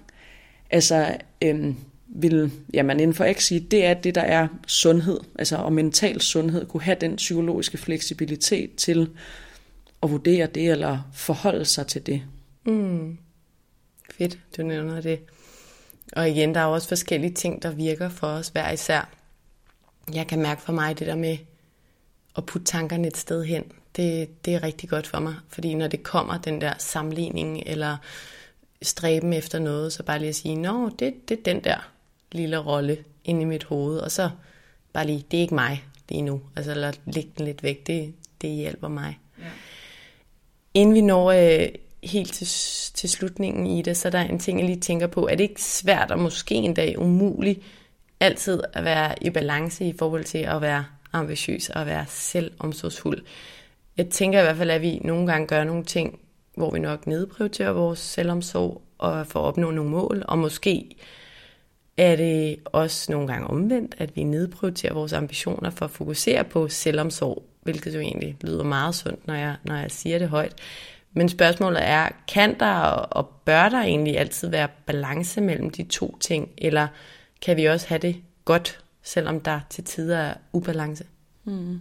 altså 0.70 1.16
øhm, 1.42 1.76
vil 2.18 2.52
jamen 2.74 3.00
inden 3.00 3.14
for 3.14 3.32
X 3.32 3.42
sige, 3.42 3.60
det 3.60 3.84
er 3.84 3.94
det, 3.94 4.14
der 4.14 4.20
er 4.20 4.48
sundhed, 4.66 5.20
altså 5.38 5.56
og 5.56 5.72
mental 5.72 6.20
sundhed, 6.20 6.66
kunne 6.66 6.82
have 6.82 6.96
den 7.00 7.16
psykologiske 7.16 7.78
fleksibilitet 7.78 8.74
til 8.74 9.10
at 10.02 10.10
vurdere 10.10 10.46
det, 10.46 10.70
eller 10.70 10.98
forholde 11.12 11.64
sig 11.64 11.86
til 11.86 12.06
det. 12.06 12.22
Mm. 12.66 13.18
Fedt, 14.18 14.38
du 14.56 14.62
nævner 14.62 15.00
det. 15.00 15.20
Og 16.12 16.30
igen, 16.30 16.54
der 16.54 16.60
er 16.60 16.64
også 16.64 16.88
forskellige 16.88 17.32
ting, 17.32 17.62
der 17.62 17.70
virker 17.70 18.08
for 18.08 18.26
os 18.26 18.48
hver 18.48 18.70
især. 18.70 19.10
Jeg 20.14 20.26
kan 20.26 20.42
mærke 20.42 20.62
for 20.62 20.72
mig 20.72 20.98
det 20.98 21.06
der 21.06 21.16
med 21.16 21.38
at 22.36 22.46
putte 22.46 22.66
tankerne 22.66 23.08
et 23.08 23.16
sted 23.16 23.44
hen. 23.44 23.64
Det, 23.96 24.44
det 24.44 24.54
er 24.54 24.62
rigtig 24.62 24.88
godt 24.88 25.06
for 25.06 25.18
mig, 25.18 25.34
fordi 25.48 25.74
når 25.74 25.88
det 25.88 26.02
kommer 26.02 26.38
den 26.38 26.60
der 26.60 26.72
sammenligning, 26.78 27.62
eller 27.66 27.96
stræben 28.82 29.32
efter 29.32 29.58
noget, 29.58 29.92
så 29.92 30.02
bare 30.02 30.18
lige 30.18 30.28
at 30.28 30.34
sige, 30.34 30.54
nå, 30.54 30.88
det, 30.98 31.28
det 31.28 31.38
er 31.38 31.42
den 31.42 31.64
der 31.64 31.95
lille 32.32 32.56
rolle 32.56 33.04
inde 33.24 33.42
i 33.42 33.44
mit 33.44 33.64
hoved, 33.64 33.98
og 33.98 34.10
så 34.10 34.30
bare 34.92 35.06
lige, 35.06 35.24
det 35.30 35.36
er 35.36 35.40
ikke 35.40 35.54
mig 35.54 35.84
lige 36.08 36.22
nu, 36.22 36.40
altså 36.56 36.74
lad 36.74 36.92
lægge 37.06 37.30
den 37.38 37.46
lidt 37.46 37.62
væk, 37.62 37.86
det, 37.86 38.14
det 38.40 38.50
hjælper 38.50 38.88
mig. 38.88 39.18
Ja. 39.38 39.44
Inden 40.74 40.94
vi 40.94 41.00
når 41.00 41.30
øh, 41.30 41.68
helt 42.02 42.32
til, 42.32 42.46
til 42.94 43.10
slutningen 43.10 43.66
i 43.66 43.82
det, 43.82 43.96
så 43.96 44.08
er 44.08 44.12
der 44.12 44.20
en 44.20 44.38
ting, 44.38 44.58
jeg 44.58 44.68
lige 44.68 44.80
tænker 44.80 45.06
på, 45.06 45.26
er 45.26 45.34
det 45.34 45.44
ikke 45.44 45.62
svært 45.62 46.10
og 46.10 46.18
måske 46.18 46.54
en 46.54 46.74
dag 46.74 46.98
umuligt 46.98 47.60
altid 48.20 48.62
at 48.72 48.84
være 48.84 49.14
i 49.20 49.30
balance 49.30 49.84
i 49.84 49.94
forhold 49.98 50.24
til 50.24 50.38
at 50.38 50.60
være 50.60 50.84
ambitiøs 51.12 51.70
og 51.70 51.86
være 51.86 52.04
selvomsorgsfuld? 52.08 53.24
Jeg 53.96 54.08
tænker 54.08 54.40
i 54.40 54.42
hvert 54.42 54.56
fald, 54.56 54.70
at 54.70 54.82
vi 54.82 54.98
nogle 55.04 55.26
gange 55.26 55.46
gør 55.46 55.64
nogle 55.64 55.84
ting 55.84 56.18
hvor 56.56 56.70
vi 56.70 56.78
nok 56.78 57.06
nedprioriterer 57.06 57.70
vores 57.70 57.98
selvomsorg 57.98 58.82
og 58.98 59.26
for 59.26 59.40
at 59.40 59.44
opnå 59.44 59.70
nogle 59.70 59.90
mål, 59.90 60.22
og 60.28 60.38
måske 60.38 60.96
er 61.96 62.16
det 62.16 62.58
også 62.64 63.12
nogle 63.12 63.26
gange 63.26 63.46
omvendt, 63.46 63.94
at 63.98 64.16
vi 64.16 64.22
nedprioriterer 64.22 64.94
vores 64.94 65.12
ambitioner 65.12 65.70
for 65.70 65.84
at 65.84 65.90
fokusere 65.90 66.44
på 66.44 66.68
selvomsorg, 66.68 67.42
hvilket 67.62 67.94
jo 67.94 68.00
egentlig 68.00 68.36
lyder 68.40 68.64
meget 68.64 68.94
sundt, 68.94 69.26
når 69.26 69.34
jeg, 69.34 69.56
når 69.64 69.76
jeg 69.76 69.90
siger 69.90 70.18
det 70.18 70.28
højt. 70.28 70.54
Men 71.12 71.28
spørgsmålet 71.28 71.80
er, 71.82 72.08
kan 72.28 72.58
der 72.60 72.74
og 72.90 73.28
bør 73.44 73.68
der 73.68 73.80
egentlig 73.80 74.18
altid 74.18 74.48
være 74.48 74.68
balance 74.86 75.40
mellem 75.40 75.70
de 75.70 75.82
to 75.82 76.18
ting, 76.20 76.48
eller 76.58 76.88
kan 77.42 77.56
vi 77.56 77.64
også 77.64 77.88
have 77.88 77.98
det 77.98 78.16
godt, 78.44 78.78
selvom 79.02 79.40
der 79.40 79.60
til 79.70 79.84
tider 79.84 80.18
er 80.18 80.34
ubalance? 80.52 81.04
Mm. 81.44 81.80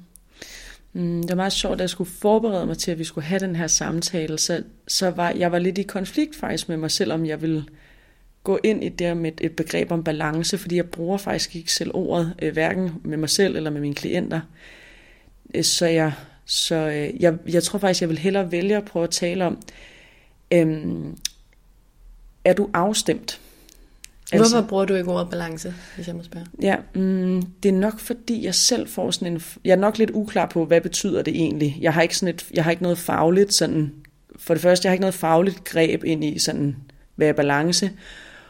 Mm, 0.94 1.22
det 1.22 1.30
var 1.30 1.36
meget 1.36 1.54
sjovt, 1.54 1.74
at 1.74 1.82
jeg 1.82 1.90
skulle 1.90 2.10
forberede 2.10 2.66
mig 2.66 2.78
til, 2.78 2.92
at 2.92 3.00
vi 3.00 3.04
skulle 3.04 3.26
have 3.26 3.40
den 3.40 3.56
her 3.56 3.68
samtale, 3.68 4.40
så, 4.40 4.64
så 4.88 5.10
var 5.10 5.30
jeg 5.30 5.52
var 5.52 5.60
lidt 5.60 5.78
i 5.78 5.84
konflikt 5.84 6.36
faktisk 6.36 6.70
med 6.70 6.78
mig 6.78 6.92
selv, 6.92 7.14
om 7.14 7.26
jeg 7.26 7.42
ville 7.42 7.66
gå 8.46 8.60
ind 8.64 8.84
i 8.84 8.90
det 8.90 9.18
med 9.18 9.32
et 9.42 9.56
begreb 9.56 9.92
om 9.92 10.04
balance, 10.04 10.58
fordi 10.58 10.76
jeg 10.76 10.86
bruger 10.86 11.18
faktisk 11.18 11.56
ikke 11.56 11.74
selv 11.74 11.92
ordet, 11.94 12.34
øh, 12.42 12.54
hverken 12.54 12.92
med 13.04 13.18
mig 13.18 13.30
selv 13.30 13.56
eller 13.56 13.70
med 13.70 13.82
mine 13.82 13.96
klienter. 13.96 14.42
Øh, 15.54 15.64
så 15.64 15.86
jeg, 15.86 16.14
så 16.46 16.76
øh, 16.76 17.22
jeg, 17.22 17.38
jeg 17.48 17.64
tror 17.64 17.80
faktisk, 17.80 18.02
jeg 18.02 18.10
vil 18.10 18.18
hellere 18.18 18.52
vælge 18.52 18.78
at 18.78 18.86
prøve 18.86 19.04
at 19.04 19.10
tale 19.10 19.46
om, 19.46 19.58
øh, 20.52 20.78
er 22.46 22.54
du 22.54 22.70
afstemt? 22.74 23.40
Altså, 24.32 24.54
Hvorfor 24.54 24.68
bruger 24.68 24.86
du 24.86 24.94
ikke 24.94 25.12
ordet 25.12 25.30
balance, 25.30 25.74
hvis 25.96 26.08
jeg 26.08 26.16
må 26.16 26.24
spørge? 26.24 26.46
Ja, 26.62 26.76
mm, 26.96 27.42
det 27.64 27.70
er 27.70 27.74
nok 27.74 28.00
fordi, 28.00 28.46
jeg 28.46 28.56
selv 28.56 28.88
får 28.88 29.12
sådan 29.12 29.34
en... 29.34 29.42
Jeg 29.66 29.72
er 29.72 29.76
nok 29.76 29.98
lidt 29.98 30.12
uklar 30.14 30.46
på, 30.46 30.66
hvad 30.66 30.82
betyder 30.82 31.22
det 31.22 31.36
egentlig. 31.36 31.78
Jeg 31.82 31.94
har 31.94 32.02
ikke, 32.02 32.18
sådan 32.18 32.36
et, 32.36 32.46
jeg 32.54 32.64
har 32.64 32.72
ikke 32.72 32.84
noget 32.84 32.98
fagligt 32.98 33.54
sådan... 33.54 33.94
For 34.38 34.54
det 34.54 34.62
første, 34.62 34.86
jeg 34.86 34.90
har 34.90 34.94
ikke 34.94 35.02
noget 35.02 35.14
fagligt 35.14 35.64
greb 35.64 36.04
ind 36.04 36.24
i 36.24 36.40
sådan, 36.40 36.76
hvad 37.16 37.28
er 37.28 37.34
balance. 37.34 37.92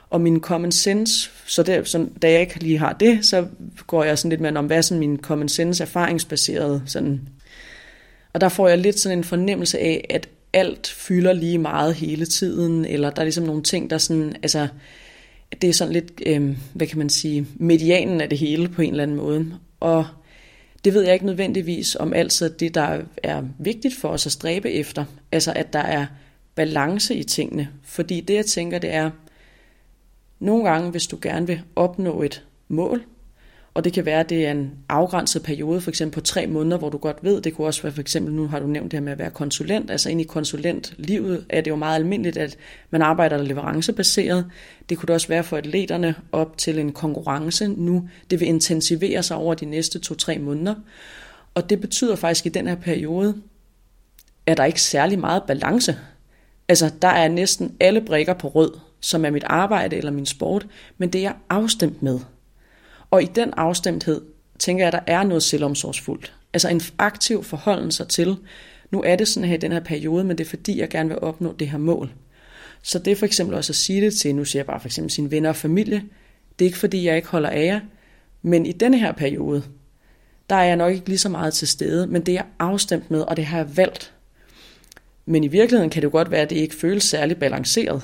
Og 0.10 0.22
min 0.22 0.40
common 0.40 0.72
sense, 0.72 1.30
så, 1.48 1.64
det, 1.64 1.88
så 1.88 2.08
da 2.22 2.32
jeg 2.32 2.42
ikke 2.42 2.60
lige 2.60 2.78
har 2.78 2.94
det, 2.94 3.26
så 3.26 3.48
går 3.88 4.04
jeg 4.04 4.18
sådan 4.18 4.30
lidt 4.30 4.42
mere 4.42 4.58
om, 4.58 4.66
hvad 4.66 4.78
er 4.78 4.82
sådan 4.82 5.00
min 5.00 5.20
common 5.22 5.50
sense 5.50 5.84
erfaringsbaseret 5.84 6.82
sådan. 6.86 7.22
Og 8.34 8.42
der 8.42 8.50
får 8.50 8.68
jeg 8.68 8.78
lidt 8.78 9.00
sådan 9.00 9.18
en 9.18 9.24
fornemmelse 9.24 9.80
af, 9.80 10.06
at 10.10 10.30
alt 10.54 10.88
fylder 10.88 11.34
lige 11.34 11.58
meget 11.58 11.96
hele 11.96 12.26
tiden, 12.26 12.86
eller 12.86 13.10
der 13.10 13.22
er 13.22 13.26
ligesom 13.26 13.44
nogle 13.44 13.64
ting, 13.64 13.90
der 13.90 13.98
sådan, 13.98 14.36
altså, 14.44 14.68
det 15.62 15.70
er 15.70 15.74
sådan 15.74 15.94
lidt, 15.94 16.22
øh, 16.26 16.58
hvad 16.74 16.88
kan 16.88 16.98
man 16.98 17.10
sige, 17.10 17.48
medianen 17.56 18.22
af 18.22 18.30
det 18.30 18.38
hele 18.38 18.70
på 18.70 18.82
en 18.82 18.90
eller 18.90 19.04
anden 19.04 19.18
måde. 19.18 19.60
Og 19.80 20.06
det 20.86 20.94
ved 20.94 21.04
jeg 21.04 21.14
ikke 21.14 21.26
nødvendigvis 21.26 21.96
om 21.96 22.14
altid 22.14 22.50
det, 22.50 22.76
der 22.76 23.02
er 23.24 23.44
vigtigt 23.60 23.96
for 23.96 24.10
os 24.10 24.26
at 24.26 24.32
stræbe 24.32 24.72
efter. 24.72 25.06
Altså 25.32 25.54
at 25.56 25.74
der 25.74 25.80
er 25.80 26.06
balance 26.56 27.16
i 27.16 27.24
tingene. 27.24 27.70
Fordi 27.84 28.22
det 28.22 28.34
jeg 28.34 28.46
tænker, 28.46 28.80
det 28.80 28.94
er, 28.94 29.12
nogle 30.40 30.70
gange, 30.70 30.92
hvis 30.92 31.08
du 31.08 31.18
gerne 31.22 31.48
vil 31.48 31.62
opnå 31.76 32.22
et 32.22 32.44
mål, 32.68 33.04
og 33.76 33.84
det 33.84 33.94
kan 33.94 34.06
være, 34.06 34.20
at 34.20 34.30
det 34.30 34.46
er 34.46 34.52
en 34.52 34.72
afgrænset 34.90 35.44
periode, 35.44 35.82
for 35.82 35.92
eksempel 35.92 36.14
på 36.14 36.22
tre 36.22 36.48
måneder, 36.48 36.78
hvor 36.78 36.90
du 36.90 36.98
godt 36.98 37.18
ved, 37.22 37.42
det 37.42 37.54
kunne 37.54 37.68
også 37.68 37.82
være 37.82 37.92
for 37.92 38.02
eksempel, 38.02 38.34
nu 38.34 38.48
har 38.48 38.60
du 38.60 38.68
nævnt 38.68 38.92
det 38.92 39.00
her 39.00 39.04
med 39.04 39.12
at 39.12 39.20
være 39.20 39.30
konsulent, 39.30 39.92
altså 39.92 40.10
ind 40.10 40.22
i 40.22 40.24
konsulentlivet 40.24 41.46
er 41.50 41.62
det 41.62 41.72
jo 41.72 41.76
meget 41.76 41.96
almindeligt, 41.96 42.38
at 42.38 42.58
man 42.90 43.02
arbejder 43.02 43.44
leverancebaseret. 43.44 44.46
Det 44.90 44.98
kunne 44.98 45.08
det 45.08 45.14
også 45.14 45.28
være 45.28 45.44
for 45.44 45.58
atleterne 45.58 46.16
op 46.32 46.58
til 46.58 46.80
en 46.80 46.92
konkurrence 46.92 47.68
nu. 47.68 48.10
Det 48.30 48.40
vil 48.40 48.48
intensivere 48.48 49.24
sig 49.24 49.38
over 49.38 49.54
de 49.54 49.66
næste 49.66 50.00
to-tre 50.00 50.38
måneder. 50.38 50.76
Og 51.54 51.70
det 51.70 51.82
betyder 51.82 52.16
faktisk, 52.16 52.46
at 52.46 52.50
i 52.50 52.60
den 52.60 52.68
her 52.68 52.76
periode, 52.76 53.36
er 54.46 54.56
der 54.56 54.66
ikke 54.66 54.82
særlig 54.82 55.20
meget 55.20 55.44
balance. 55.48 55.98
Altså, 56.68 56.92
der 57.02 57.08
er 57.08 57.28
næsten 57.28 57.76
alle 57.80 58.02
brikker 58.02 58.34
på 58.34 58.48
rød, 58.48 58.72
som 59.06 59.26
er 59.26 59.30
mit 59.30 59.44
arbejde 59.44 59.96
eller 59.96 60.12
min 60.12 60.26
sport, 60.26 60.68
men 60.98 61.10
det 61.10 61.20
er 61.20 61.24
jeg 61.24 61.36
afstemt 61.50 62.04
med. 62.04 62.20
Og 63.12 63.24
i 63.24 63.26
den 63.26 63.54
afstemthed 63.58 64.22
tænker 64.60 64.84
jeg, 64.84 64.88
at 64.88 64.94
der 64.94 65.14
er 65.14 65.24
noget 65.24 65.44
selvomsorgsfuldt. 65.44 66.34
Altså 66.54 66.70
en 66.70 66.82
aktiv 66.98 67.44
forholden 67.44 67.92
sig 67.92 68.08
til, 68.08 68.38
nu 68.92 69.02
er 69.02 69.16
det 69.16 69.28
sådan 69.28 69.50
her 69.50 69.56
i 69.56 69.60
den 69.60 69.72
her 69.72 69.80
periode, 69.80 70.24
men 70.24 70.38
det 70.38 70.46
er 70.46 70.50
fordi, 70.50 70.80
jeg 70.80 70.90
gerne 70.90 71.10
vil 71.10 71.20
opnå 71.20 71.56
det 71.60 71.70
her 71.70 71.78
mål. 71.78 72.12
Så 72.82 73.00
det 73.00 73.12
er 73.12 73.16
for 73.16 73.26
eksempel 73.26 73.56
også 73.56 73.72
at 73.72 73.76
sige 73.76 74.02
det 74.02 74.14
til, 74.14 74.36
nu 74.36 74.46
siger 74.46 74.60
jeg 74.60 74.66
bare 74.66 74.80
for 74.80 74.88
eksempel 74.88 75.12
sine 75.12 75.32
venner 75.32 75.50
og 75.50 75.56
familie, 75.56 76.04
det 76.60 76.66
er 76.66 76.68
ikke 76.68 76.78
fordi, 76.78 77.06
jeg 77.06 77.16
ikke 77.16 77.28
holder 77.28 77.50
af 77.50 77.66
jer, 77.66 77.80
men 78.42 78.66
i 78.66 78.72
denne 78.72 78.98
her 79.00 79.12
periode, 79.12 79.64
der 80.50 80.56
er 80.56 80.64
jeg 80.64 80.76
nok 80.76 80.94
ikke 80.94 81.08
lige 81.08 81.18
så 81.18 81.30
meget 81.30 81.54
til 81.54 81.68
stede, 81.68 82.08
men 82.08 82.22
det 82.22 82.32
er 82.32 82.36
jeg 82.36 82.46
afstemt 82.60 83.12
med, 83.12 83.22
og 83.22 83.38
det 83.38 83.46
har 83.46 83.58
jeg 83.58 83.78
valgt. 83.78 84.14
Men 85.26 85.44
i 85.44 85.48
virkeligheden 85.48 85.90
kan 85.90 86.02
det 86.02 86.06
jo 86.06 86.12
godt 86.12 86.32
være, 86.32 86.42
at 86.42 86.50
det 86.50 86.56
ikke 86.56 86.76
føles 86.76 87.04
særlig 87.04 87.38
balanceret. 87.38 88.04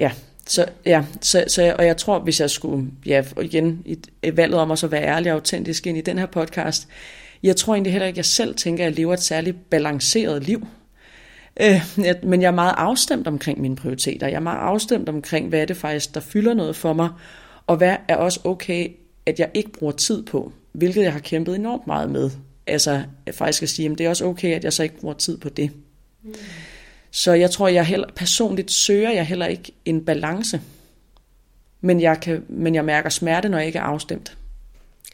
Ja, 0.00 0.12
så, 0.46 0.66
ja, 0.86 1.04
så, 1.20 1.44
så, 1.48 1.74
og 1.78 1.86
jeg 1.86 1.96
tror, 1.96 2.18
hvis 2.18 2.40
jeg 2.40 2.50
skulle, 2.50 2.90
ja, 3.06 3.24
igen, 3.42 3.82
i 3.86 4.36
valget 4.36 4.60
om 4.60 4.70
at 4.70 4.84
være 4.90 5.02
ærlig 5.02 5.32
og 5.32 5.34
autentisk 5.34 5.86
ind 5.86 5.98
i 5.98 6.00
den 6.00 6.18
her 6.18 6.26
podcast, 6.26 6.88
jeg 7.42 7.56
tror 7.56 7.74
egentlig 7.74 7.92
heller 7.92 8.06
ikke, 8.06 8.14
at 8.14 8.18
jeg 8.18 8.24
selv 8.24 8.54
tænker, 8.54 8.84
at 8.84 8.88
jeg 8.90 8.96
lever 8.96 9.14
et 9.14 9.22
særligt 9.22 9.70
balanceret 9.70 10.44
liv. 10.44 10.66
Øh, 11.60 11.82
men 12.22 12.42
jeg 12.42 12.48
er 12.48 12.54
meget 12.54 12.74
afstemt 12.76 13.26
omkring 13.26 13.60
mine 13.60 13.76
prioriteter. 13.76 14.26
Jeg 14.26 14.36
er 14.36 14.40
meget 14.40 14.58
afstemt 14.58 15.08
omkring, 15.08 15.48
hvad 15.48 15.60
er 15.60 15.64
det 15.64 15.76
faktisk, 15.76 16.14
der 16.14 16.20
fylder 16.20 16.54
noget 16.54 16.76
for 16.76 16.92
mig, 16.92 17.08
og 17.66 17.76
hvad 17.76 17.96
er 18.08 18.16
også 18.16 18.40
okay, 18.44 18.88
at 19.26 19.40
jeg 19.40 19.50
ikke 19.54 19.72
bruger 19.72 19.92
tid 19.92 20.22
på, 20.22 20.52
hvilket 20.72 21.02
jeg 21.02 21.12
har 21.12 21.20
kæmpet 21.20 21.54
enormt 21.54 21.86
meget 21.86 22.10
med. 22.10 22.30
Altså 22.66 23.02
faktisk 23.32 23.62
at 23.62 23.68
sige, 23.68 23.90
at 23.90 23.98
det 23.98 24.06
er 24.06 24.10
også 24.10 24.24
okay, 24.24 24.54
at 24.54 24.64
jeg 24.64 24.72
så 24.72 24.82
ikke 24.82 25.00
bruger 25.00 25.14
tid 25.14 25.38
på 25.38 25.48
det. 25.48 25.70
Mm. 26.22 26.34
Så 27.10 27.32
jeg 27.32 27.50
tror, 27.50 27.68
jeg 27.68 27.86
heller, 27.86 28.06
personligt 28.16 28.70
søger 28.70 29.10
jeg 29.10 29.26
heller 29.26 29.46
ikke 29.46 29.72
en 29.84 30.04
balance. 30.04 30.60
Men 31.80 32.00
jeg, 32.00 32.20
kan, 32.20 32.44
men 32.48 32.74
jeg 32.74 32.84
mærker 32.84 33.10
smerte, 33.10 33.48
når 33.48 33.58
jeg 33.58 33.66
ikke 33.66 33.78
er 33.78 33.82
afstemt. 33.82 34.36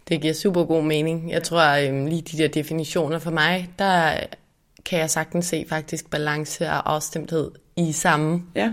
Det 0.09 0.21
giver 0.21 0.35
super 0.35 0.65
god 0.65 0.83
mening. 0.83 1.31
Jeg 1.31 1.43
tror 1.43 1.89
øhm, 1.89 2.07
lige 2.07 2.23
de 2.23 2.39
der 2.39 2.49
definitioner 2.49 3.19
for 3.19 3.31
mig, 3.31 3.71
der 3.79 4.17
kan 4.85 4.99
jeg 4.99 5.11
sagtens 5.11 5.47
se 5.47 5.67
faktisk 5.69 6.11
balance 6.11 6.67
og 6.67 6.93
afstemthed 6.93 7.51
i 7.77 7.93
samme 7.93 8.43
ja. 8.55 8.73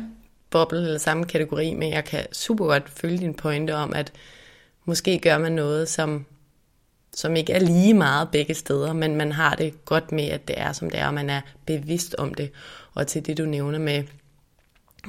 boble 0.49 0.77
eller 0.77 0.97
samme 0.97 1.25
kategori, 1.25 1.73
men 1.73 1.91
jeg 1.91 2.05
kan 2.05 2.25
super 2.31 2.65
godt 2.65 2.89
følge 2.89 3.17
din 3.17 3.33
pointe 3.33 3.75
om, 3.75 3.93
at 3.93 4.11
måske 4.85 5.19
gør 5.19 5.37
man 5.37 5.51
noget, 5.51 5.89
som, 5.89 6.25
som 7.13 7.35
ikke 7.35 7.53
er 7.53 7.59
lige 7.59 7.93
meget 7.93 8.29
begge 8.31 8.53
steder, 8.53 8.93
men 8.93 9.15
man 9.15 9.31
har 9.31 9.55
det 9.55 9.85
godt 9.85 10.11
med, 10.11 10.23
at 10.23 10.47
det 10.47 10.59
er, 10.59 10.71
som 10.71 10.89
det 10.89 10.99
er, 10.99 11.07
og 11.07 11.13
man 11.13 11.29
er 11.29 11.41
bevidst 11.65 12.15
om 12.15 12.33
det 12.33 12.51
og 12.95 13.07
til 13.07 13.25
det, 13.25 13.37
du 13.37 13.45
nævner 13.45 13.79
med, 13.79 14.03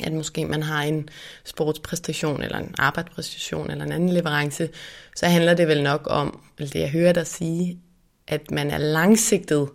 at 0.03 0.12
måske 0.12 0.45
man 0.45 0.62
har 0.62 0.82
en 0.82 1.09
sportspræstation, 1.45 2.43
eller 2.43 2.59
en 2.59 2.74
arbejdspræstation, 2.78 3.70
eller 3.70 3.85
en 3.85 3.93
anden 3.93 4.09
leverance, 4.09 4.68
så 5.16 5.26
handler 5.26 5.55
det 5.55 5.68
vel 5.68 5.82
nok 5.82 6.07
om, 6.11 6.41
eller 6.59 6.70
det 6.70 6.80
jeg 6.80 6.91
hører 6.91 7.12
dig 7.12 7.26
sige, 7.26 7.78
at 8.26 8.51
man 8.51 8.70
er 8.70 8.78
langsigtet, 8.78 9.68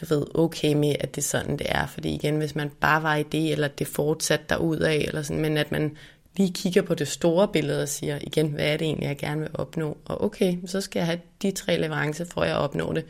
du 0.00 0.06
ved, 0.08 0.26
okay 0.34 0.74
med, 0.74 0.96
at 1.00 1.14
det 1.14 1.20
er 1.20 1.26
sådan, 1.26 1.58
det 1.58 1.66
er. 1.68 1.86
Fordi 1.86 2.14
igen, 2.14 2.36
hvis 2.36 2.54
man 2.54 2.70
bare 2.80 3.02
var 3.02 3.16
i 3.16 3.22
det, 3.22 3.52
eller 3.52 3.68
det 3.68 3.86
fortsat 3.86 4.40
af, 4.50 5.04
eller 5.08 5.22
sådan, 5.22 5.42
men 5.42 5.56
at 5.56 5.72
man 5.72 5.96
lige 6.36 6.52
kigger 6.52 6.82
på 6.82 6.94
det 6.94 7.08
store 7.08 7.48
billede 7.48 7.82
og 7.82 7.88
siger, 7.88 8.18
igen, 8.20 8.48
hvad 8.48 8.66
er 8.66 8.76
det 8.76 8.84
egentlig, 8.84 9.06
jeg 9.06 9.18
gerne 9.18 9.40
vil 9.40 9.50
opnå? 9.54 9.96
Og 10.04 10.24
okay, 10.24 10.56
så 10.66 10.80
skal 10.80 11.00
jeg 11.00 11.06
have 11.06 11.20
de 11.42 11.50
tre 11.50 11.78
leverancer, 11.78 12.24
for 12.24 12.40
at 12.40 12.48
jeg 12.48 12.56
opnå 12.56 12.92
det 12.92 13.04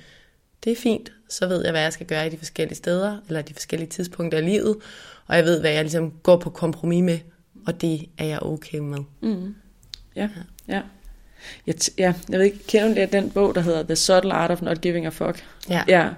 det 0.65 0.73
er 0.73 0.77
fint, 0.77 1.13
så 1.35 1.47
ved 1.47 1.63
jeg, 1.65 1.71
hvad 1.71 1.83
jeg 1.83 1.93
skal 1.93 2.07
gøre 2.07 2.27
i 2.27 2.31
de 2.31 2.39
forskellige 2.39 2.77
steder, 2.77 3.19
eller 3.29 3.43
de 3.43 3.55
forskellige 3.55 3.89
tidspunkter 3.89 4.39
i 4.39 4.43
livet, 4.43 4.77
og 5.27 5.37
jeg 5.37 5.45
ved, 5.45 5.61
hvad 5.61 5.71
jeg 5.71 5.83
ligesom 5.83 6.13
går 6.23 6.37
på 6.37 6.51
kompromis 6.51 7.03
med, 7.03 7.19
og 7.67 7.81
det 7.81 8.07
er 8.19 8.25
jeg 8.25 8.43
okay 8.43 8.79
med. 8.79 8.99
Mm. 9.21 9.55
Ja, 10.17 10.29
ja. 10.69 10.81
Jeg, 11.67 11.75
ja, 11.99 12.15
jeg 12.29 12.39
ved 12.39 12.47
ikke, 12.47 12.67
kender 12.67 13.07
du 13.07 13.13
den 13.13 13.31
bog, 13.31 13.55
der 13.55 13.61
hedder 13.61 13.83
The 13.83 13.97
Subtle 13.97 14.33
Art 14.33 14.51
of 14.51 14.63
Not 14.63 14.81
Giving 14.81 15.07
a 15.07 15.09
Fuck? 15.09 15.45
Ja. 15.69 15.83
ja. 15.89 16.09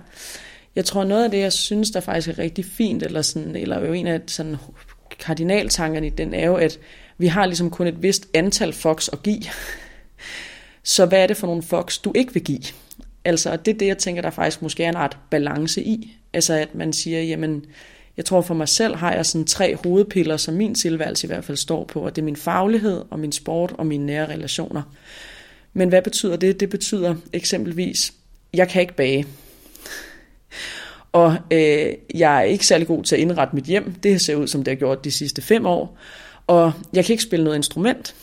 Jeg 0.76 0.84
tror, 0.84 1.04
noget 1.04 1.24
af 1.24 1.30
det, 1.30 1.38
jeg 1.38 1.52
synes, 1.52 1.90
der 1.90 2.00
faktisk 2.00 2.28
er 2.28 2.38
rigtig 2.38 2.64
fint, 2.64 3.02
eller, 3.02 3.22
sådan, 3.22 3.56
eller 3.56 3.86
jo 3.86 3.92
en 3.92 4.06
af 4.06 4.20
sådan, 4.26 4.56
kardinaltankerne 5.18 6.06
i 6.06 6.10
den, 6.10 6.34
er 6.34 6.46
jo, 6.46 6.54
at 6.54 6.78
vi 7.18 7.26
har 7.26 7.46
ligesom 7.46 7.70
kun 7.70 7.86
et 7.86 8.02
vist 8.02 8.26
antal 8.34 8.72
fucks 8.72 9.10
at 9.12 9.22
give. 9.22 9.42
Så 10.82 11.06
hvad 11.06 11.22
er 11.22 11.26
det 11.26 11.36
for 11.36 11.46
nogle 11.46 11.62
fucks, 11.62 11.98
du 11.98 12.12
ikke 12.14 12.34
vil 12.34 12.44
give? 12.44 12.62
Altså, 13.26 13.56
det 13.56 13.74
er 13.74 13.78
det, 13.78 13.86
jeg 13.86 13.98
tænker, 13.98 14.22
der 14.22 14.30
faktisk 14.30 14.62
måske 14.62 14.84
er 14.84 14.88
en 14.88 14.96
art 14.96 15.18
balance 15.30 15.82
i. 15.82 16.16
Altså, 16.32 16.54
at 16.54 16.74
man 16.74 16.92
siger, 16.92 17.22
jamen, 17.22 17.64
jeg 18.16 18.24
tror 18.24 18.40
for 18.40 18.54
mig 18.54 18.68
selv 18.68 18.96
har 18.96 19.12
jeg 19.12 19.26
sådan 19.26 19.44
tre 19.44 19.76
hovedpiller, 19.84 20.36
som 20.36 20.54
min 20.54 20.74
tilværelse 20.74 21.26
i 21.26 21.28
hvert 21.28 21.44
fald 21.44 21.56
står 21.56 21.84
på, 21.84 22.00
og 22.00 22.16
det 22.16 22.22
er 22.22 22.24
min 22.24 22.36
faglighed 22.36 23.04
og 23.10 23.18
min 23.18 23.32
sport 23.32 23.74
og 23.78 23.86
mine 23.86 24.06
nære 24.06 24.28
relationer. 24.28 24.82
Men 25.72 25.88
hvad 25.88 26.02
betyder 26.02 26.36
det? 26.36 26.60
Det 26.60 26.70
betyder 26.70 27.14
eksempelvis, 27.32 28.12
jeg 28.54 28.68
kan 28.68 28.82
ikke 28.82 28.96
bage. 28.96 29.26
Og 31.12 31.36
øh, 31.50 31.94
jeg 32.14 32.38
er 32.38 32.42
ikke 32.42 32.66
særlig 32.66 32.86
god 32.86 33.04
til 33.04 33.16
at 33.16 33.20
indrette 33.20 33.56
mit 33.56 33.64
hjem. 33.64 33.94
Det 34.02 34.20
ser 34.20 34.34
ud, 34.34 34.46
som 34.46 34.64
det 34.64 34.70
har 34.70 34.76
gjort 34.76 35.04
de 35.04 35.10
sidste 35.10 35.42
fem 35.42 35.66
år. 35.66 35.98
Og 36.46 36.72
jeg 36.92 37.04
kan 37.04 37.12
ikke 37.12 37.22
spille 37.22 37.44
noget 37.44 37.56
instrument. 37.56 38.14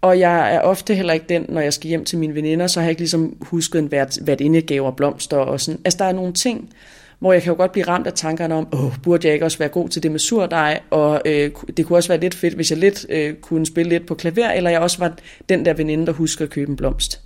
Og 0.00 0.18
jeg 0.18 0.54
er 0.54 0.60
ofte 0.60 0.94
heller 0.94 1.12
ikke 1.12 1.26
den, 1.28 1.46
når 1.48 1.60
jeg 1.60 1.72
skal 1.72 1.88
hjem 1.88 2.04
til 2.04 2.18
mine 2.18 2.34
veninder, 2.34 2.66
så 2.66 2.80
har 2.80 2.84
jeg 2.84 2.90
ikke 2.90 3.00
ligesom 3.00 3.36
husket 3.40 3.78
en 3.78 3.90
vært, 3.90 4.18
vært 4.22 4.40
indegave 4.40 4.86
og 4.86 4.96
blomster 4.96 5.36
og 5.36 5.60
sådan. 5.60 5.80
Altså 5.84 5.98
der 5.98 6.04
er 6.04 6.12
nogle 6.12 6.32
ting, 6.32 6.70
hvor 7.18 7.32
jeg 7.32 7.42
kan 7.42 7.52
jo 7.52 7.56
godt 7.56 7.72
blive 7.72 7.88
ramt 7.88 8.06
af 8.06 8.12
tankerne 8.12 8.54
om, 8.54 8.68
åh, 8.72 8.92
burde 9.02 9.26
jeg 9.26 9.34
ikke 9.34 9.44
også 9.44 9.58
være 9.58 9.68
god 9.68 9.88
til 9.88 10.02
det 10.02 10.10
med 10.10 10.18
surdej, 10.18 10.80
og 10.90 11.22
øh, 11.24 11.50
det 11.76 11.86
kunne 11.86 11.98
også 11.98 12.08
være 12.08 12.20
lidt 12.20 12.34
fedt, 12.34 12.54
hvis 12.54 12.70
jeg 12.70 12.78
lidt 12.78 13.06
øh, 13.08 13.34
kunne 13.34 13.66
spille 13.66 13.88
lidt 13.88 14.06
på 14.06 14.14
klaver, 14.14 14.50
eller 14.50 14.70
jeg 14.70 14.80
også 14.80 14.98
var 14.98 15.16
den 15.48 15.64
der 15.64 15.74
veninde, 15.74 16.06
der 16.06 16.12
husker 16.12 16.44
at 16.44 16.50
købe 16.50 16.70
en 16.70 16.76
blomst. 16.76 17.20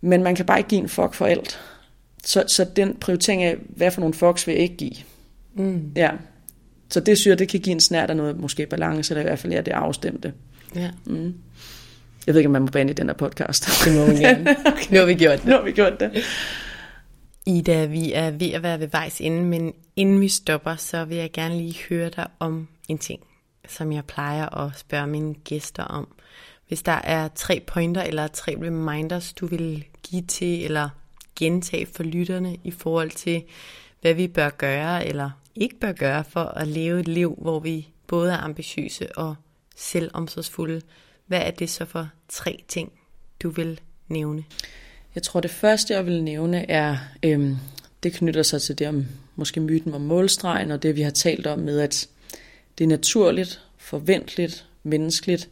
Men 0.00 0.22
man 0.22 0.34
kan 0.34 0.46
bare 0.46 0.58
ikke 0.58 0.68
give 0.68 0.80
en 0.80 0.88
fuck 0.88 1.14
for 1.14 1.26
alt. 1.26 1.60
Så, 2.24 2.44
så 2.46 2.66
den 2.76 2.96
prioritering 3.00 3.42
af, 3.42 3.56
hvad 3.68 3.90
for 3.90 4.00
nogle 4.00 4.14
fucks 4.14 4.46
vil 4.46 4.52
jeg 4.52 4.62
ikke 4.62 4.76
give. 4.76 4.94
Mm. 5.54 5.92
Ja. 5.96 6.10
Så 6.90 7.00
det 7.00 7.18
synes 7.18 7.30
jeg, 7.30 7.38
det 7.38 7.48
kan 7.48 7.60
give 7.60 7.72
en 7.72 7.80
snært 7.80 8.10
af 8.10 8.16
noget 8.16 8.40
måske 8.40 8.66
balance, 8.66 9.14
eller 9.14 9.20
i 9.20 9.28
hvert 9.28 9.38
fald 9.38 9.52
er 9.52 9.60
det 9.60 9.72
afstemte. 9.72 10.32
Ja. 10.74 10.90
Mm. 11.06 11.34
Jeg 12.26 12.34
ved 12.34 12.40
ikke, 12.40 12.48
om 12.48 12.52
man 12.52 12.62
må 12.62 12.68
bande 12.68 12.90
i 12.90 12.94
den 12.94 13.06
her 13.06 13.14
podcast. 13.14 13.68
Det 13.84 13.94
må 13.94 14.06
man 14.06 14.16
gerne. 14.16 14.56
okay. 14.66 14.92
Nu 14.92 14.98
har 14.98 15.06
vi 15.06 15.14
gjort 15.14 15.38
det. 15.38 15.46
Nu 15.46 15.52
har 15.52 15.62
vi 15.62 15.72
gjort 15.72 16.00
det. 16.00 16.24
Ida, 17.46 17.84
vi 17.84 18.12
er 18.12 18.30
ved 18.30 18.50
at 18.50 18.62
være 18.62 18.80
ved 18.80 18.88
vejs 18.92 19.20
ende, 19.20 19.42
men 19.42 19.72
inden 19.96 20.20
vi 20.20 20.28
stopper, 20.28 20.76
så 20.76 21.04
vil 21.04 21.16
jeg 21.16 21.32
gerne 21.32 21.56
lige 21.56 21.78
høre 21.88 22.10
dig 22.10 22.26
om 22.38 22.68
en 22.88 22.98
ting, 22.98 23.20
som 23.68 23.92
jeg 23.92 24.04
plejer 24.04 24.56
at 24.56 24.78
spørge 24.78 25.06
mine 25.06 25.34
gæster 25.34 25.82
om. 25.82 26.08
Hvis 26.68 26.82
der 26.82 27.00
er 27.04 27.28
tre 27.34 27.62
pointer 27.66 28.02
eller 28.02 28.26
tre 28.26 28.56
reminders, 28.62 29.32
du 29.32 29.46
vil 29.46 29.84
give 30.02 30.22
til 30.22 30.64
eller 30.64 30.88
gentage 31.36 31.86
for 31.86 32.02
lytterne 32.02 32.56
i 32.64 32.70
forhold 32.70 33.10
til, 33.10 33.42
hvad 34.00 34.14
vi 34.14 34.28
bør 34.28 34.50
gøre 34.50 35.06
eller 35.06 35.30
ikke 35.54 35.80
bør 35.80 35.92
gøre 35.92 36.24
for 36.24 36.44
at 36.44 36.68
leve 36.68 37.00
et 37.00 37.08
liv, 37.08 37.38
hvor 37.42 37.60
vi 37.60 37.88
både 38.06 38.32
er 38.32 38.36
ambitiøse 38.38 39.18
og 39.18 39.34
selvomsorgsfulde. 39.78 40.80
Hvad 41.26 41.40
er 41.40 41.50
det 41.50 41.70
så 41.70 41.84
for 41.84 42.08
tre 42.28 42.64
ting, 42.68 42.92
du 43.42 43.50
vil 43.50 43.80
nævne? 44.08 44.44
Jeg 45.14 45.22
tror, 45.22 45.40
det 45.40 45.50
første, 45.50 45.94
jeg 45.94 46.06
vil 46.06 46.24
nævne, 46.24 46.70
er, 46.70 46.96
øhm, 47.22 47.56
det 48.02 48.12
knytter 48.12 48.42
sig 48.42 48.62
til 48.62 48.78
det 48.78 48.88
om 48.88 49.06
måske 49.36 49.60
myten 49.60 49.94
om 49.94 50.00
målstregen, 50.00 50.70
og 50.70 50.82
det 50.82 50.96
vi 50.96 51.02
har 51.02 51.10
talt 51.10 51.46
om 51.46 51.58
med, 51.58 51.80
at 51.80 52.08
det 52.78 52.84
er 52.84 52.88
naturligt, 52.88 53.62
forventeligt, 53.76 54.66
menneskeligt, 54.82 55.48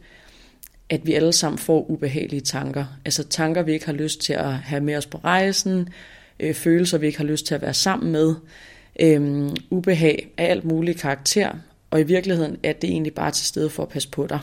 at 0.89 1.05
vi 1.05 1.13
alle 1.13 1.33
sammen 1.33 1.59
får 1.59 1.89
ubehagelige 1.89 2.41
tanker. 2.41 2.85
Altså 3.05 3.23
tanker, 3.23 3.61
vi 3.61 3.73
ikke 3.73 3.85
har 3.85 3.93
lyst 3.93 4.21
til 4.21 4.33
at 4.33 4.53
have 4.53 4.81
med 4.81 4.95
os 4.95 5.05
på 5.05 5.17
rejsen, 5.17 5.89
øh, 6.39 6.55
følelser, 6.55 6.97
vi 6.97 7.05
ikke 7.05 7.17
har 7.17 7.25
lyst 7.25 7.45
til 7.45 7.55
at 7.55 7.61
være 7.61 7.73
sammen 7.73 8.11
med, 8.11 8.35
øh, 8.99 9.49
ubehag 9.69 10.33
af 10.37 10.45
alt 10.45 10.65
muligt 10.65 10.99
karakter, 10.99 11.51
og 11.91 11.99
i 11.99 12.03
virkeligheden 12.03 12.57
er 12.63 12.73
det 12.73 12.89
egentlig 12.89 13.13
bare 13.13 13.31
til 13.31 13.45
stede 13.45 13.69
for 13.69 13.83
at 13.83 13.89
passe 13.89 14.09
på 14.09 14.27
dig. 14.27 14.39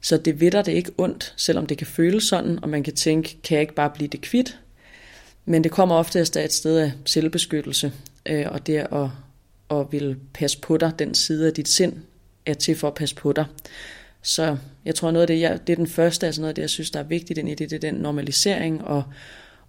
Så 0.00 0.16
det 0.16 0.40
vitter 0.40 0.62
det 0.62 0.72
ikke 0.72 0.92
ondt, 0.98 1.34
selvom 1.36 1.66
det 1.66 1.78
kan 1.78 1.86
føles 1.86 2.24
sådan, 2.24 2.58
og 2.62 2.68
man 2.68 2.82
kan 2.82 2.94
tænke, 2.94 3.38
kan 3.42 3.54
jeg 3.54 3.62
ikke 3.62 3.74
bare 3.74 3.90
blive 3.90 4.08
det 4.08 4.20
kvidt? 4.20 4.58
Men 5.44 5.64
det 5.64 5.72
kommer 5.72 5.94
ofte 5.94 6.18
af 6.18 6.44
et 6.44 6.52
sted 6.52 6.78
af 6.78 6.92
selvbeskyttelse, 7.04 7.92
øh, 8.26 8.46
og 8.50 8.66
det 8.66 8.76
at, 8.76 9.08
at 9.70 9.86
vil 9.90 10.16
passe 10.34 10.58
på 10.60 10.76
dig, 10.76 10.92
den 10.98 11.14
side 11.14 11.46
af 11.46 11.54
dit 11.54 11.68
sind, 11.68 11.92
er 12.46 12.54
til 12.54 12.76
for 12.76 12.88
at 12.88 12.94
passe 12.94 13.14
på 13.14 13.32
dig. 13.32 13.44
Så 14.22 14.56
jeg 14.84 14.94
tror 14.94 15.10
noget 15.10 15.22
af 15.22 15.26
det, 15.26 15.40
jeg, 15.40 15.60
det 15.66 15.72
er 15.72 15.76
den 15.76 15.86
første, 15.86 16.26
altså 16.26 16.40
noget 16.40 16.48
af 16.48 16.54
det, 16.54 16.62
jeg 16.62 16.70
synes, 16.70 16.90
der 16.90 17.00
er 17.00 17.04
vigtigt 17.04 17.38
ind 17.38 17.48
i 17.48 17.54
det, 17.54 17.70
det 17.70 17.76
er 17.84 17.90
den 17.90 17.94
normalisering 18.00 18.84
og, 18.84 19.02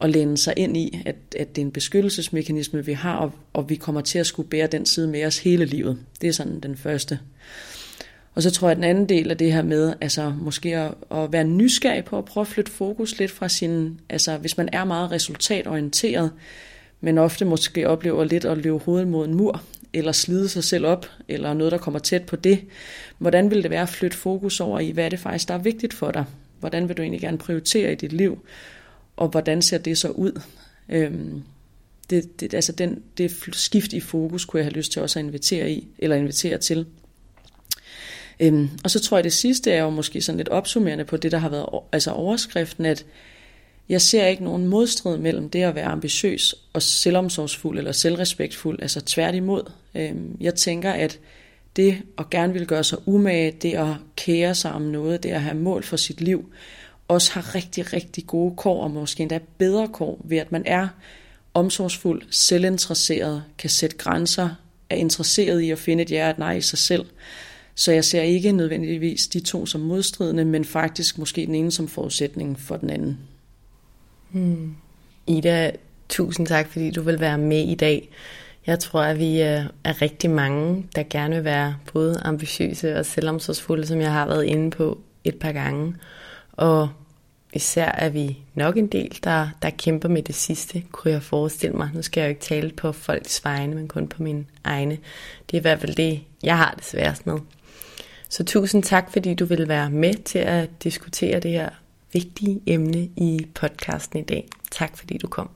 og 0.02 0.10
læne 0.10 0.38
sig 0.38 0.54
ind 0.58 0.78
i, 0.78 1.02
at, 1.06 1.16
at 1.40 1.56
det 1.56 1.62
er 1.62 1.66
en 1.66 1.72
beskyttelsesmekanisme, 1.72 2.86
vi 2.86 2.94
har, 2.94 3.16
og, 3.16 3.32
og 3.54 3.70
vi 3.70 3.76
kommer 3.76 4.02
til 4.02 4.20
at 4.20 4.28
skulle 4.28 4.50
bære 4.50 4.68
den 4.68 4.86
side 4.86 5.08
med 5.08 5.26
os 5.26 5.38
hele 5.38 5.66
livet. 5.66 5.98
Det 6.22 6.28
er 6.28 6.34
sådan 6.34 6.60
den 6.60 6.78
første. 6.78 7.20
Og 8.36 8.44
så 8.44 8.52
tror 8.52 8.68
jeg, 8.68 8.72
at 8.72 8.78
den 8.78 8.84
anden 8.84 9.10
del 9.10 9.32
af 9.32 9.38
det 9.38 9.54
her 9.54 9.62
med, 9.62 9.94
altså 10.02 10.34
måske 10.42 10.78
at, 10.78 10.94
at 11.12 11.32
være 11.32 11.44
nysgerrig 11.44 12.06
på 12.06 12.18
at 12.18 12.26
prøve 12.26 12.42
at 12.42 12.48
flytte 12.48 12.72
fokus 12.72 13.20
lidt 13.20 13.32
fra 13.32 13.50
sin, 13.50 14.00
altså 14.10 14.38
hvis 14.38 14.58
man 14.58 14.70
er 14.74 14.84
meget 14.84 15.12
resultatorienteret, 15.12 16.32
men 17.02 17.18
ofte 17.18 17.46
måske 17.46 17.88
oplever 17.88 18.24
lidt 18.24 18.46
at 18.46 18.58
løbe 18.58 18.78
hovedet 18.78 19.08
mod 19.08 19.28
en 19.28 19.36
mur, 19.36 19.64
eller 19.94 20.12
slide 20.12 20.50
sig 20.50 20.64
selv 20.64 20.86
op, 20.86 21.06
eller 21.28 21.54
noget, 21.54 21.72
der 21.72 21.78
kommer 21.78 22.00
tæt 22.00 22.24
på 22.24 22.36
det. 22.36 22.60
Hvordan 23.18 23.52
vil 23.52 23.64
det 23.64 23.72
være 23.72 23.82
at 23.82 23.90
flytte 23.90 24.18
fokus 24.18 24.60
over 24.60 24.80
i, 24.80 24.92
hvad 24.92 25.06
er 25.06 25.10
det 25.10 25.20
faktisk, 25.20 25.48
der 25.48 25.54
er 25.54 25.58
vigtigt 25.58 25.94
for 25.94 26.12
dig? 26.12 26.26
Hvordan 26.60 26.88
vil 26.88 26.98
du 26.98 27.02
egentlig 27.02 27.22
gerne 27.22 27.38
prioritere 27.38 27.92
i 27.92 27.96
dit 27.96 28.14
liv? 28.14 28.40
Og 29.22 29.28
hvordan 29.28 29.62
ser 29.62 29.78
det 29.78 29.98
så 29.98 30.10
ud? 30.10 30.42
Øhm, 30.90 31.44
det, 32.10 32.40
det, 32.40 32.54
altså 32.54 32.72
den, 32.72 33.04
det 33.18 33.32
skift 33.52 33.94
i 33.94 34.00
fokus 34.00 34.46
kunne 34.46 34.58
jeg 34.58 34.66
have 34.66 34.74
lyst 34.74 34.92
til 34.92 35.02
også 35.02 35.20
at 35.20 35.26
invitere 35.26 35.72
i, 35.72 35.88
eller 36.00 36.16
invitere 36.16 36.58
til. 36.58 36.86
Øhm, 38.40 38.70
og 38.84 38.92
så 38.92 39.00
tror 39.00 39.18
jeg, 39.18 39.24
det 39.24 39.34
sidste 39.34 39.72
er 39.72 39.84
jo 39.84 39.90
måske 39.90 40.22
sådan 40.22 40.38
lidt 40.38 40.50
opsummerende 40.50 41.06
på 41.06 41.18
det, 41.18 41.32
der 41.32 41.38
har 41.38 41.50
været 41.50 41.66
altså 41.92 42.12
overskriften, 42.12 42.86
at 42.86 43.06
jeg 43.90 44.02
ser 44.02 44.28
ikke 44.28 44.44
nogen 44.44 44.68
modstrid 44.68 45.18
mellem 45.18 45.50
det 45.50 45.64
at 45.64 45.76
være 45.76 45.86
ambitiøs 45.86 46.56
og 46.74 46.82
selvomsorgsfuld 46.82 47.78
eller 47.78 47.92
selvrespektfuld, 47.92 48.82
altså 48.82 49.02
tværtimod. 49.02 49.72
Øhm, 49.96 50.38
jeg 50.40 50.56
tænker, 50.56 50.92
at 50.92 51.20
det 51.76 52.02
at 52.18 52.30
gerne 52.30 52.54
vil 52.54 52.68
gøre 52.68 52.84
sig 52.84 52.98
umage, 53.06 53.52
det 53.52 53.74
at 53.74 53.96
kære 54.16 54.56
sig 54.56 54.72
om 54.72 54.82
noget, 54.82 55.24
det 55.24 55.30
at 55.30 55.42
have 55.42 55.58
mål 55.58 55.84
for 55.84 55.98
sit 55.98 56.22
liv, 56.22 56.52
også 57.14 57.32
har 57.34 57.56
rigtig, 57.56 57.94
rigtig 57.94 58.28
gode 58.28 58.56
kår, 58.56 58.84
og 58.84 58.92
måske 58.92 59.22
endda 59.22 59.40
bedre 59.58 59.88
kår, 59.88 60.22
ved 60.24 60.38
at 60.38 60.52
man 60.52 60.64
er 60.66 60.88
omsorgsfuld, 61.54 62.22
selvinteresseret, 62.30 63.44
kan 63.58 63.70
sætte 63.70 63.98
grænser, 63.98 64.50
er 64.90 64.96
interesseret 64.96 65.62
i 65.62 65.72
at 65.72 65.80
finde 65.80 66.04
et 66.04 66.12
ja 66.12 66.26
og 66.26 66.30
et 66.30 66.38
nej 66.38 66.54
i 66.54 66.62
sig 66.62 66.80
selv. 66.80 67.06
Så 67.76 67.92
jeg 67.92 68.06
ser 68.06 68.22
ikke 68.22 68.52
nødvendigvis 68.52 69.28
de 69.28 69.40
to 69.40 69.66
som 69.66 69.82
modstridende, 69.82 70.46
men 70.46 70.66
faktisk 70.66 71.18
måske 71.18 71.46
den 71.46 71.56
ene 71.56 71.72
som 71.72 71.88
forudsætning 71.88 72.60
for 72.60 72.78
den 72.78 72.90
anden. 72.90 73.20
Hmm. 74.30 74.76
Ida, 75.28 75.72
tusind 76.10 76.48
tak, 76.48 76.68
fordi 76.68 76.92
du 76.92 77.02
vil 77.02 77.20
være 77.20 77.38
med 77.38 77.68
i 77.68 77.76
dag. 77.76 78.10
Jeg 78.68 78.80
tror, 78.80 79.02
at 79.02 79.20
vi 79.20 79.42
øh, 79.42 79.64
er 79.84 80.02
rigtig 80.02 80.30
mange, 80.30 80.86
der 80.96 81.04
gerne 81.10 81.36
vil 81.36 81.44
være 81.44 81.76
både 81.94 82.22
ambitiøse 82.26 82.96
og 82.96 83.06
selvomsorgsfulde, 83.06 83.88
som 83.88 84.02
jeg 84.02 84.12
har 84.12 84.28
været 84.28 84.44
inde 84.44 84.72
på 84.72 85.00
et 85.24 85.36
par 85.36 85.52
gange. 85.52 85.96
Og 86.52 86.90
især 87.54 87.92
er 87.92 88.10
vi 88.10 88.38
nok 88.56 88.78
en 88.78 88.88
del, 88.88 89.20
der, 89.24 89.50
der 89.62 89.70
kæmper 89.70 90.10
med 90.10 90.24
det 90.24 90.36
sidste, 90.36 90.84
kunne 90.92 91.14
jeg 91.14 91.24
forestille 91.24 91.76
mig. 91.76 91.90
Nu 91.94 92.02
skal 92.02 92.22
jeg 92.22 92.28
jo 92.28 92.30
ikke 92.30 92.42
tale 92.42 92.72
på 92.72 92.92
folks 92.92 93.46
vegne, 93.46 93.76
men 93.76 93.88
kun 93.88 94.08
på 94.08 94.24
min 94.24 94.48
egne. 94.64 94.98
Det 95.46 95.58
er 95.58 95.58
i 95.58 95.62
hvert 95.62 95.80
fald 95.80 95.96
det, 95.96 96.22
jeg 96.44 96.58
har 96.58 96.74
det 96.78 96.86
sværest 96.86 97.28
med. 97.28 97.40
Så 98.30 98.44
tusind 98.44 98.84
tak, 98.84 99.12
fordi 99.12 99.34
du 99.34 99.46
vil 99.46 99.68
være 99.68 99.90
med 99.90 100.14
til 100.14 100.40
at 100.40 100.70
diskutere 100.84 101.40
det 101.40 101.52
her 101.52 101.70
vigtige 102.14 102.62
emne 102.66 103.00
i 103.16 103.48
podcasten 103.54 104.20
i 104.20 104.24
dag. 104.24 104.48
Tak 104.72 104.98
fordi 104.98 105.18
du 105.18 105.28
kom. 105.28 105.50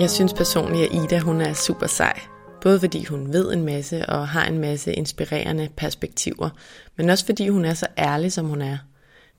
Jeg 0.00 0.10
synes 0.10 0.32
personligt, 0.32 0.90
at 0.90 1.04
Ida 1.04 1.18
hun 1.18 1.40
er 1.40 1.52
super 1.52 1.86
sej. 1.86 2.20
Både 2.60 2.80
fordi 2.80 3.04
hun 3.04 3.32
ved 3.32 3.52
en 3.52 3.64
masse 3.64 4.06
og 4.06 4.28
har 4.28 4.46
en 4.46 4.58
masse 4.58 4.92
inspirerende 4.92 5.68
perspektiver, 5.76 6.50
men 6.96 7.10
også 7.10 7.26
fordi 7.26 7.48
hun 7.48 7.64
er 7.64 7.74
så 7.74 7.86
ærlig, 7.98 8.32
som 8.32 8.46
hun 8.46 8.62
er. 8.62 8.78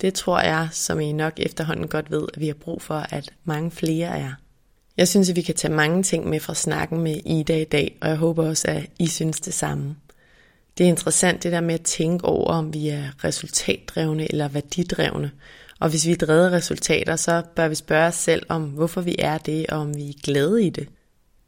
Det 0.02 0.14
tror 0.14 0.42
jeg, 0.42 0.68
som 0.72 1.00
I 1.00 1.12
nok 1.12 1.34
efterhånden 1.38 1.88
godt 1.88 2.12
ved, 2.12 2.28
at 2.34 2.40
vi 2.40 2.48
har 2.48 2.54
brug 2.54 2.82
for, 2.82 2.96
at 3.10 3.34
mange 3.44 3.72
flere 3.72 4.20
er. 4.20 4.32
Jeg 4.98 5.08
synes, 5.08 5.30
at 5.30 5.36
vi 5.36 5.42
kan 5.42 5.56
tage 5.56 5.74
mange 5.74 6.04
ting 6.04 6.30
med 6.30 6.40
fra 6.40 6.56
snakken 6.56 7.02
med 7.02 7.16
Ida 7.26 7.58
i 7.58 7.64
dag, 7.64 7.98
og 8.02 8.10
jeg 8.10 8.18
håber 8.18 8.48
også, 8.48 8.68
at 8.68 8.86
I 9.00 9.08
synes 9.08 9.40
det 9.40 9.54
samme. 9.54 9.96
Det 10.78 10.84
er 10.84 10.90
interessant 10.90 11.44
det 11.44 11.52
der 11.52 11.62
med 11.62 11.74
at 11.74 11.82
tænke 11.82 12.26
over, 12.26 12.54
om 12.54 12.74
vi 12.74 12.90
er 12.90 13.24
resultatdrevne 13.24 14.32
eller 14.32 14.48
værdidrevne. 14.48 15.32
Og 15.82 15.90
hvis 15.90 16.08
vi 16.08 16.12
er 16.12 16.16
drevet 16.16 16.52
resultater, 16.52 17.16
så 17.16 17.44
bør 17.56 17.68
vi 17.68 17.76
spørge 17.76 18.08
os 18.08 18.16
selv 18.16 18.46
om, 18.50 18.64
hvorfor 18.64 19.02
vi 19.02 19.16
er 19.20 19.38
det, 19.38 19.68
og 19.68 19.78
om 19.78 19.96
vi 19.96 20.10
er 20.10 20.22
glade 20.24 20.66
i 20.66 20.70
det. 20.70 20.88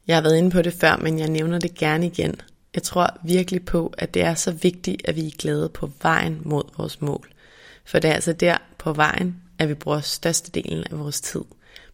Jeg 0.06 0.16
har 0.16 0.22
været 0.22 0.36
inde 0.36 0.50
på 0.50 0.62
det 0.62 0.72
før, 0.72 0.96
men 0.96 1.18
jeg 1.18 1.28
nævner 1.28 1.58
det 1.58 1.74
gerne 1.74 2.06
igen. 2.06 2.34
Jeg 2.74 2.82
tror 2.82 3.16
virkelig 3.24 3.64
på, 3.64 3.94
at 3.98 4.14
det 4.14 4.22
er 4.22 4.34
så 4.34 4.52
vigtigt, 4.52 5.02
at 5.08 5.16
vi 5.16 5.26
er 5.26 5.30
glade 5.38 5.68
på 5.68 5.90
vejen 6.02 6.40
mod 6.44 6.62
vores 6.76 7.00
mål. 7.00 7.28
For 7.84 7.98
det 7.98 8.10
er 8.10 8.14
altså 8.14 8.32
der 8.32 8.56
på 8.78 8.92
vejen, 8.92 9.36
at 9.58 9.68
vi 9.68 9.74
bruger 9.74 10.00
størstedelen 10.00 10.84
af 10.90 10.98
vores 10.98 11.20
tid. 11.20 11.42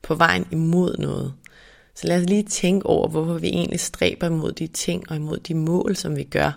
På 0.02 0.14
vejen 0.14 0.46
imod 0.50 0.96
noget. 0.98 1.32
Så 1.94 2.06
lad 2.06 2.20
os 2.22 2.28
lige 2.28 2.42
tænke 2.42 2.86
over, 2.86 3.08
hvorfor 3.08 3.38
vi 3.38 3.48
egentlig 3.48 3.80
stræber 3.80 4.26
imod 4.26 4.52
de 4.52 4.66
ting 4.66 5.10
og 5.10 5.16
imod 5.16 5.38
de 5.38 5.54
mål, 5.54 5.96
som 5.96 6.16
vi 6.16 6.24
gør. 6.24 6.52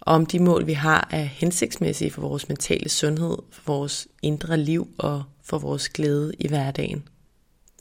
Og 0.00 0.14
om 0.14 0.26
de 0.26 0.38
mål, 0.38 0.66
vi 0.66 0.72
har, 0.72 1.08
er 1.10 1.22
hensigtsmæssige 1.22 2.10
for 2.10 2.20
vores 2.20 2.48
mentale 2.48 2.88
sundhed, 2.88 3.36
for 3.52 3.62
vores 3.66 4.08
indre 4.22 4.56
liv 4.56 4.88
og 4.98 5.22
for 5.44 5.58
vores 5.58 5.88
glæde 5.88 6.32
i 6.38 6.48
hverdagen. 6.48 7.08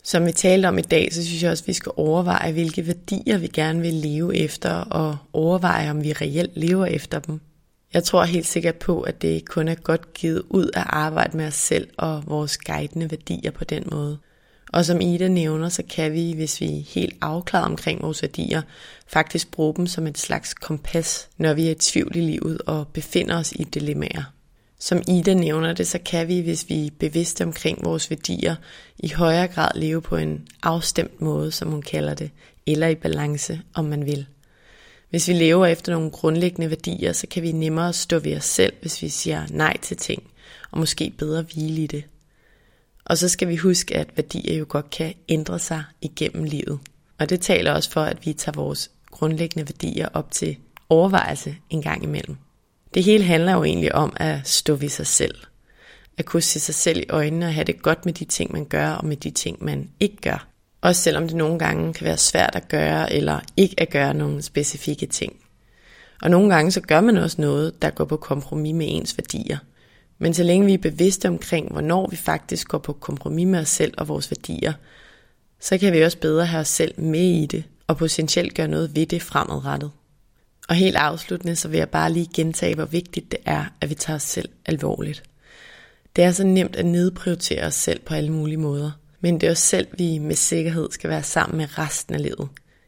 Som 0.03 0.25
vi 0.25 0.31
talte 0.31 0.67
om 0.67 0.77
i 0.77 0.81
dag, 0.81 1.13
så 1.13 1.25
synes 1.25 1.43
jeg 1.43 1.51
også, 1.51 1.63
at 1.63 1.67
vi 1.67 1.73
skal 1.73 1.91
overveje, 1.95 2.51
hvilke 2.51 2.87
værdier 2.87 3.37
vi 3.37 3.47
gerne 3.47 3.81
vil 3.81 3.93
leve 3.93 4.37
efter, 4.37 4.71
og 4.71 5.17
overveje, 5.33 5.91
om 5.91 6.03
vi 6.03 6.13
reelt 6.13 6.57
lever 6.57 6.85
efter 6.85 7.19
dem. 7.19 7.39
Jeg 7.93 8.03
tror 8.03 8.23
helt 8.23 8.45
sikkert 8.45 8.75
på, 8.75 9.01
at 9.01 9.21
det 9.21 9.49
kun 9.49 9.67
er 9.67 9.75
godt 9.75 10.13
givet 10.13 10.43
ud 10.49 10.69
at 10.73 10.83
arbejde 10.85 11.37
med 11.37 11.47
os 11.47 11.53
selv 11.53 11.87
og 11.97 12.23
vores 12.27 12.57
guidende 12.57 13.11
værdier 13.11 13.51
på 13.51 13.63
den 13.63 13.83
måde. 13.91 14.17
Og 14.73 14.85
som 14.85 15.01
Ida 15.01 15.27
nævner, 15.27 15.69
så 15.69 15.83
kan 15.89 16.13
vi, 16.13 16.31
hvis 16.31 16.61
vi 16.61 16.65
er 16.65 16.83
helt 16.87 17.15
afklaret 17.21 17.65
omkring 17.65 18.01
vores 18.01 18.21
værdier, 18.21 18.61
faktisk 19.07 19.51
bruge 19.51 19.75
dem 19.75 19.87
som 19.87 20.07
et 20.07 20.17
slags 20.17 20.53
kompas, 20.53 21.27
når 21.37 21.53
vi 21.53 21.67
er 21.67 21.71
i 21.71 21.75
tvivl 21.75 22.15
i 22.15 22.21
livet 22.21 22.61
og 22.65 22.87
befinder 22.87 23.37
os 23.37 23.51
i 23.51 23.63
dilemmaer. 23.63 24.33
Som 24.79 25.01
Ida 25.07 25.33
nævner 25.33 25.73
det, 25.73 25.87
så 25.87 25.99
kan 26.05 26.27
vi, 26.27 26.39
hvis 26.39 26.69
vi 26.69 26.85
er 26.85 26.89
bevidste 26.99 27.43
omkring 27.43 27.85
vores 27.85 28.09
værdier, 28.09 28.55
i 28.99 29.09
højere 29.09 29.47
grad 29.47 29.71
leve 29.75 30.01
på 30.01 30.15
en 30.15 30.47
afstemt 30.63 31.21
måde, 31.21 31.51
som 31.51 31.69
hun 31.69 31.81
kalder 31.81 32.13
det, 32.13 32.31
eller 32.67 32.87
i 32.87 32.95
balance, 32.95 33.61
om 33.73 33.85
man 33.85 34.05
vil. 34.05 34.25
Hvis 35.09 35.27
vi 35.27 35.33
lever 35.33 35.65
efter 35.65 35.93
nogle 35.93 36.11
grundlæggende 36.11 36.69
værdier, 36.69 37.13
så 37.13 37.27
kan 37.27 37.43
vi 37.43 37.51
nemmere 37.51 37.93
stå 37.93 38.19
ved 38.19 38.37
os 38.37 38.45
selv, 38.45 38.73
hvis 38.81 39.01
vi 39.01 39.09
siger 39.09 39.45
nej 39.49 39.77
til 39.81 39.97
ting, 39.97 40.23
og 40.71 40.79
måske 40.79 41.13
bedre 41.17 41.41
hvile 41.41 41.83
i 41.83 41.87
det. 41.87 42.03
Og 43.09 43.17
så 43.17 43.29
skal 43.29 43.47
vi 43.47 43.55
huske, 43.55 43.97
at 43.97 44.07
værdier 44.15 44.57
jo 44.57 44.65
godt 44.69 44.89
kan 44.89 45.13
ændre 45.29 45.59
sig 45.59 45.83
igennem 46.01 46.43
livet. 46.43 46.79
Og 47.19 47.29
det 47.29 47.41
taler 47.41 47.71
også 47.71 47.91
for, 47.91 48.01
at 48.01 48.25
vi 48.25 48.33
tager 48.33 48.55
vores 48.55 48.91
grundlæggende 49.11 49.67
værdier 49.69 50.07
op 50.13 50.31
til 50.31 50.57
overvejelse 50.89 51.55
en 51.69 51.81
gang 51.81 52.03
imellem. 52.03 52.37
Det 52.93 53.03
hele 53.03 53.23
handler 53.23 53.53
jo 53.53 53.63
egentlig 53.63 53.95
om 53.95 54.13
at 54.15 54.39
stå 54.43 54.75
ved 54.75 54.89
sig 54.89 55.07
selv. 55.07 55.35
At 56.17 56.25
kunne 56.25 56.41
se 56.41 56.59
sig 56.59 56.75
selv 56.75 56.99
i 56.99 57.05
øjnene 57.09 57.45
og 57.45 57.53
have 57.53 57.63
det 57.63 57.81
godt 57.81 58.05
med 58.05 58.13
de 58.13 58.25
ting, 58.25 58.51
man 58.51 58.65
gør, 58.65 58.89
og 58.89 59.05
med 59.05 59.17
de 59.17 59.31
ting, 59.31 59.63
man 59.63 59.89
ikke 59.99 60.17
gør. 60.21 60.47
Også 60.81 61.01
selvom 61.01 61.27
det 61.27 61.35
nogle 61.35 61.59
gange 61.59 61.93
kan 61.93 62.05
være 62.05 62.17
svært 62.17 62.55
at 62.55 62.67
gøre, 62.67 63.13
eller 63.13 63.39
ikke 63.57 63.79
at 63.79 63.89
gøre 63.89 64.13
nogle 64.13 64.41
specifikke 64.41 65.05
ting. 65.05 65.33
Og 66.21 66.29
nogle 66.29 66.55
gange 66.55 66.71
så 66.71 66.81
gør 66.81 67.01
man 67.01 67.17
også 67.17 67.41
noget, 67.41 67.81
der 67.81 67.89
går 67.89 68.05
på 68.05 68.17
kompromis 68.17 68.73
med 68.73 68.85
ens 68.89 69.17
værdier. 69.17 69.57
Men 70.19 70.33
så 70.33 70.43
længe 70.43 70.65
vi 70.65 70.73
er 70.73 70.77
bevidste 70.77 71.27
omkring, 71.27 71.71
hvornår 71.71 72.07
vi 72.07 72.15
faktisk 72.15 72.67
går 72.67 72.77
på 72.77 72.93
kompromis 72.93 73.47
med 73.47 73.59
os 73.59 73.69
selv 73.69 73.93
og 73.97 74.07
vores 74.07 74.31
værdier, 74.31 74.73
så 75.59 75.77
kan 75.77 75.93
vi 75.93 76.01
også 76.01 76.17
bedre 76.17 76.45
have 76.45 76.61
os 76.61 76.67
selv 76.67 77.01
med 77.01 77.41
i 77.41 77.45
det, 77.45 77.63
og 77.87 77.97
potentielt 77.97 78.55
gøre 78.55 78.67
noget 78.67 78.95
ved 78.95 79.05
det 79.05 79.21
fremadrettet. 79.21 79.91
Og 80.69 80.75
helt 80.75 80.95
afsluttende, 80.95 81.55
så 81.55 81.67
vil 81.67 81.77
jeg 81.77 81.89
bare 81.89 82.13
lige 82.13 82.29
gentage, 82.33 82.75
hvor 82.75 82.85
vigtigt 82.85 83.31
det 83.31 83.39
er, 83.45 83.65
at 83.81 83.89
vi 83.89 83.95
tager 83.95 84.15
os 84.15 84.23
selv 84.23 84.49
alvorligt. 84.65 85.23
Det 86.15 86.23
er 86.23 86.31
så 86.31 86.43
nemt 86.43 86.75
at 86.75 86.85
nedprioritere 86.85 87.63
os 87.63 87.73
selv 87.73 87.99
på 87.99 88.13
alle 88.13 88.31
mulige 88.31 88.57
måder, 88.57 88.91
men 89.19 89.41
det 89.41 89.47
er 89.47 89.51
os 89.51 89.59
selv, 89.59 89.87
vi 89.97 90.17
med 90.17 90.35
sikkerhed 90.35 90.87
skal 90.91 91.09
være 91.09 91.23
sammen 91.23 91.57
med 91.57 91.77
resten 91.77 92.15
af 92.15 92.21
livet. 92.21 92.47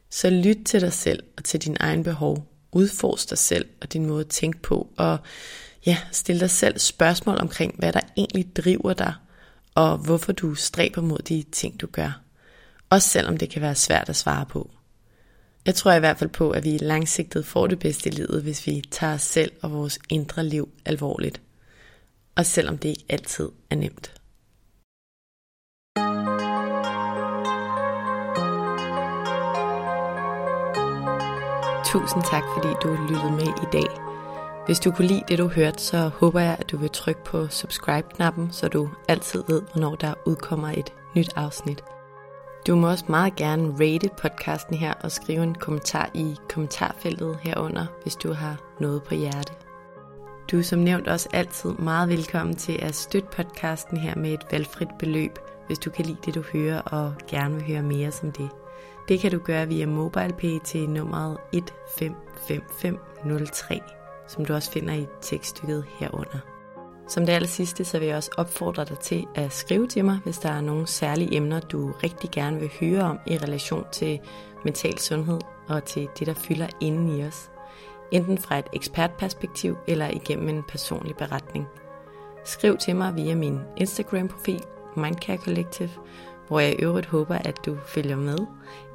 Så 0.09 0.29
lyt 0.29 0.57
til 0.65 0.81
dig 0.81 0.93
selv 0.93 1.23
og 1.37 1.43
til 1.43 1.61
din 1.61 1.77
egen 1.79 2.03
behov. 2.03 2.47
Udforsk 2.71 3.29
dig 3.29 3.37
selv 3.37 3.65
og 3.81 3.93
din 3.93 4.05
måde 4.05 4.19
at 4.19 4.27
tænke 4.27 4.59
på, 4.59 4.87
og 4.97 5.17
ja, 5.85 5.97
stil 6.11 6.39
dig 6.39 6.49
selv 6.49 6.79
spørgsmål 6.79 7.37
omkring, 7.39 7.75
hvad 7.79 7.93
der 7.93 7.99
egentlig 8.17 8.55
driver 8.55 8.93
dig, 8.93 9.13
og 9.75 9.97
hvorfor 9.97 10.31
du 10.31 10.55
stræber 10.55 11.01
mod 11.01 11.19
de 11.19 11.43
ting, 11.51 11.81
du 11.81 11.87
gør. 11.87 12.21
Også 12.89 13.09
selvom 13.09 13.37
det 13.37 13.49
kan 13.49 13.61
være 13.61 13.75
svært 13.75 14.09
at 14.09 14.15
svare 14.15 14.45
på. 14.45 14.71
Jeg 15.65 15.75
tror 15.75 15.93
i 15.93 15.99
hvert 15.99 16.17
fald 16.17 16.29
på, 16.29 16.51
at 16.51 16.63
vi 16.63 16.77
langsigtet 16.77 17.45
får 17.45 17.67
det 17.67 17.79
bedste 17.79 18.09
i 18.09 18.13
livet, 18.13 18.43
hvis 18.43 18.67
vi 18.67 18.83
tager 18.91 19.13
os 19.13 19.21
selv 19.21 19.51
og 19.61 19.71
vores 19.71 19.99
indre 20.09 20.45
liv 20.45 20.69
alvorligt. 20.85 21.41
Og 22.35 22.45
selvom 22.45 22.77
det 22.77 22.89
ikke 22.89 23.05
altid 23.09 23.49
er 23.69 23.75
nemt. 23.75 24.13
Tusind 31.85 32.23
tak, 32.23 32.43
fordi 32.55 32.73
du 32.83 32.89
lyttede 33.09 33.31
med 33.31 33.47
i 33.47 33.67
dag. 33.73 34.10
Hvis 34.65 34.79
du 34.79 34.91
kunne 34.91 35.07
lide 35.07 35.23
det, 35.27 35.37
du 35.37 35.47
hørte, 35.47 35.83
så 35.83 36.07
håber 36.07 36.39
jeg, 36.39 36.55
at 36.59 36.71
du 36.71 36.77
vil 36.77 36.89
trykke 36.89 37.23
på 37.23 37.47
subscribe-knappen, 37.47 38.51
så 38.51 38.67
du 38.67 38.89
altid 39.07 39.43
ved, 39.47 39.61
hvornår 39.71 39.95
der 39.95 40.13
udkommer 40.25 40.69
et 40.69 40.93
nyt 41.15 41.33
afsnit. 41.35 41.83
Du 42.67 42.75
må 42.75 42.89
også 42.89 43.05
meget 43.09 43.35
gerne 43.35 43.73
rate 43.73 44.09
podcasten 44.21 44.75
her 44.75 44.93
og 44.93 45.11
skrive 45.11 45.43
en 45.43 45.55
kommentar 45.55 46.09
i 46.13 46.35
kommentarfeltet 46.49 47.37
herunder, 47.41 47.85
hvis 48.01 48.15
du 48.15 48.33
har 48.33 48.57
noget 48.79 49.03
på 49.03 49.15
hjerte. 49.15 49.53
Du 50.51 50.57
er 50.57 50.63
som 50.63 50.79
nævnt 50.79 51.07
også 51.07 51.29
altid 51.33 51.69
meget 51.69 52.09
velkommen 52.09 52.55
til 52.55 52.79
at 52.81 52.95
støtte 52.95 53.29
podcasten 53.35 53.97
her 53.97 54.15
med 54.15 54.33
et 54.33 54.45
valgfrit 54.51 54.89
beløb, 54.99 55.39
hvis 55.67 55.79
du 55.79 55.89
kan 55.89 56.05
lide 56.05 56.17
det, 56.25 56.35
du 56.35 56.43
hører 56.53 56.81
og 56.81 57.13
gerne 57.27 57.55
vil 57.55 57.63
høre 57.63 57.81
mere 57.81 58.11
som 58.11 58.31
det. 58.31 58.49
Det 59.07 59.19
kan 59.19 59.31
du 59.31 59.37
gøre 59.37 59.67
via 59.67 59.85
MobilePay 59.85 60.59
til 60.63 60.89
nummeret 60.89 61.37
155503, 61.53 64.00
som 64.31 64.45
du 64.45 64.53
også 64.53 64.71
finder 64.71 64.93
i 64.93 65.07
tekststykket 65.21 65.85
herunder. 65.99 66.39
Som 67.07 67.25
det 67.25 67.33
aller 67.33 67.47
sidste, 67.47 67.85
så 67.85 67.99
vil 67.99 68.07
jeg 68.07 68.17
også 68.17 68.31
opfordre 68.37 68.85
dig 68.85 68.99
til 68.99 69.25
at 69.35 69.53
skrive 69.53 69.87
til 69.87 70.05
mig, 70.05 70.19
hvis 70.23 70.37
der 70.37 70.49
er 70.49 70.61
nogle 70.61 70.87
særlige 70.87 71.35
emner, 71.35 71.59
du 71.59 71.91
rigtig 72.03 72.31
gerne 72.31 72.59
vil 72.59 72.71
høre 72.79 73.01
om 73.01 73.19
i 73.27 73.37
relation 73.37 73.85
til 73.91 74.19
mental 74.65 74.99
sundhed 74.99 75.39
og 75.67 75.83
til 75.83 76.07
det, 76.19 76.27
der 76.27 76.33
fylder 76.33 76.67
inden 76.81 77.19
i 77.19 77.23
os. 77.25 77.51
Enten 78.11 78.37
fra 78.37 78.59
et 78.59 78.67
ekspertperspektiv 78.73 79.77
eller 79.87 80.07
igennem 80.07 80.49
en 80.49 80.63
personlig 80.63 81.15
beretning. 81.15 81.67
Skriv 82.45 82.77
til 82.77 82.95
mig 82.95 83.15
via 83.15 83.35
min 83.35 83.59
Instagram-profil, 83.77 84.63
Mindcare 84.95 85.37
Collective, 85.37 85.89
hvor 86.47 86.59
jeg 86.59 86.71
i 86.71 86.83
øvrigt 86.83 87.07
håber, 87.07 87.35
at 87.35 87.65
du 87.65 87.77
følger 87.85 88.15
med, 88.15 88.37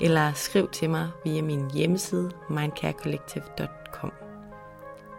eller 0.01 0.33
skriv 0.33 0.69
til 0.69 0.91
mig 0.91 1.09
via 1.25 1.43
min 1.43 1.71
hjemmeside 1.71 2.31
mindcarecollective.com. 2.51 4.26